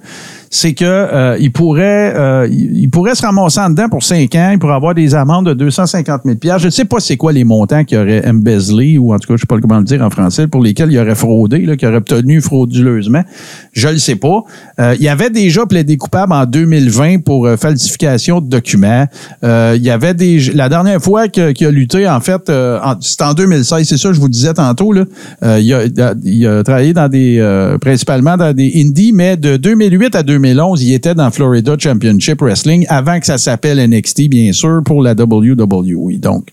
c'est 0.55 0.73
que 0.75 0.85
euh, 0.85 1.35
il 1.39 1.51
pourrait 1.51 2.13
euh, 2.15 2.47
il, 2.51 2.87
pourrait 2.91 3.15
se 3.15 3.23
ramasser 3.23 3.59
en 3.59 3.71
dedans 3.71 3.89
pour 3.89 4.03
5 4.03 4.35
ans, 4.35 4.49
il 4.53 4.59
pourrait 4.59 4.75
avoir 4.75 4.93
des 4.93 5.15
amendes 5.15 5.47
de 5.47 5.53
250 5.55 6.21
000 6.25 6.37
Je 6.59 6.65
ne 6.65 6.69
sais 6.69 6.85
pas 6.85 6.99
c'est 6.99 7.17
quoi 7.17 7.33
les 7.33 7.43
montants 7.43 7.83
qu'il 7.83 7.97
aurait 7.97 8.23
embezzlé, 8.27 8.99
ou 8.99 9.13
en 9.15 9.17
tout 9.17 9.27
cas, 9.29 9.33
je 9.35 9.41
sais 9.41 9.47
pas 9.47 9.57
comment 9.59 9.79
le 9.79 9.83
dire 9.83 10.03
en 10.03 10.11
français, 10.11 10.45
pour 10.47 10.61
lesquels 10.61 10.91
il 10.91 10.99
aurait 10.99 11.15
fraudé, 11.15 11.61
qu'il 11.75 11.87
aurait 11.87 11.97
obtenu 11.97 12.39
frauduleusement. 12.39 13.23
Je 13.71 13.87
le 13.87 13.97
sais 13.97 14.15
pas. 14.15 14.43
Euh, 14.79 14.95
il 14.99 15.03
y 15.03 15.09
avait 15.09 15.31
déjà 15.31 15.65
plaidé 15.65 15.97
coupable 15.97 16.33
en 16.33 16.45
2020 16.45 17.23
pour 17.23 17.47
euh, 17.47 17.57
falsification 17.57 18.39
de 18.39 18.47
documents. 18.47 19.07
Euh, 19.43 19.73
il 19.75 19.81
y 19.83 19.89
avait 19.89 20.13
des 20.13 20.37
la 20.53 20.69
dernière 20.69 21.01
fois 21.01 21.29
que- 21.29 21.51
qu'il 21.51 21.65
a 21.65 21.71
lutté, 21.71 22.07
en 22.07 22.19
fait, 22.19 22.47
euh, 22.51 22.79
en- 22.83 23.01
c'était 23.01 23.23
en 23.23 23.33
2016, 23.33 23.87
c'est 23.87 23.97
ça, 23.97 24.13
je 24.13 24.19
vous 24.19 24.29
disais 24.29 24.53
tantôt. 24.53 24.91
Là, 24.93 25.05
il, 25.59 25.73
a, 25.73 26.13
il 26.23 26.45
a 26.47 26.63
travaillé 26.63 26.93
dans 26.93 27.09
des 27.09 27.41
principalement 27.81 28.37
dans 28.37 28.53
des 28.53 28.71
indies, 28.75 29.13
mais 29.13 29.35
de 29.35 29.57
2008 29.57 30.15
à 30.15 30.21
2011, 30.43 30.83
il 30.83 30.93
était 30.93 31.15
dans 31.15 31.31
Florida 31.31 31.75
Championship 31.79 32.41
Wrestling 32.41 32.85
avant 32.89 33.19
que 33.19 33.25
ça 33.25 33.37
s'appelle 33.37 33.79
NXT, 33.89 34.29
bien 34.29 34.51
sûr, 34.51 34.81
pour 34.85 35.01
la 35.01 35.13
WWE. 35.13 36.19
Donc, 36.19 36.49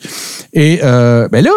et 0.52 0.80
euh, 0.82 1.28
ben 1.28 1.44
là, 1.44 1.50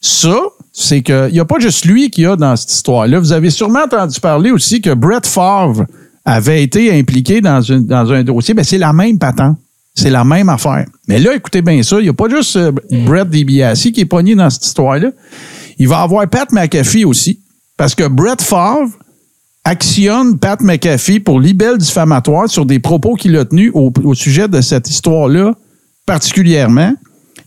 ça, 0.00 0.38
c'est 0.72 1.02
qu'il 1.02 1.30
n'y 1.32 1.40
a 1.40 1.44
pas 1.44 1.58
juste 1.58 1.84
lui 1.84 2.10
qui 2.10 2.24
a 2.26 2.36
dans 2.36 2.54
cette 2.56 2.72
histoire-là. 2.72 3.18
Vous 3.18 3.32
avez 3.32 3.50
sûrement 3.50 3.84
entendu 3.84 4.20
parler 4.20 4.50
aussi 4.50 4.80
que 4.80 4.94
Brett 4.94 5.26
Favre 5.26 5.84
avait 6.24 6.62
été 6.62 6.96
impliqué 6.96 7.40
dans, 7.40 7.60
dans 7.80 8.12
un 8.12 8.22
dossier. 8.22 8.54
Ben, 8.54 8.64
c'est 8.64 8.78
la 8.78 8.92
même 8.92 9.18
patente. 9.18 9.56
C'est 9.96 10.10
la 10.10 10.24
même 10.24 10.48
affaire. 10.48 10.86
Mais 11.06 11.18
là, 11.20 11.34
écoutez 11.34 11.62
bien 11.62 11.82
ça, 11.82 11.98
il 12.00 12.04
n'y 12.04 12.08
a 12.08 12.12
pas 12.12 12.28
juste 12.28 12.56
euh, 12.56 12.72
Brett 13.06 13.30
DiBiase 13.30 13.80
qui 13.80 14.00
est 14.00 14.04
pogné 14.06 14.34
dans 14.34 14.50
cette 14.50 14.66
histoire-là. 14.66 15.10
Il 15.78 15.88
va 15.88 16.00
avoir 16.00 16.28
Pat 16.28 16.50
McAfee 16.52 17.04
aussi. 17.04 17.40
Parce 17.76 17.94
que 17.94 18.06
Brett 18.06 18.42
Favre 18.42 18.90
actionne 19.64 20.38
Pat 20.38 20.60
McAfee 20.60 21.20
pour 21.20 21.40
libelle 21.40 21.78
diffamatoire 21.78 22.48
sur 22.48 22.66
des 22.66 22.78
propos 22.78 23.14
qu'il 23.14 23.36
a 23.36 23.44
tenus 23.44 23.72
au, 23.74 24.14
sujet 24.14 24.46
de 24.46 24.60
cette 24.60 24.88
histoire-là 24.88 25.54
particulièrement. 26.06 26.92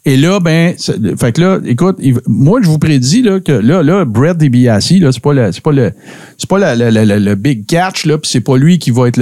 Et 0.04 0.16
là, 0.16 0.40
ben, 0.40 0.74
fait 1.20 1.32
que 1.34 1.42
là, 1.42 1.60
écoute, 1.66 2.00
moi, 2.28 2.60
je 2.64 2.68
vous 2.68 2.80
prédis 2.80 3.22
là, 3.22 3.40
que 3.40 3.52
là, 3.52 3.84
là, 3.84 4.06
Brett 4.06 4.38
DiBiase, 4.38 4.94
là, 5.00 5.12
c'est 5.12 5.22
pas 5.22 5.34
le, 5.34 5.52
c'est 5.52 5.62
pas 5.62 5.74
le, 5.74 5.92
c'est 6.38 6.50
pas 6.50 6.76
le 6.76 7.36
big 7.36 7.66
catch 7.66 8.06
là, 8.06 8.18
puis 8.18 8.30
c'est 8.32 8.42
pas 8.42 8.58
lui 8.58 8.80
qui 8.80 8.90
va 8.90 9.10
être 9.10 9.20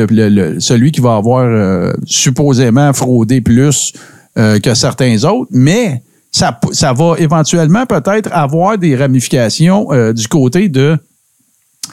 celui 0.60 0.92
qui 0.92 1.02
va 1.02 1.16
avoir 1.16 1.44
euh, 1.44 1.92
supposément 2.06 2.94
fraudé 2.94 3.42
plus 3.42 3.94
euh, 4.38 4.60
que 4.60 4.74
certains 4.74 5.24
autres, 5.24 5.50
mais 5.52 6.04
ça 6.32 6.94
va 6.94 7.16
éventuellement 7.18 7.86
peut-être 7.86 8.30
avoir 8.32 8.78
des 8.78 8.96
ramifications 8.96 9.92
euh, 9.92 10.14
du 10.14 10.28
côté 10.28 10.70
de 10.70 10.98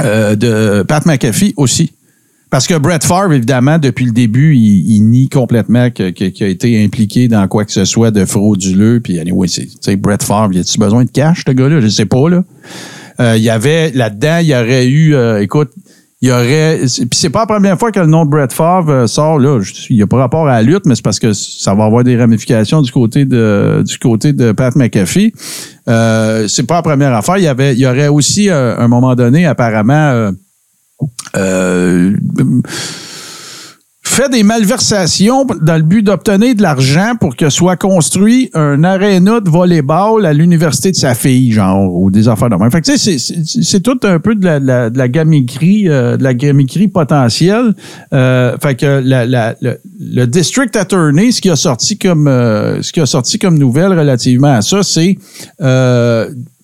euh, 0.00 0.36
de 0.36 0.82
Pat 0.82 1.04
McAfee 1.06 1.54
aussi. 1.56 1.92
Parce 2.50 2.66
que 2.66 2.74
Brett 2.74 3.02
Favre, 3.02 3.32
évidemment, 3.32 3.78
depuis 3.78 4.04
le 4.04 4.12
début, 4.12 4.54
il, 4.54 4.94
il 4.94 5.00
nie 5.04 5.30
complètement 5.30 5.90
qu'il 5.90 6.04
a 6.40 6.46
été 6.46 6.84
impliqué 6.84 7.26
dans 7.26 7.48
quoi 7.48 7.64
que 7.64 7.72
ce 7.72 7.86
soit 7.86 8.10
de 8.10 8.26
frauduleux. 8.26 9.00
Puis, 9.00 9.18
anyway, 9.18 9.48
c'est, 9.48 9.96
Brett 9.96 10.22
Favre, 10.22 10.50
il 10.52 10.60
a-tu 10.60 10.78
besoin 10.78 11.04
de 11.04 11.10
cash, 11.10 11.44
ce 11.46 11.52
gars-là? 11.52 11.80
Je 11.80 11.88
sais 11.88 12.04
pas, 12.04 12.28
là. 12.28 12.44
Euh, 13.20 13.36
il 13.38 13.42
y 13.42 13.48
avait, 13.48 13.90
là-dedans, 13.92 14.38
il 14.42 14.48
y 14.48 14.54
aurait 14.54 14.86
eu, 14.86 15.14
euh, 15.14 15.42
écoute, 15.42 15.70
il 16.22 16.28
y 16.28 16.30
aurait, 16.30 16.78
puis 16.78 17.08
c'est 17.18 17.30
pas 17.30 17.40
la 17.40 17.46
première 17.46 17.76
fois 17.76 17.90
que 17.90 17.98
le 17.98 18.06
nom 18.06 18.24
de 18.24 18.30
Brett 18.30 18.52
Favre 18.52 18.90
euh, 18.90 19.06
sort, 19.08 19.40
là. 19.40 19.60
Il 19.90 19.96
n'y 19.96 20.02
a 20.02 20.06
pas 20.06 20.18
rapport 20.18 20.46
à 20.46 20.52
la 20.52 20.62
lutte, 20.62 20.86
mais 20.86 20.94
c'est 20.94 21.02
parce 21.02 21.18
que 21.18 21.32
ça 21.32 21.74
va 21.74 21.84
avoir 21.84 22.04
des 22.04 22.16
ramifications 22.16 22.80
du 22.80 22.92
côté 22.92 23.24
de, 23.24 23.82
du 23.84 23.98
côté 23.98 24.32
de 24.32 24.52
Pat 24.52 24.74
McAfee. 24.76 25.32
Euh, 25.88 26.46
c'est 26.46 26.62
pas 26.62 26.76
la 26.76 26.82
première 26.82 27.12
affaire. 27.12 27.38
Il 27.38 27.42
y 27.42 27.48
avait, 27.48 27.74
il 27.74 27.80
y 27.80 27.86
aurait 27.86 28.06
aussi, 28.06 28.48
euh, 28.50 28.78
un 28.78 28.86
moment 28.86 29.16
donné, 29.16 29.46
apparemment, 29.46 30.12
euh, 30.12 30.30
euh, 31.36 32.14
fait 34.04 34.28
des 34.28 34.42
malversations 34.42 35.46
dans 35.62 35.76
le 35.76 35.82
but 35.82 36.02
d'obtenir 36.02 36.54
de 36.56 36.60
l'argent 36.62 37.12
pour 37.20 37.36
que 37.36 37.48
soit 37.48 37.76
construit 37.76 38.50
un 38.52 38.82
aréna 38.84 39.40
de 39.40 39.48
volleyball 39.48 40.26
à 40.26 40.32
l'université 40.32 40.90
de 40.90 40.96
sa 40.96 41.14
fille, 41.14 41.52
genre, 41.52 41.90
ou 41.94 42.10
des 42.10 42.26
affaires 42.28 42.50
de 42.50 42.56
même. 42.56 42.70
Fait 42.70 42.80
que, 42.80 42.90
tu 42.92 42.98
sais, 42.98 43.18
c'est- 43.18 43.62
tout 43.80 43.98
un 44.02 44.18
peu 44.18 44.34
de 44.34 44.44
la, 44.44 44.58
la- 44.58 44.90
de 44.90 44.98
la 44.98 45.08
euh, 45.88 46.16
de 46.16 46.24
la 46.24 46.34
potentielle. 46.88 47.74
Euh, 48.12 48.56
fait 48.60 48.74
que 48.74 49.00
la- 49.04 49.24
la- 49.24 49.54
le, 49.60 49.78
district 50.26 50.74
attorney, 50.76 51.30
ce 51.32 51.40
qui 51.40 51.48
a 51.48 51.56
sorti 51.56 51.96
comme, 51.96 52.26
euh, 52.26 52.82
ce 52.82 52.92
qui 52.92 53.00
a 53.00 53.06
sorti 53.06 53.38
comme 53.38 53.56
nouvelle 53.56 53.96
relativement 53.98 54.52
à 54.54 54.62
ça, 54.62 54.82
c'est 54.82 55.16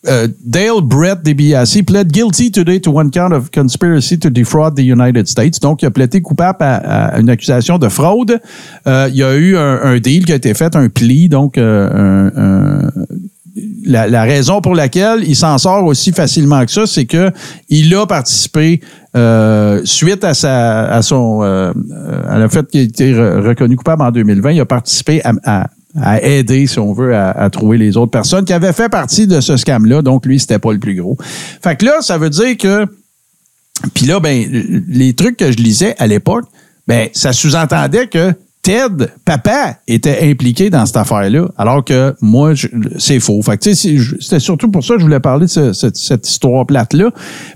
euh, 0.06 0.28
Dale 0.44 0.80
Brett 0.82 1.22
DiBiase 1.22 1.82
pled 1.82 2.12
guilty 2.12 2.50
today 2.50 2.80
to 2.80 2.90
one 2.90 3.10
count 3.10 3.32
of 3.32 3.50
conspiracy 3.50 4.18
to 4.18 4.30
defraud 4.30 4.76
the 4.76 4.84
United 4.84 5.26
States. 5.26 5.58
Donc, 5.60 5.82
il 5.82 5.86
a 5.86 5.90
plaidé 5.90 6.22
coupable 6.22 6.58
à, 6.60 7.18
une 7.18 7.28
accusation 7.28 7.78
de 7.78 7.88
fraude. 7.88 8.40
Euh, 8.86 9.08
il 9.10 9.16
y 9.16 9.22
a 9.22 9.34
eu 9.34 9.56
un, 9.56 9.98
deal 9.98 10.24
qui 10.24 10.32
a 10.32 10.36
été 10.36 10.54
fait, 10.54 10.76
un 10.76 10.88
pli, 10.88 11.28
donc 11.28 11.58
euh, 11.58 12.80
la, 13.84 14.22
raison 14.22 14.60
pour 14.60 14.74
laquelle 14.74 15.24
il 15.26 15.34
s'en 15.34 15.58
sort 15.58 15.84
aussi 15.84 16.12
facilement 16.12 16.64
que 16.64 16.70
ça, 16.70 16.86
c'est 16.86 17.06
que 17.06 17.32
il 17.68 17.92
a 17.94 18.06
participé 18.06 18.80
euh, 19.16 19.80
suite 19.84 20.22
à 20.22 20.34
sa 20.34 21.02
son 21.02 21.40
à 21.40 22.38
le 22.38 22.48
fait 22.48 22.66
qu'il 22.68 22.80
a 22.80 22.84
été 22.84 23.12
re- 23.12 23.40
reconnu 23.48 23.74
coupable 23.74 24.02
en 24.02 24.10
2020, 24.12 24.52
il 24.52 24.60
a 24.60 24.66
participé 24.66 25.20
à- 25.24 25.68
à 26.00 26.22
aider, 26.22 26.66
si 26.66 26.78
on 26.78 26.92
veut, 26.92 27.14
à, 27.14 27.30
à 27.30 27.50
trouver 27.50 27.78
les 27.78 27.96
autres 27.96 28.10
personnes 28.10 28.44
qui 28.44 28.52
avaient 28.52 28.72
fait 28.72 28.88
partie 28.88 29.26
de 29.26 29.40
ce 29.40 29.56
scam-là. 29.56 30.02
Donc, 30.02 30.26
lui, 30.26 30.38
c'était 30.38 30.58
pas 30.58 30.72
le 30.72 30.78
plus 30.78 30.94
gros. 30.94 31.16
Fait 31.62 31.76
que 31.76 31.84
là, 31.84 32.00
ça 32.00 32.18
veut 32.18 32.30
dire 32.30 32.56
que 32.56 32.86
puis 33.94 34.06
là, 34.06 34.20
ben, 34.20 34.44
les 34.88 35.14
trucs 35.14 35.36
que 35.36 35.50
je 35.52 35.56
lisais 35.58 35.94
à 35.98 36.06
l'époque, 36.06 36.46
ben, 36.86 37.08
ça 37.12 37.32
sous-entendait 37.32 38.08
que 38.08 38.34
Ted, 38.68 39.06
papa, 39.24 39.78
était 39.88 40.28
impliqué 40.30 40.68
dans 40.68 40.84
cette 40.84 40.98
affaire-là, 40.98 41.48
alors 41.56 41.82
que 41.82 42.14
moi, 42.20 42.52
c'est 42.98 43.18
faux. 43.18 43.40
Fait 43.40 43.56
que, 43.56 43.72
c'était 43.72 44.40
surtout 44.40 44.70
pour 44.70 44.84
ça 44.84 44.92
que 44.92 45.00
je 45.00 45.04
voulais 45.06 45.20
parler 45.20 45.46
de 45.46 45.50
ce- 45.50 45.72
cette, 45.72 46.28
histoire 46.28 46.66
plate-là, 46.66 47.10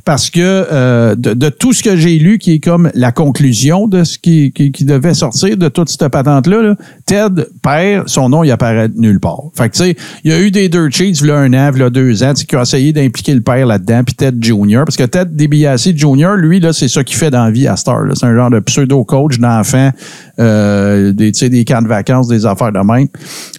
parce 0.06 0.30
que 0.30 0.40
euh, 0.40 1.14
de, 1.14 1.50
tout 1.50 1.74
ce 1.74 1.82
que 1.82 1.96
j'ai 1.96 2.18
lu, 2.18 2.38
qui 2.38 2.54
est 2.54 2.60
comme 2.60 2.90
la 2.94 3.12
conclusion 3.12 3.88
de 3.88 4.04
ce 4.04 4.16
qui, 4.16 4.52
qui, 4.52 4.72
qui 4.72 4.86
devait 4.86 5.12
sortir 5.12 5.58
de 5.58 5.68
toute 5.68 5.90
cette 5.90 6.08
patente-là, 6.08 6.62
là, 6.62 6.76
Ted, 7.04 7.44
père, 7.62 8.04
son 8.06 8.30
nom, 8.30 8.42
il 8.42 8.50
apparaît 8.50 8.88
nulle 8.96 9.20
part. 9.20 9.42
Fait 9.54 9.68
que, 9.68 9.76
tu 9.76 9.82
sais, 9.82 9.96
il 10.24 10.30
y 10.30 10.34
a 10.34 10.40
eu 10.40 10.50
des 10.50 10.70
dirt 10.70 10.90
sheets, 10.90 11.28
a 11.28 11.36
un 11.36 11.52
an, 11.52 11.78
a 11.78 11.90
deux 11.90 12.22
ans, 12.22 12.32
qui 12.32 12.56
ont 12.56 12.62
essayé 12.62 12.94
d'impliquer 12.94 13.34
le 13.34 13.42
père 13.42 13.66
là-dedans, 13.66 14.02
puis 14.02 14.14
Ted 14.14 14.38
Junior, 14.40 14.86
parce 14.86 14.96
que 14.96 15.04
Ted 15.04 15.32
DiBiase 15.34 15.90
Junior, 15.94 16.36
lui, 16.36 16.58
là, 16.58 16.72
c'est 16.72 16.88
ça 16.88 17.04
qu'il 17.04 17.18
fait 17.18 17.30
dans 17.30 17.44
la 17.44 17.50
vie 17.50 17.68
à 17.68 17.76
Star. 17.76 18.00
là. 18.00 18.14
C'est 18.16 18.24
un 18.24 18.34
genre 18.34 18.48
de 18.48 18.60
pseudo-coach 18.60 19.38
d'enfants. 19.38 19.90
Euh, 20.38 21.01
des, 21.10 21.32
des 21.32 21.64
camps 21.64 21.82
de 21.82 21.88
vacances, 21.88 22.28
des 22.28 22.46
affaires 22.46 22.72
de 22.72 22.78
même. 22.78 23.08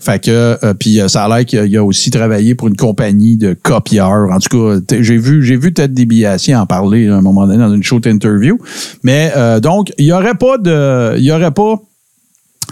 Fait 0.02 0.24
que, 0.24 0.58
euh, 0.64 0.74
puis 0.74 1.00
euh, 1.00 1.08
ça 1.08 1.26
a 1.26 1.28
l'air 1.28 1.46
qu'il 1.46 1.78
a 1.78 1.84
aussi 1.84 2.10
travaillé 2.10 2.56
pour 2.56 2.68
une 2.68 2.76
compagnie 2.76 3.38
de 3.38 3.54
copieurs. 3.54 4.30
En 4.32 4.40
tout 4.40 4.58
cas, 4.58 4.80
j'ai 5.02 5.18
vu, 5.18 5.44
j'ai 5.44 5.58
vu 5.58 5.74
Ted 5.74 5.94
DiBiase 5.94 6.50
en 6.50 6.66
parler 6.66 7.08
à 7.08 7.18
un 7.18 7.22
moment 7.22 7.46
donné 7.48 7.60
dans 7.60 7.74
une 7.74 7.84
show 7.84 8.00
interview. 8.06 8.58
Mais 9.04 9.32
euh, 9.36 9.60
donc, 9.60 9.92
il 9.98 10.06
y 10.06 10.14
aurait 10.14 10.36
pas 10.36 10.58
de, 10.58 11.18
il 11.18 11.24
y 11.24 11.32
aurait 11.32 11.52
pas 11.52 11.82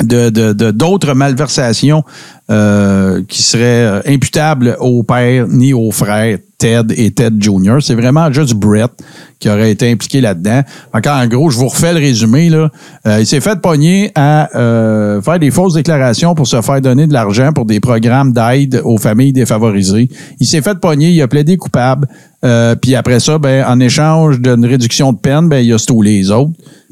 de 0.04 0.30
de- 0.30 0.54
de- 0.54 0.72
d'autres 0.72 1.14
malversations 1.14 2.04
euh, 2.50 3.22
qui 3.28 3.42
seraient 3.44 3.64
euh, 3.86 4.02
imputables 4.08 4.76
au 4.80 5.04
père 5.04 5.48
ni 5.48 5.74
au 5.74 5.92
frère 5.92 6.38
Ted 6.58 6.94
et 6.98 7.12
Ted 7.12 7.38
Jr. 7.39 7.78
C'est 7.82 7.96
vraiment 7.96 8.32
juste 8.32 8.54
Brett 8.54 8.92
qui 9.39 9.50
aurait 9.50 9.72
été 9.72 9.89
impliqué 9.92 10.22
là-dedans. 10.22 10.62
Fait 10.94 11.08
En 11.10 11.26
gros, 11.28 11.50
je 11.50 11.58
vous 11.58 11.68
refais 11.70 11.94
le 11.94 12.00
résumé. 12.00 12.50
Là. 12.50 12.70
Euh, 13.08 13.18
il 13.20 13.26
s'est 13.26 13.39
fait 13.42 13.60
pogner 13.60 14.12
à 14.14 14.50
euh, 14.56 15.22
faire 15.22 15.39
des 15.39 15.50
fausses 15.50 15.74
déclarations 15.74 16.36
pour 16.36 16.46
se 16.46 16.62
faire 16.62 16.80
donner 16.82 17.08
de 17.08 17.14
l'argent 17.14 17.52
pour 17.54 17.66
des 17.66 17.80
programmes 17.80 18.32
d'aide 18.34 18.80
aux 18.84 18.98
familles 19.00 19.34
défavorisées. 19.34 20.10
Il 20.39 20.46
s'est 20.46 20.62
fait 20.62 20.78
pogner, 20.80 21.10
il 21.10 21.22
a 21.22 21.28
plaidé 21.28 21.58
coupable. 21.58 22.08
Euh, 22.46 22.76
puis 22.76 22.96
après 22.96 23.20
ça, 23.20 23.38
ben, 23.39 23.66
en 23.68 23.80
échange 23.80 24.39
d'une 24.39 24.66
réduction 24.66 25.14
de 25.14 25.18
peine, 25.18 25.48
ben, 25.50 25.66
il 25.66 25.74
a 25.74 25.78
stoulé 25.80 26.18
les 26.20 26.30
autres. 26.32 26.52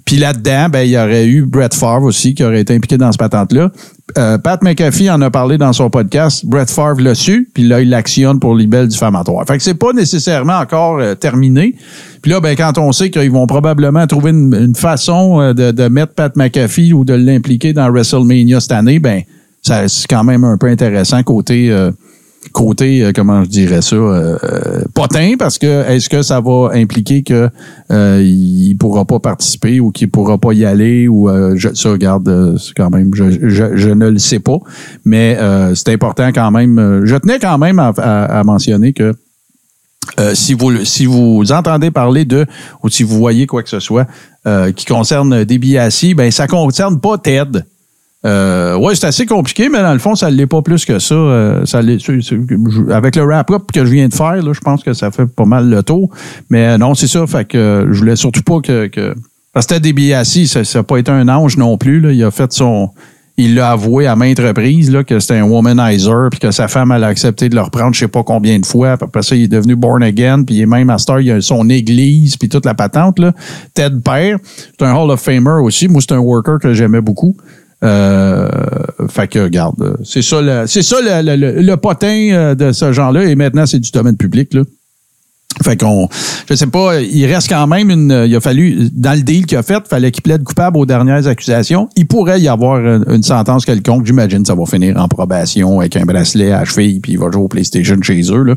Puis 0.10 0.18
là-dedans, 0.18 0.70
ben, 0.70 0.82
il 0.82 0.89
y 0.89 0.97
aurait 0.97 1.28
eu 1.28 1.43
Brett 1.43 1.72
Favre 1.72 2.01
aussi 2.01 2.34
qui 2.34 2.43
aurait 2.43 2.62
été 2.62 2.74
impliqué 2.74 2.97
dans 2.97 3.12
ce 3.12 3.20
patente-là. 3.20 3.70
Euh, 4.18 4.39
Pat 4.39 4.60
McAfee 4.64 5.07
en 5.07 5.22
a 5.22 5.30
parlé 5.30 5.60
dans 5.60 5.72
son 5.72 5.91
podcast. 5.91 6.47
Brett 6.47 6.68
Favre 6.68 6.99
l'a 6.99 7.14
su, 7.14 7.47
puis 7.53 7.62
là, 7.62 7.80
il 7.80 7.91
l'actionne 7.91 8.39
pour 8.39 8.55
libelle 8.55 8.88
diffamatoire. 8.88 9.45
Fait 9.45 9.57
que 9.57 9.62
c'est 9.62 9.76
pas 9.76 9.93
nécessairement 9.93 10.57
encore 10.57 10.97
euh, 10.97 11.14
terminé. 11.14 11.76
Puis 12.24 12.32
là, 12.32 12.39
ben, 12.39 12.55
quand 12.55 12.80
on 12.80 12.91
sait 12.91 13.12
qu'ils 13.12 13.30
vont 13.30 13.45
probablement 13.45 14.07
trouver 14.07 14.32
une, 14.32 14.55
une 14.55 14.76
façon 14.76 15.41
euh, 15.41 15.53
de, 15.53 15.70
de 15.70 15.88
mettre 15.89 16.16
Pat 16.16 16.36
McAfee 16.36 16.91
ou 16.91 17.05
de 17.05 17.14
l'impliquer 17.14 17.74
dans 17.74 17.91
WrestleMania 17.91 18.62
cette 18.62 18.72
année, 18.72 18.97
ben, 18.97 19.22
c'est 19.62 20.07
quand 20.10 20.24
même 20.24 20.43
un 20.43 20.57
peu 20.57 20.70
intéressant 20.70 21.22
côté... 21.22 21.72
côté, 22.54 23.04
euh, 23.04 23.12
comment 23.14 23.44
je 23.44 23.50
dirais 23.50 23.82
ça, 23.82 23.96
euh, 23.96 24.38
euh, 24.44 24.82
potin, 24.94 25.34
parce 25.38 25.58
que 25.58 25.88
est-ce 25.90 26.10
que 26.10 26.22
ça 26.22 26.40
va 26.42 26.70
impliquer 26.74 27.22
que 27.24 27.50
euh, 27.92 28.22
il 28.24 28.76
pourra 28.80 29.06
pas 29.06 29.20
participer 29.20 29.80
ou 29.80 29.92
qu'il 29.92 30.10
pourra 30.10 30.38
pas 30.38 30.54
y 30.54 30.66
aller 30.66 31.08
ou 31.08 31.30
euh, 31.30 31.54
je, 31.58 31.70
ça, 31.74 31.92
regarde, 31.92 32.28
euh, 32.30 32.58
quand 32.76 32.90
même, 32.90 33.12
je, 33.14 33.30
je, 33.50 33.76
je 33.76 33.90
ne 33.90 34.10
le 34.10 34.20
sais 34.20 34.40
pas, 34.40 34.58
mais 35.06 35.38
c'est 35.76 35.90
important 35.90 36.30
quand 36.34 36.52
même. 36.52 37.02
je 37.06 37.16
tenais 37.18 37.40
quand 37.40 37.58
même 37.58 37.78
à, 37.80 37.90
à- 37.98 38.40
à 38.40 38.44
mentionner 38.44 38.94
que 38.94 39.14
euh, 40.20 40.34
si 40.34 40.54
vous 40.56 40.86
si 40.86 41.06
vous 41.06 41.52
entendez 41.52 41.92
parler 41.92 42.26
de 42.26 42.46
ou 42.84 42.90
si 42.90 43.04
vous 43.04 43.18
voyez 43.18 43.46
quoi 43.46 43.62
que 43.62 43.70
ce 43.70 43.80
soit 43.80 44.08
euh, 44.48 44.72
qui 44.72 44.86
concerne 44.86 45.44
DiBiase, 45.44 46.16
ben 46.16 46.32
ça 46.32 46.48
concerne 46.48 47.00
pas 47.00 47.18
Ted. 47.20 47.64
Euh, 48.26 48.76
ouais, 48.78 48.95
c'est 48.95 49.07
assez 49.07 49.26
compliqué, 49.26 49.70
mais 49.70 49.82
dans 49.82 49.93
le 49.93 49.99
fond, 49.99 50.13
ça 50.13 50.30
ne 50.30 50.36
l'est 50.36 50.45
pas 50.47 50.61
plus 50.61 50.84
que 50.84 50.99
ça. 50.99 51.15
Euh, 51.15 51.65
ça 51.65 51.82
l'est- 51.82 52.05
avec 52.91 53.15
le 53.15 53.24
wrap-up 53.24 53.63
que 53.74 53.86
je 53.86 53.91
viens 53.91 54.07
de 54.09 54.13
faire, 54.13 54.36
là, 54.43 54.51
je 54.53 54.59
pense 54.59 54.84
que 54.84 54.91
ça 54.93 55.09
fait 55.11 55.26
pas 55.26 55.45
mal 55.45 55.70
le 55.70 55.82
tour. 55.84 56.09
Mais 56.49 56.67
euh, 56.67 56.78
non, 56.78 56.95
c'est 56.95 57.07
ça. 57.07 57.26
Fait 57.28 57.45
que 57.45 57.57
euh, 57.57 57.93
je 57.93 57.99
voulais 57.99 58.17
surtout 58.17 58.43
pas 58.43 58.59
que. 58.59 58.88
que 58.88 59.15
parce 59.53 59.65
que 59.65 59.76
Ted 59.76 59.82
DiBiase, 59.93 60.45
ça 60.63 60.80
n'a 60.80 60.84
pas 60.84 60.97
été 60.97 61.11
un 61.11 61.28
ange 61.30 61.55
non 61.57 61.78
plus. 61.78 62.01
Là. 62.01 62.11
Il 62.11 62.24
a 62.24 62.32
fait 62.32 62.51
son. 62.51 62.89
Il 63.41 63.55
l'a 63.55 63.72
avoué 63.72 64.05
à 64.05 64.17
maintes 64.17 64.39
reprises 64.39 64.91
là, 64.91 65.05
que 65.05 65.17
c'était 65.22 65.38
un 65.38 65.43
womanizer, 65.45 66.28
puis 66.30 66.41
que 66.41 66.51
sa 66.51 66.67
femme 66.67 66.91
elle 66.91 67.05
a 67.05 67.07
accepté 67.07 67.47
de 67.47 67.55
le 67.55 67.61
reprendre 67.61 67.93
je 67.93 67.99
sais 67.99 68.09
pas 68.09 68.22
combien 68.22 68.59
de 68.59 68.65
fois. 68.65 68.97
Après 68.99 69.22
ça, 69.22 69.34
il 69.34 69.43
est 69.43 69.47
devenu 69.47 69.78
born 69.78 70.03
again, 70.03 70.43
puis 70.43 70.55
il 70.55 70.61
est 70.63 70.65
même 70.65 70.89
à 70.89 70.97
Star, 70.97 71.22
il 71.22 71.32
a 71.32 71.39
son 71.39 71.70
église, 71.70 72.36
puis 72.36 72.49
toute 72.49 72.65
la 72.65 72.74
patente. 72.74 73.17
Là. 73.17 73.32
Ted 73.74 73.95
Père, 74.03 74.39
c'est 74.78 74.86
un 74.86 74.93
Hall 74.93 75.09
of 75.09 75.22
Famer 75.22 75.61
aussi. 75.63 75.88
Moi, 75.88 76.01
c'est 76.01 76.13
un 76.13 76.20
worker 76.20 76.59
que 76.59 76.74
j'aimais 76.74 76.99
beaucoup. 76.99 77.34
Euh, 77.84 78.49
fait 79.09 79.27
que, 79.27 79.39
regarde, 79.39 79.97
c'est 80.03 80.21
ça, 80.21 80.41
le, 80.41 80.67
c'est 80.67 80.82
ça 80.82 80.97
le, 81.01 81.36
le- 81.36 81.61
le- 81.61 81.77
potin 81.77 82.30
euh, 82.32 82.55
de 82.55 82.71
ce 82.71 82.91
genre-là. 82.91 83.23
Et 83.25 83.36
maintenant, 83.36 83.65
c'est 83.65 83.80
du 83.80 83.91
domaine 83.91 84.17
public. 84.17 84.53
Là. 84.53 84.63
Fait 85.63 85.75
qu'on, 85.75 86.07
je 86.49 86.55
sais 86.55 86.67
pas, 86.67 87.01
il 87.01 87.25
reste 87.25 87.49
quand 87.49 87.67
même 87.67 87.89
une, 87.89 88.25
il 88.27 88.36
a 88.36 88.39
fallu, 88.39 88.89
dans 88.93 89.13
le 89.13 89.23
deal 89.23 89.45
qu'il 89.45 89.57
a 89.57 89.63
fait, 89.63 89.86
fallait 89.88 90.11
qu'il 90.11 90.23
plaide 90.23 90.43
coupable 90.43 90.77
aux 90.77 90.86
dernières 90.86 91.27
accusations. 91.27 91.89
Il 91.97 92.07
pourrait 92.07 92.39
y 92.39 92.47
avoir 92.47 92.80
une, 92.80 93.23
sentence 93.23 93.65
quelconque. 93.65 94.05
J'imagine 94.05 94.45
ça 94.45 94.55
va 94.55 94.65
finir 94.65 94.95
en 94.97 95.07
probation 95.09 95.80
avec 95.80 95.97
un 95.97 96.05
bracelet 96.05 96.51
à 96.53 96.63
cheville, 96.63 97.01
puis 97.01 97.13
il 97.13 97.19
va 97.19 97.30
jouer 97.32 97.43
au 97.43 97.47
PlayStation 97.49 97.97
chez 98.01 98.21
eux. 98.32 98.43
Là. 98.43 98.55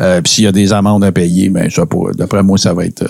Euh, 0.00 0.20
puis 0.20 0.32
s'il 0.32 0.44
y 0.44 0.48
a 0.48 0.52
des 0.52 0.72
amendes 0.72 1.04
à 1.04 1.12
payer, 1.12 1.48
ben 1.48 1.70
ça, 1.70 1.84
d'après 2.16 2.42
moi, 2.42 2.58
ça 2.58 2.74
va 2.74 2.86
être, 2.86 3.02
euh, 3.02 3.08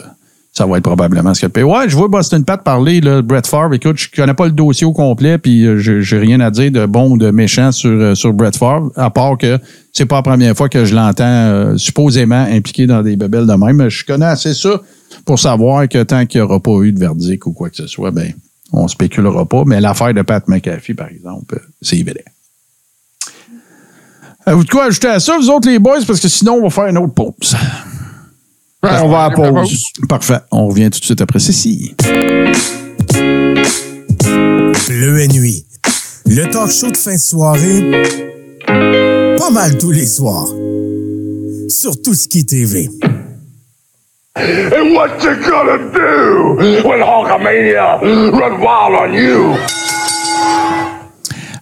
ça 0.52 0.66
va 0.66 0.76
être 0.76 0.84
probablement 0.84 1.32
ce 1.32 1.46
paye. 1.46 1.62
Ouais, 1.62 1.88
je 1.88 1.96
vois 1.96 2.08
Boston 2.08 2.44
Pat 2.44 2.62
parler, 2.62 3.00
là, 3.00 3.22
Brett 3.22 3.46
Favre. 3.46 3.72
Écoute, 3.72 3.96
je 3.96 4.08
connais 4.14 4.34
pas 4.34 4.44
le 4.44 4.52
dossier 4.52 4.86
au 4.86 4.92
complet, 4.92 5.38
puis 5.38 5.64
euh, 5.64 5.78
j'ai 5.78 6.18
rien 6.18 6.40
à 6.40 6.50
dire 6.50 6.70
de 6.70 6.84
bon 6.84 7.12
ou 7.12 7.18
de 7.18 7.30
méchant 7.30 7.72
sur, 7.72 7.90
euh, 7.90 8.14
sur 8.14 8.34
Brett 8.34 8.54
Favre, 8.54 8.90
à 8.96 9.08
part 9.08 9.38
que 9.38 9.58
c'est 9.94 10.04
pas 10.04 10.16
la 10.16 10.22
première 10.22 10.54
fois 10.54 10.68
que 10.68 10.84
je 10.84 10.94
l'entends 10.94 11.24
euh, 11.24 11.76
supposément 11.78 12.44
impliqué 12.50 12.86
dans 12.86 13.02
des 13.02 13.16
bebelles 13.16 13.46
de 13.46 13.54
même. 13.54 13.76
Mais 13.76 13.88
je 13.88 14.04
connais 14.04 14.26
assez 14.26 14.52
ça 14.52 14.80
pour 15.24 15.38
savoir 15.38 15.88
que 15.88 16.02
tant 16.02 16.26
qu'il 16.26 16.42
n'y 16.42 16.44
aura 16.44 16.60
pas 16.60 16.82
eu 16.82 16.92
de 16.92 16.98
verdict 16.98 17.46
ou 17.46 17.52
quoi 17.52 17.70
que 17.70 17.76
ce 17.76 17.86
soit, 17.86 18.10
ben 18.10 18.32
on 18.74 18.88
spéculera 18.88 19.46
pas. 19.46 19.64
Mais 19.66 19.80
l'affaire 19.80 20.12
de 20.12 20.20
Pat 20.20 20.46
McAfee, 20.48 20.94
par 20.94 21.08
exemple, 21.08 21.62
c'est 21.80 21.96
évident. 21.96 22.20
Avez-vous 24.44 24.64
de 24.64 24.70
quoi 24.70 24.84
ajouter 24.84 25.08
à 25.08 25.20
ça, 25.20 25.38
vous 25.38 25.48
autres 25.48 25.68
les 25.68 25.78
boys, 25.78 26.00
parce 26.06 26.20
que 26.20 26.28
sinon 26.28 26.54
on 26.54 26.62
va 26.64 26.70
faire 26.70 26.86
une 26.88 26.98
autre 26.98 27.14
pause. 27.14 27.56
On 28.84 29.08
va 29.08 29.24
à 29.24 29.28
la 29.30 29.34
pause. 29.34 29.84
Parfait. 30.08 30.38
On 30.50 30.66
revient 30.66 30.90
tout 30.90 30.98
de 30.98 31.04
suite 31.04 31.20
après 31.20 31.38
ceci. 31.38 31.94
Bleu 34.88 35.20
et 35.20 35.28
nuit. 35.28 35.64
Le 36.26 36.50
talk 36.50 36.70
show 36.70 36.90
de 36.90 36.96
fin 36.96 37.14
de 37.14 37.18
soirée. 37.20 38.02
Pas 38.66 39.50
mal 39.50 39.78
tous 39.78 39.92
les 39.92 40.06
soirs. 40.06 40.48
Sur 41.68 42.02
tout 42.02 42.14
ce 42.14 42.26
qui 42.26 42.40
est 42.40 42.48
TV. 42.48 42.88
And 44.34 44.94
what 44.94 45.22
you 45.22 45.36
gonna 45.48 45.76
do 45.92 46.56
when 46.88 47.00
Hulkamania 47.00 48.00
run 48.00 48.60
wild 48.60 48.94
on 48.98 49.12
you? 49.12 49.54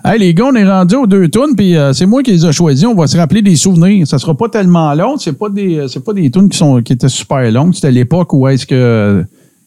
Hey, 0.03 0.19
les 0.19 0.33
gars, 0.33 0.47
on 0.47 0.55
est 0.55 0.67
rendu 0.67 0.95
aux 0.95 1.07
deux 1.07 1.29
tunes, 1.29 1.55
puis 1.55 1.77
euh, 1.77 1.93
c'est 1.93 2.07
moi 2.07 2.23
qui 2.23 2.31
les 2.31 2.47
ai 2.47 2.53
choisis. 2.53 2.87
On 2.87 2.95
va 2.95 3.07
se 3.07 3.19
rappeler 3.19 3.43
des 3.43 3.55
souvenirs. 3.55 4.07
Ça 4.07 4.19
sera 4.19 4.35
pas 4.35 4.49
tellement 4.49 4.95
long. 4.95 5.19
C'est 5.19 5.39
pas 5.39 5.51
des, 5.51 5.77
euh, 5.77 5.89
c'est 5.89 6.03
pas 6.03 6.15
des 6.15 6.31
tunes 6.31 6.49
qui 6.49 6.57
sont, 6.57 6.81
qui 6.81 6.95
étaient 6.95 7.11
super 7.11 7.51
longues. 7.53 7.75
C'était 7.75 7.91
l'époque 7.91 8.33
où 8.33 8.49
est-ce 8.49 8.65
que, 8.65 8.75
euh, 8.75 9.23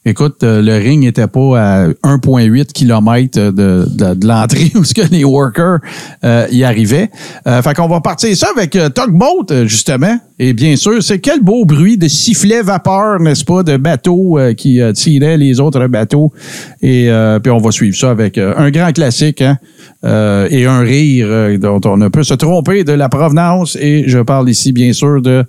écoute, 0.05 0.43
euh, 0.43 0.61
le 0.61 0.73
ring 0.77 1.05
était 1.05 1.27
pas 1.27 1.59
à 1.59 1.87
1,8 1.87 2.73
km 2.73 3.39
de, 3.39 3.51
de, 3.51 4.13
de 4.13 4.27
l'entrée 4.27 4.71
où 4.75 4.83
ce 4.83 4.93
que 4.93 5.01
les 5.09 5.23
workers 5.23 5.79
euh, 6.23 6.47
y 6.51 6.63
arrivaient. 6.63 7.09
Euh, 7.47 7.61
fait 7.61 7.73
qu'on 7.73 7.87
va 7.87 8.01
partir 8.01 8.35
ça 8.35 8.47
avec 8.55 8.75
euh, 8.75 8.89
Tugboat, 8.89 9.51
euh, 9.51 9.65
justement. 9.65 10.17
Et 10.39 10.53
bien 10.53 10.75
sûr, 10.75 11.01
c'est 11.01 11.19
quel 11.19 11.41
beau 11.41 11.63
bruit 11.65 11.97
de 11.97 12.07
sifflet 12.07 12.61
vapeur, 12.61 13.19
n'est-ce 13.19 13.45
pas, 13.45 13.63
de 13.63 13.77
bateaux 13.77 14.37
euh, 14.37 14.53
qui 14.53 14.81
tiraient 14.93 15.37
les 15.37 15.59
autres 15.59 15.87
bateaux. 15.87 16.33
Et 16.81 17.09
puis 17.41 17.51
on 17.51 17.59
va 17.59 17.71
suivre 17.71 17.95
ça 17.95 18.09
avec 18.09 18.37
un 18.37 18.71
grand 18.71 18.91
classique, 18.91 19.41
hein, 19.41 19.57
et 20.49 20.65
un 20.65 20.79
rire 20.79 21.59
dont 21.59 21.79
on 21.85 21.97
ne 21.97 22.07
peut 22.09 22.23
se 22.23 22.33
tromper 22.33 22.83
de 22.83 22.93
la 22.93 23.09
provenance. 23.09 23.77
Et 23.79 24.03
je 24.07 24.19
parle 24.19 24.49
ici, 24.49 24.73
bien 24.73 24.91
sûr, 24.91 25.21
de 25.21 25.45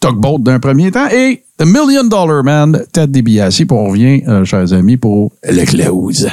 Tugboat 0.00 0.38
d'un 0.40 0.60
premier 0.60 0.90
temps 0.90 1.08
et 1.12 1.42
The 1.62 1.66
Million 1.66 2.08
Dollar 2.08 2.42
Man, 2.42 2.86
Ted 2.92 3.12
DiBiase. 3.12 3.64
Puis 3.64 3.66
on 3.70 3.86
revient, 3.86 4.24
euh, 4.26 4.44
chers 4.44 4.72
amis, 4.72 4.96
pour 4.96 5.30
le 5.44 5.64
close. 5.64 6.28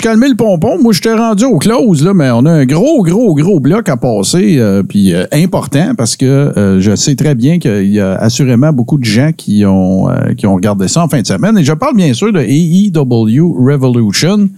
Se 0.00 0.02
calmer 0.02 0.30
le 0.30 0.34
pompon. 0.34 0.78
Moi, 0.80 0.94
je 0.94 1.02
t'ai 1.02 1.12
rendu 1.12 1.44
au 1.44 1.58
close, 1.58 2.02
là, 2.02 2.14
mais 2.14 2.30
on 2.30 2.46
a 2.46 2.50
un 2.50 2.64
gros, 2.64 3.02
gros, 3.02 3.34
gros 3.34 3.60
bloc 3.60 3.86
à 3.90 3.98
passer, 3.98 4.56
euh, 4.58 4.82
puis 4.82 5.12
euh, 5.12 5.26
important, 5.30 5.92
parce 5.94 6.16
que 6.16 6.24
euh, 6.24 6.80
je 6.80 6.96
sais 6.96 7.14
très 7.16 7.34
bien 7.34 7.58
qu'il 7.58 7.92
y 7.92 8.00
a 8.00 8.14
assurément 8.14 8.72
beaucoup 8.72 8.96
de 8.96 9.04
gens 9.04 9.32
qui 9.36 9.66
ont, 9.66 10.08
euh, 10.08 10.32
qui 10.34 10.46
ont 10.46 10.54
regardé 10.54 10.88
ça 10.88 11.04
en 11.04 11.08
fin 11.08 11.20
de 11.20 11.26
semaine. 11.26 11.58
Et 11.58 11.64
je 11.64 11.74
parle 11.74 11.96
bien 11.96 12.14
sûr 12.14 12.32
de 12.32 12.40
AEW 12.40 13.52
Revolution. 13.62 14.48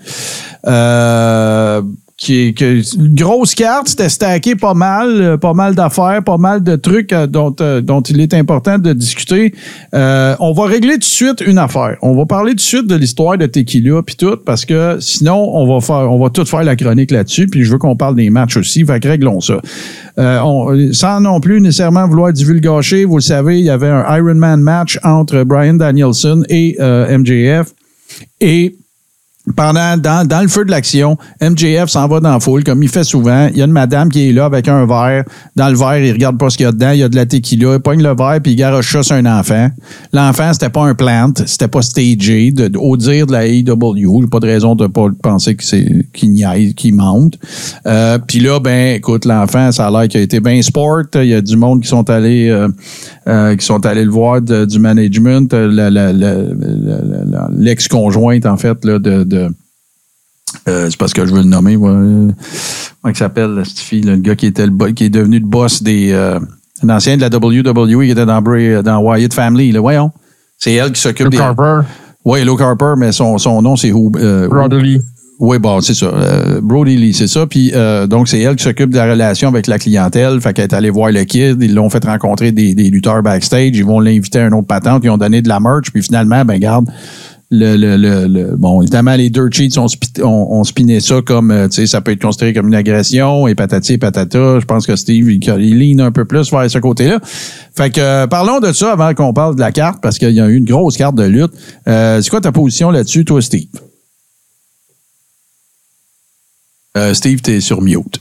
Euh, 0.69 1.83
qui 2.23 2.55
une 2.97 3.15
grosse 3.17 3.55
carte, 3.57 3.89
c'était 3.89 4.09
stacké 4.09 4.55
pas 4.55 4.75
mal, 4.75 5.09
euh, 5.21 5.37
pas 5.37 5.55
mal 5.55 5.75
d'affaires, 5.75 6.23
pas 6.25 6.37
mal 6.39 6.63
de 6.63 6.77
trucs 6.77 7.13
euh, 7.13 7.27
dont, 7.27 7.53
euh, 7.61 7.81
dont 7.81 8.01
il 8.03 8.21
est 8.21 8.33
important 8.35 8.79
de 8.79 8.93
discuter. 8.93 9.53
Euh, 9.93 10.37
on 10.39 10.53
va 10.53 10.67
régler 10.67 10.93
tout 10.95 10.99
de 11.01 11.05
suite 11.05 11.43
une 11.45 11.59
affaire. 11.59 11.97
On 12.01 12.15
va 12.15 12.25
parler 12.25 12.51
tout 12.53 12.57
de 12.57 12.61
suite 12.61 12.87
de 12.87 12.95
l'histoire 12.95 13.37
de 13.37 13.47
Tequila 13.47 14.03
puis 14.03 14.15
tout, 14.15 14.37
parce 14.47 14.65
que 14.65 14.99
sinon 15.01 15.35
on 15.53 15.67
va 15.67 15.81
faire, 15.81 16.13
on 16.13 16.19
va 16.23 16.31
tout 16.31 16.45
faire 16.45 16.63
la 16.63 16.77
chronique 16.77 17.11
là-dessus. 17.11 17.49
Puis 17.49 17.65
je 17.65 17.73
veux 17.73 17.79
qu'on 17.79 17.97
parle 17.97 18.15
des 18.15 18.31
matchs 18.31 18.57
aussi. 18.57 18.85
Fait 18.85 19.01
que 19.01 19.09
réglons 19.09 19.41
ça. 19.41 19.61
Euh, 20.19 20.39
on- 20.45 20.93
sans 20.93 21.21
non 21.21 21.41
plus 21.41 21.61
nécessairement 21.61 22.07
vouloir 22.07 22.33
divulgacher, 22.33 23.05
vous 23.05 23.17
le 23.17 23.23
savez, 23.23 23.59
il 23.59 23.65
y 23.65 23.71
avait 23.71 23.89
un 23.89 24.05
Ironman 24.17 24.61
match 24.61 24.97
entre 25.03 25.43
Brian 25.43 25.75
Danielson 25.75 26.45
et 26.49 26.77
euh, 26.79 27.19
MJF. 27.19 27.73
Et 28.41 28.77
pendant, 29.63 29.97
dans, 29.97 30.43
le 30.43 30.49
feu 30.49 30.65
de 30.65 30.73
l'action, 30.73 31.17
MJF 31.41 31.89
s'en 31.89 32.09
va 32.09 32.19
dans 32.19 32.33
la 32.33 32.41
foule, 32.41 32.65
comme 32.65 32.83
il 32.83 32.89
fait 32.89 33.05
souvent. 33.05 33.47
Il 33.53 33.59
y 33.59 33.63
a 33.63 33.65
une 33.65 33.71
madame 33.71 34.09
qui 34.09 34.29
est 34.29 34.33
là 34.33 34.47
avec 34.47 34.67
un 34.67 34.87
verre. 34.87 35.25
Dans 35.55 35.69
le 35.69 35.77
verre, 35.77 35.99
il 35.99 36.11
regarde 36.11 36.37
pas 36.37 36.51
ce 36.51 36.57
qu'il 36.57 36.65
y 36.65 36.69
a 36.69 36.73
dedans. 36.73 36.91
Il 36.91 36.99
y 36.99 37.03
a 37.05 37.09
de 37.09 37.15
la 37.15 37.27
tequila. 37.27 37.75
Il 37.75 37.79
pogne 37.79 38.03
le 38.03 38.13
verre, 38.13 38.41
puis 38.43 38.55
il 38.55 38.57
garoche 38.57 38.91
ça 38.91 39.05
sur 39.05 39.15
un 39.15 39.25
enfant. 39.25 39.69
L'enfant, 40.13 40.53
c'était 40.53 40.69
pas 40.69 40.83
un 40.83 40.97
plant. 40.97 41.31
C'était 41.47 41.69
pas 41.69 41.83
stagé. 41.83 42.51
De, 42.51 42.77
au 42.77 42.97
dire 42.97 43.29
de 43.29 43.33
la 43.33 43.47
AEW, 43.47 44.27
pas 44.27 44.41
de 44.41 44.47
raison 44.47 44.75
de 44.75 44.89
pas 44.89 45.07
penser 45.23 45.57
qu'il 45.57 46.33
niaise, 46.33 46.75
qu'il 46.75 46.97
monte. 46.97 47.39
Euh, 47.87 48.19
puis 48.19 48.41
là, 48.41 48.59
ben, 48.59 48.97
écoute, 48.97 49.27
l'enfant, 49.27 49.71
ça 49.71 49.87
a 49.87 49.91
l'air 49.93 50.09
qu'il 50.09 50.19
a 50.19 50.25
été 50.25 50.41
bien 50.41 50.61
sport. 50.61 51.03
Il 51.15 51.27
y 51.27 51.35
a 51.35 51.41
du 51.41 51.57
monde 51.57 51.83
qui 51.83 51.89
sont 51.89 52.11
allés, 52.11 52.49
euh, 52.49 52.67
euh, 53.29 53.55
qui 53.55 53.65
sont 53.65 53.87
allés 53.87 54.05
le 54.05 54.11
voir 54.11 54.43
du 54.43 54.81
management. 54.81 55.55
L'ex-conjointe, 57.57 58.45
en 58.45 58.57
fait, 58.57 58.85
de 58.85 59.52
euh, 60.69 60.89
c'est 60.91 60.97
parce 60.99 61.13
que 61.13 61.25
je 61.27 61.33
veux 61.33 61.43
le 61.43 61.49
nommer. 61.49 61.77
moi. 61.77 61.91
Euh, 61.91 62.31
Comment 63.03 63.13
il 63.13 63.17
s'appelle, 63.17 63.63
cette 63.65 63.79
fille, 63.79 64.03
là, 64.03 64.13
le 64.13 64.19
gars 64.23 64.37
qui 64.37 64.47
était 64.47 64.67
le 64.67 64.93
qui 64.93 65.05
est 65.05 65.11
devenu 65.11 65.39
le 65.39 65.47
boss 65.47 65.83
des. 65.83 66.13
Euh, 66.13 66.39
un 66.85 66.89
ancien 66.89 67.17
de 67.17 67.21
la 67.21 67.29
WWE 67.29 68.03
qui 68.05 68.11
était 68.11 68.27
dans, 68.27 68.43
Bray- 68.43 68.83
dans 68.83 68.99
Wyatt 69.01 69.33
Family. 69.33 69.71
Là. 69.73 69.81
Voyons. 69.81 70.11
C'est 70.59 70.73
elle 70.75 70.93
qui 70.93 71.01
s'occupe 71.01 71.29
des. 71.29 71.39
Harper, 71.39 71.81
Oui, 72.25 72.45
Luke 72.45 72.61
Harper, 72.61 72.95
mais 72.97 73.13
son, 73.13 73.39
son 73.39 73.63
nom, 73.63 73.77
c'est 73.77 73.91
Who- 73.93 74.13
euh, 74.17 74.49
Rodley. 74.51 75.01
oui, 75.41 75.59
bon, 75.59 75.81
c'est 75.81 75.95
ça. 75.95 76.07
Euh, 76.07 76.61
Brody 76.63 76.97
Lee, 76.97 77.15
c'est 77.15 77.27
ça. 77.29 77.47
Puis 77.47 77.73
euh, 77.75 78.07
donc, 78.07 78.29
c'est 78.29 78.41
elle 78.41 78.55
qui 78.57 78.63
s'occupe 78.65 78.91
de 78.91 78.97
la 78.97 79.11
relation 79.11 79.49
avec 79.49 79.67
la 79.69 79.79
clientèle. 79.79 80.41
Fait 80.41 80.53
qu'elle 80.53 80.65
est 80.67 80.75
allée 80.75 80.91
voir 80.91 81.11
le 81.11 81.23
kid. 81.25 81.59
Ils 81.61 81.75
l'ont 81.75 81.89
fait 81.91 82.05
rencontrer 82.05 82.53
des, 82.53 82.75
des 82.75 82.91
lutteurs 82.91 83.23
backstage. 83.23 83.71
Ils 83.75 83.85
vont 83.85 83.99
l'inviter 84.01 84.39
à 84.41 84.47
un 84.47 84.53
autre 84.53 84.67
patente. 84.69 85.03
Ils 85.05 85.11
ont 85.11 85.19
donné 85.19 85.41
de 85.43 85.49
la 85.49 85.59
merch. 85.61 85.91
Puis 85.93 86.03
finalement, 86.03 86.45
ben 86.45 86.59
garde. 86.59 86.89
Le, 87.55 87.77
le, 87.77 87.97
le, 87.99 88.57
bon, 88.57 88.81
évidemment, 88.81 89.15
les 89.15 89.29
dirt 89.29 89.53
sheets 89.53 89.77
ont, 89.79 89.87
spi- 89.87 90.23
ont, 90.23 90.55
ont 90.55 90.65
spiné 90.65 91.01
ça 91.01 91.21
comme, 91.21 91.51
euh, 91.51 91.69
tu 91.69 91.75
sais, 91.75 91.87
ça 91.87 92.01
peut 92.01 92.13
être 92.13 92.23
considéré 92.23 92.55
comme 92.55 92.69
une 92.69 92.75
agression 92.75 93.47
et 93.47 93.55
patati 93.55 93.93
et 93.93 93.99
patata. 93.99 94.59
Je 94.59 94.65
pense 94.65 94.87
que 94.87 94.97
Steve, 94.97 95.31
il, 95.31 95.45
il 95.61 95.79
lean 95.79 96.03
un 96.03 96.13
peu 96.13 96.25
plus 96.25 96.51
vers 96.51 96.71
ce 96.71 96.79
côté-là. 96.79 97.21
Fait 97.77 97.91
que, 97.91 98.01
euh, 98.01 98.27
parlons 98.27 98.59
de 98.59 98.73
ça 98.73 98.93
avant 98.93 99.13
qu'on 99.13 99.35
parle 99.35 99.55
de 99.57 99.61
la 99.61 99.71
carte 99.71 100.01
parce 100.01 100.19
qu'il 100.19 100.31
y 100.31 100.41
a 100.41 100.49
eu 100.49 100.55
une 100.57 100.65
grosse 100.65 100.97
carte 100.97 101.15
de 101.15 101.25
lutte. 101.25 101.53
Euh, 101.89 102.23
c'est 102.23 102.31
quoi 102.31 102.41
ta 102.41 102.53
position 102.53 102.91
là-dessus, 102.91 103.27
toi, 103.27 103.43
Steve? 103.43 103.69
Euh, 106.97 107.13
Steve, 107.13 107.43
t'es 107.43 107.61
sur 107.61 107.83
mute. 107.83 108.19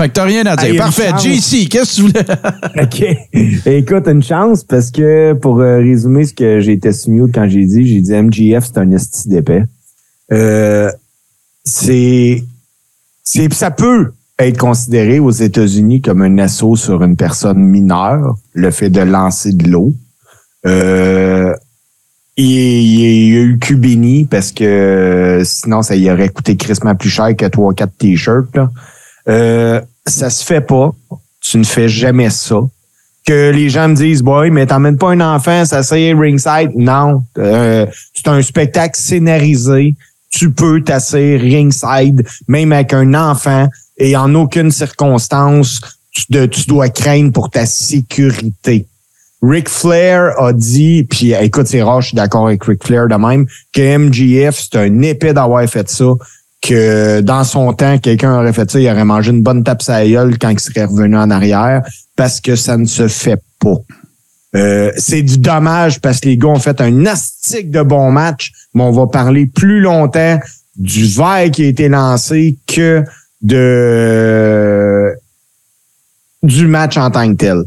Fait 0.00 0.08
que 0.08 0.14
t'as 0.14 0.24
rien 0.24 0.46
à 0.46 0.56
dire. 0.56 0.76
Parfait. 0.76 1.10
JC, 1.18 1.68
qu'est-ce 1.68 1.90
que 1.90 1.96
tu 1.96 2.02
voulais? 2.02 2.24
OK. 2.82 3.66
Écoute, 3.66 4.08
une 4.08 4.22
chance 4.22 4.64
parce 4.64 4.90
que 4.90 5.34
pour 5.34 5.60
euh, 5.60 5.78
résumer 5.78 6.24
ce 6.24 6.32
que 6.32 6.60
j'ai 6.60 6.72
été 6.72 6.92
soumis 6.92 7.30
quand 7.30 7.46
j'ai 7.48 7.66
dit, 7.66 7.86
j'ai 7.86 8.00
dit 8.00 8.12
MGF, 8.12 8.64
c'est 8.64 8.78
un 8.78 8.90
esti 8.92 9.28
d'épais. 9.28 9.64
Euh, 10.32 10.90
c'est, 11.64 12.42
c'est, 13.22 13.52
ça 13.52 13.70
peut 13.70 14.12
être 14.38 14.56
considéré 14.56 15.18
aux 15.18 15.30
États-Unis 15.30 16.00
comme 16.00 16.22
un 16.22 16.38
assaut 16.38 16.76
sur 16.76 17.02
une 17.02 17.16
personne 17.16 17.58
mineure, 17.58 18.36
le 18.54 18.70
fait 18.70 18.88
de 18.88 19.02
lancer 19.02 19.52
de 19.52 19.68
l'eau. 19.68 19.92
Euh, 20.66 21.52
il, 22.38 22.46
y 22.46 23.36
a 23.36 23.42
eu 23.42 23.58
béni 23.76 24.24
parce 24.24 24.50
que 24.50 25.42
sinon, 25.44 25.82
ça 25.82 25.94
y 25.94 26.10
aurait 26.10 26.30
coûté 26.30 26.56
crissement 26.56 26.94
plus 26.94 27.10
cher 27.10 27.36
que 27.36 27.44
trois, 27.46 27.74
quatre 27.74 27.94
t-shirts. 27.98 28.56
là. 28.56 28.70
Euh, 29.28 29.80
ça 30.06 30.30
se 30.30 30.44
fait 30.44 30.60
pas. 30.60 30.94
Tu 31.40 31.58
ne 31.58 31.64
fais 31.64 31.88
jamais 31.88 32.30
ça. 32.30 32.60
Que 33.26 33.50
les 33.50 33.68
gens 33.68 33.88
me 33.88 33.94
disent, 33.94 34.22
boy, 34.22 34.50
mais 34.50 34.66
t'emmènes 34.66 34.96
pas 34.96 35.10
un 35.10 35.20
enfant, 35.20 35.64
ça 35.64 35.82
serait 35.82 36.12
ringside. 36.12 36.72
Non. 36.74 37.22
Euh, 37.38 37.86
c'est 38.14 38.28
un 38.28 38.42
spectacle 38.42 38.98
scénarisé. 38.98 39.94
Tu 40.30 40.50
peux 40.50 40.82
t'asseoir 40.82 41.40
ringside, 41.40 42.26
même 42.48 42.72
avec 42.72 42.92
un 42.92 43.14
enfant, 43.14 43.68
et 43.98 44.16
en 44.16 44.34
aucune 44.34 44.70
circonstance, 44.70 45.80
tu 46.12 46.64
dois 46.66 46.88
craindre 46.88 47.32
pour 47.32 47.50
ta 47.50 47.66
sécurité. 47.66 48.86
Ric 49.42 49.68
Flair 49.68 50.38
a 50.38 50.52
dit, 50.52 51.04
puis 51.04 51.32
écoute, 51.32 51.66
c'est 51.66 51.82
rare, 51.82 52.02
je 52.02 52.08
suis 52.08 52.16
d'accord 52.16 52.46
avec 52.46 52.62
Ric 52.64 52.84
Flair 52.84 53.08
de 53.08 53.14
même, 53.14 53.46
que 53.72 53.96
MGF, 53.96 54.68
c'est 54.70 54.78
un 54.78 55.02
épée 55.02 55.32
d'avoir 55.32 55.66
fait 55.68 55.88
ça, 55.88 56.12
que 56.60 57.20
dans 57.20 57.44
son 57.44 57.72
temps, 57.72 57.98
quelqu'un 57.98 58.38
aurait 58.38 58.52
fait 58.52 58.70
ça, 58.70 58.80
il 58.80 58.88
aurait 58.88 59.04
mangé 59.04 59.30
une 59.30 59.42
bonne 59.42 59.64
tape 59.64 59.82
sa 59.82 60.04
quand 60.04 60.50
il 60.50 60.60
serait 60.60 60.84
revenu 60.84 61.16
en 61.16 61.30
arrière, 61.30 61.82
parce 62.16 62.40
que 62.40 62.56
ça 62.56 62.76
ne 62.76 62.84
se 62.84 63.08
fait 63.08 63.40
pas. 63.58 63.76
Euh, 64.56 64.90
c'est 64.96 65.22
du 65.22 65.38
dommage 65.38 66.00
parce 66.00 66.20
que 66.20 66.28
les 66.28 66.36
gars 66.36 66.48
ont 66.48 66.58
fait 66.58 66.80
un 66.80 67.06
astique 67.06 67.70
de 67.70 67.82
bon 67.82 68.10
match, 68.10 68.52
mais 68.74 68.82
on 68.82 68.90
va 68.90 69.06
parler 69.06 69.46
plus 69.46 69.80
longtemps 69.80 70.40
du 70.76 71.06
verre 71.06 71.50
qui 71.50 71.64
a 71.64 71.66
été 71.68 71.88
lancé 71.88 72.58
que 72.66 73.04
de 73.42 75.12
du 76.42 76.66
match 76.66 76.96
en 76.96 77.10
tant 77.10 77.30
que 77.30 77.36
tel. 77.36 77.64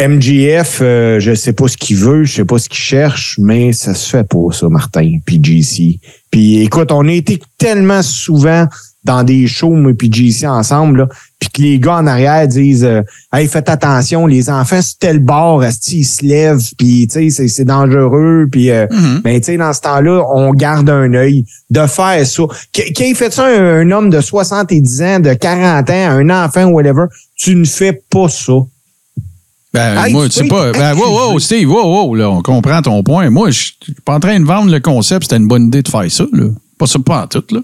MGF, 0.00 0.80
euh, 0.82 1.20
je 1.20 1.34
sais 1.34 1.52
pas 1.54 1.68
ce 1.68 1.76
qu'il 1.76 1.96
veut, 1.96 2.24
je 2.24 2.34
sais 2.34 2.44
pas 2.44 2.58
ce 2.58 2.68
qu'il 2.68 2.78
cherche, 2.78 3.36
mais 3.40 3.72
ça 3.72 3.94
se 3.94 4.08
fait 4.10 4.28
pas, 4.28 4.52
ça, 4.52 4.68
Martin, 4.68 5.18
puis 5.24 5.40
JC. 5.42 5.98
Puis 6.30 6.62
écoute, 6.62 6.92
on 6.92 7.08
a 7.08 7.12
été 7.12 7.40
tellement 7.56 8.02
souvent 8.02 8.66
dans 9.04 9.22
des 9.22 9.46
shows, 9.46 9.70
moi 9.74 9.92
puis 9.96 10.10
JC 10.12 10.44
ensemble, 10.46 11.08
puis 11.38 11.48
que 11.48 11.62
les 11.62 11.78
gars 11.78 11.94
en 11.98 12.06
arrière 12.08 12.46
disent 12.48 12.84
euh, 12.84 13.02
Hey, 13.32 13.46
faites 13.48 13.68
attention, 13.70 14.26
les 14.26 14.50
enfants, 14.50 14.80
c'est 14.82 14.98
tel 14.98 15.20
bord, 15.20 15.64
ils 15.64 16.04
se 16.04 16.24
lèvent, 16.26 16.60
puis 16.76 17.06
tu 17.06 17.12
sais, 17.14 17.30
c'est- 17.30 17.48
c'est 17.48 17.64
dangereux, 17.64 18.48
puis 18.50 18.70
euh, 18.70 18.86
ben, 19.22 19.38
tu 19.40 19.44
sais, 19.46 19.56
dans 19.56 19.72
ce 19.72 19.80
temps-là, 19.80 20.24
on 20.34 20.52
garde 20.52 20.90
un 20.90 21.14
œil 21.14 21.44
de 21.70 21.86
faire 21.86 22.26
ça. 22.26 22.42
Qui 22.72 22.92
qui 22.92 23.04
ait 23.04 23.14
fait 23.14 23.32
ça 23.32 23.46
un, 23.46 23.80
un 23.80 23.90
homme 23.92 24.10
de 24.10 24.20
70 24.20 25.02
ans, 25.02 25.20
de 25.20 25.32
40 25.34 25.88
ans, 25.88 26.08
un 26.10 26.28
enfant, 26.44 26.64
whatever, 26.66 27.04
tu 27.36 27.54
ne 27.54 27.64
fais 27.64 27.98
pas 28.10 28.28
ça. 28.28 28.54
Ben, 29.76 30.04
Hey, 30.06 30.12
moi, 30.12 30.26
tu 30.28 30.32
sais 30.32 30.44
pas. 30.48 30.72
Ben, 30.72 30.94
wow, 30.94 31.32
wow. 31.32 31.38
Steve, 31.38 31.70
wow, 31.70 31.84
wow, 32.06 32.14
là, 32.14 32.30
on 32.30 32.42
comprend 32.42 32.80
ton 32.82 33.02
point. 33.02 33.30
Moi, 33.30 33.50
je 33.50 33.60
suis 33.60 33.76
pas 34.04 34.14
en 34.14 34.20
train 34.20 34.38
de 34.40 34.44
vendre 34.44 34.70
le 34.72 34.80
concept, 34.80 35.24
c'était 35.24 35.36
une 35.36 35.48
bonne 35.48 35.66
idée 35.66 35.82
de 35.82 35.88
faire 35.88 36.10
ça, 36.10 36.24
là. 36.32 36.46
Pas 36.78 36.86
ça, 36.86 36.98
pas 36.98 37.22
en 37.22 37.26
tout, 37.26 37.44
là. 37.50 37.60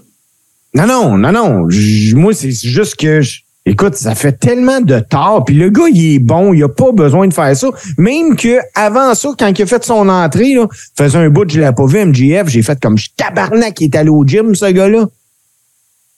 Non, 0.75 0.87
non, 0.87 1.17
non, 1.17 1.31
non. 1.31 1.69
J- 1.69 2.13
Moi, 2.15 2.33
c'est 2.33 2.51
juste 2.51 2.95
que, 2.95 3.21
je- 3.21 3.41
écoute, 3.65 3.93
ça 3.95 4.15
fait 4.15 4.31
tellement 4.33 4.81
de 4.81 4.99
tort. 4.99 5.43
Puis 5.45 5.55
le 5.55 5.69
gars, 5.69 5.83
il 5.93 6.15
est 6.15 6.19
bon. 6.19 6.51
Il 6.53 6.63
a 6.63 6.69
pas 6.69 6.91
besoin 6.91 7.27
de 7.27 7.33
faire 7.33 7.55
ça. 7.55 7.67
Même 7.97 8.35
que 8.35 8.57
avant 8.73 9.13
ça, 9.13 9.29
quand 9.37 9.51
il 9.57 9.61
a 9.61 9.65
fait 9.67 9.83
son 9.85 10.09
entrée, 10.09 10.53
là, 10.55 10.67
faisait 10.97 11.17
un 11.19 11.29
bout, 11.29 11.47
je 11.49 11.59
l'ai 11.59 11.71
pas 11.71 11.85
vu, 11.85 11.99
MGF, 12.05 12.47
j'ai 12.49 12.61
fait 12.63 12.79
comme 12.81 12.95
tabarnak, 13.15 13.79
il 13.81 13.85
est 13.85 13.95
allé 13.95 14.09
au 14.09 14.25
gym, 14.25 14.55
ce 14.55 14.65
gars-là. 14.71 15.05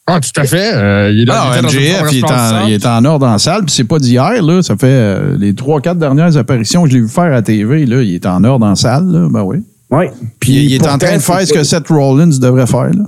Ah, 0.08 0.20
tout 0.20 0.40
à 0.40 0.44
fait. 0.44 0.72
Euh, 0.76 1.12
il 1.12 1.22
est 1.22 1.26
dans, 1.26 1.34
Ah, 1.36 1.54
il 1.56 1.62
dans 1.64 1.68
MJF, 1.68 2.12
il 2.12 2.18
est, 2.20 2.24
en, 2.26 2.68
il 2.68 2.74
est 2.74 2.86
en 2.86 3.06
ordre 3.06 3.26
en 3.28 3.38
salle, 3.40 3.64
puis 3.66 3.74
c'est 3.74 3.84
pas 3.86 3.98
d'hier, 3.98 4.42
là. 4.44 4.62
Ça 4.62 4.76
fait 4.78 4.86
euh, 4.88 5.36
les 5.40 5.56
trois, 5.56 5.82
quatre 5.82 5.98
dernières 5.98 6.38
apparitions 6.38 6.84
que 6.84 6.90
je 6.90 6.96
l'ai 6.96 7.02
vu 7.02 7.08
faire 7.10 7.34
à 7.34 7.42
TV, 7.42 7.86
là. 7.88 8.02
Il 8.04 8.14
est 8.14 8.26
en 8.28 8.44
ordre 8.44 8.66
en 8.68 8.76
salle, 8.76 9.08
là. 9.08 9.28
Ben 9.32 9.42
oui. 9.42 9.58
Oui. 9.90 10.06
Puis 10.40 10.52
il 10.66 10.74
est 10.76 10.88
en 10.88 10.98
train 11.00 11.16
de 11.16 11.22
faire 11.22 11.42
ce 11.48 11.54
que 11.54 11.64
Seth 11.64 11.88
Rollins 11.88 12.28
devrait 12.40 12.68
faire, 12.68 12.90
là. 12.90 13.04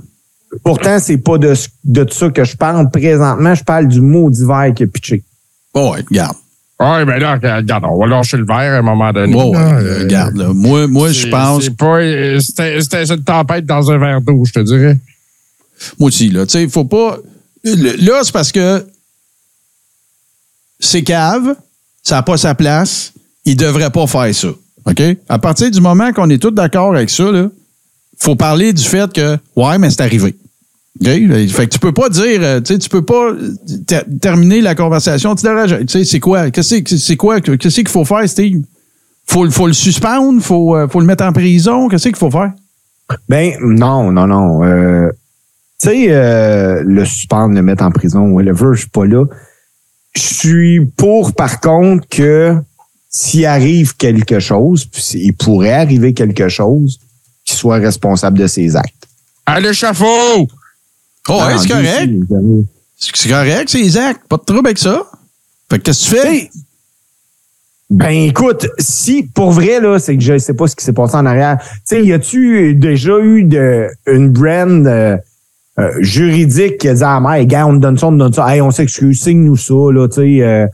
Pourtant, 0.64 0.98
c'est 0.98 1.18
pas 1.18 1.36
de, 1.38 1.54
ce- 1.54 1.68
de 1.84 2.06
ça 2.10 2.30
que 2.30 2.42
je 2.42 2.56
parle 2.56 2.90
présentement. 2.90 3.54
Je 3.54 3.62
parle 3.62 3.86
du 3.86 4.00
mot 4.00 4.30
d'hiver 4.30 4.72
qui 4.74 4.82
a 4.84 4.86
pitché. 4.86 5.22
Bon, 5.74 5.92
ouais, 5.92 6.02
regarde. 6.08 6.36
Ouais, 6.80 7.04
ben 7.04 7.18
là, 7.20 7.34
regarde, 7.34 7.84
on 7.88 7.98
va 7.98 8.06
lâcher 8.06 8.36
le 8.38 8.46
verre 8.46 8.74
à 8.74 8.78
un 8.78 8.82
moment 8.82 9.12
donné. 9.12 9.32
Bon, 9.32 9.52
ouais, 9.52 9.58
euh, 9.58 9.98
regarde, 10.04 10.36
là. 10.36 10.48
Moi, 10.54 10.86
moi 10.88 11.10
je 11.12 11.26
pense. 11.28 11.68
Euh, 11.82 12.40
C'était 12.40 12.80
c'était 12.80 13.04
une 13.04 13.22
tempête 13.22 13.66
dans 13.66 13.90
un 13.90 13.98
verre 13.98 14.20
d'eau, 14.20 14.42
je 14.46 14.52
te 14.52 14.60
dirais. 14.60 14.96
Moi 15.98 16.08
aussi, 16.08 16.28
là. 16.30 16.46
Tu 16.46 16.52
sais, 16.52 16.62
il 16.64 16.70
faut 16.70 16.84
pas. 16.84 17.18
Là, 17.64 18.20
c'est 18.22 18.32
parce 18.32 18.52
que 18.52 18.84
c'est 20.80 21.02
cave, 21.02 21.54
ça 22.02 22.16
n'a 22.16 22.22
pas 22.22 22.36
sa 22.36 22.54
place, 22.54 23.12
il 23.44 23.56
devrait 23.56 23.90
pas 23.90 24.06
faire 24.06 24.34
ça. 24.34 24.48
OK? 24.86 25.02
À 25.28 25.38
partir 25.38 25.70
du 25.70 25.80
moment 25.80 26.12
qu'on 26.12 26.30
est 26.30 26.40
tous 26.40 26.50
d'accord 26.50 26.94
avec 26.94 27.10
ça, 27.10 27.30
là, 27.30 27.48
faut 28.16 28.36
parler 28.36 28.72
du 28.72 28.82
fait 28.84 29.12
que, 29.12 29.36
ouais, 29.56 29.78
mais 29.78 29.90
c'est 29.90 30.00
arrivé. 30.02 30.34
OK? 31.00 31.06
Fait 31.06 31.66
que 31.66 31.72
tu 31.72 31.78
peux 31.78 31.92
pas 31.92 32.08
dire, 32.08 32.40
euh, 32.42 32.60
tu 32.60 32.72
sais, 32.74 32.78
tu 32.78 32.88
peux 32.88 33.04
pas 33.04 33.32
ter- 33.86 34.04
terminer 34.20 34.60
la 34.60 34.74
conversation. 34.74 35.34
Tu 35.34 35.44
devrais- 35.46 35.84
tu 35.84 35.88
sais, 35.88 36.04
c'est 36.04 36.20
quoi? 36.20 36.50
Qu'est-ce 36.50 36.76
que 36.76 36.96
c'est 36.96 37.16
quoi? 37.16 37.40
Qu'est-ce 37.40 37.74
qu'il 37.76 37.88
faut 37.88 38.04
faire, 38.04 38.28
Steve? 38.28 38.62
Faut, 39.26 39.48
faut 39.50 39.66
le 39.66 39.72
suspendre? 39.74 40.40
Faut, 40.42 40.74
euh, 40.76 40.88
faut 40.88 41.00
le 41.00 41.06
mettre 41.06 41.24
en 41.24 41.32
prison? 41.32 41.88
Qu'est-ce 41.88 42.04
qu'il 42.08 42.16
faut 42.16 42.30
faire? 42.30 42.52
Ben, 43.28 43.54
non, 43.60 44.10
non, 44.10 44.26
non. 44.26 44.64
Euh, 44.64 45.10
tu 45.80 45.88
sais, 45.88 46.06
euh, 46.08 46.82
le 46.84 47.04
suspendre, 47.04 47.54
le 47.54 47.62
mettre 47.62 47.84
en 47.84 47.90
prison, 47.90 48.30
whatever, 48.30 48.70
je 48.74 48.80
suis 48.80 48.88
pas 48.88 49.06
là. 49.06 49.24
Je 50.14 50.20
suis 50.22 50.86
pour, 50.96 51.34
par 51.34 51.60
contre, 51.60 52.08
que 52.08 52.56
s'il 53.10 53.46
arrive 53.46 53.96
quelque 53.96 54.40
chose, 54.40 54.84
puis 54.84 55.02
il 55.14 55.32
pourrait 55.32 55.72
arriver 55.72 56.12
quelque 56.14 56.48
chose, 56.48 56.98
qu'il 57.44 57.56
soit 57.56 57.76
responsable 57.76 58.38
de 58.38 58.46
ses 58.46 58.76
actes. 58.76 59.06
À 59.46 59.60
l'échafaud! 59.60 60.48
Oh, 61.28 61.38
Ah, 61.40 61.56
c'est 61.58 61.68
correct. 61.68 62.10
C'est 62.96 63.28
correct, 63.28 63.68
c'est 63.68 63.80
Isaac. 63.80 64.18
Pas 64.28 64.36
de 64.36 64.42
trouble 64.42 64.66
avec 64.66 64.78
ça. 64.78 65.04
Fait 65.70 65.78
que 65.78 65.84
qu'est-ce 65.84 66.10
que 66.10 66.16
tu 66.16 66.20
fais? 66.20 66.50
Ben 67.90 68.10
écoute, 68.10 68.66
si 68.78 69.22
pour 69.22 69.52
vrai 69.52 69.80
là, 69.80 69.98
c'est 69.98 70.16
que 70.16 70.22
je 70.22 70.36
sais 70.38 70.52
pas 70.52 70.66
ce 70.66 70.76
qui 70.76 70.84
s'est 70.84 70.92
passé 70.92 71.14
en 71.14 71.24
arrière. 71.24 71.58
Tu 71.60 71.80
sais, 71.84 72.04
y 72.04 72.12
a-tu 72.12 72.74
déjà 72.74 73.18
eu 73.20 73.44
de 73.44 73.88
une 74.06 74.30
brand 74.30 74.86
euh, 74.86 75.16
euh, 75.78 75.90
juridique 76.00 76.78
qui 76.78 76.88
a 76.88 76.94
dit 76.94 77.02
mais 77.22 77.46
gars, 77.46 77.66
on 77.66 77.74
te 77.74 77.80
donne 77.80 77.98
ça, 77.98 78.08
on 78.08 78.12
te 78.12 78.18
donne 78.18 78.32
ça, 78.32 78.54
hey, 78.54 78.60
on 78.60 78.70
s'excuse, 78.70 79.20
signe-nous 79.20 79.56
ça 79.56 79.92
là, 79.92 80.08
tu 80.08 80.14
sais, 80.14 80.42
euh, 80.42 80.66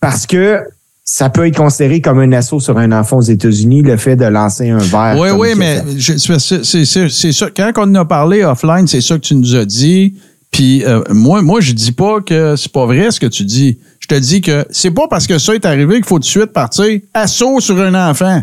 parce 0.00 0.26
que 0.26 0.60
ça 1.04 1.30
peut 1.30 1.46
être 1.46 1.56
considéré 1.56 2.00
comme 2.00 2.20
un 2.20 2.32
assaut 2.32 2.60
sur 2.60 2.78
un 2.78 2.92
enfant 2.92 3.18
aux 3.18 3.22
États-Unis, 3.22 3.82
le 3.82 3.96
fait 3.96 4.16
de 4.16 4.24
lancer 4.24 4.70
un 4.70 4.78
verre. 4.78 5.16
Oui, 5.18 5.30
oui, 5.30 5.54
mais 5.56 5.82
c'est 5.98 7.32
ça. 7.32 7.46
Quand 7.54 7.72
on 7.76 7.82
en 7.82 7.94
a 7.96 8.04
parlé 8.04 8.44
offline, 8.44 8.86
c'est 8.86 9.00
ça 9.00 9.16
que 9.16 9.20
tu 9.20 9.34
nous 9.34 9.56
as 9.56 9.64
dit. 9.64 10.14
Puis 10.50 10.84
euh, 10.84 11.02
moi, 11.10 11.42
moi, 11.42 11.60
je 11.60 11.72
dis 11.72 11.92
pas 11.92 12.20
que 12.20 12.56
c'est 12.56 12.70
pas 12.70 12.86
vrai 12.86 13.10
ce 13.10 13.18
que 13.18 13.26
tu 13.26 13.44
dis. 13.44 13.78
Je 14.00 14.06
te 14.06 14.14
dis 14.14 14.40
que 14.40 14.64
c'est 14.70 14.90
pas 14.90 15.08
parce 15.08 15.26
que 15.26 15.38
ça 15.38 15.54
est 15.54 15.64
arrivé 15.64 15.96
qu'il 15.96 16.04
faut 16.04 16.18
tout 16.18 16.20
de 16.20 16.24
suite 16.24 16.52
partir 16.52 17.00
assaut 17.14 17.60
sur 17.60 17.80
un 17.80 18.10
enfant. 18.10 18.42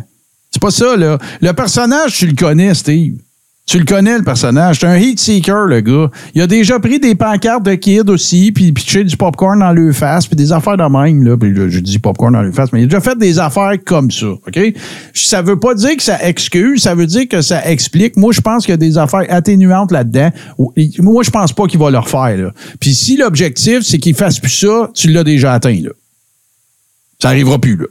C'est 0.52 0.62
pas 0.62 0.72
ça, 0.72 0.98
là. 0.98 1.18
Le 1.42 1.52
personnage, 1.52 2.18
tu 2.18 2.28
le 2.28 2.36
connais, 2.36 2.74
Steve. 2.74 3.14
Tu 3.70 3.78
le 3.78 3.86
connais, 3.86 4.18
le 4.18 4.24
personnage. 4.24 4.80
C'est 4.80 4.88
un 4.88 4.98
heat 4.98 5.20
seeker, 5.20 5.68
le 5.68 5.82
gars. 5.82 6.10
Il 6.34 6.42
a 6.42 6.48
déjà 6.48 6.80
pris 6.80 7.00
des 7.00 7.14
pancartes 7.14 7.62
de 7.62 7.76
kids 7.76 8.10
aussi, 8.10 8.52
puis 8.52 8.72
pitché 8.72 9.04
du 9.04 9.16
popcorn 9.16 9.60
dans 9.60 9.72
le 9.72 9.94
face, 9.94 10.26
puis 10.26 10.36
des 10.36 10.52
affaires 10.52 10.76
de 10.76 10.82
même, 10.82 11.22
là. 11.22 11.38
Puis 11.38 11.54
là, 11.54 11.70
je 11.70 11.80
dis 11.80 12.00
popcorn 12.00 12.34
dans 12.34 12.42
le 12.42 12.52
face, 12.52 12.74
mais 12.74 12.80
il 12.80 12.86
a 12.86 12.88
déjà 12.88 13.00
fait 13.00 13.16
des 13.20 13.38
affaires 13.38 13.74
comme 13.86 14.10
ça, 14.10 14.26
OK? 14.26 14.60
Ça 15.14 15.44
veut 15.44 15.60
pas 15.60 15.76
dire 15.76 15.96
que 15.96 16.02
ça 16.02 16.18
excuse, 16.28 16.82
ça 16.82 16.96
veut 16.96 17.06
dire 17.06 17.28
que 17.28 17.44
ça 17.44 17.64
explique. 17.70 18.18
Moi, 18.18 18.34
je 18.34 18.42
pense 18.42 18.66
qu'il 18.66 18.72
y 18.72 18.74
a 18.74 18.78
des 18.78 18.98
affaires 18.98 19.28
atténuantes 19.30 19.92
là-dedans. 19.92 20.32
Moi, 20.98 21.22
je 21.22 21.30
pense 21.30 21.54
pas 21.54 21.68
qu'il 21.68 21.80
va 21.80 21.92
le 21.92 22.00
refaire, 22.00 22.38
là. 22.38 22.52
Puis 22.80 22.96
si 22.96 23.18
l'objectif, 23.18 23.82
c'est 23.84 24.00
qu'il 24.00 24.16
fasse 24.16 24.40
plus 24.40 24.50
ça, 24.50 24.90
tu 24.96 25.10
l'as 25.10 25.24
déjà 25.24 25.54
atteint, 25.54 25.80
là. 25.80 25.92
Ça 27.22 27.30
arrivera 27.30 27.60
plus, 27.60 27.76
là. 27.76 27.86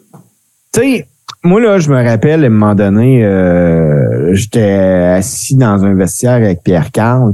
Tu 0.72 0.80
sais, 0.80 1.06
moi, 1.48 1.60
là, 1.60 1.78
je 1.78 1.90
me 1.90 2.02
rappelle, 2.04 2.44
à 2.44 2.46
un 2.46 2.50
moment 2.50 2.74
donné, 2.74 3.24
euh, 3.24 4.34
j'étais 4.34 4.60
assis 4.60 5.54
dans 5.54 5.84
un 5.84 5.94
vestiaire 5.94 6.34
avec 6.34 6.62
Pierre 6.62 6.90
Carl, 6.92 7.32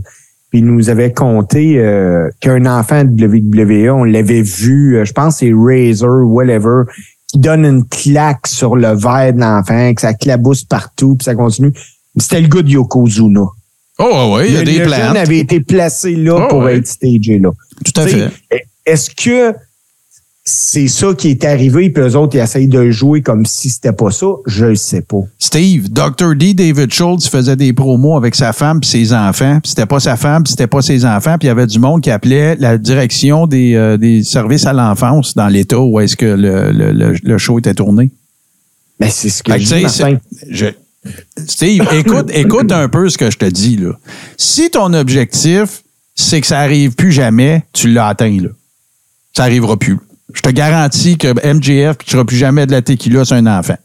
puis 0.50 0.60
il 0.60 0.66
nous 0.66 0.88
avait 0.88 1.12
conté 1.12 1.78
euh, 1.78 2.28
qu'un 2.40 2.64
enfant 2.66 3.04
de 3.04 3.26
WWE, 3.26 3.90
on 3.92 4.04
l'avait 4.04 4.42
vu, 4.42 4.96
euh, 4.96 5.04
je 5.04 5.12
pense 5.12 5.40
que 5.40 5.46
c'est 5.46 5.52
Razor, 5.52 6.30
whatever, 6.30 6.84
qui 7.26 7.38
donne 7.38 7.64
une 7.64 7.84
claque 7.86 8.46
sur 8.46 8.76
le 8.76 8.94
verre 8.94 9.32
de 9.34 9.40
l'enfant, 9.40 9.92
que 9.92 10.00
ça 10.00 10.14
clabousse 10.14 10.62
partout, 10.62 11.16
puis 11.16 11.24
ça 11.24 11.34
continue. 11.34 11.72
C'était 12.16 12.40
le 12.40 12.48
gars 12.48 12.62
de 12.62 12.68
Yokozuna. 12.70 13.46
Oh, 13.98 14.34
ouais, 14.36 14.48
il 14.48 14.54
y 14.54 14.56
a 14.56 14.60
le, 14.60 14.64
des 14.66 14.78
le 14.78 14.84
plantes. 14.86 15.16
avait 15.16 15.38
été 15.38 15.60
placé 15.60 16.14
là 16.14 16.44
Oh, 16.44 16.48
pour 16.48 16.68
être 16.68 16.86
stagé 16.86 17.38
là. 17.38 17.50
Tout 17.84 18.00
à 18.00 18.06
fait. 18.06 18.30
Est-ce 18.86 19.10
que 19.10 19.54
c'est 20.46 20.88
ça 20.88 21.14
qui 21.16 21.30
est 21.30 21.42
arrivé, 21.44 21.88
puis 21.88 22.02
eux 22.04 22.16
autres, 22.16 22.36
ils 22.36 22.40
essayent 22.40 22.68
de 22.68 22.90
jouer 22.90 23.22
comme 23.22 23.46
si 23.46 23.70
c'était 23.70 23.94
pas 23.94 24.10
ça? 24.10 24.26
Je 24.46 24.66
le 24.66 24.74
sais 24.76 25.00
pas. 25.00 25.22
Steve, 25.38 25.88
Dr. 25.90 26.34
D. 26.36 26.52
David 26.52 26.92
Schultz 26.92 27.28
faisait 27.28 27.56
des 27.56 27.72
promos 27.72 28.14
avec 28.16 28.34
sa 28.34 28.52
femme 28.52 28.80
puis 28.80 28.90
ses 28.90 29.14
enfants. 29.14 29.58
Puis 29.62 29.70
c'était 29.70 29.86
pas 29.86 30.00
sa 30.00 30.16
femme, 30.16 30.42
puis 30.42 30.50
c'était 30.50 30.66
pas 30.66 30.82
ses 30.82 31.06
enfants. 31.06 31.36
Puis 31.38 31.46
il 31.46 31.48
y 31.48 31.50
avait 31.50 31.66
du 31.66 31.78
monde 31.78 32.02
qui 32.02 32.10
appelait 32.10 32.56
la 32.56 32.76
direction 32.76 33.46
des, 33.46 33.74
euh, 33.74 33.96
des 33.96 34.22
services 34.22 34.66
à 34.66 34.74
l'enfance 34.74 35.34
dans 35.34 35.48
l'État 35.48 35.80
où 35.80 35.98
est-ce 35.98 36.14
que 36.16 36.26
le, 36.26 36.72
le, 36.72 36.92
le, 36.92 37.16
le 37.22 37.38
show 37.38 37.58
était 37.58 37.74
tourné. 37.74 38.10
Mais 39.00 39.08
c'est 39.10 39.30
ce 39.30 39.42
que 39.42 39.50
Fait 39.52 39.58
que, 39.58 39.64
je 39.64 39.74
dis, 39.76 40.16
je- 40.50 40.66
Steve, 41.46 41.86
écoute, 41.92 42.30
écoute 42.34 42.70
un 42.72 42.88
peu 42.88 43.08
ce 43.08 43.16
que 43.18 43.30
je 43.30 43.38
te 43.38 43.44
dis. 43.46 43.76
Là. 43.76 43.92
Si 44.36 44.70
ton 44.70 44.92
objectif, 44.92 45.82
c'est 46.14 46.40
que 46.42 46.46
ça 46.46 46.60
arrive 46.60 46.92
plus 46.94 47.12
jamais, 47.12 47.64
tu 47.72 47.88
l'as 47.92 48.08
atteint. 48.08 48.38
Là. 48.40 48.48
Ça 49.36 49.44
arrivera 49.44 49.76
plus. 49.78 49.98
Je 50.34 50.42
te 50.42 50.50
garantis 50.50 51.16
que 51.16 51.28
MJF 51.28 51.96
ne 51.98 52.04
tuera 52.04 52.24
plus 52.24 52.36
jamais 52.36 52.66
de 52.66 52.72
la 52.72 52.82
tequila 52.82 53.24
sur 53.24 53.36
un 53.36 53.46
enfant. 53.46 53.76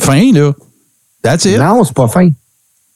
Fin, 0.00 0.32
là. 0.32 0.52
That's 1.22 1.44
it. 1.44 1.58
Non, 1.58 1.84
c'est 1.84 1.94
pas 1.94 2.08
fin. 2.08 2.28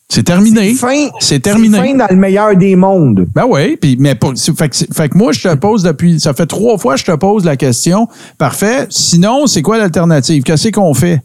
C'est 0.08 0.22
terminé. 0.22 0.74
Fin. 0.74 1.08
C'est 1.20 1.40
terminé. 1.40 1.78
fin 1.78 1.94
dans 1.94 2.06
le 2.08 2.16
meilleur 2.16 2.56
des 2.56 2.76
mondes. 2.76 3.26
Ben 3.34 3.44
oui, 3.48 3.76
puis 3.76 3.96
mais 3.98 4.14
pour, 4.14 4.34
fait, 4.34 4.68
que, 4.68 4.76
fait 4.76 5.08
que 5.08 5.16
moi 5.18 5.32
je 5.32 5.48
te 5.48 5.54
pose 5.54 5.82
depuis 5.82 6.20
ça 6.20 6.32
fait 6.32 6.46
trois 6.46 6.78
fois 6.78 6.94
que 6.94 7.00
je 7.00 7.06
te 7.06 7.16
pose 7.16 7.44
la 7.44 7.56
question. 7.56 8.08
Parfait. 8.38 8.86
Sinon, 8.88 9.46
c'est 9.46 9.62
quoi 9.62 9.78
l'alternative? 9.78 10.42
Qu'est-ce 10.42 10.68
qu'on 10.68 10.94
fait? 10.94 11.22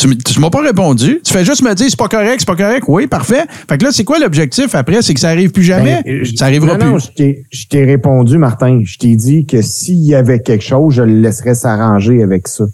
Tu, 0.00 0.16
tu 0.16 0.40
m'as 0.40 0.48
pas 0.48 0.62
répondu. 0.62 1.20
Tu 1.22 1.30
fais 1.32 1.44
juste 1.44 1.62
me 1.62 1.74
dire 1.74 1.86
c'est 1.90 1.98
pas 1.98 2.08
correct, 2.08 2.36
c'est 2.38 2.46
pas 2.46 2.56
correct. 2.56 2.84
Oui, 2.88 3.06
parfait. 3.06 3.44
Fait 3.68 3.76
que 3.76 3.84
là, 3.84 3.92
c'est 3.92 4.04
quoi 4.04 4.18
l'objectif 4.18 4.74
après? 4.74 5.02
C'est 5.02 5.12
que 5.12 5.20
ça 5.20 5.28
arrive 5.28 5.50
plus 5.50 5.62
jamais? 5.62 6.00
Ben, 6.06 6.24
ça 6.36 6.46
arrivera 6.46 6.78
non, 6.78 6.86
Non, 6.92 6.96
plus. 6.98 7.10
je 7.52 7.66
t'ai- 7.66 7.84
répondu, 7.84 8.38
Martin. 8.38 8.80
Je 8.84 8.96
t'ai 8.96 9.14
dit 9.14 9.44
que 9.44 9.60
s'il 9.60 10.02
y 10.04 10.14
avait 10.14 10.40
quelque 10.40 10.64
chose, 10.64 10.94
je 10.94 11.02
le 11.02 11.20
laisserais 11.20 11.54
s'arranger 11.54 12.22
avec 12.22 12.48
ça. 12.48 12.64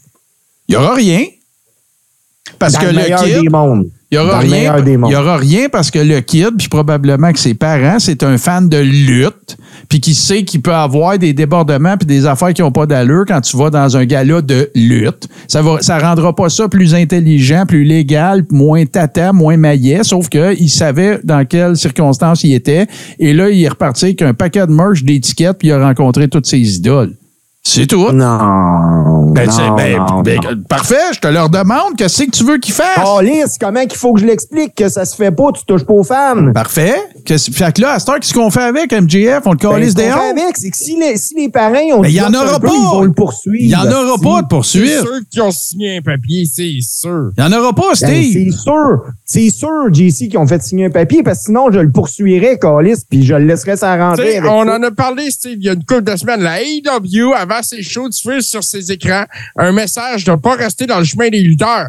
Il 0.69 0.75
y 0.75 0.77
aura 0.77 0.95
rien. 0.95 1.25
Parce 2.61 2.75
dans 2.75 2.79
que 2.81 2.85
le 2.87 2.93
le 2.93 2.99
meilleur 2.99 3.25
kid, 3.25 3.41
des 3.41 3.49
mondes. 3.49 3.89
Il 4.13 4.15
y 4.15 4.19
aura 4.19 4.39
rien. 4.39 4.77
y 4.87 5.17
aura 5.17 5.37
rien 5.37 5.69
parce 5.71 5.91
que 5.91 5.99
le 5.99 6.21
kid, 6.21 6.51
puis 6.57 6.69
probablement 6.69 7.33
que 7.33 7.41
ses 7.41 7.55
parents, 7.55 7.99
c'est 7.99 8.23
un 8.23 8.39
fan 8.39 8.69
de 8.69 8.77
lutte, 8.77 9.57
puis 9.89 10.01
qui 10.01 10.15
sait 10.15 10.45
qu'il 10.45 10.63
peut 10.63 10.75
avoir 10.75 11.19
des 11.19 11.33
débordements 11.33 11.97
puis 11.97 12.07
des 12.07 12.25
affaires 12.25 12.55
qui 12.55 12.63
n'ont 12.63 12.71
pas 12.71 12.87
d'allure 12.87 13.25
quand 13.27 13.41
tu 13.41 13.57
vas 13.57 13.69
dans 13.69 13.97
un 13.97 14.05
gala 14.05 14.43
de 14.43 14.71
lutte. 14.77 15.27
Ça 15.49 15.61
va, 15.61 15.81
ça 15.81 15.99
rendra 15.99 16.35
pas 16.37 16.49
ça 16.49 16.69
plus 16.69 16.95
intelligent, 16.95 17.65
plus 17.67 17.83
légal, 17.83 18.45
moins 18.53 18.87
tata, 18.87 19.33
moins 19.33 19.57
maillet, 19.57 20.05
sauf 20.05 20.29
que 20.29 20.55
il 20.57 20.69
savait 20.69 21.19
dans 21.25 21.45
quelles 21.45 21.77
circonstances 21.77 22.45
il 22.45 22.55
était. 22.55 22.87
Et 23.19 23.35
là, 23.35 23.51
il 23.51 23.61
est 23.61 23.69
reparti 23.69 24.05
avec 24.05 24.23
un 24.23 24.35
paquet 24.35 24.69
de 24.69 24.73
merch, 24.73 25.03
d'étiquettes, 25.03 25.59
puis 25.59 25.69
il 25.69 25.73
a 25.73 25.85
rencontré 25.85 26.29
toutes 26.29 26.47
ses 26.47 26.77
idoles. 26.77 27.13
C'est 27.69 27.87
tout. 27.89 28.13
Non. 28.13 29.33
Ben, 29.33 29.47
non, 29.47 29.51
c'est- 29.53 29.71
ben, 29.77 29.99
non, 29.99 30.23
ben, 30.23 30.37
non. 30.41 30.63
parfait, 30.69 30.95
je 31.13 31.19
te 31.19 31.27
leur 31.27 31.51
demande 31.51 31.97
qu'est-ce 31.99 32.23
que 32.23 32.31
tu 32.31 32.45
veux 32.45 32.59
qu'ils 32.59 32.73
fassent. 32.75 33.05
Oh, 33.05 33.21
Lys, 33.21 33.59
comment 33.61 33.85
qu'il 33.87 33.99
faut 33.99 34.13
que 34.15 34.21
je 34.21 34.25
l'explique 34.27 34.73
que 34.77 34.89
ça 34.89 35.05
se 35.05 35.17
fait 35.17 35.33
pas, 35.33 35.51
tu 35.53 35.65
touches 35.67 35.83
pas 35.85 35.93
aux 35.95 36.05
femmes? 36.05 36.53
Parfait. 36.53 36.95
qu'est-ce- 37.25 37.51
fait 37.51 37.75
que 37.75 37.83
là, 37.83 37.95
à 37.95 37.99
cette 37.99 38.09
heure, 38.09 38.21
qu'est-ce 38.21 38.33
qu'on 38.33 38.51
fait 38.51 38.63
avec 38.63 38.93
MJF? 38.93 39.43
On 39.47 39.51
le 39.51 39.57
Ben, 39.57 39.69
calisse 39.71 39.91
ce 39.91 39.97
qu'on 39.97 40.03
dehors? 40.09 40.19
fait 40.21 40.31
avec, 40.43 40.57
c'est 40.57 40.71
que 40.71 40.77
si 40.77 40.97
les, 40.97 41.17
si 41.17 41.35
les 41.35 41.49
parents 41.49 41.75
ont 41.95 42.01
Ben, 42.03 42.09
dit 42.09 42.15
il 42.15 42.19
y 42.19 42.21
en 42.21 42.27
un 42.33 42.35
aura 42.35 42.61
peu, 42.61 42.69
pas. 42.69 42.73
Ils 42.73 42.85
vont 42.85 43.03
le 43.03 43.13
poursuivre. 43.13 43.57
Il 43.59 43.67
n'y 43.67 43.75
en 43.75 43.91
aura 43.91 44.17
pas 44.19 44.43
de 44.43 44.43
C'est 44.43 44.49
poursuite. 44.49 45.01
sûr 45.01 45.11
qu'ils 45.29 45.43
ont 45.43 45.51
signé 45.51 45.97
un 45.97 46.03
papier, 46.03 46.45
c'est 46.47 46.79
sûr. 46.81 47.31
Il 47.37 47.45
n'y 47.45 47.53
en 47.53 47.59
aura 47.59 47.73
pas, 47.73 47.83
Ben, 47.91 47.95
Steve. 47.97 48.33
c'est 48.33 48.57
sûr. 48.57 49.03
C'est 49.25 49.51
sûr, 49.51 49.93
JC, 49.93 50.29
qui 50.29 50.39
ont 50.39 50.47
fait 50.47 50.63
signer 50.63 50.85
un 50.87 50.91
papier, 50.91 51.25
parce 51.25 51.39
que 51.41 51.45
sinon, 51.47 51.73
je 51.73 51.81
le 51.81 51.91
poursuivrais, 51.91 52.59
Calis, 52.61 53.03
puis 53.11 53.25
je 53.27 53.35
le 53.35 53.45
laisserais 53.45 53.77
s'arranger. 53.77 54.41
on 54.45 54.65
ça. 54.65 54.77
en 54.77 54.83
a 54.85 54.91
parlé, 54.93 55.29
Steve, 55.33 55.57
il 55.59 55.65
y 55.65 55.69
a 55.69 55.73
une 55.73 55.85
couple 55.85 56.05
de 56.05 56.15
semaines. 56.15 56.43
La 56.43 56.63
AEW, 56.63 57.33
avant 57.37 57.56
ses 57.63 57.83
shows, 57.83 58.11
tu 58.11 58.29
fais 58.29 58.41
sur 58.41 58.63
ses 58.65 58.91
écrans 58.93 59.25
un 59.57 59.73
message 59.73 60.25
de 60.25 60.35
pas 60.35 60.55
rester 60.55 60.87
dans 60.87 60.99
le 60.99 61.05
chemin 61.05 61.29
des 61.29 61.41
lutteurs. 61.41 61.89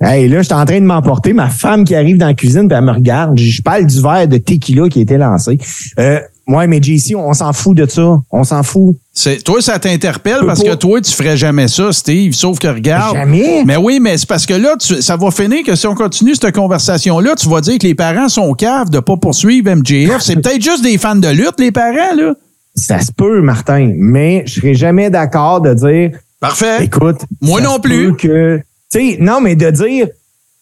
Hey, 0.00 0.28
là, 0.28 0.38
je 0.38 0.46
suis 0.46 0.54
en 0.54 0.64
train 0.64 0.80
de 0.80 0.84
m'emporter. 0.84 1.32
Ma 1.32 1.48
femme 1.48 1.84
qui 1.84 1.94
arrive 1.94 2.16
dans 2.18 2.26
la 2.26 2.34
cuisine, 2.34 2.66
puis 2.66 2.76
elle 2.76 2.84
me 2.84 2.90
regarde. 2.90 3.38
Je 3.38 3.62
parle 3.62 3.86
du 3.86 4.00
verre 4.02 4.26
de 4.26 4.36
tequila 4.36 4.88
qui 4.88 4.98
a 4.98 5.02
été 5.02 5.16
lancé. 5.16 5.58
Euh, 6.00 6.18
ouais, 6.48 6.66
mais 6.66 6.82
JC, 6.82 7.14
on 7.14 7.32
s'en 7.34 7.52
fout 7.52 7.76
de 7.76 7.86
ça. 7.88 8.18
On 8.32 8.42
s'en 8.42 8.64
fout. 8.64 8.96
C'est- 9.14 9.44
toi, 9.44 9.62
ça 9.62 9.78
t'interpelle 9.78 10.40
parce 10.44 10.60
pas. 10.60 10.70
que 10.70 10.74
toi, 10.74 11.00
tu 11.00 11.12
ferais 11.12 11.36
jamais 11.36 11.68
ça, 11.68 11.92
Steve. 11.92 12.32
Sauf 12.32 12.58
que 12.58 12.66
regarde. 12.66 13.14
Jamais. 13.16 13.62
Mais 13.64 13.76
oui, 13.76 14.00
mais 14.00 14.18
c'est 14.18 14.26
parce 14.28 14.44
que 14.44 14.54
là, 14.54 14.74
tu- 14.76 15.00
ça 15.00 15.16
va 15.16 15.30
finir 15.30 15.62
que 15.64 15.76
si 15.76 15.86
on 15.86 15.94
continue 15.94 16.34
cette 16.34 16.52
conversation-là, 16.52 17.36
tu 17.36 17.48
vas 17.48 17.60
dire 17.60 17.78
que 17.78 17.86
les 17.86 17.94
parents 17.94 18.28
sont 18.28 18.52
caves 18.54 18.90
de 18.90 18.98
pas 18.98 19.16
poursuivre 19.16 19.70
MJF. 19.70 20.20
C'est 20.20 20.34
peut-être 20.34 20.60
juste 20.62 20.82
des 20.82 20.98
fans 20.98 21.14
de 21.14 21.28
lutte, 21.28 21.60
les 21.60 21.70
parents, 21.70 22.16
là. 22.16 22.34
Ça 22.74 23.00
se 23.00 23.12
peut, 23.12 23.40
Martin, 23.42 23.92
mais 23.96 24.44
je 24.46 24.60
serais 24.60 24.74
jamais 24.74 25.10
d'accord 25.10 25.60
de 25.60 25.74
dire 25.74 26.18
Parfait. 26.40 26.84
Écoute, 26.84 27.20
Moi 27.40 27.60
non 27.60 27.78
plus. 27.78 28.16
Que, 28.16 28.58
tu 28.90 29.12
sais, 29.12 29.16
non, 29.20 29.40
mais 29.40 29.54
de 29.54 29.70
dire, 29.70 30.08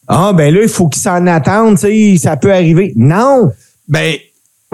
ah, 0.09 0.32
ben 0.35 0.53
là, 0.53 0.62
il 0.62 0.69
faut 0.69 0.89
qu'ils 0.89 1.01
s'en 1.01 1.27
attendent, 1.27 1.78
tu 1.78 1.87
sais, 1.87 2.16
ça 2.19 2.37
peut 2.37 2.53
arriver. 2.53 2.93
Non. 2.97 3.51
Ben, 3.89 4.16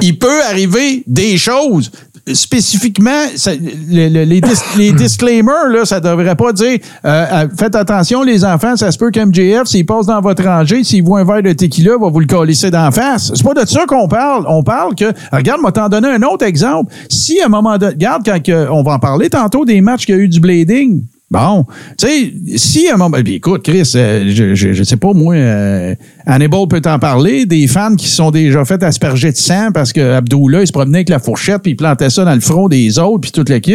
il 0.02 0.18
peut 0.18 0.42
arriver 0.44 1.04
des 1.06 1.38
choses. 1.38 1.92
Spécifiquement, 2.32 3.22
ça- 3.36 3.52
le- 3.54 4.08
le- 4.08 4.24
les, 4.24 4.40
dis- 4.40 4.50
les 4.78 4.92
disclaimers, 5.04 5.68
là, 5.70 5.84
ça 5.84 6.00
devrait 6.00 6.34
pas 6.34 6.52
dire 6.52 6.78
euh, 7.04 7.24
euh, 7.32 7.48
faites 7.56 7.74
attention, 7.76 8.22
les 8.22 8.44
enfants, 8.44 8.76
ça 8.76 8.90
se 8.90 8.98
peut 8.98 9.10
qu'MJF, 9.10 9.64
s'il 9.66 9.86
passe 9.86 10.06
dans 10.06 10.20
votre 10.20 10.44
rangée, 10.44 10.82
s'il 10.84 11.02
voit 11.04 11.20
un 11.20 11.24
verre 11.24 11.42
de 11.42 11.52
tequila, 11.52 11.92
va 12.00 12.08
vous 12.08 12.20
le 12.20 12.26
colisser 12.26 12.70
d'en 12.70 12.90
face. 12.90 13.32
C'est 13.34 13.44
pas 13.44 13.54
de 13.54 13.66
ça 13.68 13.84
qu'on 13.86 14.08
parle. 14.08 14.44
On 14.48 14.62
parle 14.62 14.94
que. 14.94 15.12
Regarde, 15.32 15.60
moi, 15.60 15.72
t'en 15.72 15.88
donner 15.88 16.08
un 16.08 16.22
autre 16.22 16.44
exemple. 16.44 16.92
Si 17.08 17.40
à 17.40 17.46
un 17.46 17.48
moment 17.48 17.78
donné. 17.78 17.92
Regarde, 17.94 18.22
quand 18.24 18.66
on 18.70 18.82
va 18.82 18.92
en 18.94 18.98
parler 18.98 19.30
tantôt 19.30 19.64
des 19.64 19.80
matchs 19.80 20.06
qu'il 20.06 20.14
y 20.16 20.18
a 20.18 20.20
eu 20.20 20.28
du 20.28 20.40
blading. 20.40 21.02
Bon, 21.28 21.66
tu 21.98 22.06
sais, 22.06 22.32
si 22.56 22.88
à 22.88 22.94
un 22.94 22.96
moment. 22.98 23.18
Puis 23.22 23.34
écoute, 23.34 23.62
Chris, 23.64 23.90
euh, 23.96 24.30
je, 24.32 24.54
je, 24.54 24.82
sais 24.84 24.96
pas, 24.96 25.12
moi, 25.12 25.34
euh, 25.34 25.94
Hannibal 26.24 26.68
peut 26.68 26.80
t'en 26.80 27.00
parler, 27.00 27.46
des 27.46 27.66
fans 27.66 27.96
qui 27.96 28.06
sont 28.06 28.30
déjà 28.30 28.64
fait 28.64 28.80
asperger 28.84 29.32
de 29.32 29.36
sang 29.36 29.70
parce 29.74 29.92
que 29.92 30.20
il 30.20 30.66
se 30.66 30.72
promenait 30.72 30.98
avec 30.98 31.08
la 31.08 31.18
fourchette 31.18 31.62
puis 31.62 31.72
il 31.72 31.76
plantait 31.76 32.10
ça 32.10 32.24
dans 32.24 32.34
le 32.34 32.40
front 32.40 32.68
des 32.68 33.00
autres 33.00 33.22
puis 33.22 33.32
tout 33.32 33.44
le 33.48 33.58
kit. 33.58 33.74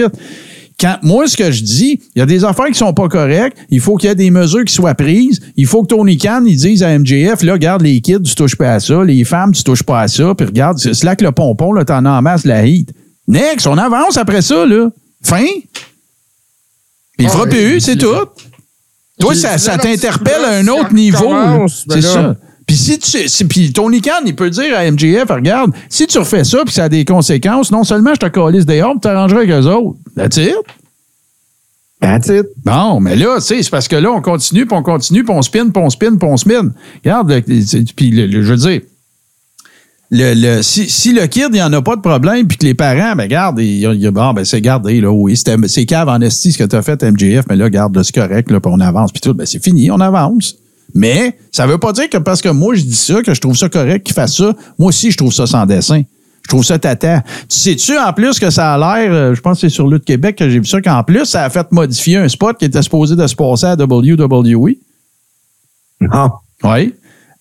Quand, 0.80 0.98
moi, 1.04 1.28
ce 1.28 1.36
que 1.36 1.52
je 1.52 1.62
dis, 1.62 2.00
il 2.16 2.20
y 2.20 2.22
a 2.22 2.26
des 2.26 2.44
affaires 2.46 2.68
qui 2.68 2.76
sont 2.76 2.94
pas 2.94 3.08
correctes. 3.08 3.58
Il 3.70 3.82
faut 3.82 3.98
qu'il 3.98 4.10
y 4.10 4.12
ait 4.12 4.16
des 4.16 4.32
mesures 4.32 4.64
qui 4.66 4.74
soient 4.74 4.96
prises. 4.96 5.40
Il 5.56 5.68
faut 5.68 5.84
que 5.84 5.88
Tony 5.88 6.18
Khan, 6.18 6.44
il 6.48 6.56
dise 6.56 6.82
à 6.82 6.98
MJF, 6.98 7.44
là, 7.44 7.54
regarde, 7.54 7.84
les 7.84 8.00
kids, 8.02 8.24
tu 8.24 8.34
touches 8.34 8.56
pas 8.56 8.74
à 8.74 8.80
ça. 8.80 9.04
Les 9.04 9.24
femmes, 9.24 9.52
tu 9.52 9.64
touches 9.64 9.84
pas 9.84 10.02
à 10.02 10.08
ça. 10.08 10.34
Puis 10.34 10.48
regarde, 10.48 10.80
c'est 10.80 11.04
là 11.04 11.16
que 11.16 11.24
le 11.24 11.34
pompon, 11.34 11.72
là, 11.74 11.86
t'en 11.86 12.04
as 12.06 12.42
la 12.46 12.66
heat. 12.66 12.92
Next, 13.28 13.68
on 13.68 13.78
avance 13.78 14.18
après 14.18 14.42
ça, 14.42 14.66
là. 14.66 14.90
Fin. 15.22 15.46
Il 17.22 17.28
Ah, 17.28 17.30
fera 17.30 17.44
oui, 17.44 17.50
plus, 17.50 17.80
c'est 17.80 17.98
tout. 17.98 18.14
Toi, 19.20 19.36
ça, 19.36 19.78
t'interpelle 19.78 20.44
à 20.44 20.52
un 20.58 20.68
autre 20.68 20.94
niveau. 20.94 21.30
ben 21.30 21.68
C'est 21.68 22.02
ça. 22.02 22.36
Puis 22.68 22.76
si 22.78 23.00
tu 23.00 23.28
si, 23.28 23.46
puis 23.46 23.74
Tony 23.74 24.02
Khan, 24.02 24.22
il 24.26 24.36
peut 24.36 24.50
dire 24.50 24.78
à 24.78 24.90
MJF, 24.90 25.30
regarde, 25.30 25.72
si 25.90 26.08
tu 26.08 26.18
refais 26.20 26.44
ça 26.44 26.60
puis 26.64 26.74
ça 26.74 26.86
a 26.86 26.90
des 26.90 27.04
conséquences, 27.04 27.70
non 27.72 27.84
seulement 27.84 28.14
je 28.14 28.20
te 28.20 28.28
calisse 28.28 28.66
des 28.66 28.82
hommes, 28.82 28.94
tu 28.94 29.02
t'arrangeras 29.02 29.40
avec 29.40 29.50
eux 29.52 29.66
autres. 29.68 29.98
That's 30.16 30.38
it. 30.38 30.56
That's 32.00 32.28
it. 32.30 32.46
Bon, 32.64 33.00
mais 33.00 33.16
là, 33.16 33.36
tu 33.38 33.42
sais, 33.44 33.62
c'est 33.62 33.70
parce 33.70 33.88
que 33.88 33.96
là, 33.98 34.12
on 34.12 34.22
continue, 34.22 34.66
puis 34.66 34.76
on 34.76 34.84
continue, 34.84 35.24
puis 35.24 35.34
on 35.36 35.42
spin, 35.42 35.70
puis 35.70 35.84
on 35.84 35.90
spin, 35.90 36.16
puis 36.16 36.28
on 36.30 36.38
spin. 36.38 36.72
Regarde, 37.04 37.42
puis 37.96 38.12
je 38.32 38.38
veux 38.40 38.58
dire, 38.58 38.82
le, 40.12 40.34
le- 40.34 40.62
si, 40.62 40.90
si 40.90 41.14
le 41.14 41.26
kid, 41.28 41.48
il 41.50 41.54
n'y 41.54 41.62
en 41.62 41.72
a 41.74 41.82
pas 41.82 41.96
de 41.96 42.02
problème, 42.02 42.46
puis 42.48 42.58
que 42.58 42.66
les 42.66 42.74
parents, 42.74 43.16
ben 43.16 43.24
regarde, 43.24 43.60
il, 43.60 43.82
il- 43.82 44.12
bon, 44.12 44.34
ben 44.34 44.44
c'est 44.46 44.60
gardé, 44.62 45.00
là, 45.02 45.10
oui, 45.12 45.38
c'était- 45.38 45.56
c'est 45.68 45.86
cave 45.86 46.10
en 46.10 46.20
esti 46.22 46.52
ce 46.52 46.58
que 46.58 46.64
tu 46.66 46.76
as 46.76 46.82
fait, 46.82 47.02
MJF, 47.02 47.46
mais 47.50 47.56
là, 47.56 47.70
garde, 47.70 47.96
là, 47.96 48.04
c'est 48.04 48.14
correct, 48.14 48.52
là, 48.52 48.60
puis 48.60 48.72
on 48.74 48.80
avance, 48.82 49.12
puis 49.12 49.22
tout, 49.22 49.34
ben 49.34 49.46
c'est 49.46 49.64
fini, 49.64 49.90
on 49.90 50.00
avance. 50.00 50.56
Mais 50.94 51.38
ça 51.54 51.66
veut 51.66 51.78
pas 51.78 51.94
dire 51.94 52.10
que 52.10 52.18
parce 52.18 52.42
que 52.42 52.50
moi, 52.50 52.76
je 52.76 52.82
dis 52.84 52.96
ça, 52.96 53.22
que 53.22 53.34
je 53.34 53.40
trouve 53.40 53.56
ça 53.56 53.70
correct 53.70 54.06
qu'il 54.06 54.14
fasse 54.14 54.36
ça, 54.36 54.54
moi 54.78 54.90
aussi, 54.90 55.10
je 55.12 55.16
trouve 55.18 55.32
ça 55.34 55.48
sans 55.48 55.66
dessin. 55.66 56.02
Je 56.44 56.50
trouve 56.50 56.66
ça 56.66 56.78
tata. 56.80 57.22
Tu 57.48 57.58
sais-tu, 57.60 57.98
en 57.98 58.12
plus, 58.12 58.38
que 58.40 58.50
ça 58.50 58.74
a 58.74 58.78
l'air, 58.78 59.14
euh, 59.14 59.34
je 59.36 59.40
pense 59.40 59.62
que 59.62 59.70
c'est 59.70 59.74
sur 59.74 59.88
Lutte 59.88 60.04
Québec 60.04 60.36
que 60.36 60.50
j'ai 60.50 60.60
vu 60.60 60.66
ça, 60.66 60.82
qu'en 60.82 61.04
plus, 61.04 61.24
ça 61.26 61.46
a 61.46 61.50
fait 61.50 61.72
modifier 61.72 62.18
un 62.18 62.28
spot 62.28 62.58
qui 62.58 62.66
était 62.66 62.82
supposé 62.82 63.16
de 63.16 63.26
se 63.26 63.36
passer 63.36 63.68
à 63.68 63.76
WWE. 63.78 64.76
Non. 66.02 66.32
Oui. 66.64 66.94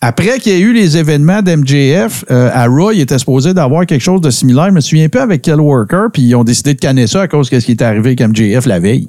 Après 0.03 0.39
qu'il 0.39 0.53
y 0.53 0.57
ait 0.57 0.61
eu 0.61 0.73
les 0.73 0.97
événements 0.97 1.43
d'MJF, 1.43 2.25
euh, 2.31 2.51
à 2.55 2.67
Raw, 2.67 2.93
il 2.93 3.01
était 3.01 3.19
supposé 3.19 3.53
d'avoir 3.53 3.85
quelque 3.85 4.01
chose 4.01 4.23
de 4.23 4.31
similaire. 4.31 4.67
Je 4.69 4.73
me 4.73 4.81
souviens 4.81 5.11
pas 5.11 5.23
avec 5.23 5.43
quel 5.43 5.61
worker, 5.61 6.11
puis 6.11 6.23
ils 6.23 6.35
ont 6.35 6.45
décidé 6.45 6.73
de 6.73 6.81
canner 6.81 7.07
ça 7.07 7.23
à 7.23 7.29
cause 7.29 7.51
de 7.51 7.61
ce 7.61 7.67
qui 7.67 7.73
est 7.73 7.83
arrivé 7.83 8.17
avec 8.19 8.21
MJF 8.23 8.65
la 8.65 8.79
veille. 8.79 9.09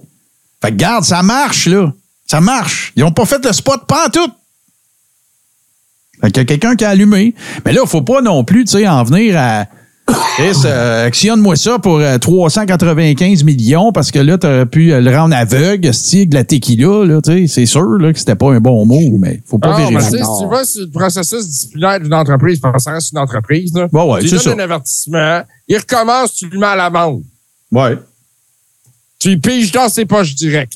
Fait 0.62 0.72
que 0.72 0.76
garde, 0.76 1.06
ça 1.06 1.24
marche, 1.24 1.68
là. 1.68 1.94
Ça 2.28 2.42
marche. 2.42 2.92
Ils 2.98 3.04
ont 3.06 3.12
pas 3.12 3.26
fait 3.26 3.44
le 3.44 3.54
spot 3.54 3.86
pas 3.88 4.10
tout. 4.10 4.32
Fait 6.22 6.32
qu'il 6.32 6.38
y 6.38 6.42
a 6.42 6.46
quelqu'un 6.46 6.76
qui 6.76 6.84
a 6.84 6.90
allumé. 6.90 7.36
Mais 7.66 7.72
là, 7.72 7.86
faut 7.86 8.02
pas 8.02 8.22
non 8.22 8.44
plus, 8.44 8.66
tu 8.66 8.74
sais, 8.74 8.88
en 8.88 9.04
venir 9.04 9.36
à. 9.38 9.66
Euh, 10.40 11.06
actionne-moi 11.06 11.56
ça 11.56 11.78
pour 11.80 11.98
euh, 12.00 12.18
395 12.18 13.44
millions 13.44 13.92
parce 13.92 14.12
que 14.12 14.20
là, 14.20 14.38
tu 14.38 14.48
aurais 14.48 14.66
pu 14.66 14.92
euh, 14.92 15.00
le 15.00 15.16
rendre 15.16 15.36
aveugle, 15.36 15.94
style 15.94 16.30
de 16.30 16.36
la 16.36 16.44
tequila, 16.44 17.06
là. 17.06 17.20
C'est 17.48 17.66
sûr 17.66 17.84
là, 18.00 18.12
que 18.12 18.18
c'était 18.20 18.36
pas 18.36 18.52
un 18.52 18.60
bon 18.60 18.86
mot, 18.86 19.18
mais 19.20 19.42
faut 19.46 19.60
pas 19.60 19.74
Ah, 19.76 19.78
vérifier. 19.78 20.02
sais, 20.20 20.24
si 20.24 20.42
tu 20.42 20.48
vas 20.50 20.64
sur 20.66 20.82
le 20.82 20.90
processus 20.90 21.48
disciplinaire 21.48 22.00
d'une 22.00 22.14
entreprise, 22.14 22.60
parce 22.60 22.76
que 22.78 22.82
ça 22.82 22.92
reste 22.94 23.12
une 23.12 23.20
entreprise, 23.20 23.72
là, 23.76 23.88
Bon, 23.92 24.14
ouais, 24.14 24.22
tu 24.22 24.30
donnes 24.30 24.40
ça. 24.40 24.52
un 24.54 24.60
avertissement, 24.60 25.42
il 25.68 25.78
recommence, 25.78 26.34
tu 26.34 26.48
lui 26.48 26.58
mets 26.60 26.66
à 26.66 26.76
l'amende. 26.76 27.24
Ouais. 27.72 27.98
Tu 29.20 29.38
piges 29.40 29.72
dans 29.72 29.88
ses 29.90 30.06
poches 30.06 30.34
direct. 30.36 30.74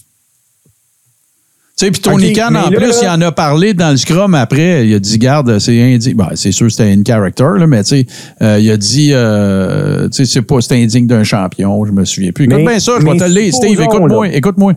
Tu 1.78 1.86
sais, 1.86 1.92
puis 1.92 2.00
Tony 2.00 2.32
Khan, 2.32 2.48
en 2.56 2.70
là- 2.70 2.72
plus, 2.72 2.96
il 3.02 3.08
en 3.10 3.20
a 3.22 3.34
parlé 3.34 3.74
dans 3.74 3.92
le 3.92 3.98
scrum 3.98 4.34
après. 4.34 4.88
Il 4.88 4.94
a 4.96 5.00
dit, 5.00 5.18
garde, 5.18 5.60
c'est 5.60 5.82
indigne. 5.82 6.16
Ben, 6.16 6.30
c'est 6.36 6.54
sûr, 6.54 6.72
c'était 6.72 6.94
une 6.94 7.06
character, 7.06 7.44
là, 7.58 7.68
mais 7.68 7.84
tu 7.84 7.90
sais, 7.90 8.08
euh, 8.42 8.60
il 8.62 8.72
a 8.72 8.78
dit, 8.78 9.10
euh, 9.12 10.08
tu 10.08 10.14
sais, 10.14 10.26
c'est 10.26 10.42
pas, 10.42 10.60
indigne 10.72 11.06
d'un 11.06 11.26
champion. 11.26 11.86
Je 11.86 11.92
me 11.92 12.06
souviens 12.06 12.32
plus. 12.32 12.46
Écoute 12.46 12.58
Mais- 12.60 12.64
bien 12.66 12.80
ça, 12.80 12.94
je 13.00 13.06
vais 13.06 13.18
te 13.18 13.24
le 13.26 13.30
lire. 13.42 13.54
Steve, 13.54 13.82
écoute-moi, 13.82 14.30
écoute-moi. 14.30 14.74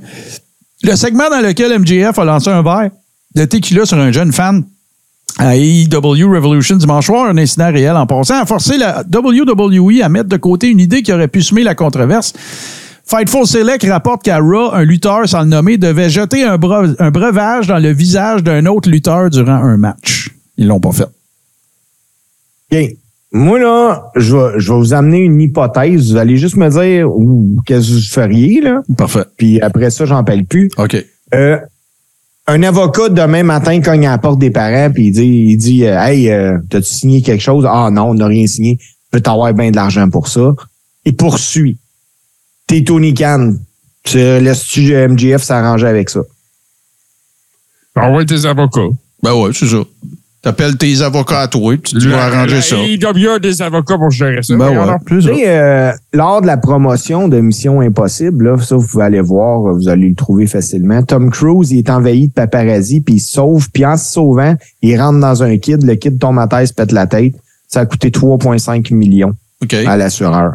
Le 0.83 0.97
segment 0.97 1.31
dans 1.31 1.41
lequel 1.41 1.73
MJF 1.79 2.19
a 2.19 2.25
lancé 2.25 2.51
un 2.51 2.63
verre 2.63 2.91
de 3.37 3.45
tequila 3.45 3.87
sur 3.87 3.99
un 3.99 4.11
jeune 4.11 4.33
fan 4.33 4.65
à 5.39 5.57
AEW 5.57 6.29
Revolution 6.35 6.75
dimanche 6.77 7.07
soir, 7.07 7.27
un 7.29 7.39
incident 7.39 7.71
réel 7.71 7.95
en 7.95 8.07
passant, 8.07 8.41
a 8.43 8.47
forcé 8.47 8.77
la 8.77 9.05
WWE 9.09 10.03
à 10.03 10.09
mettre 10.09 10.29
de 10.29 10.37
côté 10.37 10.67
une 10.69 10.81
idée 10.81 11.03
qui 11.03 11.13
aurait 11.13 11.29
pu 11.29 11.43
semer 11.43 11.63
la 11.63 11.77
controverse. 11.77 12.33
Fightful 13.09 13.47
Select 13.47 13.87
rapporte 13.89 14.23
qu'à 14.23 14.39
Raw, 14.39 14.71
un 14.75 14.85
lutteur 14.85 15.27
sans 15.27 15.41
le 15.41 15.47
nommer 15.47 15.79
devait 15.79 16.11
jeter 16.11 16.43
un, 16.43 16.59
un 16.99 17.11
breuvage 17.11 17.67
dans 17.67 17.79
le 17.79 17.91
visage 17.91 18.43
d'un 18.43 18.67
autre 18.67 18.91
lutteur 18.91 19.31
durant 19.31 19.55
un 19.55 19.79
match. 19.79 20.31
Ils 20.59 20.67
l'ont 20.67 20.79
pas 20.79 20.93
fait. 20.93 21.09
OK. 22.71 22.97
Moi, 23.33 23.59
là, 23.61 24.11
je 24.15 24.37
vais, 24.37 24.61
je 24.61 24.73
vais 24.73 24.79
vous 24.79 24.93
amener 24.93 25.21
une 25.21 25.41
hypothèse. 25.41 26.11
Vous 26.11 26.17
allez 26.19 26.37
juste 26.37 26.57
me 26.57 26.69
dire 26.69 27.09
qu'est-ce 27.65 27.89
que 27.89 27.95
vous 27.95 28.01
feriez, 28.11 28.61
là. 28.61 28.83
Parfait. 28.95 29.25
Puis 29.39 29.59
après 29.63 29.89
ça, 29.89 30.05
j'en 30.05 30.23
parle 30.23 30.45
plus. 30.45 30.71
OK. 30.77 31.03
Euh, 31.35 31.59
un 32.47 32.63
avocat, 32.63 33.09
demain 33.09 33.43
matin, 33.43 33.81
cogne 33.81 34.07
à 34.07 34.11
la 34.11 34.19
porte 34.19 34.39
des 34.39 34.51
parents, 34.51 34.91
puis 34.93 35.07
il 35.07 35.13
dit, 35.13 35.47
il 35.51 35.57
dit 35.57 35.87
euh, 35.87 35.99
Hey, 35.99 36.31
euh, 36.31 36.59
t'as-tu 36.69 36.93
signé 36.93 37.23
quelque 37.23 37.43
chose? 37.43 37.67
Ah 37.67 37.89
non, 37.91 38.11
on 38.11 38.15
n'a 38.15 38.27
rien 38.27 38.47
signé. 38.47 38.79
Peut 39.11 39.23
avoir 39.25 39.55
bien 39.55 39.71
de 39.71 39.77
l'argent 39.77 40.11
pour 40.11 40.29
ça. 40.29 40.55
Il 41.07 41.17
poursuit. 41.17 41.79
T'es 42.69 42.85
Tony 42.85 43.15
Khan. 43.15 43.55
Tu 44.05 44.17
laisses-tu 44.17 44.95
MGF 44.95 45.43
s'arranger 45.43 45.87
avec 45.87 46.09
ça? 46.11 46.21
Envoie 47.97 48.25
tes 48.25 48.45
avocats. 48.45 48.89
Ben 49.23 49.35
ouais, 49.35 49.51
c'est 49.53 49.67
ça. 49.67 49.79
T'appelles 50.41 50.77
tes 50.77 51.03
avocats 51.03 51.41
à 51.41 51.49
toi, 51.49 51.75
puis 51.83 51.95
tu 51.95 52.09
vas 52.11 52.27
arranger 52.27 52.57
La 52.57 52.63
ça. 52.63 52.77
AEW 52.77 53.29
a 53.29 53.39
des 53.41 53.61
avocats 53.61 53.97
pour 53.97 54.11
gérer 54.11 54.41
ça. 54.43 54.57
Ben 54.57 54.71
Mais 54.71 54.79
ouais, 54.79 55.21
sais, 55.21 55.49
euh, 55.49 55.93
lors 56.13 56.41
de 56.41 56.47
la 56.47 56.57
promotion 56.57 57.27
de 57.27 57.41
Mission 57.41 57.81
Impossible, 57.81 58.45
là, 58.45 58.59
ça, 58.59 58.77
vous 58.77 58.87
pouvez 58.87 59.05
aller 59.05 59.21
voir, 59.21 59.75
vous 59.75 59.89
allez 59.89 60.09
le 60.09 60.15
trouver 60.15 60.47
facilement. 60.47 61.03
Tom 61.03 61.31
Cruise, 61.31 61.73
il 61.73 61.79
est 61.79 61.91
envahi 61.91 62.29
de 62.29 62.33
paparazzi, 62.33 63.01
puis 63.01 63.17
il 63.17 63.21
se 63.21 63.33
sauve, 63.33 63.69
puis 63.73 63.85
en 63.85 63.97
se 63.97 64.13
sauvant, 64.13 64.55
il 64.81 65.01
rentre 65.01 65.19
dans 65.19 65.43
un 65.43 65.59
kid, 65.59 65.83
le 65.83 65.97
kid 65.97 66.21
tombe 66.21 66.39
à 66.39 66.47
terre, 66.47 66.69
se 66.69 66.73
pète 66.73 66.93
la 66.93 67.09
tête. 67.09 67.35
Ça 67.67 67.81
a 67.81 67.87
coûté 67.87 68.11
3,5 68.11 68.95
millions 68.95 69.35
à 69.87 69.97
l'assureur. 69.97 70.55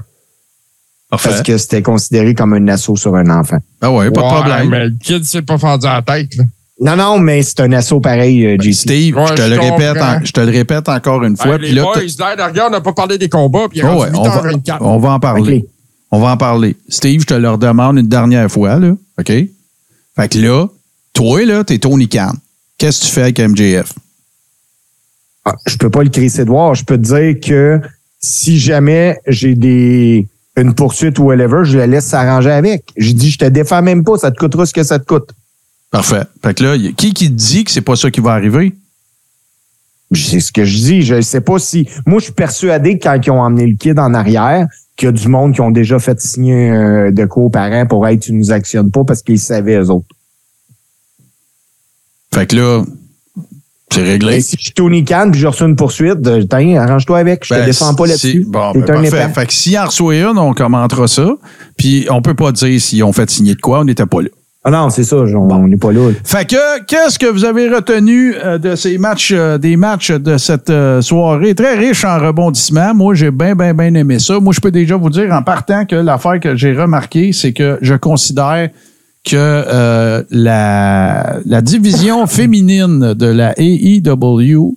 Parce 1.21 1.41
que 1.41 1.57
c'était 1.57 1.81
considéré 1.81 2.33
comme 2.33 2.53
un 2.53 2.67
assaut 2.69 2.95
sur 2.95 3.15
un 3.15 3.29
enfant. 3.29 3.57
Ben 3.81 3.89
ouais, 3.89 4.09
pas 4.11 4.21
de 4.21 4.25
ouais, 4.25 4.31
problème. 4.33 4.69
Mais 4.69 4.85
le 4.85 4.95
kid 5.01 5.23
s'est 5.23 5.41
pas 5.41 5.57
fendu 5.57 5.85
la 5.85 6.01
tête. 6.01 6.35
là. 6.35 6.43
Non, 6.81 6.95
non, 6.95 7.19
mais 7.19 7.43
c'est 7.43 7.59
un 7.61 7.71
assaut 7.73 7.99
pareil, 7.99 8.45
euh, 8.45 8.57
JC. 8.59 8.73
Steve, 8.73 9.15
Ouais, 9.15 9.25
je, 9.29 9.33
te 9.35 9.41
je 9.43 9.47
le 9.53 9.59
répète 9.59 10.01
en- 10.01 10.23
je 10.25 10.31
te 10.31 10.41
le 10.41 10.51
répète 10.51 10.89
encore 10.89 11.23
une 11.23 11.37
fois. 11.37 11.57
Puis 11.57 11.67
les 11.67 11.73
là, 11.75 11.83
boys, 11.83 12.01
là, 12.35 12.47
regarde, 12.47 12.73
on 12.73 12.77
n'a 12.77 12.81
pas 12.81 12.93
parlé 12.93 13.17
des 13.17 13.29
combats, 13.29 13.67
puis 13.69 13.79
il 13.79 13.85
Oh 13.85 14.01
ouais, 14.01 14.09
on, 14.13 14.23
va, 14.23 14.41
8h24. 14.41 14.77
on 14.81 14.97
va 14.97 15.09
en 15.11 15.19
parler. 15.19 15.65
On 16.11 16.19
va 16.19 16.31
en 16.31 16.37
parler. 16.37 16.75
Steve, 16.89 17.21
je 17.21 17.25
te 17.27 17.33
le 17.35 17.49
redemande 17.49 17.97
une 17.99 18.07
dernière 18.07 18.51
fois, 18.51 18.77
là. 18.79 18.91
OK? 19.19 19.27
Fait 19.27 20.29
que 20.29 20.37
là, 20.39 20.67
toi, 21.13 21.45
là, 21.45 21.63
t'es 21.63 21.77
Tony 21.77 22.07
Khan. 22.09 22.33
Qu'est-ce 22.77 23.01
que 23.01 23.05
tu 23.05 23.11
fais 23.11 23.21
avec 23.21 23.39
MJF? 23.39 23.93
Ah, 25.45 25.55
je 25.67 25.77
peux 25.77 25.89
pas 25.89 26.03
le 26.03 26.09
crisser 26.09 26.43
de 26.45 26.49
voir. 26.49 26.73
Je 26.75 26.83
peux 26.83 26.97
te 26.97 27.03
dire 27.03 27.39
que 27.39 27.79
si 28.19 28.59
jamais 28.59 29.17
j'ai 29.27 29.55
des 29.55 30.25
une 30.55 30.75
poursuite 30.75 31.17
ou 31.19 31.23
whatever, 31.23 31.63
je 31.63 31.77
le 31.77 31.85
laisse 31.85 32.05
s'arranger 32.05 32.51
avec. 32.51 32.85
J'ai 32.95 33.13
dit, 33.13 33.31
je 33.31 33.37
te 33.37 33.45
défends 33.45 33.81
même 33.81 34.03
pas, 34.03 34.17
ça 34.17 34.31
te 34.31 34.37
coûtera 34.37 34.65
ce 34.65 34.73
que 34.73 34.83
ça 34.83 34.99
te 34.99 35.05
coûte. 35.05 35.31
Parfait. 35.91 36.23
Fait 36.43 36.53
que 36.53 36.63
là, 36.63 36.77
qui 36.97 37.13
qui 37.13 37.29
te 37.29 37.33
dit 37.33 37.63
que 37.63 37.71
c'est 37.71 37.81
pas 37.81 37.95
ça 37.95 38.09
qui 38.09 38.19
va 38.19 38.31
arriver? 38.31 38.73
C'est 40.11 40.39
ce 40.39 40.51
que 40.51 40.65
je 40.65 40.77
dis. 40.77 41.01
Je 41.01 41.21
sais 41.21 41.41
pas 41.41 41.59
si. 41.59 41.87
Moi, 42.05 42.19
je 42.19 42.25
suis 42.25 42.33
persuadé 42.33 42.97
que 42.97 43.03
quand 43.03 43.19
ils 43.23 43.31
ont 43.31 43.41
emmené 43.41 43.67
le 43.67 43.75
kid 43.75 43.97
en 43.97 44.13
arrière, 44.13 44.67
qu'il 44.95 45.07
y 45.07 45.09
a 45.09 45.11
du 45.11 45.27
monde 45.27 45.53
qui 45.53 45.61
ont 45.61 45.71
déjà 45.71 45.99
fait 45.99 46.19
signer 46.19 46.71
euh, 46.71 47.11
de 47.11 47.25
quoi 47.25 47.43
aux 47.43 47.49
parents 47.49 47.85
pour 47.85 48.07
être 48.07 48.21
tu 48.21 48.33
nous 48.33 48.51
actionnes 48.51 48.91
pas 48.91 49.03
parce 49.03 49.21
qu'ils 49.21 49.39
savaient 49.39 49.77
eux 49.77 49.89
autres. 49.89 50.07
Fait 52.33 52.47
que 52.47 52.55
là, 52.55 52.83
c'est 53.93 54.03
réglé. 54.03 54.35
Et 54.37 54.41
si 54.41 54.55
je 54.57 54.63
suis 54.63 54.73
Tony 54.73 55.03
Khan 55.03 55.29
puis 55.31 55.39
je 55.39 55.47
reçois 55.47 55.67
une 55.67 55.75
poursuite, 55.75 56.25
euh, 56.27 56.43
tiens, 56.49 56.81
arrange-toi 56.81 57.19
avec. 57.19 57.43
Je 57.45 57.49
te 57.53 57.59
Ben, 57.59 57.65
défends 57.65 57.93
pas 57.95 58.03
si- 58.05 58.09
là-dessus. 58.09 58.45
Bon, 58.47 58.71
ben, 58.73 58.83
un 58.83 58.85
parfait. 58.85 59.29
Fait 59.33 59.45
que 59.45 59.53
s'il 59.53 59.77
en 59.77 59.85
reçoit 59.85 60.15
une, 60.15 60.37
on 60.37 60.53
commentera 60.53 61.07
ça. 61.07 61.35
Puis 61.77 62.07
on 62.09 62.21
peut 62.21 62.33
pas 62.35 62.51
dire 62.51 62.79
s'ils 62.81 63.03
ont 63.03 63.13
fait 63.13 63.29
signer 63.29 63.55
de 63.55 63.61
quoi, 63.61 63.79
on 63.81 63.85
n'était 63.85 64.05
pas 64.05 64.21
là. 64.21 64.29
Ah 64.65 64.71
non, 64.71 64.89
c'est 64.89 65.03
ça. 65.03 65.17
On 65.17 65.67
n'est 65.67 65.75
pas 65.75 65.91
là. 65.91 66.09
Fait 66.23 66.47
que, 66.49 66.83
qu'est-ce 66.85 67.19
que 67.19 67.25
vous 67.25 67.43
avez 67.43 67.67
retenu 67.67 68.33
euh, 68.33 68.57
de 68.57 68.75
ces 68.77 68.97
matchs, 68.97 69.33
euh, 69.35 69.57
des 69.57 69.75
matchs 69.75 70.11
de 70.11 70.37
cette 70.37 70.71
soirée? 71.01 71.53
Très 71.53 71.75
riche 71.75 72.05
en 72.05 72.17
rebondissements? 72.17 72.93
Moi, 72.95 73.13
j'ai 73.13 73.29
bien, 73.29 73.55
bien, 73.55 73.73
bien 73.73 73.93
aimé 73.93 74.19
ça. 74.19 74.39
Moi, 74.39 74.53
je 74.53 74.61
peux 74.61 74.71
déjà 74.71 74.95
vous 74.95 75.09
dire 75.09 75.33
en 75.33 75.41
partant 75.41 75.85
que 75.85 75.97
l'affaire 75.97 76.39
que 76.39 76.55
j'ai 76.55 76.73
remarqué, 76.73 77.33
c'est 77.33 77.51
que 77.51 77.77
je 77.81 77.93
considère 77.95 78.69
que 79.23 79.35
euh, 79.37 80.23
la, 80.31 81.39
la 81.45 81.61
division 81.61 82.27
féminine 82.39 83.13
de 83.13 83.25
la 83.27 83.53
AEW 83.57 84.75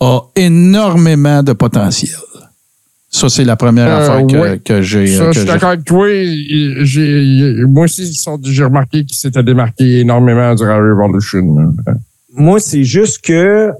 a 0.00 0.20
énormément 0.36 1.42
de 1.42 1.52
potentiel. 1.52 2.10
Ça, 3.08 3.28
c'est 3.28 3.44
la 3.44 3.56
première 3.56 3.86
Euh, 3.88 3.98
affaire 4.00 4.26
que, 4.26 4.36
ouais. 4.36 4.58
que 4.58 4.82
j'ai. 4.82 5.06
Ça, 5.06 5.26
que 5.26 5.32
je 5.32 5.38
suis 5.38 5.48
d'accord 5.48 5.70
avec 5.70 5.84
toi. 5.84 6.06
Moi 7.68 7.84
aussi, 7.84 8.12
j'ai 8.42 8.64
remarqué 8.64 9.04
qu'ils 9.04 9.16
s'étaient 9.16 9.42
démarqués 9.42 10.00
énormément 10.00 10.54
durant 10.54 10.76
Revolution. 10.76 11.72
Moi, 12.34 12.60
c'est 12.60 12.84
juste 12.84 13.24
que 13.24 13.70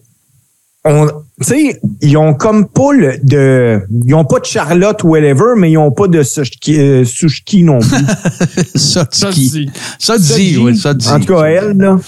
on, 0.87 1.07
tu 1.09 1.13
sais, 1.49 1.81
ils 2.01 2.17
ont 2.17 2.33
comme 2.35 2.67
pas 2.69 2.93
le, 2.93 3.19
de, 3.23 3.83
ils 4.07 4.15
ont 4.15 4.25
pas 4.25 4.41
de 4.41 4.45
Charlotte 4.47 5.03
ou 5.05 5.09
whatever, 5.09 5.55
mais 5.57 5.71
ils 5.71 5.79
ont 5.79 5.91
pas 5.93 6.09
de 6.09 6.23
Sushki, 6.23 6.79
euh, 6.79 7.05
Sushki 7.05 7.63
non 7.63 7.79
plus. 7.81 8.79
Ça, 8.79 9.07
Ça, 9.99 10.19
dit. 10.19 10.57
oui, 10.59 10.77
ça 10.77 10.95
dit. 10.95 11.09
En 11.09 11.21
tout 11.21 11.27
cas, 11.35 11.43
elle, 11.45 11.77
là. 11.77 11.99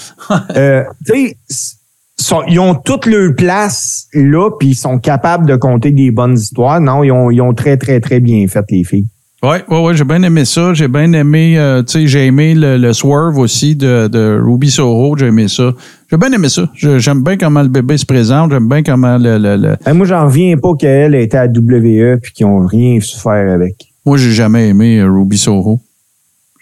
euh, 0.55 0.83
tu 1.05 1.35
sais, 1.47 1.77
ils 2.49 2.59
ont 2.59 2.75
toute 2.75 3.05
leur 3.05 3.33
place 3.35 4.07
là, 4.13 4.49
puis 4.59 4.69
ils 4.69 4.75
sont 4.75 4.99
capables 4.99 5.47
de 5.47 5.55
compter 5.55 5.91
des 5.91 6.11
bonnes 6.11 6.37
histoires. 6.37 6.81
Non, 6.81 7.03
ils 7.03 7.11
ont, 7.11 7.29
ils 7.31 7.41
ont 7.41 7.53
très, 7.53 7.77
très, 7.77 7.99
très 7.99 8.19
bien 8.19 8.47
fait, 8.47 8.65
les 8.69 8.83
filles. 8.83 9.07
Oui, 9.41 9.55
ouais, 9.69 9.79
ouais, 9.85 9.93
j'ai 9.95 10.03
bien 10.03 10.21
aimé 10.23 10.43
ça. 10.43 10.73
J'ai 10.73 10.89
bien 10.89 11.13
aimé, 11.13 11.57
euh, 11.57 11.81
tu 11.81 11.93
sais, 12.01 12.07
j'ai 12.07 12.25
aimé 12.25 12.53
le, 12.55 12.77
le 12.77 12.91
swerve 12.91 13.37
aussi 13.37 13.73
de, 13.73 14.09
de 14.09 14.37
Ruby 14.43 14.69
Soho. 14.69 15.15
J'ai 15.17 15.27
aimé 15.27 15.47
ça. 15.47 15.71
J'ai 16.11 16.17
bien 16.17 16.29
aimé 16.33 16.49
ça. 16.49 16.63
J'aime 16.75 17.23
bien 17.23 17.37
comment 17.37 17.61
le 17.61 17.69
bébé 17.69 17.97
se 17.97 18.05
présente. 18.05 18.51
J'aime 18.51 18.67
bien 18.67 18.83
comment 18.83 19.17
le. 19.17 19.37
le, 19.37 19.55
le- 19.55 19.75
Hey, 19.85 19.93
moi, 19.95 20.05
j'en 20.05 20.25
reviens 20.25 20.57
pas 20.57 20.73
qu'elle 20.77 21.15
était 21.15 21.37
à 21.37 21.45
WWE 21.45 22.17
puis 22.21 22.33
qu'ils 22.33 22.47
ont 22.47 22.65
rien 22.65 22.99
su 22.99 23.17
faire 23.17 23.53
avec. 23.53 23.75
Moi, 24.05 24.17
j'ai 24.17 24.31
jamais 24.31 24.67
aimé 24.69 24.99
euh, 24.99 25.09
Ruby 25.09 25.37
Soho. 25.37 25.79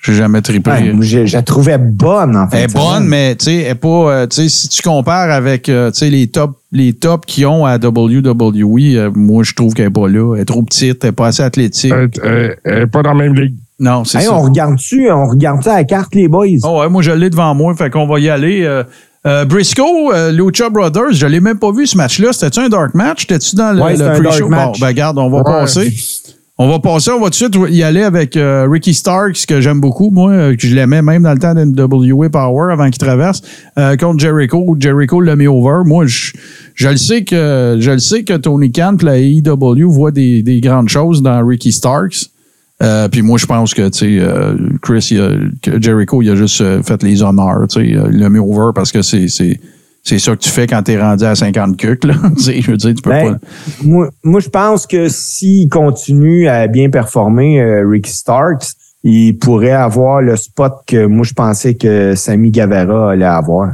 J'ai 0.08 0.14
jamais 0.18 0.42
trippé. 0.42 0.72
Ouais, 0.72 0.94
je, 1.02 1.26
je 1.26 1.34
la 1.36 1.42
trouvais 1.44 1.78
bonne, 1.78 2.36
en 2.36 2.48
fait. 2.50 2.58
Elle 2.58 2.64
est 2.72 2.74
bonne, 2.74 3.06
mais 3.06 3.36
tu 3.36 3.46
sais, 3.46 3.56
elle 3.58 3.72
est 3.72 3.76
pas. 3.76 3.88
euh, 3.88 4.28
tu 4.28 4.38
sais, 4.38 4.50
si 4.50 4.68
tu 4.70 4.82
compares 4.82 5.30
avec 5.32 5.70
euh, 5.70 5.92
tu 5.92 6.00
sais, 6.00 6.10
les 6.10 6.28
top 6.28 6.58
les 6.72 6.94
tops 6.94 7.26
qu'ils 7.26 7.46
ont 7.46 7.66
à 7.66 7.78
WWE, 7.78 8.96
euh, 8.96 9.12
moi, 9.14 9.44
je 9.44 9.54
trouve 9.54 9.74
qu'elle 9.74 9.86
n'est 9.86 9.92
pas 9.92 10.08
là. 10.08 10.36
Elle 10.36 10.42
est 10.42 10.46
trop 10.46 10.64
petite, 10.64 11.04
elle 11.04 11.10
n'est 11.10 11.16
pas 11.16 11.28
assez 11.28 11.44
athlétique. 11.44 11.94
Elle 12.24 12.56
n'est 12.66 12.88
pas 12.88 13.04
dans 13.04 13.14
la 13.14 13.24
même 13.24 13.36
ligue. 13.36 13.56
non, 13.80 14.04
c'est 14.06 14.20
Hey, 14.20 14.26
ça. 14.26 14.34
on 14.36 14.42
regarde-tu, 14.42 15.10
on 15.12 15.28
regarde-tu 15.28 15.70
à 15.70 15.76
la 15.76 15.84
carte, 15.84 16.16
les 16.16 16.28
boys? 16.28 16.46
Oh 16.64 16.80
ouais, 16.82 16.90
moi 16.90 17.02
je 17.02 17.12
l'ai 17.12 17.30
devant 17.30 17.54
moi, 17.56 17.76
fait 17.76 17.90
qu'on 17.90 18.08
va 18.08 18.20
y 18.20 18.30
aller. 18.30 18.64
Euh, 18.64 18.84
euh, 19.26 19.44
Briscoe, 19.46 19.82
euh, 20.14 20.32
Lucha 20.32 20.70
Brothers, 20.70 21.12
je 21.12 21.26
l'ai 21.28 21.40
même 21.42 21.60
pas 21.60 21.72
vu 21.72 21.86
ce 21.86 21.98
match-là. 21.98 22.32
C'était-tu 22.32 22.60
un 22.62 22.70
dark 22.70 22.94
match? 22.96 23.28
T'étais-tu 23.28 23.56
dans 23.58 23.74
le, 23.74 23.82
Ouais, 23.82 23.98
le 23.98 24.06
pre-show? 24.22 24.48
dark 24.48 24.50
match. 24.50 24.66
Bon, 24.74 24.80
ben 24.80 24.88
regarde, 24.88 25.18
on 25.18 25.30
va 25.30 25.38
Ouais. 25.38 25.44
passer. 25.44 25.94
On 26.60 26.68
va 26.68 26.80
passer, 26.80 27.12
on 27.12 27.20
va 27.20 27.30
tout 27.30 27.48
de 27.50 27.56
suite 27.56 27.56
y 27.70 27.84
aller 27.84 28.02
avec 28.02 28.36
euh, 28.36 28.68
Ricky 28.68 28.96
Starks, 28.96 29.46
que 29.48 29.62
j'aime 29.62 29.80
beaucoup, 29.80 30.10
moi, 30.10 30.32
euh, 30.32 30.56
que 30.56 30.66
je 30.68 30.74
l'aimais 30.74 31.04
même 31.04 31.22
dans 31.22 31.34
le 31.34 31.38
temps 31.38 31.54
d'NWA 31.54 32.30
Power 32.32 32.74
avant 32.74 32.86
qu'il 32.90 32.98
traverse, 32.98 33.44
euh, 33.78 33.96
contre 33.96 34.20
Jericho. 34.20 34.76
Jericho 34.80 35.22
l'a 35.22 35.36
mis 35.36 35.46
over. 35.46 35.84
Moi, 35.86 36.08
je, 36.08 36.32
je 36.74 36.90
le 36.90 36.98
sais 36.98 37.24
que 37.24 37.78
je 37.80 37.92
le 37.92 38.00
sais 38.00 38.24
que 38.24 38.34
Tony 38.38 38.72
Khan 38.72 38.98
la 39.04 39.20
AEW 39.20 39.88
voient 39.92 40.10
des, 40.12 40.42
des 40.42 40.60
grandes 40.60 40.90
choses 40.90 41.22
dans 41.22 41.46
Ricky 41.46 41.72
Starks. 41.72 42.32
Puis 43.12 43.22
moi, 43.22 43.38
je 43.38 43.46
pense 43.46 43.74
que, 43.76 43.90
tu 43.90 44.20
sais, 44.20 44.28
Chris, 44.82 45.08
il 45.12 45.20
a- 45.22 45.32
que 45.62 45.80
Jericho, 45.82 46.22
il 46.24 46.30
a 46.32 46.36
juste 46.36 46.64
fait 46.84 47.04
les 47.04 47.22
honneurs, 47.22 47.66
il 47.76 47.96
l'a 48.20 48.30
mis 48.30 48.40
over 48.40 48.72
parce 48.74 48.92
que 48.92 49.02
c'est, 49.04 49.28
c'est, 50.08 50.20
ça 50.20 50.32
que 50.36 50.42
tu 50.42 50.50
fais 50.50 50.68
quand 50.68 50.82
t'es 50.84 51.00
rendu 51.02 51.24
à 51.26 51.36
50 51.36 51.78
cucs, 51.78 52.04
là. 52.04 52.14
Tu 52.44 52.62
je 52.62 52.72
veux 52.72 52.78
dire, 52.78 52.94
tu 52.96 53.02
peux 53.02 53.10
Ben, 53.10 53.34
pas... 53.34 53.48
moi, 53.84 54.10
moi, 54.24 54.40
je 54.40 54.50
pense 54.50 54.86
que 54.88 55.10
s'il 55.10 55.70
continue 55.70 56.48
à 56.48 56.68
bien 56.68 56.90
performer, 56.90 57.60
euh, 57.62 57.88
Ricky 57.88 58.12
Starks, 58.12 58.68
il 59.04 59.38
pourrait 59.38 59.72
avoir 59.72 60.22
le 60.22 60.36
spot 60.36 60.74
que 60.86 61.06
moi, 61.06 61.24
je 61.26 61.34
pensais 61.34 61.76
que 61.76 62.14
Sammy 62.16 62.52
Guevara 62.52 63.12
allait 63.12 63.26
avoir. 63.26 63.72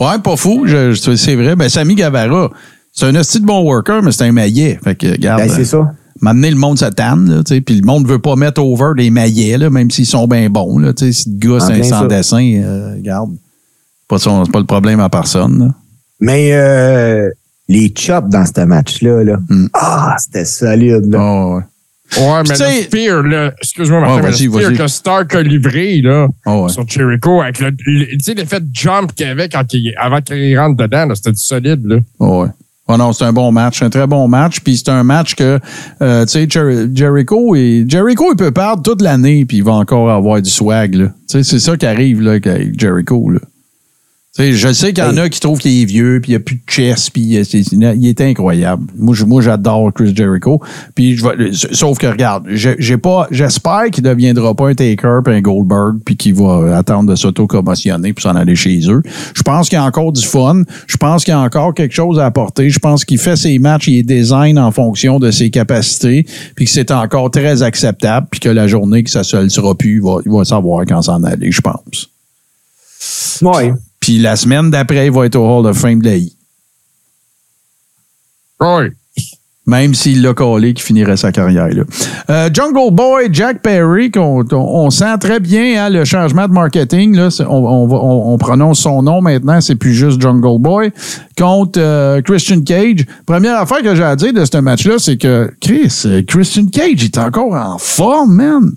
Ouais, 0.00 0.18
pas 0.22 0.36
fou, 0.36 0.64
je- 0.66 0.92
je- 0.92 1.14
c'est 1.16 1.36
vrai. 1.36 1.56
Ben, 1.56 1.68
Sammy 1.68 1.94
Guevara, 1.94 2.50
c'est 2.92 3.06
un 3.06 3.14
hostie 3.14 3.40
de 3.40 3.46
bon 3.46 3.62
worker, 3.62 4.02
mais 4.02 4.12
c'est 4.12 4.24
un 4.24 4.32
maillet. 4.32 4.78
Fait 4.82 4.94
que, 4.94 5.06
regarde, 5.12 5.42
Ben, 5.42 5.48
c'est 5.48 5.64
ça. 5.64 5.92
m'amener 6.20 6.50
le 6.50 6.56
monde 6.56 6.78
satane, 6.78 7.42
tu 7.46 7.60
puis 7.62 7.76
le 7.80 7.86
monde 7.86 8.06
veut 8.08 8.18
pas 8.18 8.34
mettre 8.36 8.62
over 8.62 8.92
des 8.96 9.10
maillets, 9.10 9.58
là, 9.58 9.70
même 9.70 9.90
s'ils 9.90 10.06
sont 10.06 10.26
bien 10.26 10.48
bons, 10.50 10.78
là, 10.78 10.92
tu 10.92 11.12
si 11.12 11.30
le 11.30 11.38
gars, 11.38 11.60
c'est 11.60 11.72
un 11.74 11.82
sans 11.82 12.00
ça. 12.02 12.06
dessin, 12.06 12.60
euh, 12.64 12.94
regarde, 12.96 13.30
pas, 14.08 14.18
son- 14.18 14.44
c'est 14.44 14.52
pas 14.52 14.58
le 14.60 14.66
problème 14.66 15.00
à 15.00 15.08
personne, 15.08 15.58
là. 15.58 15.74
Mais 16.20 16.50
euh, 16.52 17.28
les 17.68 17.92
chops 17.96 18.28
dans 18.28 18.44
ce 18.46 18.60
match-là, 18.64 19.24
là, 19.24 19.36
Hmm. 19.48 19.66
ah, 19.74 20.16
c'était 20.18 20.44
solide. 20.44 21.06
Là. 21.10 21.18
Oh, 21.20 21.56
ouais. 21.56 21.62
Ouais, 22.20 22.42
mais 22.42 22.50
Tu 22.50 22.56
sais- 22.56 22.76
le 22.78 22.82
spear, 22.84 23.22
là, 23.24 23.52
excuse-moi, 23.60 24.00
Martin, 24.00 24.14
Ouais, 24.16 24.22
mais 24.22 24.28
le 24.30 24.36
spear 24.36 24.72
que 24.74 24.86
Stark 24.86 25.34
a 25.34 25.42
livré, 25.42 26.00
là, 26.02 26.28
Oh, 26.46 26.64
ouais. 26.64 26.68
sur 26.72 26.86
Jericho, 26.86 27.40
avec 27.42 27.58
le, 27.60 27.70
le- 27.86 28.06
tu 28.06 28.18
sais, 28.20 28.34
l'effet 28.34 28.60
de 28.60 28.68
jump 28.72 29.12
qu'il 29.14 29.26
y 29.26 29.30
avait 29.30 29.48
quand 29.48 29.64
il, 29.72 29.92
avant 29.98 30.20
qu'il 30.20 30.56
rentre 30.58 30.76
dedans, 30.76 31.06
là, 31.06 31.14
c'était 31.14 31.32
du 31.32 31.42
solide, 31.42 31.84
là. 31.84 31.96
Oh, 32.20 32.42
ouais. 32.42 32.48
Oh 32.86 32.96
non, 32.98 33.12
c'est 33.14 33.24
un 33.24 33.32
bon 33.32 33.50
match, 33.50 33.82
un 33.82 33.88
très 33.88 34.06
bon 34.06 34.28
match. 34.28 34.60
Puis 34.60 34.76
c'est 34.76 34.90
un 34.90 35.02
match 35.02 35.34
que, 35.34 35.58
euh, 36.02 36.26
tu 36.26 36.32
sais, 36.32 36.46
Jer- 36.46 36.94
Jericho, 36.94 37.56
et, 37.56 37.86
Jericho, 37.88 38.26
il 38.32 38.36
peut 38.36 38.50
perdre 38.52 38.82
toute 38.82 39.00
l'année, 39.00 39.46
puis 39.46 39.56
il 39.56 39.64
va 39.64 39.72
encore 39.72 40.10
avoir 40.10 40.40
du 40.42 40.50
swag. 40.50 40.94
là. 40.94 41.06
Tu 41.28 41.38
sais, 41.38 41.42
c'est 41.42 41.58
ça 41.60 41.76
qui 41.78 41.86
arrive 41.86 42.20
là, 42.20 42.32
avec 42.32 42.78
Jericho. 42.78 43.30
Là. 43.30 43.40
Tu 44.36 44.42
sais, 44.42 44.52
je 44.54 44.72
sais 44.72 44.92
qu'il 44.92 45.04
y 45.04 45.06
en 45.06 45.16
a 45.16 45.28
qui 45.28 45.38
trouvent 45.38 45.60
qu'il 45.60 45.80
est 45.80 45.84
vieux, 45.84 46.18
puis 46.20 46.32
il 46.32 46.34
n'y 46.34 46.36
a 46.36 46.40
plus 46.40 46.56
de 46.56 46.62
chest, 46.66 47.10
puis 47.12 47.36
euh, 47.38 47.44
il 47.94 48.06
est 48.08 48.20
incroyable. 48.20 48.84
Moi, 48.98 49.14
je- 49.14 49.24
moi, 49.24 49.40
j'adore 49.40 49.92
Chris 49.94 50.12
Jericho. 50.12 50.60
Puis 50.96 51.16
je 51.16 51.24
vais- 51.24 51.52
sauf 51.52 51.98
que 51.98 52.08
regarde, 52.08 52.44
j'ai 52.50 52.96
pas, 52.96 53.28
j'espère 53.30 53.84
qu'il 53.92 54.02
deviendra 54.02 54.52
pas 54.54 54.70
un 54.70 54.74
Taker 54.74 55.20
puis 55.24 55.34
un 55.34 55.40
Goldberg, 55.40 55.98
puis 56.04 56.16
qu'il 56.16 56.34
va 56.34 56.76
attendre 56.76 57.08
de 57.10 57.14
s'auto-commotionner 57.14 58.12
puis 58.12 58.22
s'en 58.24 58.34
aller 58.34 58.56
chez 58.56 58.80
eux. 58.90 59.02
Je 59.36 59.42
pense 59.44 59.68
qu'il 59.68 59.76
y 59.76 59.80
a 59.80 59.84
encore 59.84 60.10
du 60.10 60.24
fun. 60.26 60.62
Je 60.88 60.96
pense 60.96 61.22
qu'il 61.24 61.30
y 61.30 61.36
a 61.36 61.40
encore 61.40 61.72
quelque 61.72 61.94
chose 61.94 62.18
à 62.18 62.26
apporter. 62.26 62.70
Je 62.70 62.80
pense 62.80 63.04
qu'il 63.04 63.18
fait 63.18 63.36
ses 63.36 63.60
matchs, 63.60 63.86
il 63.86 63.98
est 63.98 64.02
design 64.02 64.58
en 64.58 64.72
fonction 64.72 65.20
de 65.20 65.30
ses 65.30 65.50
capacités, 65.50 66.26
puis 66.56 66.64
que 66.64 66.72
c'est 66.72 66.90
encore 66.90 67.30
très 67.30 67.62
acceptable, 67.62 68.26
puis 68.32 68.40
que 68.40 68.48
la 68.48 68.66
journée 68.66 69.04
que 69.04 69.10
ça 69.10 69.22
se 69.22 69.36
le 69.36 69.48
sera 69.48 69.76
plus, 69.76 69.98
il 69.98 70.02
va, 70.02 70.16
il 70.26 70.32
va 70.32 70.44
savoir 70.44 70.84
quand 70.88 71.02
s'en 71.02 71.22
aller, 71.22 71.52
je 71.52 71.60
pense. 71.60 72.08
Ouais. 73.42 73.72
Puis 74.04 74.18
la 74.18 74.36
semaine 74.36 74.70
d'après, 74.70 75.06
il 75.06 75.12
va 75.12 75.24
être 75.24 75.36
au 75.36 75.46
Hall 75.46 75.66
of 75.66 75.78
Fame 75.78 76.00
de 76.00 76.04
la 76.04 76.16
I. 76.16 76.36
Ouais. 78.60 78.92
Même 79.66 79.94
s'il 79.94 80.20
l'a 80.20 80.34
collé, 80.34 80.74
qu'il 80.74 80.84
finirait 80.84 81.16
sa 81.16 81.32
carrière. 81.32 81.68
Là. 81.68 81.84
Euh, 82.28 82.50
Jungle 82.52 82.94
Boy, 82.94 83.30
Jack 83.32 83.62
Perry, 83.62 84.10
qu'on 84.10 84.44
on, 84.52 84.56
on 84.56 84.90
sent 84.90 85.16
très 85.20 85.40
bien 85.40 85.82
hein, 85.82 85.88
le 85.88 86.04
changement 86.04 86.46
de 86.46 86.52
marketing. 86.52 87.16
Là, 87.16 87.30
on, 87.48 88.36
prononce 88.36 88.80
son 88.80 89.00
nom 89.00 89.22
maintenant, 89.22 89.62
c'est 89.62 89.74
plus 89.74 89.94
juste 89.94 90.20
Jungle 90.20 90.60
Boy. 90.60 90.92
Contre 91.38 91.80
euh, 91.80 92.20
Christian 92.20 92.60
Cage. 92.60 93.06
Première 93.24 93.58
affaire 93.58 93.80
que 93.80 93.94
j'ai 93.94 94.04
à 94.04 94.16
dire 94.16 94.34
de 94.34 94.44
ce 94.44 94.58
match-là, 94.58 94.96
c'est 94.98 95.16
que 95.16 95.50
Chris, 95.62 96.02
euh, 96.04 96.20
Christian 96.28 96.66
Cage 96.66 97.02
est 97.02 97.16
encore 97.16 97.54
en 97.54 97.78
forme, 97.78 98.34
man. 98.34 98.72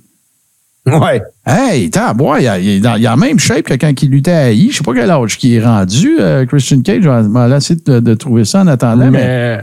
Ouais. 0.88 1.22
Hey, 1.45 1.89
bois, 2.15 2.39
il, 2.39 2.47
a- 2.47 2.59
il 2.59 2.85
est 2.85 2.99
la 3.01 3.15
même 3.18 3.39
shape 3.39 3.64
que 3.64 3.73
quand 3.73 4.01
il 4.01 4.09
luttait 4.09 4.31
à 4.31 4.51
I. 4.51 4.69
Je 4.72 4.77
sais 4.77 4.84
pas 4.84 4.93
quel 4.93 5.09
âge 5.11 5.38
qu'il 5.38 5.53
est 5.53 5.64
rendu, 5.64 6.18
euh, 6.19 6.45
Christian 6.45 6.81
Cage. 6.81 7.03
Je 7.03 7.09
vais 7.09 7.57
essayer 7.57 7.80
de, 7.85 7.99
de 7.99 8.14
trouver 8.14 8.45
ça 8.45 8.61
en 8.61 8.68
attendant. 8.68 9.11
Mais, 9.11 9.11
Mais 9.11 9.61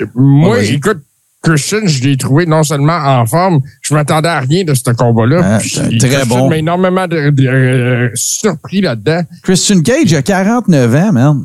euh, 0.00 0.06
moi, 0.14 0.60
écoute, 0.62 0.98
Christian, 1.42 1.80
je 1.86 2.02
l'ai 2.04 2.16
trouvé 2.16 2.46
non 2.46 2.62
seulement 2.62 2.96
en 2.96 3.26
forme, 3.26 3.60
je 3.82 3.94
m'attendais 3.94 4.28
à 4.28 4.40
rien 4.40 4.64
de 4.64 4.74
ce 4.74 4.90
combat-là. 4.90 5.40
Ah, 5.44 5.58
très 5.58 5.68
Christian 5.98 6.26
bon. 6.26 6.48
m'a 6.48 6.56
énormément 6.58 7.06
de, 7.08 7.30
de- 7.30 7.46
euh, 7.48 8.10
surpris 8.14 8.80
là-dedans. 8.80 9.22
Christian 9.42 9.80
Cage, 9.82 10.04
il 10.10 10.16
a 10.16 10.22
49 10.22 10.94
ans, 10.94 11.12
man. 11.12 11.44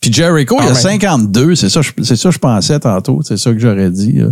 Puis 0.00 0.12
Jericho, 0.12 0.56
il 0.60 0.64
a 0.64 0.70
Ah, 0.70 0.72
ouais. 0.74 0.80
52. 0.80 1.54
C'est 1.56 1.68
ça, 1.68 1.80
c'est 2.02 2.16
ça 2.16 2.28
que 2.28 2.34
je 2.34 2.38
pensais 2.38 2.78
tantôt. 2.80 3.20
C'est 3.24 3.36
ça 3.36 3.52
que 3.52 3.58
j'aurais 3.58 3.90
dit. 3.90 4.12
là. 4.12 4.28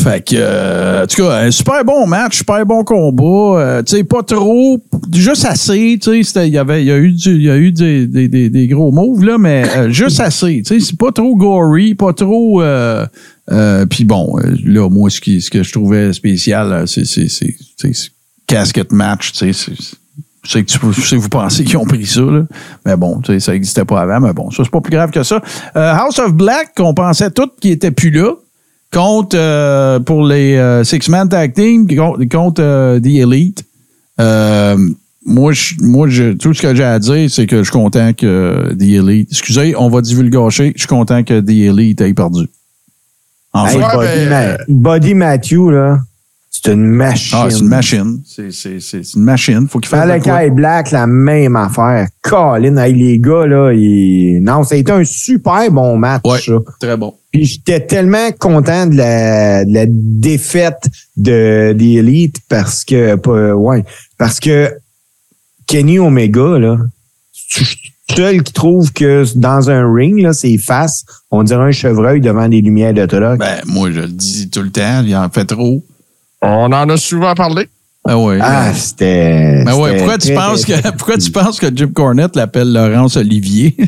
Fait 0.00 0.24
que, 0.24 0.36
euh, 0.36 1.02
en 1.02 1.06
tout 1.08 1.22
cas, 1.22 1.38
un 1.40 1.50
super 1.50 1.84
bon 1.84 2.06
match, 2.06 2.38
super 2.38 2.64
bon 2.64 2.84
combat. 2.84 3.60
euh, 3.60 3.82
tu 3.82 3.96
sais, 3.96 4.04
pas 4.04 4.22
trop, 4.22 4.78
juste 5.12 5.44
assez. 5.44 5.98
Tu 6.00 6.22
sais, 6.22 6.46
il 6.46 6.52
y 6.54 6.58
avait, 6.58 6.82
il 6.84 6.86
y 6.86 6.92
a 6.92 6.98
eu, 6.98 7.10
du- 7.10 7.42
y 7.42 7.50
a 7.50 7.56
eu 7.56 7.72
des, 7.72 8.06
des, 8.06 8.28
des, 8.28 8.48
des 8.48 8.68
gros 8.68 8.92
moves 8.92 9.24
là, 9.24 9.38
mais 9.38 9.64
euh, 9.76 9.90
juste 9.90 10.20
assez. 10.20 10.62
Tu 10.64 10.78
sais, 10.78 10.86
c'est 10.86 10.96
pas 10.96 11.10
trop 11.10 11.34
gory, 11.34 11.96
pas 11.96 12.12
trop. 12.12 12.62
Euh, 12.62 13.04
euh, 13.50 13.86
Puis 13.86 14.04
bon, 14.04 14.38
euh, 14.38 14.54
là, 14.64 14.88
moi, 14.88 15.10
ce, 15.10 15.20
qui, 15.20 15.40
ce 15.40 15.50
que 15.50 15.64
je 15.64 15.72
trouvais 15.72 16.12
spécial, 16.12 16.86
c'est, 16.86 17.04
c'est, 17.04 17.28
c'est, 17.28 17.56
casket 18.46 18.92
match. 18.92 19.32
Tu 19.32 19.52
sais, 19.52 19.52
c'est- 19.52 20.62
que 20.64 20.70
tu, 20.92 21.02
sais 21.02 21.16
que 21.16 21.20
vous 21.20 21.28
pensez 21.28 21.64
qu'ils 21.64 21.76
ont 21.76 21.84
pris 21.84 22.06
ça, 22.06 22.20
là. 22.20 22.42
mais 22.86 22.96
bon, 22.96 23.20
tu 23.20 23.32
sais, 23.32 23.40
ça 23.40 23.52
n'existait 23.52 23.84
pas 23.84 24.00
avant, 24.00 24.20
mais 24.20 24.32
bon, 24.32 24.50
ça, 24.52 24.62
c'est 24.62 24.70
pas 24.70 24.80
plus 24.80 24.92
grave 24.92 25.10
que 25.10 25.24
ça. 25.24 25.42
House 25.74 26.18
of 26.20 26.32
Black, 26.34 26.72
qu'on 26.76 26.94
pensait 26.94 27.30
tout 27.32 27.50
qui 27.60 27.70
était 27.70 27.90
plus 27.90 28.10
là, 28.10 28.30
contre, 28.92 29.36
euh, 29.38 30.00
pour 30.00 30.26
les 30.26 30.56
euh, 30.56 30.84
Six-Man 30.84 31.28
Tag 31.28 31.52
Team, 31.54 31.86
contre, 31.88 32.24
contre, 32.28 32.62
euh, 32.62 32.98
The 33.00 33.06
Elite. 33.06 33.64
Euh, 34.20 34.76
moi, 35.26 35.52
je, 35.52 35.74
moi 35.80 36.08
je, 36.08 36.32
tout 36.32 36.54
ce 36.54 36.62
que 36.62 36.74
j'ai 36.74 36.84
à 36.84 36.98
dire, 36.98 37.30
c'est 37.30 37.46
que 37.46 37.58
je 37.58 37.62
suis 37.64 37.72
content 37.72 38.12
que 38.14 38.72
The 38.78 38.82
Elite. 38.82 39.28
Excusez, 39.30 39.74
on 39.76 39.88
va 39.90 40.00
divulgacher. 40.00 40.72
Je 40.74 40.80
suis 40.80 40.88
content 40.88 41.22
que 41.22 41.40
The 41.40 41.50
Elite 41.50 42.00
ait 42.00 42.14
perdu. 42.14 42.46
Enfin. 43.52 43.70
Hey, 43.78 43.78
Ouais, 43.78 44.06
Buddy, 44.16 44.28
ben, 44.28 44.58
Ma- 44.68 44.92
Buddy 44.98 45.14
Matthew, 45.14 45.70
là, 45.70 45.98
c'est 46.64 46.72
une 46.72 46.84
machine. 46.86 47.38
Ah, 47.40 47.46
c'est 47.50 47.58
une 47.60 47.68
machine. 47.68 48.22
C'est, 48.26 48.50
c'est, 48.52 48.80
c'est 48.80 49.02
c'est 49.04 49.16
une 49.16 49.24
machine. 49.24 49.66
Faut 49.68 49.78
qu'il 49.78 49.88
fasse 49.88 50.06
quoi. 50.22 50.32
Malachi 50.32 50.50
Black, 50.54 50.90
la 50.90 51.06
même 51.06 51.56
affaire. 51.56 52.08
Colin, 52.22 52.76
hey, 52.76 52.94
les 52.94 53.18
gars, 53.18 53.46
là, 53.46 53.72
ils- 53.72 54.40
non, 54.42 54.64
ça 54.64 54.74
a 54.74 54.78
été 54.78 54.92
un 54.92 55.04
super 55.04 55.70
bon 55.70 55.96
match. 55.96 56.22
Ouais. 56.24 56.38
ça. 56.40 56.52
Très 56.80 56.96
bon. 56.96 57.14
Puis 57.32 57.44
j'étais 57.44 57.80
tellement 57.80 58.30
content 58.38 58.86
de 58.86 58.96
la, 58.96 59.64
de 59.64 59.72
la 59.74 59.84
défaite 59.88 60.88
de 61.16 61.72
des 61.76 62.32
parce 62.48 62.84
que 62.84 63.16
pas- 63.16 63.54
ouais, 63.54 63.84
parce 64.16 64.40
que 64.40 64.70
Kenny 65.66 65.98
Omega 65.98 66.58
là, 66.58 66.78
seul 68.16 68.42
qui 68.42 68.52
trouve 68.52 68.92
que 68.92 69.24
dans 69.36 69.70
un 69.70 69.92
ring 69.92 70.20
là, 70.22 70.32
ses 70.32 70.58
faces, 70.58 71.04
on 71.30 71.42
dirait 71.42 71.64
un 71.64 71.70
chevreuil 71.72 72.20
devant 72.20 72.48
des 72.48 72.60
lumières 72.60 72.94
de 72.94 73.04
truck. 73.06 73.38
Ben, 73.38 73.60
moi, 73.66 73.90
je 73.92 74.00
le 74.00 74.08
dis 74.08 74.48
tout 74.50 74.62
le 74.62 74.70
temps. 74.70 75.02
Il 75.04 75.14
en 75.14 75.28
fait 75.28 75.44
trop. 75.44 75.84
On 76.42 76.72
en 76.72 76.88
a 76.88 76.96
souvent 76.96 77.34
parlé. 77.34 77.68
Ah 78.04 78.16
ouais. 78.18 78.38
ah, 78.40 78.72
c'était 78.72 79.64
Ben 79.64 79.74
ouais, 79.74 79.90
c'était 79.90 79.98
pourquoi 79.98 80.18
tu 80.18 80.34
penses 80.34 80.64
que 80.64 80.90
pourquoi 80.96 81.18
tu 81.18 81.30
penses 81.30 81.60
que 81.60 81.66
Jim 81.74 81.90
Cornette 81.92 82.36
l'appelle 82.36 82.72
Laurence 82.72 83.16
Olivier? 83.16 83.76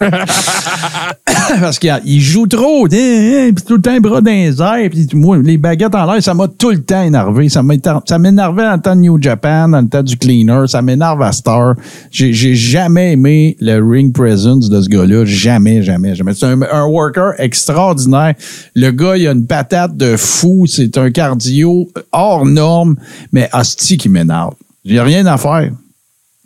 Parce 1.60 1.78
qu'il 1.78 2.00
il 2.04 2.20
joue 2.20 2.46
trop, 2.46 2.86
hein, 2.86 3.50
puis 3.54 3.64
tout 3.66 3.76
le 3.76 3.82
temps 3.82 3.98
bras 4.00 4.20
dans 4.20 4.30
les 4.30 4.60
airs, 4.60 4.90
moi, 5.14 5.38
les 5.38 5.58
baguettes 5.58 5.94
en 5.94 6.10
l'air, 6.10 6.22
ça 6.22 6.34
m'a 6.34 6.46
tout 6.46 6.70
le 6.70 6.82
temps 6.82 7.02
énervé. 7.02 7.48
Ça 7.48 7.62
m'énervait 7.62 8.62
dans 8.62 8.74
le 8.74 8.80
temps 8.80 8.94
de 8.94 9.00
New 9.00 9.20
Japan, 9.20 9.68
dans 9.68 9.80
le 9.80 9.88
temps 9.88 10.02
du 10.02 10.16
cleaner, 10.16 10.68
ça 10.68 10.82
m'énerve 10.82 11.20
à 11.22 11.32
Star. 11.32 11.74
J'ai 12.10 12.32
j'ai 12.32 12.54
jamais 12.54 13.12
aimé 13.12 13.56
le 13.60 13.80
ring 13.80 14.12
presence 14.12 14.68
de 14.68 14.80
ce 14.80 14.88
gars-là. 14.88 15.24
Jamais, 15.24 15.82
jamais, 15.82 16.14
jamais. 16.14 16.34
C'est 16.34 16.46
un, 16.46 16.60
un 16.62 16.84
worker 16.84 17.32
extraordinaire. 17.38 18.34
Le 18.74 18.90
gars, 18.90 19.16
il 19.16 19.26
a 19.26 19.32
une 19.32 19.46
patate 19.46 19.96
de 19.96 20.16
fou. 20.16 20.66
C'est 20.68 20.96
un 20.96 21.10
cardio 21.10 21.88
hors 22.12 22.46
norme, 22.46 22.96
mais 23.32 23.48
hostie 23.52 23.96
qui 23.96 24.08
m'énerve. 24.08 24.54
J'ai 24.84 25.00
rien 25.00 25.26
à 25.26 25.36
faire. 25.36 25.70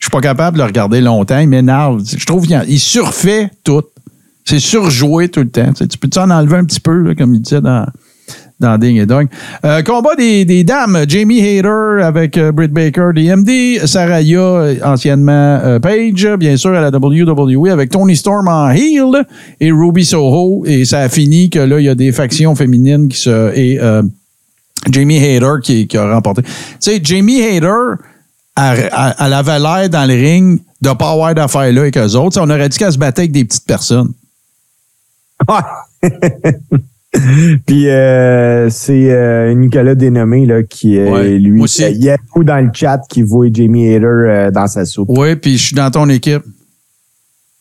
Je 0.02 0.06
suis 0.06 0.10
pas 0.10 0.20
capable 0.20 0.56
de 0.56 0.62
le 0.62 0.66
regarder 0.66 1.00
longtemps. 1.00 1.38
Il 1.38 1.48
m'énerve. 1.48 2.02
Je 2.04 2.26
trouve 2.26 2.44
qu'il 2.44 2.80
surfait 2.80 3.50
tout. 3.62 3.84
C'est 4.44 4.58
surjoué 4.58 5.28
tout 5.28 5.42
le 5.42 5.48
temps. 5.48 5.68
Tu, 5.68 5.76
sais, 5.76 5.86
tu 5.86 5.96
peux 5.96 6.08
en 6.20 6.28
enlever 6.28 6.56
un 6.56 6.64
petit 6.64 6.80
peu, 6.80 7.14
comme 7.16 7.36
il 7.36 7.40
disait 7.40 7.60
dans, 7.60 7.86
dans 8.58 8.78
Ding 8.78 8.96
et 8.96 9.06
Dong? 9.06 9.28
Euh, 9.64 9.80
combat 9.82 10.16
des, 10.16 10.44
des 10.44 10.64
dames. 10.64 11.04
Jamie 11.06 11.38
Hayter 11.38 12.02
avec 12.02 12.36
euh, 12.36 12.50
Britt 12.50 12.72
Baker, 12.72 13.10
DMD. 13.14 13.86
Saraya, 13.86 14.74
anciennement 14.82 15.60
euh, 15.62 15.78
Paige, 15.78 16.26
bien 16.36 16.56
sûr, 16.56 16.74
à 16.74 16.80
la 16.80 16.88
WWE, 16.88 17.68
avec 17.68 17.90
Tony 17.90 18.16
Storm 18.16 18.48
en 18.48 18.70
heel 18.70 19.24
et 19.60 19.70
Ruby 19.70 20.04
Soho. 20.04 20.64
Et 20.66 20.84
ça 20.84 20.98
a 20.98 21.08
fini 21.08 21.48
que 21.48 21.60
là, 21.60 21.78
il 21.78 21.84
y 21.84 21.88
a 21.88 21.94
des 21.94 22.10
factions 22.10 22.56
féminines 22.56 23.06
qui 23.06 23.18
se... 23.20 23.56
Et, 23.56 23.80
euh, 23.80 24.02
Jamie 24.90 25.18
Hayter 25.18 25.52
qui, 25.62 25.86
qui 25.86 25.96
a 25.96 26.12
remporté. 26.12 26.42
Tu 26.42 26.50
sais, 26.80 27.00
Jamie 27.00 27.40
Hayter, 27.40 27.68
elle, 28.56 28.90
elle- 28.92 29.14
elle 29.18 29.32
avait 29.32 29.58
l'air 29.58 29.88
dans 29.90 30.04
le 30.08 30.14
ring 30.14 30.60
de 30.80 30.90
pas 30.92 31.10
avoir 31.12 31.34
d'affaires 31.34 31.72
là 31.72 31.80
avec 31.82 31.96
eux 31.96 32.14
autres. 32.16 32.40
On 32.40 32.50
aurait 32.50 32.68
dit 32.68 32.78
qu'elle 32.78 32.92
se 32.92 32.98
battait 32.98 33.22
avec 33.22 33.32
des 33.32 33.44
petites 33.44 33.66
personnes. 33.66 34.12
Ouais. 35.48 36.08
Puis 37.66 37.88
euh, 37.90 38.70
c'est 38.70 39.10
euh, 39.12 39.52
Nicolas 39.54 39.94
Dénommé 39.94 40.46
là, 40.46 40.62
qui 40.62 40.96
est 40.96 41.10
Ouais, 41.10 41.36
lui. 41.38 41.62
Il 41.62 42.02
y 42.04 42.08
a 42.10 42.16
beaucoup 42.16 42.42
dans 42.42 42.56
le 42.56 42.70
chat 42.72 43.00
qui 43.08 43.20
voit 43.22 43.48
Jamie 43.52 43.94
Hader 43.94 44.06
euh, 44.06 44.50
dans 44.50 44.66
sa 44.66 44.86
soupe. 44.86 45.08
Oui, 45.10 45.36
puis 45.36 45.58
je 45.58 45.62
suis 45.66 45.76
dans 45.76 45.90
ton 45.90 46.08
équipe. 46.08 46.42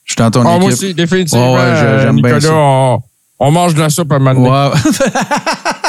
Je 0.06 0.14
suis 0.14 0.18
dans 0.18 0.32
ton 0.32 0.44
Ah, 0.46 0.52
équipe. 0.52 0.62
moi 0.62 0.72
aussi, 0.72 0.94
définitivement, 0.94 1.54
Ouais, 1.54 1.60
ouais, 1.60 1.66
euh, 1.66 2.02
j'aime 2.02 2.16
bien 2.22 2.36
Nicolas, 2.36 2.40
ça. 2.42 2.54
on, 2.54 3.02
on 3.40 3.52
mange 3.52 3.76
de 3.76 3.82
la 3.82 3.90
soupe 3.90 4.12
à 4.14 4.16
un 4.16 4.20
moment 4.20 4.34
donné. 4.34 4.50
Ouais. 4.50 4.92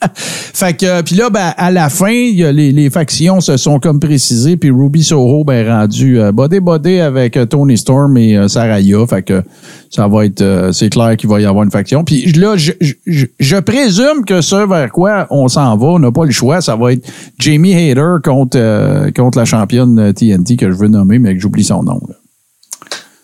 fait 0.14 0.76
que, 0.76 1.02
puis 1.02 1.16
là, 1.16 1.30
ben, 1.30 1.52
à 1.56 1.70
la 1.70 1.88
fin, 1.88 2.08
les, 2.10 2.72
les 2.72 2.90
factions 2.90 3.40
se 3.40 3.56
sont 3.56 3.78
comme 3.78 4.00
précisées, 4.00 4.56
puis 4.56 4.70
Ruby 4.70 5.02
Soho, 5.02 5.44
ben, 5.44 5.66
rendu 5.68 6.18
euh, 6.20 6.32
body-body 6.32 7.00
avec 7.00 7.36
euh, 7.36 7.46
Tony 7.46 7.76
Storm 7.76 8.16
et 8.16 8.36
euh, 8.36 8.48
Saraya. 8.48 9.06
Fait 9.08 9.22
que 9.22 9.42
ça 9.90 10.08
va 10.08 10.24
être, 10.24 10.40
euh, 10.40 10.72
c'est 10.72 10.88
clair 10.90 11.16
qu'il 11.16 11.28
va 11.28 11.40
y 11.40 11.44
avoir 11.44 11.64
une 11.64 11.70
faction. 11.70 12.04
Puis 12.04 12.32
là, 12.32 12.56
je, 12.56 12.72
je, 12.80 13.26
je- 13.38 13.56
présume 13.60 14.24
que 14.26 14.40
ce 14.40 14.66
vers 14.68 14.90
quoi 14.90 15.26
on 15.30 15.46
s'en 15.48 15.76
va, 15.76 15.86
on 15.88 15.98
n'a 15.98 16.10
pas 16.10 16.24
le 16.24 16.30
choix, 16.30 16.60
ça 16.60 16.76
va 16.76 16.92
être 16.94 17.06
Jamie 17.38 17.72
Hayter 17.72 18.16
contre, 18.24 18.56
euh, 18.58 19.10
contre 19.14 19.38
la 19.38 19.44
championne 19.44 19.98
euh, 19.98 20.12
TNT 20.12 20.56
que 20.56 20.70
je 20.70 20.76
veux 20.76 20.88
nommer, 20.88 21.18
mais 21.18 21.34
que 21.34 21.40
j'oublie 21.40 21.64
son 21.64 21.82
nom. 21.82 22.00
là. 22.08 22.14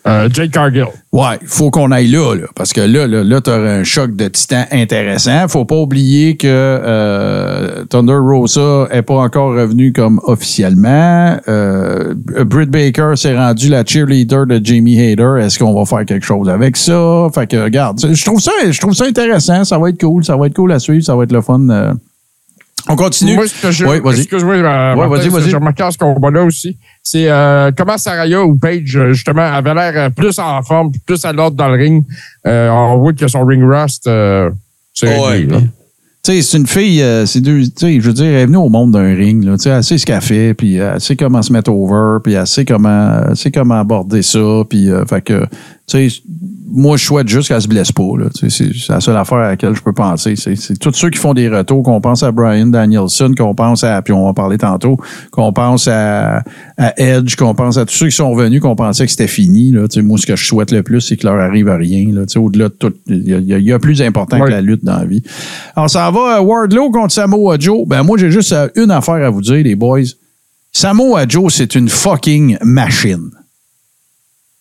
Euh, 0.07 0.29
Jake 0.33 0.53
Cargill. 0.53 0.87
Ouais, 1.13 1.39
il 1.41 1.49
faut 1.49 1.71
qu'on 1.71 1.91
aille 1.91 2.09
là, 2.09 2.35
là, 2.35 2.47
parce 2.55 2.73
que 2.73 2.81
là, 2.81 3.07
là, 3.07 3.25
là 3.25 3.41
tu 3.41 3.51
auras 3.51 3.79
un 3.79 3.83
choc 3.83 4.15
de 4.15 4.29
titan 4.29 4.65
intéressant. 4.71 5.49
faut 5.49 5.65
pas 5.65 5.77
oublier 5.77 6.37
que 6.37 6.47
euh, 6.47 7.85
Thunder 7.87 8.19
Rosa 8.19 8.87
est 8.93 9.03
pas 9.03 9.17
encore 9.17 9.55
revenu 9.55 9.93
comme 9.93 10.21
officiellement. 10.25 11.39
Euh, 11.49 12.15
Britt 12.45 12.71
Baker 12.71 13.13
s'est 13.17 13.37
rendu 13.37 13.69
la 13.69 13.85
cheerleader 13.85 14.47
de 14.47 14.61
Jamie 14.63 14.99
Hayter. 14.99 15.41
Est-ce 15.41 15.59
qu'on 15.59 15.75
va 15.75 15.85
faire 15.85 16.05
quelque 16.05 16.27
chose 16.27 16.49
avec 16.49 16.77
ça? 16.77 17.29
Fait 17.35 17.49
que, 17.49 17.57
regarde, 17.57 17.99
je 18.01 18.25
trouve 18.25 18.41
ça, 18.41 18.53
je 18.71 18.79
trouve 18.79 18.95
ça 18.95 19.07
intéressant. 19.07 19.65
Ça 19.65 19.79
va 19.79 19.89
être 19.89 20.01
cool. 20.01 20.25
Ça 20.25 20.37
va 20.37 20.47
être 20.47 20.55
cool 20.55 20.71
à 20.71 20.79
suivre. 20.79 21.03
Ça 21.03 21.17
va 21.17 21.25
être 21.25 21.33
le 21.33 21.41
fun. 21.41 21.97
On 22.89 22.97
continue. 22.97 23.35
Moi, 23.35 23.49
ce 23.49 23.61
que 23.63 23.71
je, 23.71 23.85
Oui, 23.85 24.01
vas-y. 24.01 24.21
excuse-moi, 24.21 24.55
euh, 24.55 24.63
Martin, 24.95 25.09
vas-y, 25.09 25.29
vas-y. 25.29 25.51
j'ai 25.51 25.57
remarqué 25.57 25.83
à 25.83 25.91
ce 25.91 25.99
combat-là 25.99 26.45
aussi, 26.45 26.77
c'est 27.03 27.29
euh, 27.29 27.71
comment 27.77 27.99
Saraya 27.99 28.43
ou 28.45 28.57
Paige, 28.57 28.97
euh, 28.97 29.13
justement, 29.13 29.43
avait 29.43 29.75
l'air 29.75 29.93
euh, 29.97 30.11
plus 30.11 30.39
en 30.39 30.63
forme, 30.63 30.93
plus 31.05 31.25
à 31.25 31.33
l'ordre 31.33 31.57
dans 31.57 31.69
le 31.69 31.77
ring. 31.77 32.05
Euh, 32.47 32.69
on 32.71 32.99
voit 32.99 33.13
que 33.13 33.27
son 33.27 33.45
ring 33.45 33.63
rust, 33.65 34.07
euh, 34.07 34.51
c'est 34.95 35.09
réglé, 35.19 35.59
c'est 36.23 36.57
une 36.59 36.67
fille, 36.67 37.03
euh, 37.03 37.25
c'est 37.27 37.41
deux, 37.41 37.63
tu 37.63 37.71
sais, 37.77 38.01
je 38.01 38.07
veux 38.07 38.13
dire, 38.13 38.25
elle 38.27 38.35
est 38.35 38.47
venue 38.47 38.57
au 38.57 38.69
monde 38.69 38.93
d'un 38.93 39.15
ring, 39.15 39.45
là, 39.45 39.53
tu 39.57 39.65
sais, 39.65 39.71
elle 39.71 39.85
sait 39.85 39.97
ce 39.99 40.05
qu'elle 40.07 40.21
fait, 40.21 40.55
puis 40.55 40.75
elle 40.77 41.01
sait 41.01 41.15
comment 41.15 41.41
se 41.43 41.53
mettre 41.53 41.71
over, 41.71 42.19
puis 42.23 42.33
elle 42.35 42.47
sait 42.49 42.65
comment, 42.65 43.21
elle 43.29 43.37
sait 43.37 43.53
comment 43.53 43.79
aborder 43.79 44.23
ça, 44.23 44.63
puis, 44.69 44.91
euh, 44.91 45.05
fait 45.05 45.23
que, 45.23 45.45
tu 45.89 46.09
sais, 46.11 46.23
moi, 46.69 46.97
je 46.97 47.05
souhaite 47.05 47.29
juste 47.29 47.49
qu'elle 47.49 47.63
se 47.63 47.69
blesse 47.69 47.93
pas, 47.93 48.03
c'est 48.49 48.71
la 48.89 49.01
seule 49.01 49.17
affaire 49.17 49.39
à 49.39 49.49
laquelle 49.51 49.75
je 49.75 49.81
peux 49.83 49.93
penser, 49.93 50.35
c'est 50.37 50.77
tous 50.79 50.93
ceux 50.95 51.11
qui 51.11 51.19
font 51.19 51.33
des 51.33 51.49
retours, 51.49 51.83
qu'on 51.85 52.01
pense 52.01 52.23
à 52.25 52.33
Brian 52.33 52.67
Danielson, 52.67 53.33
qu'on 53.39 53.55
pense 53.55 53.85
à, 53.85 54.03
puis 54.03 54.13
on 54.13 54.23
va 54.25 54.29
en 54.31 54.35
parler 54.35 54.59
tantôt, 54.59 54.97
qu'on 55.31 55.53
pense 55.53 55.87
à, 55.87 56.43
à 56.77 57.01
Edge, 57.01 57.37
qu'on 57.37 57.55
pense 57.55 57.77
à 57.77 57.87
tous 57.87 57.95
ceux 57.95 58.07
qui 58.09 58.17
sont 58.17 58.35
venus, 58.35 58.61
qu'on 58.61 58.75
pensait 58.75 59.05
que 59.05 59.11
c'était 59.13 59.29
fini, 59.29 59.71
là, 59.71 59.87
tu 59.87 60.01
sais, 60.01 60.03
moi, 60.03 60.19
ce 60.19 60.27
que 60.27 60.35
je 60.35 60.45
souhaite 60.45 60.73
le 60.73 60.83
plus, 60.83 61.01
c'est 61.01 61.17
qu'il 61.17 61.29
leur 61.29 61.39
arrive 61.39 61.69
à 61.69 61.77
rien, 61.77 62.13
là, 62.13 62.27
tu 62.27 62.33
sais, 62.33 62.39
au-delà 62.39 62.69
de 62.69 62.75
tout, 62.75 62.93
il 63.07 63.29
y 63.29 63.35
a- 63.55 63.59
y, 63.59 63.73
y 63.75 63.79
plus 63.79 64.03
important 64.03 64.39
Ouais. 64.41 64.47
que 64.47 64.51
la 64.51 64.61
lutte 64.61 64.85
dans 64.85 64.99
la 64.99 65.05
vie. 65.05 65.23
Alors, 65.77 65.89
ça 65.89 66.11
va, 66.11 66.39
euh, 66.39 66.41
Wardlow 66.41 66.91
contre 66.91 67.13
Samoa 67.13 67.57
Joe. 67.61 67.87
Ben, 67.87 68.03
moi, 68.03 68.19
j'ai 68.19 68.31
juste 68.31 68.53
euh, 68.53 68.69
une 68.75 68.91
affaire 68.91 69.15
à 69.25 69.31
vous 69.31 69.41
dire, 69.43 69.63
les 69.63 69.77
boys. 69.77 70.01
Samoa 70.73 71.27
Joe, 71.29 71.55
c'est 71.55 71.75
une 71.75 71.89
fucking 71.89 72.59
machine. 72.63 73.31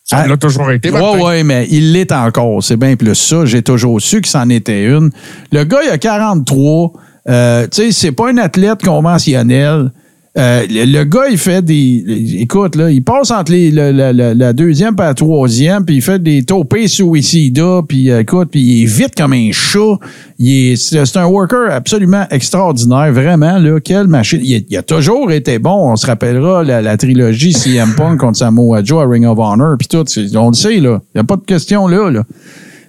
Ça 0.08 0.18
Ah, 0.18 0.28
l'a 0.28 0.36
toujours 0.36 0.70
été. 0.70 0.88
Oui, 0.90 1.00
oui, 1.20 1.42
mais 1.42 1.66
il 1.68 1.92
l'est 1.92 2.12
encore. 2.12 2.62
C'est 2.62 2.76
bien 2.76 2.94
plus 2.94 3.16
ça. 3.16 3.44
J'ai 3.44 3.62
toujours 3.62 4.00
su 4.00 4.20
que 4.20 4.28
c'en 4.28 4.48
était 4.50 4.84
une. 4.84 5.10
Le 5.50 5.64
gars, 5.64 5.80
il 5.84 5.90
a 5.90 5.98
43. 5.98 6.92
Euh, 7.28 7.66
tu 7.66 7.82
sais, 7.82 7.90
c'est 7.92 8.12
pas 8.12 8.30
un 8.30 8.36
athlète 8.38 8.82
conventionnel. 8.84 9.90
Euh, 10.38 10.66
le, 10.68 10.84
le 10.84 11.04
gars, 11.04 11.28
il 11.30 11.38
fait 11.38 11.62
des. 11.64 12.04
Écoute, 12.40 12.76
là, 12.76 12.90
il 12.90 13.02
passe 13.02 13.30
entre 13.30 13.52
les- 13.52 13.70
le- 13.70 13.90
le- 13.90 14.12
le- 14.12 14.34
la 14.34 14.52
deuxième 14.52 14.94
et 14.98 15.02
la 15.02 15.14
troisième, 15.14 15.84
puis 15.86 15.96
il 15.96 16.02
fait 16.02 16.22
des 16.22 16.42
topés 16.42 16.88
suicida, 16.88 17.80
puis 17.88 18.10
euh, 18.10 18.20
écoute, 18.20 18.48
puis 18.50 18.60
il 18.60 18.82
est 18.82 18.86
vite 18.86 19.14
comme 19.16 19.32
un 19.32 19.48
chat. 19.50 19.96
C'est 20.38 21.16
un 21.16 21.24
worker 21.24 21.70
absolument 21.72 22.26
extraordinaire, 22.30 23.10
vraiment, 23.12 23.58
là. 23.58 23.80
Quelle 23.80 24.08
machine. 24.08 24.40
Il, 24.42 24.76
a- 24.76 24.82
toujours 24.82 25.32
été 25.32 25.58
bon. 25.58 25.90
On 25.92 25.96
se 25.96 26.06
rappellera 26.06 26.62
la, 26.62 26.82
la 26.82 26.96
trilogie 26.98 27.54
CM 27.54 27.94
Punk 27.96 28.20
contre 28.20 28.36
Samoa 28.38 28.84
Joe 28.84 29.02
à 29.02 29.08
Ring 29.08 29.24
of 29.26 29.38
Honor, 29.38 29.76
puis 29.78 29.88
tout. 29.88 30.04
On 30.36 30.48
le 30.48 30.54
sait, 30.54 30.76
là. 30.80 31.00
Il 31.14 31.18
n'y 31.18 31.20
a 31.20 31.24
pas 31.24 31.36
de 31.36 31.44
question 31.46 31.88
là, 31.88 32.10
là. 32.10 32.24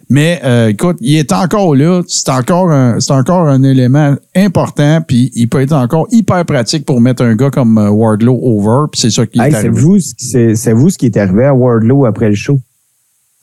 Mais 0.10 0.40
euh, 0.46 0.70
écoute, 0.70 0.98
il 1.02 1.18
est 1.18 1.34
encore 1.34 1.76
là. 1.76 2.02
C'est 2.08 2.30
encore 2.30 2.72
un, 2.72 3.00
c'est 3.02 3.12
encore 3.12 3.48
un 3.48 3.62
élément 3.64 4.16
important. 4.36 5.02
Puis 5.06 5.32
il 5.36 5.48
peut 5.50 5.62
être 5.62 5.74
encore 5.74 6.08
hyper 6.12 6.46
pratique 6.46 6.86
pour 6.86 7.02
mettre 7.02 7.24
un 7.24 7.36
gars 7.36 7.50
comme 7.50 7.78
euh, 7.78 7.90
Wardlow 7.90 8.40
over. 8.42 8.88
Puis 8.92 9.02
c'est 9.02 9.10
ça 9.10 9.26
qui 9.26 9.40
Hey, 9.42 9.54
est 9.54 9.62
c'est 9.62 9.68
vous, 9.70 10.00
ce 10.00 10.14
qui- 10.14 10.26
c'est 10.26 10.56
c'est 10.56 10.72
vous 10.74 10.90
ce 10.90 10.98
qui 10.98 11.08
est 11.08 11.18
arrivé 11.18 11.44
à 11.46 11.54
Wardlow 11.54 12.06
après 12.06 12.30
le 12.30 12.36
show. 12.36 12.60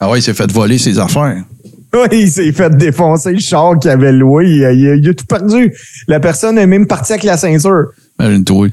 Ah 0.01 0.11
ouais, 0.11 0.21
il 0.21 0.23
s'est 0.23 0.33
fait 0.35 0.51
voler 0.51 0.79
ses 0.79 0.99
affaires. 0.99 1.43
Oui, 1.97 2.09
il 2.23 2.29
s'est 2.29 2.51
fait 2.51 2.77
défoncer 2.77 3.31
le 3.35 3.39
char 3.39 3.79
qu'il 3.79 3.89
avait 3.89 4.11
loué. 4.11 4.47
Il 4.51 4.65
a, 4.65 4.73
il 4.73 4.89
a- 4.89 4.95
il 4.97 5.09
a 5.11 5.15
tout 5.15 5.27
perdu. 5.27 5.73
La 6.09 6.19
personne 6.19 6.59
est 6.59 6.67
même 6.67 6.89
partie 6.89 7.13
avec 7.13 7.23
la 7.23 7.37
ceinture. 7.37 7.85
Imagine-toi. 8.19 8.69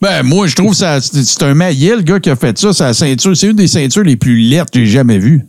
Ben, 0.00 0.22
moi, 0.22 0.46
je 0.46 0.56
trouve 0.56 0.70
que 0.70 0.76
c'est 0.76 1.00
c'est 1.22 1.42
un 1.42 1.52
maillet, 1.52 1.96
le 1.96 2.00
gars 2.02 2.20
qui 2.20 2.30
a 2.30 2.36
fait 2.36 2.56
ça. 2.56 2.72
Sa 2.72 2.94
ceinture, 2.94 3.36
c'est 3.36 3.48
une 3.48 3.56
des 3.56 3.66
ceintures 3.68 4.04
les 4.04 4.16
plus 4.16 4.38
lettres 4.38 4.70
que 4.70 4.78
j'ai 4.80 4.86
jamais 4.92 5.18
vues. 5.18 5.42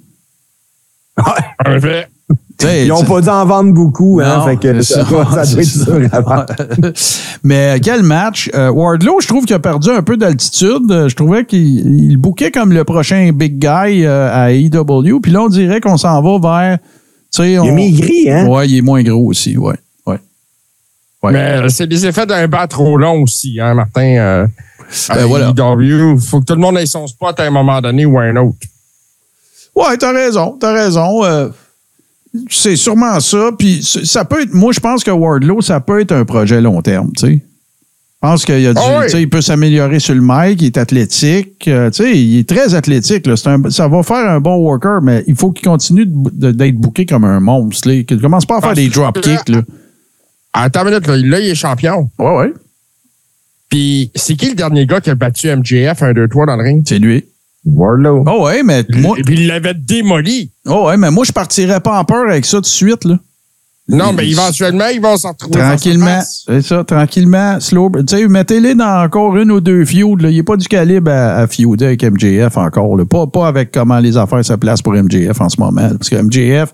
En 1.18 1.72
effet. 1.76 2.08
Tu 2.58 2.66
sais, 2.68 2.86
Ils 2.86 2.88
n'ont 2.88 3.04
pas 3.04 3.22
dû 3.22 3.30
en 3.30 3.46
vendre 3.46 3.74
beaucoup. 3.74 4.22
Hein, 4.24 4.46
fait 4.46 4.58
que 4.58 4.82
ça, 4.82 5.04
doit 5.04 5.28
être. 5.44 6.46
Mais 7.44 7.80
quel 7.84 8.02
match. 8.04 8.50
Euh, 8.56 8.70
Wardlow, 8.72 9.20
je 9.22 9.28
trouve 9.28 9.46
qu'il 9.46 9.56
a 9.56 9.60
perdu 9.60 9.90
un 9.90 10.02
peu 10.02 10.18
d'altitude. 10.18 10.90
Euh, 10.90 11.10
Je 11.10 11.16
trouvais 11.16 11.46
qu'il 11.46 12.10
il 12.12 12.18
bouquait 12.18 12.52
comme 12.52 12.72
le 12.72 12.84
prochain 12.84 13.32
big 13.34 13.60
guy 13.60 14.06
euh, 14.06 14.30
à 14.34 14.52
AEW. 14.52 15.20
Puis 15.22 15.32
là, 15.32 15.42
on 15.44 15.50
dirait 15.50 15.82
qu'on 15.82 15.98
s'en 15.98 16.22
va 16.22 16.40
vers. 16.68 16.78
tu 16.80 16.86
sais, 17.32 17.52
Il 17.54 17.60
on- 17.60 17.74
maigri, 17.76 18.30
hein? 18.32 18.48
Ouais, 18.48 18.68
il 18.68 18.78
est 18.78 18.82
moins 18.82 19.04
gros 19.04 19.28
aussi, 19.28 19.58
ouais. 19.58 19.76
ouais. 20.08 20.20
Ouais. 21.24 21.32
Mais 21.34 21.70
c'est 21.70 21.86
les 21.88 22.06
effets 22.06 22.26
d'un 22.26 22.48
bas 22.48 22.68
trop 22.68 22.98
long 22.98 23.24
aussi, 23.24 23.60
hein, 23.60 23.74
Martin. 23.74 24.16
Euh, 24.18 24.48
à 25.10 25.16
Ben 25.16 25.26
voilà. 25.26 25.50
AEW. 25.50 26.18
faut 26.20 26.40
que 26.40 26.46
tout 26.46 26.54
le 26.56 26.62
monde 26.62 26.78
ait 26.78 26.86
son 26.86 27.06
spot 27.08 27.40
à 27.40 27.44
un 27.44 27.50
moment 27.52 27.82
donné 27.82 28.06
ou 28.06 28.18
à 28.18 28.24
un 28.24 28.36
autre. 28.38 28.58
Ouais, 29.76 29.98
t'as 29.98 30.12
raison, 30.14 30.58
t'as 30.60 30.74
raison. 30.74 31.24
Euh, 31.26 31.50
c'est 32.50 32.76
sûrement 32.76 33.20
ça. 33.20 33.52
Puis 33.58 33.84
ça 33.84 34.26
peut 34.26 34.42
être. 34.42 34.54
Moi, 34.54 34.72
je 34.74 34.80
pense 34.80 35.04
que 35.04 35.12
Wardlow, 35.12 35.62
ça 35.62 35.80
peut 35.80 36.00
être 36.02 36.12
un 36.14 36.26
projet 36.26 36.62
long 36.62 36.82
terme, 36.82 37.12
tu 37.18 37.26
sais. 37.28 37.34
Je 38.24 38.30
pense 38.30 38.46
qu'il 38.46 38.66
a 38.66 38.74
du, 38.74 38.80
Ah 38.84 39.02
oui. 39.02 39.22
il 39.22 39.30
peut 39.30 39.42
s'améliorer 39.42 40.00
sur 40.00 40.16
le 40.16 40.22
mic, 40.22 40.60
il 40.62 40.68
est 40.68 40.78
athlétique. 40.78 41.68
euh, 41.68 41.92
tu 41.92 42.04
sais, 42.04 42.18
il 42.18 42.40
est 42.40 42.50
très 42.50 42.74
athlétique. 42.74 43.28
Là. 43.28 43.36
Un- 43.46 43.70
ça 43.70 43.88
va 43.88 44.02
faire 44.02 44.28
un 44.30 44.40
bon 44.40 44.56
worker, 44.56 45.02
mais 45.04 45.24
il 45.28 45.36
faut 45.36 45.52
qu'il 45.52 45.68
continue 45.68 46.06
d'être 46.08 46.76
booké 46.76 47.06
comme 47.06 47.24
un 47.26 47.40
monstre. 47.40 47.88
Là. 47.90 48.02
Qu'il 48.04 48.20
commence 48.20 48.46
pas 48.48 48.56
à 48.58 48.62
faire 48.62 48.70
Parce 48.70 48.80
des 48.80 48.90
dropkicks. 48.90 49.50
Là. 49.50 49.62
Attends 50.54 50.88
une 50.88 50.92
minute, 50.92 51.06
là, 51.08 51.18
là, 51.18 51.40
il 51.40 51.50
est 51.50 51.56
champion. 51.56 52.10
Ouais, 52.18 52.36
ouais. 52.38 52.54
Puis 53.70 54.12
c'est 54.16 54.36
qui 54.36 54.50
le 54.50 54.56
dernier 54.56 54.88
gars 54.88 55.02
qui 55.02 55.10
a 55.12 55.16
battu 55.16 55.48
MJF 55.56 56.02
1, 56.02 56.14
2, 56.14 56.28
3 56.28 56.46
dans 56.48 56.56
le 56.56 56.64
ring? 56.64 56.84
C'est 56.88 56.98
lui. 57.00 57.26
Wardlow. 57.66 58.24
Oh 58.28 58.46
ouais, 58.46 58.62
mais 58.64 58.86
moi, 58.96 59.18
Et 59.20 59.24
puis 59.24 59.36
il 59.42 59.48
l'avait 59.48 59.74
démoli. 59.74 60.52
oh 60.68 60.88
ouais, 60.88 60.98
mais 60.98 61.10
moi, 61.12 61.26
je 61.26 61.32
partirais 61.32 61.80
pas 61.80 62.00
en 62.00 62.04
peur 62.06 62.30
avec 62.30 62.46
ça 62.46 62.58
tout 62.58 62.62
de 62.62 62.66
suite. 62.68 63.06
Là. 63.06 63.18
Non, 63.88 64.14
mais 64.14 64.28
éventuellement, 64.28 64.88
ils 64.88 65.00
vont 65.00 65.16
s'en 65.16 65.30
retrouver. 65.30 65.60
Tranquillement, 65.60 66.20
c'est 66.48 66.62
ça, 66.64 66.84
tranquillement, 66.84 67.60
slow. 67.60 67.92
Tu 68.08 68.18
sais, 68.18 68.28
mettez-les 68.28 68.74
dans 68.74 69.04
encore 69.04 69.36
une 69.38 69.52
ou 69.52 69.62
deux 69.62 69.86
feuds. 69.86 70.16
là. 70.20 70.30
Il 70.32 70.38
n'est 70.38 70.44
pas 70.44 70.58
du 70.58 70.68
calibre 70.68 71.12
à, 71.12 71.36
à 71.38 71.48
feuder 71.48 71.86
avec 71.86 72.04
MJF 72.04 72.58
encore. 72.58 72.98
là. 72.98 73.06
Pas, 73.06 73.28
pas 73.28 73.48
avec 73.48 73.72
comment 73.72 74.00
les 74.00 74.18
affaires 74.18 74.44
se 74.44 74.54
placent 74.54 74.82
pour 74.82 74.94
MJF 74.94 75.40
en 75.40 75.50
ce 75.50 75.60
moment. 75.60 75.82
là. 75.82 75.92
Parce 76.00 76.10
que 76.10 76.16
MJF, 76.16 76.74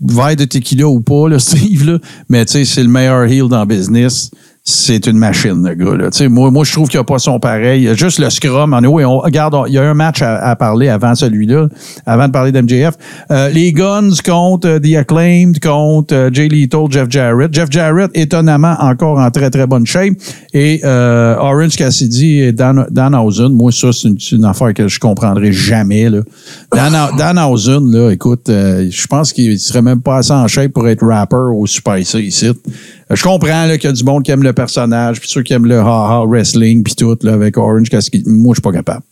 verre 0.00 0.36
de 0.36 0.44
tequila 0.46 0.88
ou 0.88 1.00
pas, 1.00 1.28
là, 1.28 1.38
Steve, 1.38 1.84
là, 1.90 1.98
mais 2.30 2.44
tu 2.46 2.52
sais, 2.52 2.64
c'est 2.64 2.82
le 2.82 2.88
meilleur 2.88 3.24
heel 3.24 3.48
dans 3.48 3.60
le 3.60 3.66
business. 3.66 4.30
C'est 4.66 5.06
une 5.06 5.18
machine, 5.18 5.62
le 5.62 5.74
gars. 5.74 5.94
Là. 5.94 6.28
Moi, 6.30 6.50
moi, 6.50 6.64
je 6.64 6.72
trouve 6.72 6.88
qu'il 6.88 6.96
n'y 6.96 7.02
a 7.02 7.04
pas 7.04 7.18
son 7.18 7.38
pareil. 7.38 7.82
Il 7.82 7.84
y 7.84 7.88
a 7.90 7.92
juste 7.92 8.18
le 8.18 8.30
scrum. 8.30 8.72
En 8.72 8.82
oui, 8.82 9.04
on, 9.04 9.18
regarde, 9.18 9.54
il 9.66 9.74
y 9.74 9.78
a 9.78 9.82
un 9.82 9.92
match 9.92 10.22
à, 10.22 10.36
à 10.36 10.56
parler 10.56 10.88
avant 10.88 11.14
celui-là, 11.14 11.68
avant 12.06 12.28
de 12.28 12.32
parler 12.32 12.50
d'MJF. 12.50 12.94
Euh, 13.30 13.50
les 13.50 13.74
Guns 13.74 14.12
contre 14.24 14.66
euh, 14.68 14.80
The 14.80 14.96
Acclaimed, 14.96 15.60
contre 15.60 16.14
euh, 16.14 16.30
Jay 16.32 16.48
Lethal, 16.48 16.86
Jeff 16.88 17.10
Jarrett. 17.10 17.52
Jeff 17.52 17.68
Jarrett, 17.70 18.10
étonnamment, 18.14 18.74
encore 18.80 19.18
en 19.18 19.30
très, 19.30 19.50
très 19.50 19.66
bonne 19.66 19.84
shape. 19.84 20.14
Et 20.54 20.80
euh, 20.82 21.36
Orange 21.36 21.76
Cassidy 21.76 22.38
et 22.38 22.52
Dan, 22.52 22.86
Danhausen. 22.90 23.52
Moi, 23.52 23.70
ça, 23.70 23.92
c'est 23.92 24.08
une, 24.08 24.16
une 24.32 24.44
affaire 24.46 24.72
que 24.72 24.88
je 24.88 24.98
comprendrai 24.98 25.52
jamais. 25.52 26.08
Là. 26.08 26.20
Dan, 26.72 27.18
Danhausen, 27.18 27.92
là, 27.92 28.10
écoute, 28.12 28.48
euh, 28.48 28.88
je 28.90 29.06
pense 29.08 29.30
qu'il 29.30 29.58
serait 29.58 29.82
même 29.82 30.00
pas 30.00 30.16
assez 30.16 30.32
en 30.32 30.48
shape 30.48 30.72
pour 30.72 30.88
être 30.88 31.04
rapper 31.06 31.36
au 31.36 31.66
Super 31.66 31.98
ici. 31.98 32.32
Je 33.10 33.22
comprends 33.22 33.68
qu'il 33.68 33.84
y 33.84 33.86
a 33.86 33.92
du 33.92 34.04
monde 34.04 34.22
qui 34.22 34.30
aime 34.30 34.42
le 34.42 34.52
personnage, 34.52 35.20
puis 35.20 35.28
ceux 35.28 35.42
qui 35.42 35.52
aiment 35.52 35.66
le 35.66 35.78
ha-ha 35.78 36.24
wrestling, 36.26 36.82
puis 36.82 36.94
tout, 36.94 37.16
là, 37.22 37.34
avec 37.34 37.56
Orange 37.56 37.90
Cassidy. 37.90 38.22
Moi, 38.26 38.54
je 38.54 38.56
suis 38.56 38.62
pas 38.62 38.72
capable. 38.72 39.02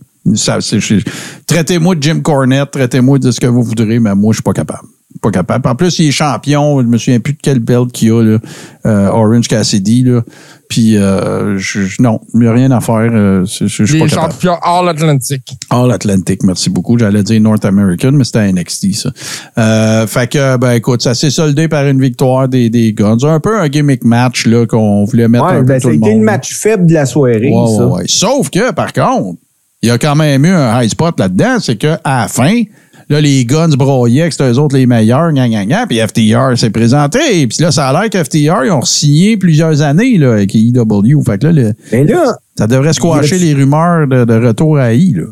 Traitez-moi 1.46 1.94
de 1.96 2.02
Jim 2.02 2.20
Cornette, 2.20 2.70
traitez-moi 2.70 3.18
de 3.18 3.30
ce 3.30 3.40
que 3.40 3.46
vous 3.46 3.62
voudrez, 3.62 3.98
mais 3.98 4.14
moi, 4.14 4.32
je 4.32 4.36
suis 4.36 4.42
pas 4.42 4.52
capable. 4.52 4.86
Pas 5.22 5.30
capable. 5.30 5.68
En 5.68 5.76
plus, 5.76 5.98
il 6.00 6.08
est 6.08 6.10
champion. 6.10 6.80
Je 6.82 6.86
me 6.86 6.98
souviens 6.98 7.20
plus 7.20 7.34
de 7.34 7.38
quel 7.40 7.60
belt 7.60 7.92
qu'il 7.92 8.10
a, 8.10 8.20
là, 8.22 8.38
euh, 8.86 9.06
Orange 9.08 9.46
Cassidy. 9.46 10.02
Là. 10.02 10.22
Puis, 10.68 10.96
euh, 10.96 11.56
je, 11.58 11.80
non, 12.00 12.20
il 12.34 12.40
n'y 12.40 12.46
a 12.48 12.52
rien 12.52 12.70
à 12.72 12.80
faire. 12.80 12.96
euh, 13.12 13.44
je 13.44 13.66
je- 13.68 13.84
je 13.84 13.90
suis 13.92 13.98
pas 14.00 14.06
Les 14.06 14.10
capable. 14.10 14.32
champions 14.32 14.56
All 14.62 14.88
Atlantic. 14.88 15.42
All 15.70 15.92
Atlantic, 15.92 16.42
merci 16.42 16.70
beaucoup. 16.70 16.98
J'allais 16.98 17.22
dire 17.22 17.40
North 17.40 17.64
American, 17.64 18.10
mais 18.12 18.24
c'était 18.24 18.50
NXT, 18.52 18.94
ça. 18.94 19.10
Euh, 19.58 20.06
fait 20.08 20.26
que, 20.28 20.56
ben 20.56 20.72
écoute, 20.72 21.02
ça 21.02 21.14
s'est 21.14 21.30
soldé 21.30 21.68
par 21.68 21.86
une 21.86 22.00
victoire 22.00 22.48
des, 22.48 22.68
des 22.68 22.92
Guns. 22.92 23.18
Un 23.22 23.38
peu 23.38 23.60
un 23.60 23.68
gimmick 23.68 24.04
match 24.04 24.46
là, 24.46 24.66
qu'on 24.66 25.04
voulait 25.04 25.28
mettre 25.28 25.44
Ouais, 25.44 25.52
un 25.52 25.58
peu 25.60 25.66
ben, 25.66 25.80
tout 25.80 25.88
le 25.88 25.94
c'était 25.94 26.08
monde. 26.10 26.18
le 26.18 26.24
match 26.24 26.52
faible 26.54 26.86
de 26.86 26.94
la 26.94 27.06
soirée, 27.06 27.48
Ouais, 27.52 27.76
ça. 27.76 27.86
ouais, 27.86 27.92
ouais. 27.98 28.04
Sauf 28.08 28.50
que, 28.50 28.72
par 28.72 28.92
contre, 28.92 29.38
il 29.82 29.88
y 29.88 29.90
a 29.92 29.98
quand 29.98 30.16
même 30.16 30.44
eu 30.44 30.48
un 30.50 30.82
high 30.82 30.88
spot 30.90 31.20
là-dedans, 31.20 31.58
c'est 31.60 31.76
qu'à 31.76 32.00
la 32.04 32.26
fin, 32.28 32.62
là, 33.08 33.20
les 33.20 33.44
Guns 33.44 33.68
broyaient 33.76 34.26
que 34.28 34.32
c'était 34.34 34.50
eux 34.50 34.58
autres 34.58 34.76
les 34.76 34.86
meilleurs, 34.86 35.32
gna, 35.32 35.48
gna, 35.48 35.64
gna, 35.64 35.86
puis 35.86 35.98
FTR 35.98 36.56
s'est 36.56 36.70
présenté. 36.70 37.46
Puis 37.46 37.58
là, 37.60 37.70
ça 37.70 37.88
a 37.88 37.92
l'air 37.92 38.10
qu'FTR, 38.10 38.64
ils 38.64 38.70
ont 38.72 38.82
signé 38.82 39.36
plusieurs 39.36 39.82
années 39.82 40.18
là, 40.18 40.32
avec 40.34 40.54
EW. 40.54 41.22
Fait 41.24 41.38
que 41.38 41.46
là, 41.46 41.52
le- 41.52 41.74
Mais 41.92 42.04
là, 42.04 42.36
ça 42.56 42.66
devrait 42.66 42.92
squasher 42.92 43.38
les 43.38 43.54
rumeurs 43.54 44.06
de, 44.06 44.24
de 44.24 44.46
retour 44.46 44.78
à 44.78 44.92
I. 44.92 45.12
Là. 45.14 45.24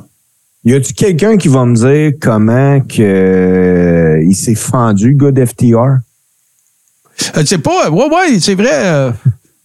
y 0.64 0.74
a-tu 0.74 0.92
quelqu'un 0.94 1.36
qui 1.36 1.48
va 1.48 1.64
me 1.64 1.74
dire 1.74 2.12
comment 2.20 2.80
que, 2.80 3.02
euh, 3.02 4.22
il 4.26 4.34
s'est 4.34 4.54
fendu, 4.54 5.12
le 5.12 5.16
gars 5.16 5.30
d'FTR? 5.32 5.98
Euh, 7.36 7.42
c'est 7.44 7.58
pas. 7.58 7.90
Ouais, 7.90 8.04
ouais, 8.06 8.38
c'est 8.40 8.54
vrai. 8.54 8.70
euh, 8.72 9.10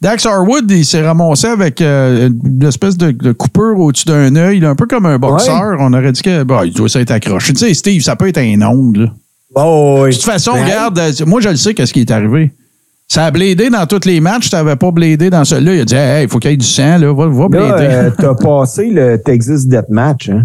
Dax 0.01 0.25
Harwood, 0.25 0.69
il 0.69 0.85
s'est 0.85 1.01
ramassé 1.01 1.47
avec 1.47 1.81
euh, 1.81 2.29
une 2.43 2.63
espèce 2.63 2.97
de, 2.97 3.11
de 3.11 3.31
coupure 3.31 3.79
au-dessus 3.79 4.05
d'un 4.05 4.35
œil, 4.35 4.63
un 4.65 4.75
peu 4.75 4.85
comme 4.85 5.05
un 5.05 5.17
boxeur. 5.17 5.77
On 5.79 5.93
aurait 5.93 6.11
dit 6.11 6.21
que 6.21 6.43
bah, 6.43 6.61
il 6.65 6.73
doit 6.73 6.89
s'être 6.89 7.11
accroché. 7.11 7.53
Tu 7.53 7.59
sais, 7.59 7.73
Steve, 7.73 8.01
ça 8.01 8.15
peut 8.15 8.27
être 8.27 8.37
un 8.37 8.61
ongle. 8.61 9.11
Oh, 9.55 10.01
oui. 10.03 10.09
De 10.09 10.15
toute 10.15 10.25
façon, 10.25 10.51
Ben, 10.53 10.63
regarde, 10.65 10.99
euh, 10.99 11.11
moi, 11.25 11.39
je 11.41 11.49
le 11.49 11.55
sais 11.55 11.73
qu'est-ce 11.73 11.93
qui 11.93 12.01
est 12.01 12.11
arrivé. 12.11 12.51
Ça 13.07 13.25
a 13.25 13.31
bladé 13.31 13.69
dans 13.69 13.85
tous 13.87 14.05
les 14.05 14.19
matchs. 14.19 14.49
Tu 14.49 14.55
n'avais 14.55 14.75
pas 14.75 14.91
bladé 14.91 15.29
dans 15.29 15.45
celui-là. 15.45 15.75
Il 15.75 15.79
a 15.81 15.85
dit, 15.85 15.95
hey, 15.95 16.23
il 16.25 16.29
faut 16.29 16.39
qu'il 16.39 16.51
y 16.51 16.53
ait 16.55 16.57
du 16.57 16.65
sang, 16.65 16.97
là. 16.97 17.13
Va, 17.13 17.27
va 17.27 17.47
euh, 17.57 18.09
t'as 18.17 18.33
passé 18.35 18.89
le 18.89 19.17
Texas 19.23 19.65
Deathmatch, 19.65 20.29
hein? 20.29 20.43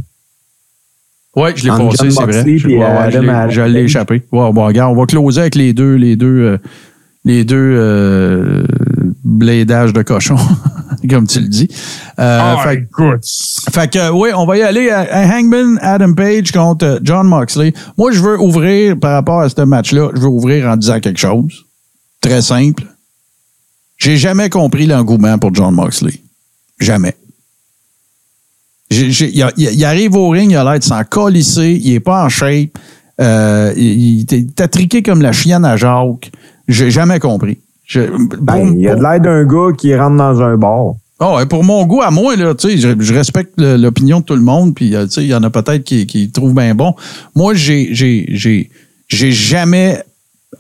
Oui, 1.37 1.51
je 1.55 1.65
l'ai 1.65 1.71
passé, 1.71 2.11
c'est 2.11 2.23
vrai. 2.23 2.59
Je, 2.59 2.69
ouais, 2.69 2.75
ouais, 2.79 3.11
l'ai- 3.11 3.29
Allen. 3.29 3.51
je 3.51 3.61
l'ai 3.63 3.81
échappé. 3.83 4.23
Ouais, 4.33 4.53
bon, 4.53 4.65
regarde, 4.67 4.93
on 4.97 5.01
va 5.01 5.07
closer 5.07 5.41
avec 5.43 5.55
les 5.55 5.73
deux, 5.73 5.95
les 5.95 6.17
deux, 6.17 6.27
euh, 6.27 6.59
les 7.25 7.45
deux 7.45 7.57
euh, 7.57 8.65
bladages 9.41 9.93
de 9.93 10.03
cochon, 10.03 10.37
comme 11.11 11.27
tu 11.27 11.41
le 11.41 11.49
dis. 11.49 11.69
Euh, 12.21 12.39
Ah, 12.41 12.63
fait, 12.63 12.77
écoute. 12.77 13.25
fait 13.73 13.91
que, 13.93 14.11
oui, 14.13 14.31
on 14.37 14.47
va 14.47 14.57
y 14.59 14.63
aller 14.63 14.89
à, 14.91 15.01
à 15.01 15.27
Hangman 15.27 15.79
Adam 15.83 16.13
Page 16.15 16.53
contre 16.53 16.85
euh, 16.85 16.99
John 17.03 17.27
Moxley. 17.27 17.73
Moi, 17.99 18.13
je 18.13 18.21
veux 18.21 18.39
ouvrir, 18.41 18.97
par 18.99 19.13
rapport 19.15 19.41
à 19.41 19.49
ce 19.49 19.61
match-là, 19.63 20.11
je 20.15 20.21
veux 20.21 20.29
ouvrir 20.29 20.69
en 20.69 20.77
disant 20.77 21.01
quelque 21.01 21.19
chose. 21.21 21.65
Très 22.21 22.43
simple. 22.43 22.85
J'ai 23.99 24.17
jamais 24.17 24.49
compris 24.49 24.87
l'engouement 24.87 25.37
pour 25.39 25.55
John 25.55 25.75
Moxley. 25.75 26.15
Jamais. 26.79 27.17
Il 28.91 29.85
arrive 29.85 30.17
au 30.17 30.29
ring, 30.31 30.51
il 30.51 30.57
a 30.57 30.65
l'air 30.65 30.79
de 30.79 30.85
s'en 30.85 31.05
colisser, 31.05 31.79
il 31.83 31.95
est 31.95 32.01
pas 32.01 32.25
en 32.25 32.29
shape, 32.29 32.71
euh, 33.21 33.73
il, 33.77 34.23
il 34.23 34.35
est 34.35 34.61
attriqué 34.61 35.03
comme 35.03 35.23
la 35.23 35.31
chienne 35.33 35.65
à 35.65 35.77
Jacques. 35.77 36.33
J'ai 36.67 36.91
jamais 36.91 37.21
compris. 37.21 37.59
Je- 37.91 38.01
Ben, 38.41 38.67
pour- 38.69 38.77
il 38.77 38.89
a 38.89 38.95
de 38.95 39.03
l'air 39.03 39.21
d'un 39.21 39.45
gars 39.45 39.73
qui 39.77 39.95
rentre 39.97 40.17
dans 40.17 40.41
un 40.43 40.57
bar. 40.57 40.93
Ah 41.19 41.35
ouais, 41.35 41.47
pour 41.47 41.65
mon 41.65 41.85
goût 41.87 42.03
à 42.03 42.11
moi, 42.13 42.37
là, 42.37 42.55
tu 42.55 42.71
sais, 42.71 42.79
je, 42.79 42.89
je 42.99 43.13
respecte 43.13 43.55
l'opinion 43.61 44.21
de 44.21 44.25
tout 44.25 44.37
le 44.37 44.41
monde, 44.43 44.75
puis 44.77 44.95
euh, 44.95 45.07
tu 45.07 45.11
sais, 45.13 45.23
il 45.23 45.27
y 45.29 45.35
en 45.35 45.43
a 45.43 45.51
peut-être 45.51 45.83
qui, 45.85 46.07
qui 46.07 46.31
trouvent 46.31 46.55
bien 46.55 46.75
bon. 46.75 46.95
Moi, 47.35 47.55
j'ai, 47.55 47.89
j'ai, 47.93 48.27
j'ai, 48.29 48.71
j'ai 49.09 49.33
jamais 49.33 50.03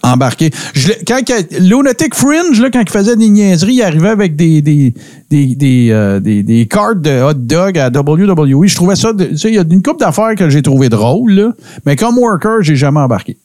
embarqué. 0.03 0.51
Je, 0.75 0.93
quand, 1.07 1.21
Lunatic 1.61 2.15
Fringe, 2.15 2.61
là, 2.61 2.69
quand 2.73 2.81
il 2.83 2.91
faisait 2.91 3.17
des 3.17 3.29
niaiseries, 3.29 3.75
il 3.77 3.83
arrivait 3.83 4.09
avec 4.11 4.35
des, 4.37 4.61
des, 4.61 4.93
des, 5.31 5.55
des, 5.55 5.89
euh, 5.93 6.19
des, 6.21 6.43
des 6.43 6.67
cartes 6.67 7.01
de 7.01 7.23
hot 7.23 7.35
dog 7.35 7.79
à 7.79 7.89
WWE. 7.89 8.67
Je 8.67 8.75
trouvais 8.75 8.97
ça, 8.97 9.13
tu 9.17 9.37
sais, 9.39 9.49
il 9.51 9.55
y 9.55 9.59
a 9.59 9.65
une 9.69 9.83
couple 9.83 10.01
d'affaires 10.01 10.35
que 10.37 10.51
j'ai 10.51 10.63
trouvé 10.63 10.89
drôles, 10.89 11.33
là, 11.33 11.53
mais 11.87 11.97
comme 11.97 12.19
worker, 12.19 12.59
j'ai 12.63 12.77
jamais 12.77 13.01
embarqué. 13.01 13.37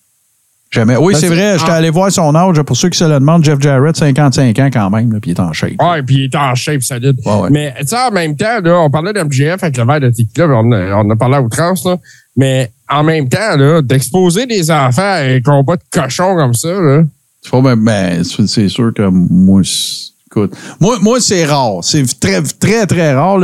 Jamais. 0.76 0.98
Oui, 0.98 1.14
Ben, 1.14 1.20
c'est 1.20 1.28
vrai, 1.28 1.58
j'étais 1.58 1.72
allé 1.72 1.90
voir 1.90 2.12
son 2.12 2.36
âge. 2.36 2.62
Pour 2.64 2.76
ceux 2.78 2.90
qui 2.90 2.98
se 2.98 3.04
le 3.06 3.16
demandent, 3.20 3.44
Jeff 3.44 3.60
Jarrett, 3.60 3.96
55 3.96 4.60
ans 4.60 4.70
quand 4.72 4.90
même, 4.90 5.12
là, 5.12 5.20
puis 5.22 5.32
il 5.32 5.34
est 5.34 5.40
en 5.40 5.52
shape. 5.54 5.72
Ouais, 5.82 6.04
puis 6.04 6.16
il 6.16 6.24
est 6.26 6.36
en 6.36 6.54
shape. 6.56 6.82
Ouais, 6.92 7.34
ouais. 7.42 7.50
Mais 7.52 7.74
tu 7.80 7.88
sais, 7.88 7.96
en 7.98 8.12
même 8.12 8.36
temps, 8.36 8.60
là, 8.64 8.80
on 8.80 8.90
parlait 8.90 9.14
d'MGF 9.14 9.64
avec 9.64 9.78
le 9.78 9.86
verre 9.86 10.00
de 10.02 10.10
tequila, 10.10 10.48
on, 10.50 10.72
a- 10.72 10.96
on 11.04 11.10
a 11.10 11.16
parlé 11.16 11.36
à 11.36 11.42
outrance, 11.42 11.86
là. 11.86 11.98
Mais 12.38 12.72
en 12.90 13.04
même 13.04 13.30
temps, 13.30 13.56
là, 13.58 13.82
d'exposer 13.82 14.46
des 14.46 14.70
enfants 14.70 15.02
à 15.02 15.20
un 15.24 15.40
combat 15.42 15.78
de 15.78 15.84
cochon 15.92 16.36
comme 16.36 16.54
ça, 16.54 16.68
là. 16.70 17.04
Ben, 17.54 17.76
ben, 17.76 18.24
c'est 18.24 18.68
sûr 18.70 18.92
que 18.94 19.04
moi, 19.10 19.62
c'est- 19.64 20.12
écoute, 20.28 20.54
moi, 20.82 20.98
moi 21.02 21.20
c'est 21.22 21.46
rare. 21.46 21.76
C'est 21.84 22.04
très, 22.20 22.42
très, 22.42 22.86
très 22.88 23.14
rare. 23.14 23.40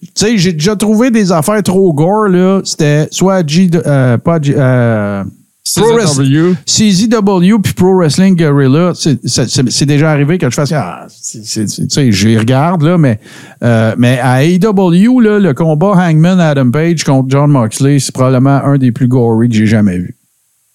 Tu 0.00 0.08
sais, 0.14 0.38
j'ai 0.38 0.52
déjà 0.52 0.76
trouvé 0.76 1.10
des 1.10 1.32
affaires 1.32 1.62
trop 1.62 1.92
gore. 1.92 2.28
là. 2.28 2.60
C'était 2.64 3.08
soit 3.10 3.44
G, 3.48 3.68
euh, 3.74 4.18
pas 4.18 4.38
G, 4.40 4.54
euh, 4.56 5.24
CZW. 5.66 6.54
CZW 6.64 7.58
puis 7.60 7.72
Pro 7.72 7.96
Wrestling 7.96 8.36
Guerrilla, 8.36 8.92
c'est- 8.94 9.84
déjà 9.84 10.12
arrivé 10.12 10.38
que 10.38 10.48
je 10.48 10.54
fasse 10.54 10.70
ah, 10.72 11.06
tu 11.08 11.40
sais, 11.44 12.12
j'y 12.12 12.38
regarde 12.38 12.82
là, 12.82 12.96
mais 12.96 13.18
euh, 13.64 13.94
mais 13.98 14.18
à 14.22 14.44
AEW 14.44 15.20
là, 15.20 15.40
le 15.40 15.54
combat 15.54 15.94
Hangman 15.96 16.38
Adam 16.38 16.70
Page 16.70 17.02
contre 17.02 17.30
John 17.30 17.50
Moxley, 17.50 17.98
c'est 17.98 18.12
probablement 18.14 18.62
un 18.64 18.78
des 18.78 18.92
plus 18.92 19.08
gory 19.08 19.48
que 19.48 19.56
j'ai 19.56 19.66
jamais 19.66 19.98
vu. 19.98 20.14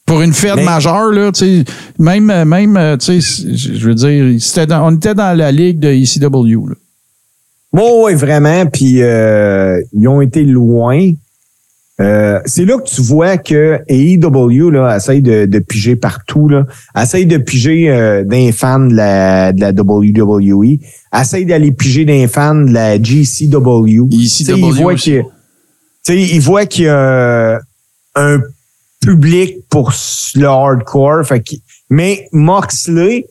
Pour 0.06 0.22
une 0.22 0.34
fête 0.34 0.58
Mais- 0.58 0.66
majeure 0.66 1.12
là, 1.12 1.32
tu 1.32 1.40
sais, 1.40 1.64
même 1.98 2.26
même 2.44 2.76
euh, 2.76 2.98
tu 2.98 3.22
sais, 3.22 3.46
je 3.56 3.88
veux 3.88 3.96
dire, 3.96 4.68
dans- 4.68 4.88
on 4.88 4.96
était 4.98 5.16
dans 5.16 5.38
la 5.38 5.54
ligue 5.54 5.80
de 5.80 5.88
ECW. 5.90 6.68
Là. 6.68 6.76
Bon, 7.72 8.06
oui, 8.08 8.14
vraiment. 8.16 8.66
Puis 8.66 9.02
euh, 9.02 9.82
ils 9.94 10.06
ont 10.10 10.20
été 10.20 10.44
loin. 10.44 11.12
Euh, 12.02 12.40
c'est 12.46 12.66
là 12.66 12.78
que 12.78 12.90
tu 12.90 13.02
vois 13.02 13.38
que 13.38 13.80
AEW 13.88 14.72
là, 14.72 14.96
essaye 14.98 15.22
de, 15.22 15.46
de 15.46 15.60
piger 15.60 15.96
partout. 15.96 16.48
Là, 16.48 16.66
essaye 17.00 17.26
de 17.26 17.38
piger 17.38 17.90
euh, 17.90 18.24
d'un 18.24 18.52
fan 18.52 18.90
de 18.90 18.96
la, 18.96 19.54
de 19.54 19.62
la 19.62 19.72
WWE. 19.72 20.80
Essaye 21.14 21.46
d'aller 21.46 21.72
piger 21.72 22.06
d'un 22.06 22.28
fan 22.28 22.66
de 22.66 22.74
la 22.74 23.02
GCW. 23.02 24.08
ECW 24.12 24.56
il 24.58 24.74
voit 24.74 24.96
qu'il 24.96 25.24
il 26.10 26.42
voit 26.42 26.66
qu'il 26.66 26.86
y 26.86 26.88
a 26.88 27.60
un 28.16 28.40
public 29.02 29.58
pour 29.70 29.94
le 30.36 30.46
hardcore. 30.46 31.26
Fait 31.26 31.44
mais 31.90 32.28
Moxley, 32.32 33.28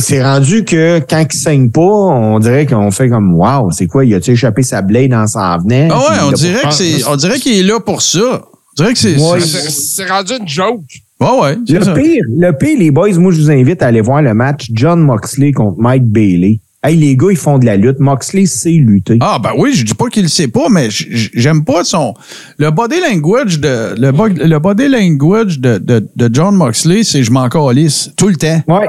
c'est 0.00 0.22
rendu 0.22 0.64
que 0.64 0.98
quand 1.08 1.24
il 1.32 1.36
saigne 1.38 1.70
pas, 1.70 1.80
on 1.80 2.38
dirait 2.38 2.66
qu'on 2.66 2.90
fait 2.90 3.08
comme 3.08 3.34
Wow, 3.34 3.70
c'est 3.70 3.86
quoi? 3.86 4.04
Il 4.04 4.14
a-tu 4.14 4.32
échappé 4.32 4.62
sa 4.62 4.82
blade 4.82 5.12
en 5.14 5.26
s'en 5.26 5.58
venant? 5.58 5.88
Ah 5.92 5.98
ouais, 5.98 6.16
on 6.28 6.32
dirait 6.32 6.62
que 6.68 6.74
c'est 6.74 7.04
on 7.08 7.16
dirait 7.16 7.38
qu'il 7.38 7.56
est 7.58 7.62
là 7.62 7.80
pour 7.80 8.02
ça. 8.02 8.42
On 8.78 8.82
dirait 8.82 8.92
que 8.92 8.98
c'est 8.98 9.16
Ouais. 9.16 9.40
c'est- 9.40 10.06
rendu 10.10 10.32
une 10.40 10.48
joke. 10.48 10.80
ouais 11.20 11.40
ouais, 11.42 11.56
c'est 11.66 11.84
ça. 11.84 11.94
Le 11.94 12.00
pire, 12.02 12.22
le 12.38 12.52
pire, 12.52 12.78
les 12.78 12.90
boys, 12.90 13.12
moi, 13.18 13.32
je 13.32 13.40
vous 13.40 13.50
invite 13.50 13.82
à 13.82 13.86
aller 13.88 14.00
voir 14.00 14.22
le 14.22 14.32
match 14.34 14.68
John 14.72 15.00
Moxley 15.00 15.52
contre 15.52 15.78
Mike 15.78 16.04
Bailey. 16.04 16.60
Hey, 16.82 16.96
les 16.96 17.14
gars, 17.14 17.26
ils 17.30 17.36
font 17.36 17.58
de 17.58 17.66
la 17.66 17.76
lutte. 17.76 18.00
Moxley 18.00 18.46
sait 18.46 18.70
lutter. 18.70 19.18
Ah 19.20 19.38
ben 19.38 19.50
oui, 19.58 19.74
je 19.74 19.84
dis 19.84 19.92
pas 19.92 20.06
qu'il 20.06 20.22
le 20.22 20.28
sait 20.30 20.48
pas, 20.48 20.68
mais 20.70 20.88
j'aime 20.90 21.62
pas 21.62 21.84
son 21.84 22.14
le 22.56 22.70
body 22.70 23.00
language 23.00 23.60
de 23.60 24.00
le, 24.00 24.12
bo- 24.12 24.28
le 24.28 24.58
body 24.58 24.88
language 24.88 25.58
de, 25.60 25.76
de, 25.76 26.08
de 26.16 26.30
John 26.32 26.54
Moxley, 26.56 27.02
c'est 27.04 27.22
je 27.22 27.30
m'en 27.32 27.50
calisse 27.50 28.10
tout 28.16 28.28
le 28.28 28.36
temps. 28.36 28.62
Ouais. 28.66 28.88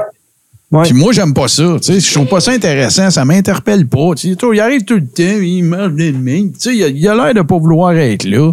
Ouais. 0.72 0.84
Puis 0.84 0.94
moi 0.94 1.12
j'aime 1.12 1.34
pas 1.34 1.48
ça, 1.48 1.76
tu 1.82 1.92
sais, 1.92 2.00
je 2.00 2.14
trouve 2.14 2.26
pas 2.26 2.40
ça 2.40 2.52
intéressant, 2.52 3.10
ça 3.10 3.26
m'interpelle 3.26 3.86
pas, 3.86 4.14
tu 4.16 4.28
il 4.28 4.60
arrive 4.60 4.84
tout 4.84 4.94
le 4.94 5.06
temps, 5.06 5.40
il 5.42 5.94
des 5.94 6.12
mains, 6.12 6.48
tu 6.58 6.74
il 6.74 7.08
a 7.08 7.14
l'air 7.14 7.34
de 7.34 7.42
pas 7.42 7.58
vouloir 7.58 7.92
être 7.92 8.24
là. 8.24 8.52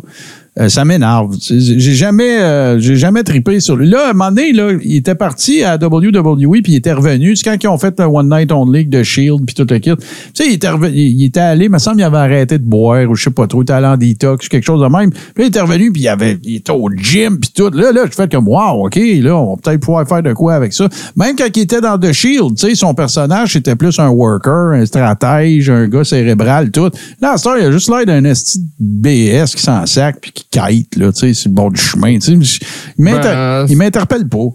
Euh, 0.60 0.68
ça 0.68 0.84
m'énerve. 0.84 1.36
J'ai 1.40 1.94
jamais, 1.94 2.40
euh, 2.42 2.80
j'ai 2.80 2.96
jamais 2.96 3.24
trippé 3.24 3.60
sur 3.60 3.76
lui. 3.76 3.88
Là, 3.88 4.08
à 4.08 4.10
un 4.10 4.14
moment 4.14 4.30
donné, 4.32 4.52
là, 4.52 4.72
il 4.84 4.96
était 4.96 5.16
parti 5.16 5.64
à 5.64 5.76
WWE 5.76 6.62
puis 6.64 6.74
il 6.74 6.76
était 6.76 6.92
revenu. 6.94 7.36
C'est 7.36 7.44
quand 7.44 7.64
ils 7.64 7.68
ont 7.68 7.78
fait 7.78 8.00
un 8.00 8.08
One 8.08 8.30
Night 8.30 8.52
Only 8.52 8.86
de 8.86 9.04
Shield 9.04 9.46
puis 9.46 9.56
tout 9.56 9.66
le 9.70 9.80
kit. 9.80 9.92
Tu 9.96 10.06
sais, 10.34 10.48
il 10.48 10.54
était, 10.54 10.68
revenu- 10.70 10.92
il 10.94 11.20
il 11.20 11.26
était 11.26 11.40
allé, 11.40 11.66
il 11.66 11.72
me 11.72 11.78
semble 11.80 11.98
qu'il 11.98 12.06
avait 12.06 12.18
arrêté 12.18 12.58
de 12.58 12.64
boire 12.64 13.10
ou 13.10 13.16
je 13.16 13.24
sais 13.24 13.30
pas 13.30 13.48
trop, 13.48 13.62
il 13.62 13.64
était 13.64 13.74
allé 13.74 13.88
en 13.88 13.98
détox, 13.98 14.50
quelque 14.50 14.66
chose 14.66 14.82
de 14.82 14.88
même. 14.88 15.12
Puis 15.12 15.44
il 15.44 15.46
était 15.46 15.62
revenu 15.62 15.92
puis 15.92 16.02
il, 16.02 16.08
avait, 16.08 16.38
il 16.44 16.56
était 16.56 16.72
au 16.72 16.90
gym 16.90 17.40
puis 17.40 17.52
tout. 17.56 17.70
Là, 17.70 17.92
là, 17.92 18.06
je 18.10 18.16
fais 18.16 18.28
comme, 18.28 18.48
wow, 18.48 18.86
OK, 18.86 18.96
là, 18.96 19.38
on 19.38 19.56
va 19.56 19.62
peut-être 19.62 19.82
pouvoir 19.82 20.08
faire 20.08 20.24
de 20.24 20.34
quoi 20.34 20.56
avec 20.56 20.74
ça. 20.74 20.90
Même 21.16 21.36
quand 21.38 21.48
il 21.56 21.62
était 21.62 21.82
dans 21.82 21.98
The 21.98 22.12
Shield, 22.12 22.56
tu 22.58 22.68
sais, 22.70 22.76
son 22.76 22.94
personnage, 22.94 23.54
c'était 23.54 23.76
plus 23.76 23.98
un 24.00 24.10
worker, 24.10 24.74
un 24.74 24.86
stratège, 24.86 25.70
un 25.70 25.88
gars 25.88 26.04
cérébral, 26.04 26.72
tout. 26.72 26.90
Là, 27.22 27.36
temps, 27.38 27.56
il 27.56 27.66
a 27.66 27.72
juste 27.72 27.90
l'air 27.90 28.06
d'un 28.06 28.24
esti 28.26 28.60
BS 28.80 29.56
qui 29.56 29.62
s'en 29.62 29.86
sac 29.86 30.18
puis 30.22 30.34
qui 30.44 30.60
kite, 30.60 30.96
là, 30.96 31.12
tu 31.12 31.20
sais, 31.20 31.34
sur 31.34 31.50
le 31.50 31.56
bord 31.56 31.72
du 31.72 31.80
chemin. 31.82 32.18
Tu 32.20 32.22
sais, 32.46 32.60
il 32.98 33.04
Ben, 33.06 33.66
il 33.70 33.78
m'interpelle 33.78 34.28
pas. 34.28 34.48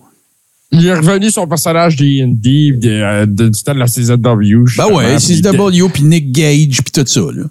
Il 0.73 0.87
est 0.87 0.95
revenu 0.95 1.31
son 1.31 1.47
personnage 1.47 1.95
de, 1.97 2.05
euh, 2.05 3.27
de- 3.27 3.49
du 3.49 3.63
temps 3.63 3.75
de 3.75 3.79
la 3.79 3.87
CZW. 3.87 4.65
Ben 4.77 4.87
ouais, 4.93 5.19
CW 5.21 5.89
puis 5.93 6.03
Nick 6.03 6.33
Gage 6.33 6.83
puis 6.83 6.93
tout 6.93 7.07
ça, 7.07 7.21
là. 7.33 7.45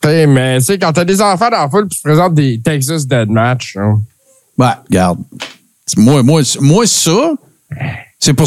T'sais, 0.00 0.26
Mais 0.26 0.58
tu 0.58 0.64
sais, 0.66 0.78
quand 0.78 0.92
t'as 0.92 1.04
des 1.06 1.22
enfants 1.22 1.48
dans 1.50 1.62
la 1.62 1.68
foule 1.70 1.88
puis 1.88 1.96
tu 1.96 2.02
présentes 2.02 2.34
des 2.34 2.60
Texas 2.62 3.06
Deathmatch, 3.06 3.76
hein, 3.78 4.02
Ouais, 4.58 4.66
regarde. 4.88 5.18
Moi, 5.96 6.22
moi, 6.22 6.42
moi 6.60 6.86
ça, 6.86 7.32
c'est 8.18 8.34
pour, 8.34 8.46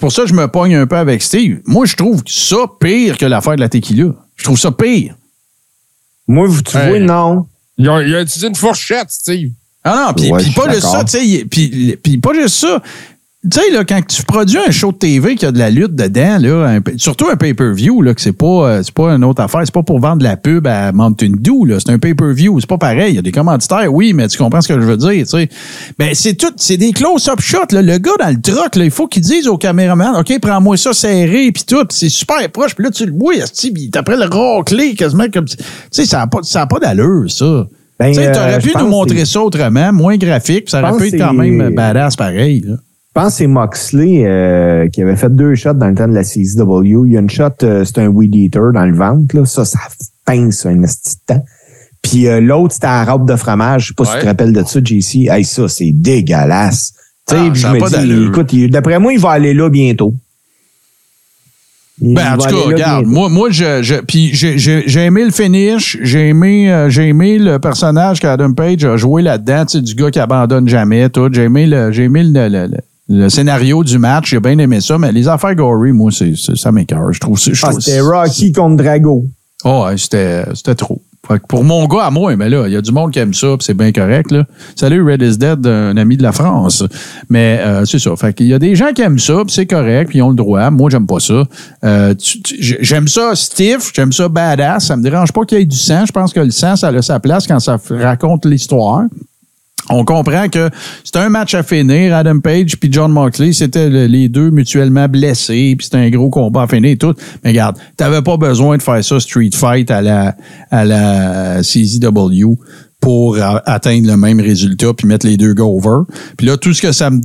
pour 0.00 0.12
ça 0.12 0.22
que 0.22 0.28
je 0.28 0.34
me 0.34 0.46
pogne 0.48 0.74
un 0.76 0.86
peu 0.86 0.96
avec 0.96 1.22
Steve. 1.22 1.60
Moi, 1.66 1.86
je 1.86 1.96
trouve 1.96 2.22
ça 2.26 2.56
pire 2.80 3.16
que 3.16 3.24
l'affaire 3.26 3.56
de 3.56 3.60
la 3.60 3.68
tequila. 3.68 4.12
Je 4.36 4.44
trouve 4.44 4.58
ça 4.58 4.70
pire. 4.72 5.14
Moi, 6.26 6.46
vous- 6.46 6.62
tu 6.62 6.76
Hey. 6.76 6.88
vois, 6.90 7.00
non. 7.00 7.46
Il 7.78 7.88
a, 7.88 8.02
il 8.02 8.14
a 8.14 8.20
utilisé 8.22 8.46
une 8.48 8.54
fourchette, 8.54 9.10
Steve. 9.10 9.50
Ah 9.84 10.06
non, 10.08 10.14
puis 10.14 10.30
Ouais, 10.30 10.42
pas 10.54 10.72
juste 10.72 10.86
ça, 10.86 11.04
tu 11.04 11.18
sais, 11.18 11.44
puis 11.48 12.18
pas 12.18 12.34
juste 12.34 12.56
ça. 12.56 12.82
Tu 13.44 13.60
sais, 13.60 13.70
là, 13.70 13.84
quand 13.84 14.00
tu 14.04 14.24
produis 14.24 14.58
un 14.58 14.72
show 14.72 14.90
de 14.90 14.96
TV 14.96 15.36
qui 15.36 15.46
a 15.46 15.52
de 15.52 15.60
la 15.60 15.70
lutte 15.70 15.94
dedans, 15.94 16.38
là, 16.40 16.66
un 16.66 16.80
surtout 16.96 17.28
un 17.30 17.36
pay-per-view, 17.36 18.02
là, 18.02 18.12
que 18.12 18.20
c'est 18.20 18.32
pas, 18.32 18.46
euh, 18.46 18.82
c'est 18.82 18.92
pas 18.92 19.10
une 19.12 19.22
autre 19.22 19.40
affaire, 19.40 19.60
c'est 19.64 19.72
pas 19.72 19.84
pour 19.84 20.00
vendre 20.00 20.16
de 20.18 20.24
la 20.24 20.36
pub 20.36 20.66
à 20.66 20.90
Mountain 20.90 21.34
Dew, 21.38 21.64
là, 21.64 21.76
c'est 21.78 21.92
un 21.92 22.00
pay-per-view, 22.00 22.58
c'est 22.58 22.68
pas 22.68 22.78
pareil. 22.78 23.12
Il 23.12 23.14
y 23.14 23.18
a 23.18 23.22
des 23.22 23.30
commanditaires, 23.30 23.94
oui, 23.94 24.12
mais 24.12 24.26
tu 24.26 24.38
comprends 24.38 24.60
ce 24.60 24.66
que 24.66 24.74
je 24.74 24.84
veux 24.84 24.96
dire, 24.96 25.22
tu 25.22 25.26
sais. 25.26 25.48
Ben, 26.00 26.10
c'est 26.14 26.34
tout, 26.34 26.50
c'est 26.56 26.76
des 26.78 26.90
close-up 26.90 27.40
shots, 27.40 27.70
là. 27.70 27.80
Le 27.80 27.98
gars 27.98 28.10
dans 28.18 28.28
le 28.28 28.40
truck, 28.42 28.74
là, 28.74 28.84
il 28.84 28.90
faut 28.90 29.06
qu'il 29.06 29.22
dise 29.22 29.46
au 29.46 29.56
caméraman, 29.56 30.16
OK, 30.16 30.36
prends-moi 30.42 30.76
ça 30.76 30.92
serré, 30.92 31.52
puis 31.52 31.62
tout, 31.64 31.86
c'est 31.90 32.08
super 32.08 32.38
proche, 32.50 32.74
puis 32.74 32.84
là, 32.86 32.90
tu 32.90 33.06
le 33.06 33.12
vois, 33.12 33.34
il 33.36 33.90
t'appelle 33.92 34.18
le 34.18 34.26
raclé, 34.56 34.94
quasiment 34.96 35.26
comme, 35.32 35.44
tu 35.44 35.56
sais, 35.92 36.06
ça 36.06 36.22
a 36.22 36.26
pas, 36.26 36.40
ça 36.42 36.62
a 36.62 36.66
pas 36.66 36.80
d'allure, 36.80 37.30
ça. 37.30 37.68
Ben, 38.00 38.08
Tu 38.08 38.14
sais, 38.14 38.28
euh, 38.28 38.34
t'aurais 38.34 38.58
pu 38.58 38.72
nous 38.78 38.88
montrer 38.88 39.24
ça 39.24 39.40
autrement, 39.40 39.92
moins 39.92 40.16
graphique, 40.16 40.64
puis 40.64 40.70
ça 40.72 40.80
aurait 40.82 40.98
pu 40.98 41.06
être 41.06 41.18
quand 41.18 41.34
même 41.34 41.60
c'est- 41.68 41.74
badass 41.74 42.16
pareil. 42.16 42.64
Là. 42.66 42.74
Je 43.16 43.20
pense 43.22 43.32
que 43.32 43.38
c'est 43.38 43.46
Moxley 43.46 44.24
euh, 44.26 44.88
qui 44.88 45.02
avait 45.02 45.16
fait 45.16 45.34
deux 45.34 45.54
shots 45.54 45.72
dans 45.72 45.88
le 45.88 45.94
temps 45.94 46.06
de 46.06 46.14
la 46.14 46.22
CZW. 46.22 47.06
Il 47.06 47.12
y 47.12 47.16
a 47.16 47.20
une 47.20 47.30
shot, 47.30 47.48
euh, 47.62 47.84
c'est 47.84 47.98
un 47.98 48.06
weed 48.08 48.34
eater 48.34 48.72
dans 48.72 48.84
le 48.84 48.94
ventre. 48.94 49.34
Là. 49.36 49.44
Ça, 49.44 49.64
ça 49.64 49.80
pince 50.24 50.66
un 50.66 50.82
temps. 51.26 51.44
Puis 52.02 52.28
euh, 52.28 52.40
l'autre, 52.40 52.74
c'était 52.74 52.86
la 52.86 53.04
robe 53.04 53.28
de 53.28 53.34
fromage. 53.34 53.82
Je 53.82 53.88
sais 53.88 53.94
pas 53.94 54.04
si 54.04 54.12
tu 54.12 54.20
te 54.20 54.26
rappelles 54.26 54.52
de 54.52 54.62
ça, 54.62 54.80
JC. 54.84 55.26
Hey, 55.28 55.44
ça, 55.44 55.66
c'est 55.68 55.90
dégueulasse. 55.92 56.92
Tu 57.26 57.34
sais, 57.34 57.40
Ah, 57.40 57.50
je 57.52 57.66
me 57.66 57.78
pas 57.78 57.90
dis, 57.90 58.24
écoute, 58.28 58.70
d'après 58.70 58.98
moi, 59.00 59.12
il 59.12 59.18
va 59.18 59.30
aller 59.30 59.52
là 59.52 59.68
bientôt. 59.68 60.14
Il 62.00 62.14
Ben, 62.14 62.34
en 62.34 62.38
tout 62.38 62.46
cas, 62.48 62.56
regarde, 62.66 63.06
moi, 63.06 63.28
moi 63.28 63.48
je, 63.50 63.82
je, 63.82 63.96
puis 63.96 64.30
j'ai, 64.32 65.00
aimé 65.04 65.24
le 65.24 65.32
finish, 65.32 65.98
j'ai 66.02 66.28
aimé, 66.28 66.72
euh, 66.72 66.88
j'ai 66.88 67.08
aimé 67.08 67.38
le 67.38 67.58
personnage 67.58 68.20
qu'Adam 68.20 68.52
Page 68.52 68.84
a 68.84 68.96
joué 68.96 69.20
là-dedans, 69.22 69.64
tu 69.66 69.78
sais, 69.78 69.82
du 69.82 69.96
gars 69.96 70.08
qui 70.12 70.20
abandonne 70.20 70.68
jamais, 70.68 71.08
tout. 71.10 71.28
J'ai 71.32 71.42
aimé 71.42 71.66
le, 71.66 71.90
j'ai 71.90 72.04
aimé 72.04 72.22
le, 72.22 72.48
le, 72.48 72.66
le- 72.68 72.78
le 73.08 73.28
scénario 73.28 73.82
du 73.84 73.98
match, 73.98 74.30
j'ai 74.30 74.40
bien 74.40 74.58
aimé 74.58 74.80
ça, 74.80 74.98
mais 74.98 75.12
les 75.12 75.28
affaires 75.28 75.54
gory, 75.54 75.92
moi, 75.92 76.10
c'est, 76.12 76.36
ça 76.36 76.70
m'écœure. 76.72 77.12
Je 77.12 77.20
trouve 77.20 77.38
ça. 77.38 77.52
je 77.52 77.60
Ah, 77.64 77.72
c'était 77.72 78.00
Rocky 78.00 78.52
contre 78.52 78.76
Drago. 78.76 79.24
Oh, 79.64 79.84
ouais, 79.86 79.96
c'était, 79.96 80.44
c'était 80.54 80.74
trop. 80.74 81.00
Fait 81.26 81.40
que 81.40 81.46
pour 81.46 81.64
mon 81.64 81.86
gars 81.86 82.04
à 82.04 82.10
moi, 82.10 82.34
mais 82.36 82.48
là, 82.48 82.66
il 82.66 82.72
y 82.72 82.76
a 82.76 82.80
du 82.80 82.92
monde 82.92 83.10
qui 83.10 83.18
aime 83.18 83.34
ça, 83.34 83.48
c'est 83.60 83.74
bien 83.74 83.92
correct. 83.92 84.30
Là. 84.30 84.44
Salut, 84.76 85.02
Red 85.02 85.20
is 85.20 85.36
Dead, 85.36 85.66
un 85.66 85.96
ami 85.96 86.16
de 86.16 86.22
la 86.22 86.32
France. 86.32 86.84
Mais 87.28 87.58
euh, 87.60 87.84
c'est 87.84 87.98
ça. 87.98 88.14
Fait 88.16 88.32
qu'il 88.32 88.46
y 88.46 88.54
a 88.54 88.58
des 88.58 88.76
gens 88.76 88.92
qui 88.94 89.02
aiment 89.02 89.18
ça, 89.18 89.42
c'est 89.48 89.66
correct, 89.66 90.08
puis 90.08 90.18
ils 90.18 90.22
ont 90.22 90.30
le 90.30 90.36
droit. 90.36 90.70
Moi, 90.70 90.88
j'aime 90.90 91.06
pas 91.06 91.20
ça. 91.20 91.44
Euh, 91.84 92.14
j'aime 92.60 93.08
ça 93.08 93.34
stiff, 93.34 93.90
j'aime 93.94 94.12
ça 94.12 94.28
badass. 94.28 94.86
Ça 94.86 94.96
me 94.96 95.02
dérange 95.02 95.32
pas 95.32 95.44
qu'il 95.44 95.58
y 95.58 95.62
ait 95.62 95.66
du 95.66 95.76
sang. 95.76 96.06
Je 96.06 96.12
pense 96.12 96.32
que 96.32 96.40
le 96.40 96.50
sang, 96.50 96.76
ça 96.76 96.88
a 96.88 97.02
sa 97.02 97.20
place 97.20 97.46
quand 97.46 97.60
ça 97.60 97.78
raconte 97.90 98.46
l'histoire. 98.46 99.02
On 99.90 100.04
comprend 100.04 100.48
que 100.48 100.68
c'était 101.02 101.18
un 101.20 101.28
match 101.30 101.54
à 101.54 101.62
finir. 101.62 102.14
Adam 102.14 102.40
Page 102.40 102.76
puis 102.78 102.90
John 102.92 103.10
Moxley, 103.12 103.52
c'était 103.52 103.88
le- 103.88 104.06
les 104.06 104.28
deux 104.28 104.50
mutuellement 104.50 105.08
blessés, 105.08 105.74
puis 105.78 105.84
c'était 105.86 105.96
un 105.98 106.10
gros 106.10 106.28
combat 106.30 106.62
à 106.62 106.66
finir 106.66 106.90
et 106.90 106.96
tout. 106.96 107.14
Mais 107.42 107.50
regarde, 107.50 107.76
t'avais 107.96 108.20
pas 108.22 108.36
besoin 108.36 108.76
de 108.76 108.82
faire 108.82 109.02
ça 109.02 109.18
Street 109.20 109.50
Fight 109.54 109.90
à 109.90 110.02
la 110.02 110.36
à 110.70 110.84
la 110.84 111.62
CZW 111.62 112.56
pour 113.00 113.38
atteindre 113.64 114.08
le 114.08 114.16
même 114.16 114.40
résultat 114.40 114.92
puis 114.92 115.06
mettre 115.06 115.26
les 115.26 115.36
deux 115.36 115.54
gars 115.54 115.64
over. 115.64 116.02
Puis 116.36 116.46
là, 116.46 116.56
tout 116.56 116.74
ce 116.74 116.82
que 116.82 116.92
ça 116.92 117.10
me 117.10 117.20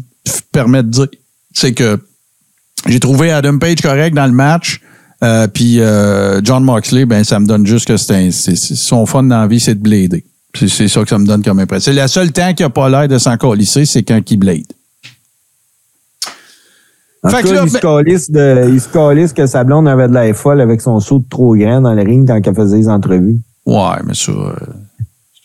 permet 0.52 0.84
de 0.84 0.90
dire, 0.90 1.08
c'est 1.54 1.74
que 1.74 2.00
j'ai 2.88 3.00
trouvé 3.00 3.32
Adam 3.32 3.58
Page 3.58 3.82
correct 3.82 4.14
dans 4.16 4.26
le 4.28 4.32
match. 4.34 4.82
Euh, 5.24 5.48
puis 5.48 5.80
euh, 5.80 6.42
John 6.44 6.64
Moxley, 6.64 7.06
ben 7.06 7.24
ça 7.24 7.40
me 7.40 7.46
donne 7.48 7.66
juste 7.66 7.88
que 7.88 7.96
c'est- 7.98 8.32
son 8.32 9.06
fun 9.06 9.24
dans 9.24 9.40
la 9.42 9.48
vie, 9.48 9.60
c'est 9.60 9.76
de 9.76 9.80
blader. 9.82 10.26
C'est 10.56 10.88
ça 10.88 11.02
que 11.04 11.10
ça 11.10 11.18
me 11.18 11.26
donne 11.26 11.42
comme 11.44 11.60
impression. 11.60 11.92
C'est 11.92 12.00
le 12.02 12.08
seul 12.08 12.32
temps 12.32 12.54
qu'il 12.54 12.66
a 12.66 12.70
pas 12.70 12.88
l'air 12.90 13.08
de 13.08 13.18
s'en 13.18 13.38
colisser, 13.38 13.86
c'est 13.86 14.04
quand 14.04 14.20
il 14.30 14.38
blade. 14.38 14.66
En 17.24 17.30
Fait 17.30 17.42
tout 17.42 17.48
que 17.50 17.54
cas, 17.54 17.56
là, 17.56 17.64
il, 17.66 17.70
se 17.70 17.74
ben- 17.74 17.80
calisse 17.80 18.32
de, 18.32 18.70
il 18.74 18.82
se 18.82 18.90
calisse 18.90 19.34
que 19.34 19.48
sa 19.48 19.64
blonde 19.64 19.88
avait 19.88 20.08
de 20.10 20.14
l'air 20.14 20.36
folle 20.36 20.60
avec 20.62 20.82
son 20.82 21.00
saut 21.00 21.20
de 21.20 21.26
trop 21.30 21.56
grand 21.56 21.82
dans 21.82 21.94
le 21.94 22.02
ring 22.04 22.28
quand 22.28 22.40
elle 22.46 22.56
faisait 22.56 22.78
les 22.78 22.90
entrevues. 22.90 23.38
Ouais, 23.66 23.96
mais 24.06 24.14
ça. 24.14 24.32
euh, 24.34 24.54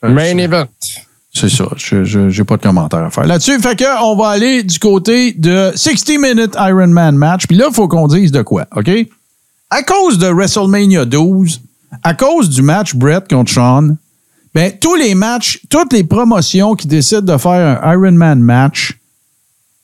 c'est- 0.02 0.09
Main 0.09 0.36
event. 0.39 0.66
C'est 1.32 1.48
ça. 1.48 1.66
Je 1.76 2.02
je- 2.02 2.30
j'ai 2.30 2.43
pas 2.44 2.56
de 2.56 2.62
commentaire 2.62 2.98
à 3.05 3.10
faire 3.10 3.26
là-dessus. 3.26 3.60
Fait 3.60 3.76
que 3.78 4.02
on 4.02 4.16
va 4.16 4.30
aller 4.30 4.64
du 4.64 4.78
côté 4.80 5.32
de 5.35 5.70
60 5.76 6.18
Minute 6.18 6.56
Iron 6.59 6.89
Man 6.89 7.16
match. 7.16 7.47
Puis 7.47 7.56
là, 7.56 7.66
il 7.70 7.74
faut 7.74 7.86
qu'on 7.86 8.09
dise 8.09 8.32
de 8.32 8.43
quoi, 8.43 8.66
OK? 8.74 8.90
À 9.70 9.82
cause 9.85 10.18
de 10.18 10.26
WrestleMania 10.26 11.05
12, 11.05 11.60
à 12.02 12.14
cause 12.14 12.51
du 12.51 12.62
match 12.62 12.94
Brett 12.97 13.28
contre 13.28 13.52
Sean, 13.52 13.97
ben, 14.59 14.72
tous 14.80 14.97
les 14.97 15.14
matchs, 15.14 15.60
toutes 15.70 15.93
les 15.93 16.02
promotions 16.02 16.74
qui 16.74 16.89
décident 16.89 17.20
de 17.20 17.39
faire 17.39 17.80
un 17.80 17.93
Iron 17.93 18.10
Man 18.10 18.40
match, 18.40 18.98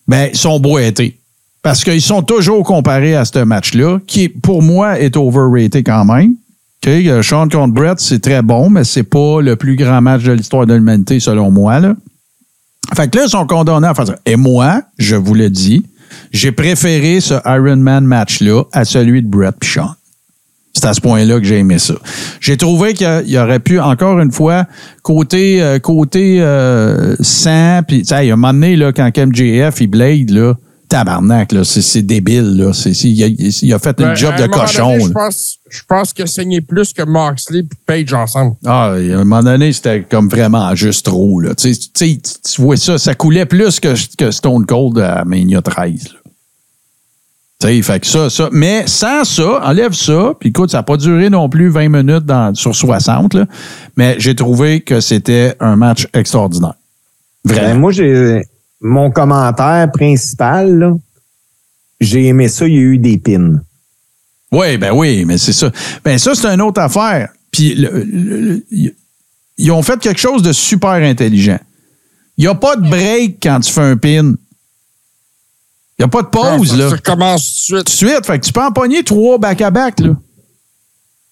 ben, 0.08 0.34
sont 0.34 0.58
boités. 0.58 1.16
Parce 1.62 1.84
qu'ils 1.84 2.02
sont 2.02 2.22
toujours 2.22 2.64
comparés 2.64 3.14
à 3.14 3.24
ce 3.24 3.38
match-là, 3.38 4.00
qui, 4.04 4.28
pour 4.28 4.64
moi, 4.64 4.98
est 4.98 5.16
overrated 5.16 5.86
quand 5.86 6.04
même. 6.04 6.34
Sean 7.22 7.48
contre 7.48 7.72
Brett, 7.72 8.00
c'est 8.00 8.18
très 8.18 8.42
bon, 8.42 8.68
mais 8.68 8.82
c'est 8.82 9.04
pas 9.04 9.40
le 9.40 9.54
plus 9.54 9.76
grand 9.76 10.02
match 10.02 10.24
de 10.24 10.32
l'histoire 10.32 10.66
de 10.66 10.74
l'humanité, 10.74 11.20
selon 11.20 11.52
moi. 11.52 11.78
Là. 11.78 11.94
Fait 12.96 13.08
que 13.08 13.16
là, 13.18 13.26
ils 13.26 13.30
sont 13.30 13.46
condamnés 13.46 13.86
à 13.86 13.94
faire 13.94 14.08
ça. 14.08 14.18
Et 14.26 14.34
moi, 14.34 14.82
je 14.98 15.14
vous 15.14 15.34
le 15.34 15.50
dis, 15.50 15.86
j'ai 16.32 16.50
préféré 16.50 17.20
ce 17.20 17.34
Iron 17.46 17.76
Man 17.76 18.04
match-là 18.04 18.64
à 18.72 18.84
celui 18.84 19.22
de 19.22 19.28
Brett 19.28 19.54
et 19.62 19.66
Sean. 19.66 19.94
C'est 20.76 20.86
à 20.86 20.92
ce 20.94 21.00
point-là 21.00 21.38
que 21.38 21.46
j'ai 21.46 21.58
aimé 21.58 21.78
ça. 21.78 21.94
J'ai 22.40 22.56
trouvé 22.56 22.94
qu'il 22.94 23.22
y 23.26 23.38
aurait 23.38 23.60
pu, 23.60 23.78
encore 23.78 24.18
une 24.18 24.32
fois, 24.32 24.66
côté 25.02 25.62
euh, 25.62 25.78
côté 25.78 26.38
euh, 26.40 27.14
sang, 27.20 27.80
puis 27.86 28.00
il 28.00 28.08
y 28.10 28.12
a 28.30 28.32
un 28.32 28.36
moment 28.36 28.52
donné, 28.52 28.74
là, 28.76 28.92
quand 28.92 29.08
MJF, 29.16 29.80
il 29.80 29.86
blade, 29.86 30.30
là, 30.30 30.54
tabarnak, 30.88 31.52
là, 31.52 31.62
c'est, 31.64 31.80
c'est 31.80 32.02
débile, 32.02 32.56
là. 32.56 32.72
C'est, 32.72 32.92
c'est- 32.92 33.08
il, 33.08 33.22
a, 33.22 33.26
il 33.28 33.72
a 33.72 33.78
fait 33.78 33.98
une 34.00 34.06
Ben, 34.06 34.14
job 34.16 34.34
de 34.36 34.46
cochon. 34.48 34.98
Je 34.98 35.08
pense, 35.12 35.58
je 35.70 35.80
pense 35.88 36.12
qu'il 36.12 36.24
a 36.24 36.26
saigné 36.26 36.60
plus 36.60 36.92
que 36.92 37.02
Moxley 37.04 37.60
et 37.60 37.64
Page 37.86 38.12
ensemble. 38.12 38.56
Ah, 38.66 38.90
à 38.90 38.94
un 38.96 39.18
moment 39.18 39.42
donné, 39.44 39.72
c'était 39.72 40.02
comme 40.02 40.28
vraiment 40.28 40.74
juste 40.74 41.06
trop. 41.06 41.38
Là. 41.40 41.54
Tu, 41.54 41.72
sais, 41.72 41.80
tu 41.94 42.06
sais, 42.14 42.20
tu 42.54 42.60
vois 42.62 42.76
ça, 42.76 42.98
ça 42.98 43.14
coulait 43.14 43.46
plus 43.46 43.78
que, 43.80 43.94
que 44.16 44.30
Stone 44.32 44.66
Cold 44.66 44.98
à 44.98 45.24
Mania 45.24 45.62
13. 45.62 46.04
Là. 46.04 46.18
Tu 47.60 47.68
sais, 47.68 47.82
fait 47.82 48.00
que 48.00 48.06
ça, 48.06 48.28
ça. 48.30 48.48
Mais 48.52 48.86
sans 48.86 49.24
ça, 49.24 49.60
enlève 49.64 49.92
ça, 49.92 50.32
puis 50.38 50.48
écoute, 50.50 50.70
ça 50.70 50.78
n'a 50.78 50.82
pas 50.82 50.96
duré 50.96 51.30
non 51.30 51.48
plus 51.48 51.68
20 51.68 51.88
minutes 51.88 52.24
dans, 52.26 52.54
sur 52.54 52.74
60, 52.74 53.34
là, 53.34 53.46
mais 53.96 54.16
j'ai 54.18 54.34
trouvé 54.34 54.80
que 54.80 55.00
c'était 55.00 55.54
un 55.60 55.76
match 55.76 56.06
extraordinaire. 56.12 56.74
Ben, 57.44 57.54
Vraiment. 57.54 57.80
moi, 57.80 57.92
j'ai 57.92 58.42
mon 58.80 59.10
commentaire 59.10 59.90
principal, 59.92 60.78
là, 60.78 60.92
j'ai 62.00 62.26
aimé 62.26 62.48
ça, 62.48 62.66
il 62.66 62.74
y 62.74 62.78
a 62.78 62.80
eu 62.80 62.98
des 62.98 63.18
pins. 63.18 63.60
Oui, 64.52 64.76
ben 64.76 64.92
oui, 64.92 65.24
mais 65.24 65.38
c'est 65.38 65.52
ça. 65.52 65.70
Ben 66.04 66.18
ça, 66.18 66.34
c'est 66.34 66.46
une 66.48 66.60
autre 66.60 66.80
affaire. 66.80 67.28
Puis 67.50 67.74
le- 67.76 67.90
le- 68.04 68.62
le- 68.70 68.94
ils 69.56 69.70
ont 69.70 69.82
fait 69.82 69.98
quelque 70.00 70.20
chose 70.20 70.42
de 70.42 70.52
super 70.52 70.90
intelligent. 70.90 71.58
Il 72.36 72.42
n'y 72.44 72.48
a 72.48 72.54
pas 72.54 72.74
de 72.76 72.88
break 72.88 73.38
quand 73.42 73.60
tu 73.60 73.72
fais 73.72 73.80
un 73.80 73.96
pin. 73.96 74.34
Il 75.98 76.02
n'y 76.02 76.04
a 76.06 76.08
pas 76.08 76.22
de 76.22 76.26
pause, 76.28 76.72
Ah, 76.74 76.76
là. 76.76 76.88
Ça 76.90 76.96
recommence 76.96 77.66
tout 77.68 77.74
de 77.76 77.80
Tout 77.82 77.90
suite. 77.92 78.06
de 78.06 78.10
suite. 78.12 78.26
Fait 78.26 78.38
que 78.40 78.44
tu 78.46 78.52
peux 78.52 78.62
en 78.62 78.72
pogner 78.72 79.04
trois 79.04 79.38
back-à-back, 79.38 80.00
là. 80.00 80.16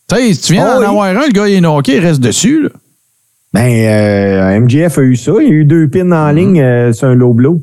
Tu 0.08 0.16
sais, 0.16 0.34
si 0.34 0.40
tu 0.40 0.52
viens 0.52 0.66
Oh 0.68 0.74
d'en 0.74 0.80
oui. 0.80 0.86
avoir 0.86 1.04
un, 1.06 1.26
le 1.26 1.32
gars, 1.32 1.48
il 1.48 1.54
est 1.54 1.60
knocké, 1.60 1.96
il 1.96 2.00
reste 2.00 2.20
dessus, 2.20 2.62
là. 2.64 2.68
Ben, 3.52 3.68
euh, 3.70 4.60
MGF 4.60 4.96
a 4.98 5.02
eu 5.02 5.16
ça. 5.16 5.32
Il 5.40 5.46
a 5.46 5.50
eu 5.50 5.64
deux 5.64 5.88
pins 5.88 6.10
en 6.12 6.30
ligne 6.30 6.60
euh, 6.60 6.92
sur 6.92 7.08
un 7.08 7.14
low 7.14 7.34
blow. 7.34 7.60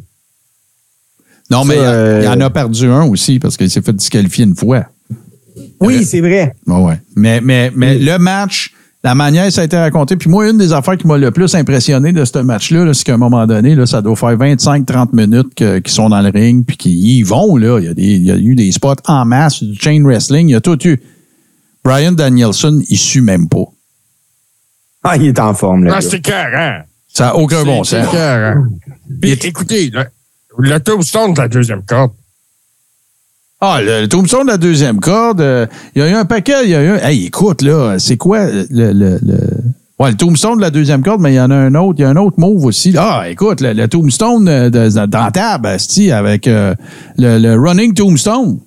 Non, 1.50 1.66
mais 1.66 1.76
il 1.76 1.82
y 1.82 1.84
a- 1.86 1.90
euh, 1.92 2.20
il 2.22 2.26
y 2.26 2.28
en 2.28 2.40
a 2.42 2.50
perdu 2.52 2.86
un 2.88 3.06
aussi 3.06 3.40
parce 3.40 3.58
qu'il 3.58 3.70
s'est 3.72 3.82
fait 3.82 3.94
disqualifier 3.94 4.46
une 4.46 4.56
fois. 4.56 4.86
Oui, 5.80 6.04
c'est 6.06 6.20
vrai. 6.22 6.54
Ouais, 6.68 6.80
ouais. 6.84 7.02
Mais, 7.16 7.42
mais, 7.42 7.72
mais 7.76 7.98
le 7.98 8.18
match, 8.20 8.74
la 9.04 9.16
manière 9.16 9.46
que 9.46 9.52
ça 9.52 9.62
a 9.62 9.64
été 9.64 9.78
raconté, 9.78 10.18
puis 10.18 10.30
moi, 10.30 10.50
une 10.50 10.58
des 10.58 10.74
affaires 10.74 10.98
qui 10.98 11.08
m'a 11.08 11.18
le 11.18 11.32
plus 11.32 11.56
impressionné 11.56 12.12
de 12.12 12.26
ce 12.26 12.40
match-là, 12.40 12.84
là, 12.84 12.94
c'est 12.94 13.06
qu'à 13.06 13.14
un 13.14 13.18
moment 13.18 13.48
donné, 13.48 13.74
là, 13.74 13.86
ça 13.86 14.02
doit 14.02 14.16
faire 14.16 14.36
25-30 14.36 15.10
minutes 15.14 15.54
qu'ils 15.56 15.82
sont 15.88 16.10
dans 16.10 16.22
le 16.22 16.30
ring, 16.30 16.66
puis 16.66 16.76
qu'ils 16.76 16.98
y 16.98 17.24
vont. 17.24 17.56
Là. 17.56 17.80
Il, 17.80 17.86
y 17.86 17.88
a 17.88 17.94
des, 17.94 18.04
il 18.04 18.24
y 18.24 18.32
a 18.32 18.36
eu 18.36 18.56
des 18.56 18.72
spots 18.74 18.96
en 19.08 19.24
masse, 19.24 19.64
du 19.64 19.80
chain 19.80 20.04
wrestling, 20.04 20.50
il 20.50 20.52
y 20.52 20.56
a 20.56 20.62
tout 20.62 20.86
eu. 20.86 21.02
Brian 21.84 22.12
Danielson, 22.12 22.82
il 22.90 22.98
suit 22.98 23.22
même 23.22 23.48
pas. 23.48 23.66
Ah, 25.04 25.16
il 25.16 25.28
est 25.28 25.40
en 25.40 25.54
forme, 25.54 25.86
là. 25.86 25.94
Ah, 25.96 26.02
c'est 26.02 26.20
carré. 26.20 26.82
Ça 27.08 27.28
n'a 27.28 27.36
aucun 27.38 27.64
bon 27.64 27.86
C'est 27.86 28.04
sens. 28.04 28.14
Puis, 29.22 29.32
écoutez, 29.32 29.90
le, 29.92 30.04
le 30.58 30.80
tombstone 30.80 31.34
de 31.34 31.40
la 31.40 31.48
deuxième 31.48 31.84
corde. 31.84 32.12
Ah, 33.62 33.82
le, 33.82 34.02
le 34.02 34.08
tombstone 34.08 34.46
de 34.46 34.52
la 34.52 34.58
deuxième 34.58 35.00
corde, 35.00 35.42
euh, 35.42 35.66
il 35.96 36.02
y 36.02 36.06
a 36.06 36.10
eu 36.10 36.14
un 36.14 36.26
paquet, 36.26 36.64
il 36.64 36.70
y 36.70 36.76
a 36.76 36.82
eu 36.82 36.90
un... 36.92 36.98
Hey, 36.98 37.26
écoute, 37.26 37.62
là, 37.62 37.98
c'est 38.00 38.16
quoi 38.18 38.46
le... 38.46 38.66
le, 38.72 39.20
le- 39.22 39.40
Ouais, 40.02 40.12
le 40.12 40.16
tombstone 40.16 40.56
de 40.56 40.62
la 40.62 40.70
deuxième 40.70 41.02
corde, 41.04 41.20
mais 41.20 41.34
il 41.34 41.36
y 41.36 41.42
en 41.42 41.52
a 41.52 41.56
un 41.56 41.76
autre. 41.76 41.96
Il 42.00 42.04
y 42.04 42.06
a 42.06 42.10
un 42.10 42.16
autre 42.16 42.40
move 42.40 42.64
aussi. 42.64 42.94
Ah, 42.98 43.26
écoute, 43.30 43.60
le, 43.60 43.74
le 43.74 43.86
tombstone 43.90 44.46
de, 44.46 44.70
de, 44.70 45.06
dans 45.08 45.30
table, 45.30 45.68
asti, 45.68 46.10
avec 46.10 46.48
euh, 46.48 46.74
le, 47.18 47.38
le 47.38 47.60
running 47.60 47.94
tombstone. 47.94 48.60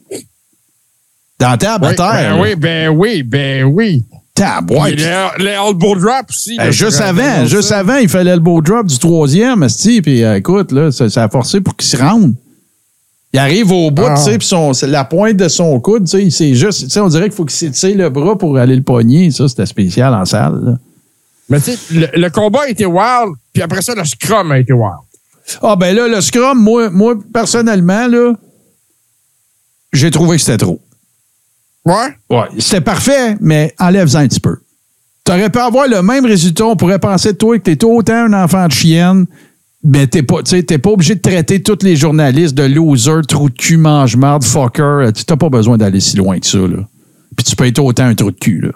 Dans 1.39 1.56
table 1.56 1.86
à 1.86 1.89
Oui, 1.89 1.97
terre. 1.97 2.36
ben 2.36 2.40
oui, 2.43 2.55
ben 2.55 2.89
oui, 2.90 3.23
ben 3.23 3.64
oui. 3.64 4.05
Tab, 4.35 4.70
ouais. 4.73 4.90
le, 4.94 5.43
le 5.43 5.48
elbow 5.70 5.94
drop 5.97 6.27
aussi. 6.28 6.55
Euh, 6.60 6.64
là, 6.64 6.70
juste 6.70 7.01
avant, 7.01 7.47
juste 7.47 7.73
avant, 7.73 7.97
il 7.97 8.10
fallait 8.10 8.35
le 8.35 8.40
beau 8.43 8.60
drop 8.60 8.86
du 8.86 8.98
troisième, 8.98 9.62
asti, 9.62 10.02
puis 10.02 10.23
euh, 10.24 10.36
écoute, 10.36 10.70
là, 10.70 10.93
ça, 10.93 11.09
ça 11.09 11.24
a 11.24 11.28
forcé 11.31 11.62
pour 11.62 11.77
qu'il 11.77 11.89
se 11.89 11.97
rende. 11.97 12.35
Il 13.35 13.39
arrive 13.39 13.73
au 13.73 13.91
bout, 13.91 14.05
Ah. 14.09 14.15
tu 14.17 14.23
sais, 14.25 14.39
puis 14.39 14.47
son- 14.47 14.73
la 14.87 15.05
pointe 15.05 15.37
de 15.37 15.49
son 15.49 15.81
coude, 15.81 16.05
tu 16.05 16.11
sais, 16.19 16.31
c'est 16.31 16.55
juste, 16.55 16.83
tu 16.85 16.91
sais, 16.91 17.01
on 17.01 17.09
dirait 17.09 17.25
qu'il 17.25 17.33
faut 17.33 17.45
qu'il 17.47 17.57
s'étire 17.57 17.97
le 17.97 18.11
bras 18.11 18.37
pour 18.37 18.59
aller 18.59 18.77
le 18.77 18.83
pogner. 18.83 19.31
Ça, 19.31 19.49
c'était 19.49 19.65
spécial 19.67 20.13
en 20.15 20.25
salle. 20.27 20.61
là. 20.65 20.79
Mais 21.49 21.61
tu 21.61 21.73
sais, 21.73 21.79
le, 21.95 22.09
le 22.21 22.31
combat 22.31 22.63
a 22.65 22.69
été 22.69 22.85
wild, 22.85 23.35
puis 23.53 23.63
après 23.63 23.81
ça, 23.83 23.95
le 23.95 24.05
scrum 24.05 24.53
a 24.53 24.59
été 24.59 24.73
wild. 24.73 24.97
Ah, 25.63 25.77
ben 25.77 25.95
là, 25.97 26.09
le 26.09 26.21
scrum, 26.21 26.59
moi, 26.63 26.91
moi 26.91 27.15
personnellement, 27.33 28.07
là, 28.07 28.35
j'ai 29.93 30.11
trouvé 30.11 30.37
que 30.37 30.43
c'était 30.43 30.59
trop. 30.59 30.81
Ouais? 31.85 32.15
Ouais, 32.31 32.47
c'était 32.59 32.81
parfait, 32.81 33.37
mais 33.41 33.75
enlève-en 33.79 34.19
un 34.21 34.29
petit 34.29 34.41
peu. 34.41 34.57
Tu 35.25 35.33
aurais 35.33 35.51
pu 35.51 35.59
avoir 35.59 35.89
le 35.89 36.03
même 36.03 36.25
résultat. 36.27 36.65
On 36.67 36.77
pourrait 36.77 36.99
penser 36.99 37.33
de 37.33 37.39
toi 37.39 37.59
que 37.59 37.63
tu 37.65 37.73
es 37.73 37.85
autant 37.85 38.15
un 38.27 38.33
enfant 38.45 38.67
de 38.67 38.73
chienne, 38.73 39.27
mais 39.85 40.07
t'es 40.07 40.23
pas, 40.23 40.43
tu 40.43 40.51
sais, 40.51 40.63
t'es 40.63 40.79
pas 40.79 40.91
obligé 40.91 41.15
de 41.17 41.21
traiter 41.21 41.63
tous 41.63 41.79
les 41.83 41.97
journalistes 41.97 42.55
de 42.55 42.63
loser, 42.65 43.21
trou 43.27 43.49
de 43.51 43.55
cul, 43.55 43.77
mange-marde, 43.77 44.45
fucker. 44.45 45.09
Tu 45.15 45.25
n'as 45.29 45.37
pas 45.37 45.49
besoin 45.49 45.77
d'aller 45.79 46.01
si 46.01 46.17
loin 46.17 46.39
que 46.39 46.47
ça. 46.47 46.59
Là. 46.59 46.87
Puis 47.37 47.45
tu 47.45 47.57
peux 47.57 47.67
être 47.67 47.79
autant 47.81 48.05
un 48.05 48.15
trou 48.15 48.31
de 48.31 48.39
cul. 48.39 48.61
Là. 48.61 48.73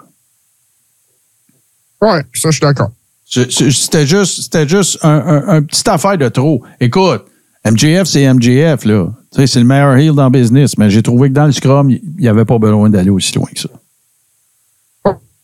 Ouais, 2.01 2.23
ça, 2.35 2.49
je 2.51 2.57
suis 2.57 2.61
d'accord. 2.61 2.91
C'était 3.25 4.05
juste, 4.07 4.43
c'était 4.43 4.67
juste 4.67 4.99
un, 5.03 5.09
un, 5.09 5.47
un 5.57 5.61
petite 5.63 5.87
affaire 5.87 6.17
de 6.17 6.29
trop. 6.29 6.63
Écoute, 6.79 7.25
MJF, 7.65 8.05
c'est 8.05 8.31
MJF, 8.33 8.85
là. 8.85 9.07
Tu 9.33 9.41
sais, 9.41 9.47
c'est 9.47 9.59
le 9.59 9.65
meilleur 9.65 9.95
heel 9.97 10.13
dans 10.13 10.25
le 10.25 10.31
business, 10.31 10.77
mais 10.77 10.89
j'ai 10.89 11.03
trouvé 11.03 11.29
que 11.29 11.33
dans 11.33 11.45
le 11.45 11.51
scrum, 11.51 11.89
il 11.89 12.01
n'y 12.17 12.27
avait 12.27 12.45
pas 12.45 12.57
besoin 12.59 12.89
d'aller 12.89 13.09
aussi 13.09 13.33
loin 13.35 13.47
que 13.53 13.59
ça. 13.59 13.69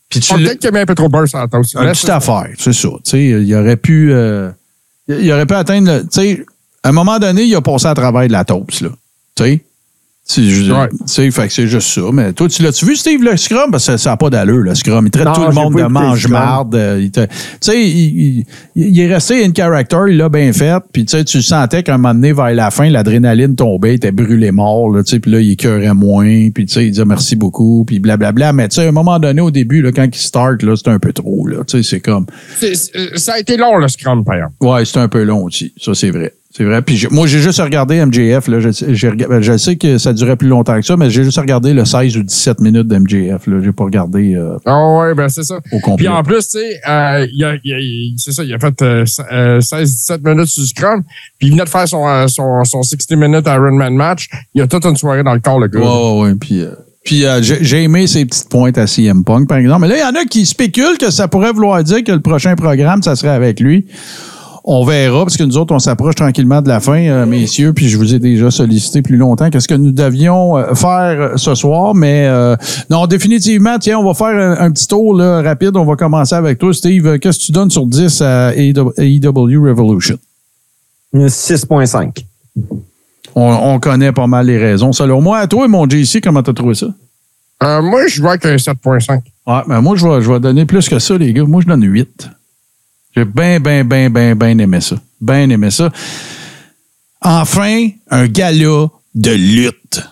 Puis 0.08 0.20
tu 0.20 0.32
Oh, 0.32 0.36
l'as- 0.38 0.44
Peut-être 0.48 0.58
qu'il 0.60 0.66
y 0.66 0.68
a 0.68 0.72
mis 0.72 0.78
un 0.78 0.86
peu 0.86 0.94
trop 0.94 1.08
de 1.08 1.12
beurre 1.12 1.28
sur 1.28 1.38
la 1.38 1.44
une 1.44 1.90
petite 1.92 2.08
affaire, 2.08 2.48
c'est 2.58 2.72
ça. 2.72 2.88
Tu 3.04 3.10
sais, 3.10 3.24
il 3.24 3.54
aurait 3.54 3.76
pu. 3.76 4.12
euh, 4.12 4.50
il 5.08 5.30
aurait 5.32 5.46
pu 5.46 5.54
atteindre. 5.54 5.92
le- 5.92 6.02
Tu 6.02 6.08
sais, 6.10 6.46
à 6.82 6.88
un 6.90 6.92
moment 6.92 7.18
donné, 7.18 7.44
il 7.44 7.54
a 7.54 7.60
passé 7.60 7.86
à 7.86 7.94
travers 7.94 8.26
de 8.26 8.32
la 8.32 8.44
toast, 8.44 8.80
là. 8.82 8.88
Tu 9.34 9.42
sais? 9.44 9.64
Sais, 11.06 11.30
fait 11.30 11.46
que 11.48 11.52
c'est 11.52 11.66
juste 11.66 11.88
ça. 11.88 12.00
Mais 12.10 12.32
toi, 12.32 12.48
tu 12.48 12.62
l'as-tu 12.62 12.86
vu, 12.86 12.96
Steve, 12.96 13.22
le 13.22 13.36
Scrum? 13.36 13.70
Parce 13.70 13.86
que 13.86 13.96
ça 13.98 14.10
n'a 14.10 14.16
pas 14.16 14.30
d'allure, 14.30 14.56
le 14.58 14.74
Scrum. 14.74 15.04
Il 15.06 15.10
traite 15.10 15.26
Non, 15.26 15.32
tout 15.34 15.42
le 15.42 15.52
monde 15.52 15.74
de 15.74 15.82
mange-marde. 15.84 16.74
euh, 16.74 17.06
Tu 17.14 17.20
sais, 17.60 17.82
il, 17.86 18.44
est 18.74 19.12
resté 19.12 19.44
in 19.44 19.52
character, 19.54 19.98
il 20.08 20.16
l'a 20.16 20.30
bien 20.30 20.50
fait. 20.54 20.82
Puis, 20.92 21.04
tu 21.04 21.16
sais, 21.18 21.24
tu 21.24 21.42
sentais 21.42 21.82
qu'à 21.82 21.94
un 21.94 21.98
moment 21.98 22.14
donné, 22.14 22.32
vers 22.32 22.54
la 22.54 22.70
fin, 22.70 22.88
l'adrénaline 22.88 23.54
tombait, 23.54 23.92
il 23.92 23.96
était 23.96 24.12
brûlé 24.12 24.50
mort, 24.50 24.88
là, 24.90 25.02
tu 25.02 25.10
sais. 25.10 25.20
Puis 25.20 25.30
là, 25.30 25.40
il 25.40 25.52
écœurait 25.52 25.92
moins. 25.92 26.48
Puis, 26.50 26.64
tu 26.66 26.72
sais, 26.72 26.86
il 26.86 26.90
disait 26.92 27.04
merci 27.04 27.36
beaucoup. 27.36 27.84
Puis, 27.86 27.98
blablabla. 27.98 28.54
Mais, 28.54 28.68
tu 28.70 28.76
sais, 28.76 28.86
à 28.86 28.88
un 28.88 28.92
moment 28.92 29.18
donné, 29.18 29.42
au 29.42 29.50
début, 29.50 29.82
là, 29.82 29.92
quand 29.92 30.06
il 30.10 30.14
start, 30.18 30.62
là, 30.62 30.74
c'était 30.74 30.90
un 30.90 30.98
peu 30.98 31.12
trop, 31.12 31.46
là. 31.46 31.58
Tu 31.66 31.76
sais, 31.76 31.82
c'est 31.82 32.00
comme. 32.00 32.24
C'est- 32.58 32.74
c'est- 32.74 33.18
Ça 33.18 33.34
a 33.34 33.38
été 33.40 33.58
long, 33.58 33.76
le 33.76 33.88
Scrum, 33.88 34.24
par 34.24 34.36
exemple. 34.36 34.54
Ouais, 34.62 34.84
c'est 34.86 34.98
un 34.98 35.08
peu 35.08 35.22
long 35.22 35.44
aussi. 35.44 35.74
Ça, 35.78 35.94
c'est 35.94 36.10
vrai. 36.10 36.32
C'est 36.56 36.62
vrai. 36.62 36.82
Puis 36.82 37.04
moi, 37.10 37.26
j'ai 37.26 37.40
juste 37.40 37.60
regardé 37.60 37.96
MJF. 38.06 38.46
Là. 38.46 38.60
Je, 38.60 38.68
j'ai 38.94 39.08
rega- 39.08 39.40
je 39.40 39.56
sais 39.56 39.74
que 39.74 39.98
ça 39.98 40.12
durait 40.12 40.36
plus 40.36 40.46
longtemps 40.46 40.78
que 40.78 40.86
ça, 40.86 40.96
mais 40.96 41.10
j'ai 41.10 41.24
juste 41.24 41.38
regardé 41.40 41.74
le 41.74 41.84
16 41.84 42.16
ou 42.16 42.22
17 42.22 42.60
minutes 42.60 42.86
d'MJF. 42.86 43.42
J'ai 43.60 43.72
pas 43.72 43.82
regardé 43.82 44.36
euh, 44.36 44.56
Ah 44.64 44.88
ouais, 44.98 45.14
ben 45.14 45.28
c'est 45.28 45.42
ça. 45.42 45.58
au 45.72 45.80
complet. 45.80 46.06
Puis 46.06 46.08
en 46.14 46.22
plus, 46.22 46.46
tu 46.48 46.58
sais, 46.60 46.80
euh, 46.88 47.26
il 47.32 47.42
a- 47.44 47.56
il 47.64 47.72
a- 47.74 47.78
il- 47.80 48.14
c'est 48.18 48.30
ça, 48.30 48.44
il 48.44 48.54
a 48.54 48.58
fait 48.60 48.80
euh, 48.82 49.04
euh, 49.32 49.60
16-17 49.60 50.22
minutes 50.24 50.46
sur 50.46 50.64
Scrum, 50.64 51.02
puis 51.40 51.48
il 51.48 51.50
venait 51.54 51.64
de 51.64 51.68
faire 51.68 51.88
son, 51.88 52.06
euh, 52.06 52.28
son, 52.28 52.62
son 52.62 52.84
60 52.84 53.18
minutes 53.18 53.46
Ironman 53.48 53.92
match. 53.92 54.28
Il 54.54 54.62
a 54.62 54.68
toute 54.68 54.84
une 54.86 54.96
soirée 54.96 55.24
dans 55.24 55.34
le 55.34 55.40
corps, 55.40 55.58
le 55.58 55.66
gars. 55.66 55.80
Ouais, 55.80 55.86
ouais, 55.86 56.20
ouais. 56.28 56.34
Puis, 56.40 56.60
euh, 56.60 56.68
puis 57.04 57.26
euh, 57.26 57.42
j'ai, 57.42 57.64
j'ai 57.64 57.82
aimé 57.82 58.06
ses 58.06 58.24
petites 58.26 58.48
pointes 58.48 58.78
à 58.78 58.86
CM 58.86 59.24
Punk, 59.24 59.48
par 59.48 59.58
exemple. 59.58 59.80
Mais 59.80 59.88
là, 59.88 59.96
il 59.96 60.00
y 60.00 60.04
en 60.18 60.22
a 60.22 60.24
qui 60.24 60.46
spéculent 60.46 60.98
que 61.00 61.10
ça 61.10 61.26
pourrait 61.26 61.52
vouloir 61.52 61.82
dire 61.82 62.04
que 62.04 62.12
le 62.12 62.20
prochain 62.20 62.54
programme, 62.54 63.02
ça 63.02 63.16
serait 63.16 63.30
avec 63.34 63.58
lui. 63.58 63.86
On 64.66 64.82
verra, 64.86 65.24
parce 65.24 65.36
que 65.36 65.42
nous 65.42 65.58
autres, 65.58 65.74
on 65.74 65.78
s'approche 65.78 66.14
tranquillement 66.14 66.62
de 66.62 66.68
la 66.68 66.80
fin, 66.80 66.98
euh, 66.98 67.26
messieurs, 67.26 67.74
puis 67.74 67.88
je 67.90 67.98
vous 67.98 68.14
ai 68.14 68.18
déjà 68.18 68.50
sollicité 68.50 69.02
plus 69.02 69.18
longtemps. 69.18 69.50
Qu'est-ce 69.50 69.68
que 69.68 69.74
nous 69.74 69.90
devions 69.92 70.56
euh, 70.56 70.74
faire 70.74 71.20
euh, 71.20 71.36
ce 71.36 71.54
soir? 71.54 71.94
Mais 71.94 72.26
euh, 72.28 72.56
non, 72.88 73.06
définitivement, 73.06 73.78
tiens, 73.78 73.98
on 73.98 74.04
va 74.04 74.14
faire 74.14 74.28
un, 74.28 74.64
un 74.64 74.70
petit 74.70 74.88
tour 74.88 75.14
là, 75.14 75.42
rapide. 75.42 75.76
On 75.76 75.84
va 75.84 75.96
commencer 75.96 76.34
avec 76.34 76.58
toi, 76.58 76.72
Steve. 76.72 77.18
Qu'est-ce 77.18 77.40
que 77.40 77.44
tu 77.44 77.52
donnes 77.52 77.70
sur 77.70 77.86
10 77.86 78.22
à 78.22 78.54
AEW 78.56 79.62
Revolution? 79.68 80.16
6.5. 81.14 82.24
On, 83.34 83.42
on 83.74 83.78
connaît 83.80 84.12
pas 84.12 84.26
mal 84.26 84.46
les 84.46 84.58
raisons. 84.58 84.92
Selon 84.92 85.20
moi, 85.20 85.46
toi, 85.46 85.68
mon 85.68 85.86
JC, 85.88 86.20
comment 86.22 86.42
t'as 86.42 86.54
trouvé 86.54 86.74
ça? 86.74 86.86
Euh, 87.62 87.82
moi, 87.82 88.06
je 88.06 88.20
vois 88.22 88.32
avec 88.32 88.46
un 88.46 88.56
7.5. 88.56 89.20
Ouais, 89.46 89.54
ben 89.68 89.80
moi, 89.82 89.94
je 89.96 90.08
vais, 90.08 90.22
je 90.22 90.32
vais 90.32 90.40
donner 90.40 90.64
plus 90.64 90.88
que 90.88 90.98
ça, 90.98 91.18
les 91.18 91.34
gars. 91.34 91.44
Moi, 91.44 91.60
je 91.60 91.66
donne 91.66 91.82
8. 91.82 92.30
J'ai 93.16 93.24
bien, 93.24 93.60
bien, 93.60 93.84
bien, 93.84 94.10
bien, 94.10 94.34
bien 94.34 94.58
aimé 94.58 94.80
ça. 94.80 94.96
Bien 95.20 95.48
aimé 95.48 95.70
ça. 95.70 95.90
Enfin, 97.20 97.88
un 98.10 98.26
gala 98.26 98.86
de 99.14 99.30
lutte. 99.30 100.02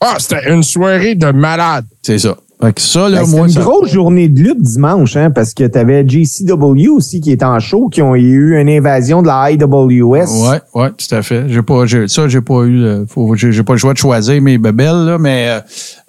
Ah, 0.00 0.16
c'était 0.18 0.52
une 0.52 0.62
soirée 0.62 1.14
de 1.14 1.30
malade. 1.32 1.84
C'est 2.02 2.18
ça. 2.18 2.36
Fait 2.62 2.72
que 2.72 2.80
ça, 2.80 3.08
là, 3.10 3.20
Ben, 3.22 3.28
moi, 3.28 3.46
une 3.48 3.52
ça- 3.52 3.60
grosse 3.60 3.90
journée 3.92 4.28
de 4.30 4.40
lutte 4.40 4.62
dimanche, 4.62 5.14
hein, 5.16 5.30
parce 5.30 5.52
que 5.52 5.64
tu 5.66 5.76
avais 5.78 6.08
JCW 6.08 6.88
aussi 6.88 7.20
qui 7.20 7.30
est 7.32 7.42
en 7.42 7.58
show, 7.58 7.88
qui 7.90 8.00
ont 8.00 8.14
eu 8.16 8.58
une 8.58 8.70
invasion 8.70 9.20
de 9.20 9.26
la 9.26 9.50
IWS. 9.50 10.48
Ouais, 10.48 10.60
ouais, 10.74 10.90
tout 10.92 11.14
à 11.14 11.20
fait. 11.22 11.44
J'ai 11.48 11.60
pas, 11.60 11.84
ça, 12.06 12.28
j'ai 12.28 12.40
pas 12.40 12.62
eu, 12.62 12.78
le- 12.78 13.06
faut- 13.06 13.34
j'ai 13.36 13.62
pas 13.62 13.74
le 13.74 13.78
choix 13.78 13.92
de 13.92 13.98
choisir 13.98 14.40
mes 14.40 14.56
bebelles, 14.56 15.04
là, 15.04 15.18
mais 15.18 15.48
euh, 15.48 15.60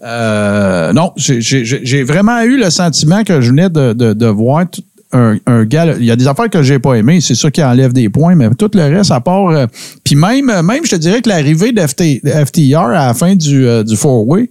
euh, 0.03 0.93
non, 0.93 1.11
j'ai 1.17 2.03
vraiment 2.03 2.41
eu 2.43 2.57
le 2.57 2.69
sentiment 2.69 3.25
que 3.25 3.41
je 3.41 3.49
venais 3.49 3.69
de, 3.69 3.91
de, 3.91 4.13
de 4.13 4.25
voir 4.27 4.69
tout 4.69 4.83
un, 5.13 5.37
un 5.45 5.63
gars. 5.63 5.95
Il 5.97 6.05
y 6.05 6.11
a 6.11 6.15
des 6.15 6.27
affaires 6.27 6.49
que 6.49 6.61
j'ai 6.63 6.79
pas 6.79 6.95
aimées, 6.95 7.21
c'est 7.21 7.35
ça 7.35 7.49
qui 7.49 7.63
enlève 7.63 7.93
des 7.93 8.09
points, 8.09 8.35
mais 8.35 8.49
tout 8.57 8.69
le 8.73 8.81
reste, 8.97 9.11
à 9.11 9.21
part. 9.21 9.47
euh, 9.49 9.65
Puis 10.03 10.15
même, 10.15 10.45
même, 10.63 10.83
je 10.85 10.91
te 10.91 10.95
dirais 10.97 11.21
que 11.21 11.29
l'arrivée 11.29 11.71
de 11.71 11.81
FTR 11.81 12.77
à 12.77 13.07
la 13.07 13.13
fin 13.13 13.35
du, 13.35 13.65
euh, 13.67 13.83
du 13.83 13.95
four-way, 13.95 14.49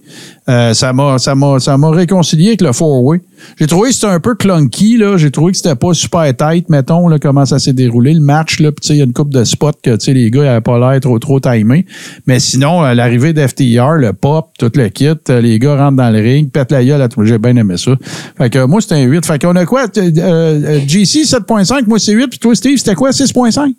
euh, 0.49 0.73
ça 0.73 0.93
m'a 0.93 1.17
ça 1.17 1.35
m'a 1.35 1.59
ça 1.59 1.77
m'a 1.77 1.89
réconcilié 1.89 2.47
avec 2.49 2.61
le 2.61 2.71
four-way. 2.71 3.21
J'ai 3.59 3.67
trouvé 3.67 3.89
que 3.89 3.95
c'était 3.95 4.07
un 4.07 4.19
peu 4.19 4.35
clunky 4.35 4.97
là, 4.97 5.17
j'ai 5.17 5.29
trouvé 5.29 5.51
que 5.51 5.57
c'était 5.57 5.75
pas 5.75 5.93
super 5.93 6.35
tight 6.35 6.69
mettons 6.69 7.07
là 7.07 7.19
comment 7.19 7.45
ça 7.45 7.59
s'est 7.59 7.73
déroulé 7.73 8.13
le 8.13 8.21
match 8.21 8.59
là, 8.59 8.71
puis 8.71 8.81
tu 8.81 8.87
sais 8.87 8.93
il 8.95 8.97
y 8.97 9.01
a 9.01 9.05
une 9.05 9.13
coupe 9.13 9.29
de 9.33 9.43
spots 9.43 9.71
que 9.83 9.91
tu 9.95 10.05
sais 10.05 10.13
les 10.13 10.31
gars 10.31 10.43
n'avaient 10.43 10.61
pas 10.61 10.79
l'air 10.79 10.99
trop 11.01 11.19
trop 11.19 11.39
timés. 11.39 11.85
Mais 12.25 12.39
sinon 12.39 12.83
euh, 12.83 12.93
l'arrivée 12.93 13.33
d'FTR, 13.33 13.93
le 13.97 14.13
pop, 14.13 14.49
tout 14.57 14.71
le 14.75 14.87
kit, 14.89 15.07
euh, 15.29 15.41
les 15.41 15.59
gars 15.59 15.75
rentrent 15.75 15.97
dans 15.97 16.09
le 16.09 16.19
ring, 16.19 16.49
pètent 16.51 16.71
la 16.71 16.83
gueule, 16.83 17.01
à 17.01 17.09
tout- 17.09 17.25
j'ai 17.25 17.37
bien 17.37 17.55
aimé 17.55 17.75
ça. 17.77 17.91
Fait 18.37 18.49
que 18.49 18.59
euh, 18.59 18.67
moi 18.67 18.81
c'était 18.81 18.95
un 18.95 19.03
8. 19.03 19.25
Fait 19.25 19.39
qu'on 19.41 19.55
a 19.55 19.65
quoi? 19.65 19.85
Euh, 19.97 20.79
GC 20.87 21.23
7.5, 21.23 21.87
moi 21.87 21.99
c'est 21.99 22.13
8 22.13 22.27
puis 22.27 22.39
toi 22.39 22.55
Steve, 22.55 22.77
c'était 22.77 22.95
quoi? 22.95 23.11
6.5 23.11 23.73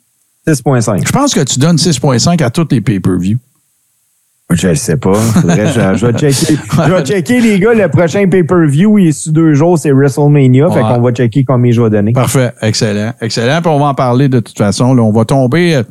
6.5. 0.46 1.06
Je 1.06 1.12
pense 1.12 1.34
que 1.34 1.40
tu 1.40 1.58
donnes 1.58 1.76
6.5 1.76 2.42
à 2.42 2.50
tous 2.50 2.66
les 2.70 2.80
pay-per-view. 2.80 3.36
Je 4.50 4.68
le 4.68 4.74
sais 4.76 4.96
pas. 4.96 5.12
Faudrait 5.12 5.66
je, 5.66 5.96
je 5.98 6.06
vais 6.06 6.12
checker. 6.18 6.56
Je 6.86 6.92
vais 6.92 7.04
checker, 7.04 7.40
les 7.40 7.60
gars. 7.60 7.74
Le 7.74 7.86
prochain 7.88 8.26
pay-per-view, 8.28 8.98
il 8.98 9.08
est 9.08 9.12
sous 9.12 9.30
deux 9.30 9.52
jours, 9.52 9.78
c'est 9.78 9.90
WrestleMania. 9.92 10.70
Fait 10.70 10.76
Ouais. 10.80 10.82
qu'on 10.94 11.00
va 11.02 11.12
checker 11.12 11.44
combien 11.44 11.70
je 11.70 11.82
vais 11.82 11.90
donner. 11.90 12.12
Parfait, 12.12 12.52
excellent, 12.62 13.12
excellent. 13.20 13.60
Puis 13.60 13.70
on 13.70 13.78
va 13.78 13.86
en 13.86 13.94
parler 13.94 14.28
de 14.30 14.40
toute 14.40 14.56
façon. 14.56 14.94
Là, 14.94 15.02
on 15.02 15.12
va 15.12 15.26
tomber. 15.26 15.82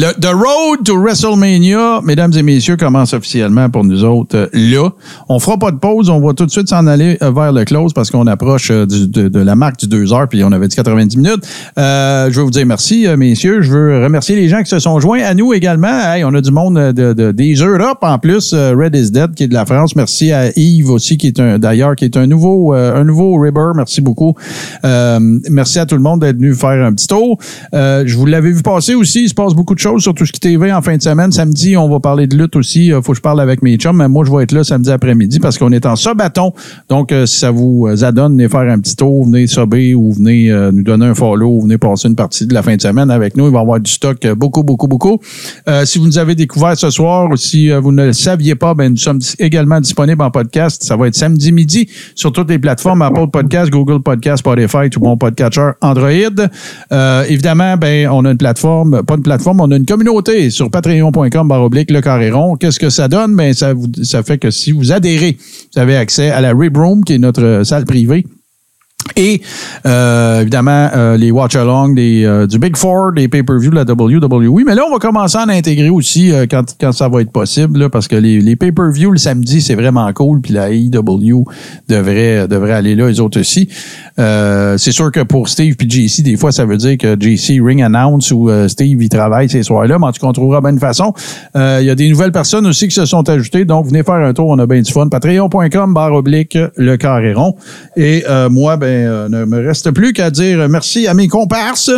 Le 0.00 0.12
The 0.12 0.32
Road 0.32 0.84
to 0.84 0.96
WrestleMania, 0.96 2.02
mesdames 2.04 2.32
et 2.36 2.44
messieurs, 2.44 2.76
commence 2.76 3.14
officiellement 3.14 3.68
pour 3.68 3.82
nous 3.82 4.04
autres 4.04 4.36
euh, 4.36 4.48
là. 4.52 4.90
On 5.28 5.40
fera 5.40 5.58
pas 5.58 5.72
de 5.72 5.78
pause, 5.78 6.08
on 6.08 6.20
va 6.20 6.34
tout 6.34 6.46
de 6.46 6.52
suite 6.52 6.68
s'en 6.68 6.86
aller 6.86 7.18
euh, 7.20 7.32
vers 7.32 7.50
le 7.52 7.64
close 7.64 7.92
parce 7.92 8.12
qu'on 8.12 8.28
approche 8.28 8.70
euh, 8.70 8.86
de, 8.86 9.40
la 9.40 9.56
marque 9.56 9.80
du 9.80 9.88
2 9.88 10.12
heures, 10.12 10.28
puis 10.28 10.44
on 10.44 10.52
avait 10.52 10.68
dit 10.68 10.76
90 10.76 11.16
minutes. 11.16 11.44
Je 11.76 12.32
veux 12.32 12.42
vous 12.44 12.52
dire 12.52 12.64
merci, 12.64 13.08
messieurs. 13.16 13.60
Je 13.60 13.72
veux 13.72 14.04
remercier 14.04 14.36
les 14.36 14.48
gens 14.48 14.62
qui 14.62 14.70
se 14.70 14.78
sont 14.78 15.00
joints 15.00 15.24
à 15.24 15.34
nous 15.34 15.52
également. 15.52 15.88
Hey, 15.88 16.22
on 16.22 16.32
a 16.32 16.42
du 16.42 16.52
monde 16.52 16.76
de, 16.76 17.12
de- 17.12 17.32
des 17.32 17.54
Europe 17.54 17.98
en 18.02 18.20
plus. 18.20 18.54
Red 18.54 18.94
is 18.94 19.10
Dead 19.10 19.34
qui 19.34 19.42
est 19.42 19.48
de 19.48 19.54
la 19.54 19.66
France. 19.66 19.96
Merci 19.96 20.30
à 20.30 20.56
Yves 20.56 20.90
aussi 20.92 21.18
qui 21.18 21.26
est 21.26 21.40
un 21.40 21.58
d'ailleurs 21.58 21.96
qui 21.96 22.04
est 22.04 22.16
un 22.16 22.28
nouveau 22.28 22.72
un 22.72 23.02
nouveau 23.02 23.36
Ribber. 23.36 23.72
Merci 23.74 24.00
beaucoup. 24.00 24.36
Merci 24.84 25.80
à 25.80 25.86
tout 25.86 25.96
le 25.96 26.02
monde 26.02 26.20
d'être 26.20 26.36
venu 26.36 26.54
faire 26.54 26.86
un 26.86 26.92
petit 26.92 27.08
tour. 27.08 27.36
Je 27.72 28.14
vous 28.14 28.26
l'avais 28.26 28.52
vu 28.52 28.62
passer 28.62 28.94
aussi. 28.94 29.24
Il 29.24 29.28
se 29.28 29.34
passe 29.34 29.54
beaucoup 29.54 29.74
de 29.74 29.80
choses 29.80 29.87
sur 29.96 30.12
tout 30.12 30.26
ce 30.26 30.32
qui 30.32 30.40
TV 30.40 30.72
en 30.72 30.82
fin 30.82 30.96
de 30.96 31.02
semaine. 31.02 31.32
Samedi, 31.32 31.76
on 31.76 31.88
va 31.88 31.98
parler 31.98 32.26
de 32.26 32.36
lutte 32.36 32.56
aussi. 32.56 32.92
Euh, 32.92 33.00
faut 33.00 33.12
que 33.12 33.16
je 33.16 33.22
parle 33.22 33.40
avec 33.40 33.62
mes 33.62 33.76
chums, 33.76 33.96
mais 33.96 34.08
moi, 34.08 34.24
je 34.24 34.30
vais 34.30 34.42
être 34.42 34.52
là 34.52 34.62
samedi 34.62 34.90
après-midi 34.90 35.40
parce 35.40 35.56
qu'on 35.56 35.72
est 35.72 35.86
en 35.86 35.96
sabaton. 35.96 36.52
Donc, 36.88 37.10
euh, 37.10 37.24
si 37.24 37.38
ça 37.38 37.50
vous 37.50 37.88
adonne, 38.02 38.32
venez 38.32 38.48
faire 38.48 38.70
un 38.70 38.78
petit 38.78 38.94
tour, 38.94 39.24
venez 39.24 39.46
subber 39.46 39.94
ou 39.94 40.12
venez 40.12 40.50
euh, 40.50 40.70
nous 40.72 40.82
donner 40.82 41.06
un 41.06 41.14
follow 41.14 41.60
venez 41.60 41.78
passer 41.78 42.08
une 42.08 42.16
partie 42.16 42.46
de 42.46 42.52
la 42.52 42.62
fin 42.62 42.76
de 42.76 42.82
semaine 42.82 43.10
avec 43.10 43.36
nous. 43.36 43.46
Il 43.46 43.52
va 43.52 43.60
y 43.60 43.62
avoir 43.62 43.80
du 43.80 43.90
stock 43.90 44.26
beaucoup, 44.34 44.62
beaucoup, 44.62 44.88
beaucoup. 44.88 45.20
Si 45.84 45.98
vous 45.98 46.06
nous 46.06 46.18
avez 46.18 46.34
découvert 46.34 46.76
ce 46.76 46.90
soir 46.90 47.30
ou 47.30 47.36
si 47.36 47.70
vous 47.70 47.92
ne 47.92 48.06
le 48.06 48.12
saviez 48.12 48.54
pas, 48.54 48.74
ben, 48.74 48.90
nous 48.90 48.96
sommes 48.96 49.20
également 49.38 49.80
disponibles 49.80 50.22
en 50.22 50.30
podcast. 50.30 50.82
Ça 50.82 50.96
va 50.96 51.06
être 51.06 51.14
samedi 51.14 51.52
midi 51.52 51.88
sur 52.14 52.32
toutes 52.32 52.50
les 52.50 52.58
plateformes 52.58 53.02
Apple 53.02 53.28
Podcast, 53.32 53.70
Google 53.70 54.02
Podcast, 54.02 54.38
Spotify, 54.38 54.90
tout 54.90 55.00
mon 55.00 55.16
podcatcher 55.16 55.70
Android. 55.80 56.10
Évidemment, 57.28 57.76
ben, 57.76 58.08
on 58.08 58.24
a 58.24 58.30
une 58.30 58.38
plateforme, 58.38 59.02
pas 59.02 59.14
une 59.14 59.22
plateforme, 59.22 59.60
on 59.60 59.70
a 59.70 59.77
une 59.78 59.86
communauté 59.86 60.50
sur 60.50 60.70
patreon.com 60.70 61.48
baroblique 61.48 61.90
le 61.90 62.00
carré 62.00 62.30
rond. 62.30 62.56
Qu'est-ce 62.56 62.80
que 62.80 62.90
ça 62.90 63.06
donne? 63.08 63.36
Ben, 63.36 63.54
ça, 63.54 63.72
vous, 63.72 63.86
ça 64.02 64.22
fait 64.22 64.36
que 64.36 64.50
si 64.50 64.72
vous 64.72 64.92
adhérez, 64.92 65.38
vous 65.72 65.80
avez 65.80 65.96
accès 65.96 66.30
à 66.30 66.40
la 66.40 66.52
Rib 66.52 66.76
Room, 66.76 67.04
qui 67.04 67.14
est 67.14 67.18
notre 67.18 67.62
salle 67.64 67.84
privée. 67.84 68.26
Et 69.16 69.42
euh, 69.86 70.42
évidemment, 70.42 70.88
euh, 70.94 71.16
les 71.16 71.30
watch-along 71.30 71.94
des, 71.94 72.24
euh, 72.24 72.46
du 72.46 72.58
Big 72.58 72.76
Four, 72.76 73.12
des 73.12 73.28
pay-per-view 73.28 73.70
de 73.70 73.76
la 73.76 73.82
WWE. 73.82 74.64
Mais 74.66 74.74
là, 74.74 74.82
on 74.88 74.92
va 74.92 74.98
commencer 74.98 75.38
à 75.38 75.44
en 75.44 75.48
intégrer 75.48 75.90
aussi 75.90 76.32
euh, 76.32 76.46
quand, 76.50 76.76
quand 76.80 76.92
ça 76.92 77.08
va 77.08 77.22
être 77.22 77.30
possible, 77.30 77.78
là, 77.78 77.88
parce 77.88 78.08
que 78.08 78.16
les, 78.16 78.40
les 78.40 78.56
pay-per-view 78.56 79.10
le 79.10 79.18
samedi, 79.18 79.60
c'est 79.60 79.74
vraiment 79.74 80.10
cool. 80.12 80.40
Puis 80.40 80.52
la 80.54 80.70
AEW 80.70 81.44
devrait, 81.88 82.48
devrait 82.48 82.72
aller 82.72 82.94
là, 82.94 83.08
les 83.08 83.20
autres 83.20 83.40
aussi. 83.40 83.68
Euh, 84.18 84.76
c'est 84.78 84.92
sûr 84.92 85.10
que 85.12 85.20
pour 85.20 85.48
Steve 85.48 85.76
puis 85.76 85.88
JC, 85.88 86.22
des 86.22 86.36
fois, 86.36 86.52
ça 86.52 86.64
veut 86.64 86.76
dire 86.76 86.98
que 86.98 87.16
JC 87.18 87.60
ring 87.62 87.82
announce 87.82 88.30
ou 88.30 88.50
euh, 88.50 88.68
Steve, 88.68 89.02
il 89.02 89.08
travaille 89.08 89.48
ces 89.48 89.62
soirs-là. 89.62 89.98
Mais 89.98 90.06
en 90.06 90.12
tout 90.12 90.20
cas, 90.20 90.32
on 90.38 90.68
une 90.68 90.78
façon. 90.78 91.12
Il 91.54 91.84
y 91.84 91.90
a 91.90 91.94
des 91.94 92.08
nouvelles 92.08 92.32
personnes 92.32 92.66
aussi 92.66 92.88
qui 92.88 92.94
se 92.94 93.06
sont 93.06 93.28
ajoutées. 93.28 93.64
Donc, 93.64 93.86
venez 93.86 94.02
faire 94.02 94.14
un 94.14 94.32
tour. 94.32 94.48
On 94.48 94.58
a 94.58 94.66
bien 94.66 94.80
du 94.80 94.92
fun. 94.92 95.08
Patreon.com, 95.08 95.94
barre 95.94 96.12
oblique, 96.12 96.58
le 96.76 96.96
carré 96.96 97.32
rond. 97.32 97.54
Et 97.96 98.24
moi, 98.50 98.76
ben, 98.76 98.97
euh, 99.06 99.28
ne 99.28 99.44
me 99.44 99.66
reste 99.66 99.90
plus 99.90 100.12
qu'à 100.12 100.30
dire 100.30 100.68
merci 100.68 101.06
à 101.06 101.14
mes 101.14 101.28
comparses 101.28 101.90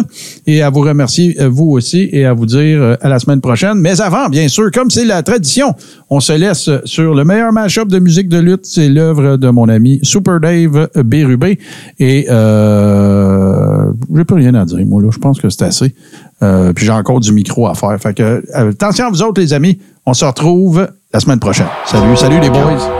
et 0.47 0.63
à 0.63 0.71
vous 0.71 0.81
remercier, 0.81 1.37
euh, 1.41 1.49
vous 1.49 1.71
aussi, 1.71 2.09
et 2.13 2.25
à 2.25 2.33
vous 2.33 2.47
dire 2.47 2.83
euh, 2.83 2.97
à 3.01 3.09
la 3.09 3.19
semaine 3.19 3.41
prochaine. 3.41 3.75
Mais 3.75 4.01
avant, 4.01 4.29
bien 4.29 4.49
sûr, 4.49 4.71
comme 4.71 4.91
c'est 4.91 5.05
la 5.05 5.23
tradition, 5.23 5.75
on 6.11 6.21
se 6.21 6.33
laisse 6.33 6.71
sur 6.85 7.15
le 7.15 7.25
meilleur 7.25 7.53
mashup 7.53 7.89
de 7.89 7.99
musique 7.99 8.29
de 8.29 8.39
lutte. 8.39 8.65
C'est 8.65 8.89
l'œuvre 8.89 9.37
de 9.37 9.49
mon 9.51 9.69
ami 9.69 10.01
Super 10.03 10.41
Dave 10.41 10.89
Bérubé. 11.05 11.59
Et 11.99 12.27
euh, 12.29 13.93
j'ai 14.15 14.25
plus 14.25 14.37
rien 14.37 14.55
à 14.55 14.65
dire, 14.65 14.85
moi, 14.87 15.03
là. 15.03 15.09
Je 15.13 15.19
pense 15.19 15.41
que 15.41 15.49
c'est 15.51 15.65
assez. 15.65 15.95
Puis 16.41 16.87
j'ai 16.87 16.93
encore 16.93 17.21
du 17.21 17.33
micro 17.33 17.67
à 17.67 17.75
faire. 17.75 17.97
Fait 18.01 18.15
que, 18.15 18.43
attention 18.55 19.07
à 19.07 19.11
vous 19.11 19.23
autres, 19.23 19.41
les 19.41 19.53
amis. 19.53 19.79
On 20.07 20.15
se 20.15 20.25
retrouve 20.25 20.89
la 21.13 21.21
semaine 21.21 21.41
prochaine. 21.41 21.67
Salut, 21.85 22.17
salut 22.17 22.41
les 22.41 22.51
boys. 22.51 23.00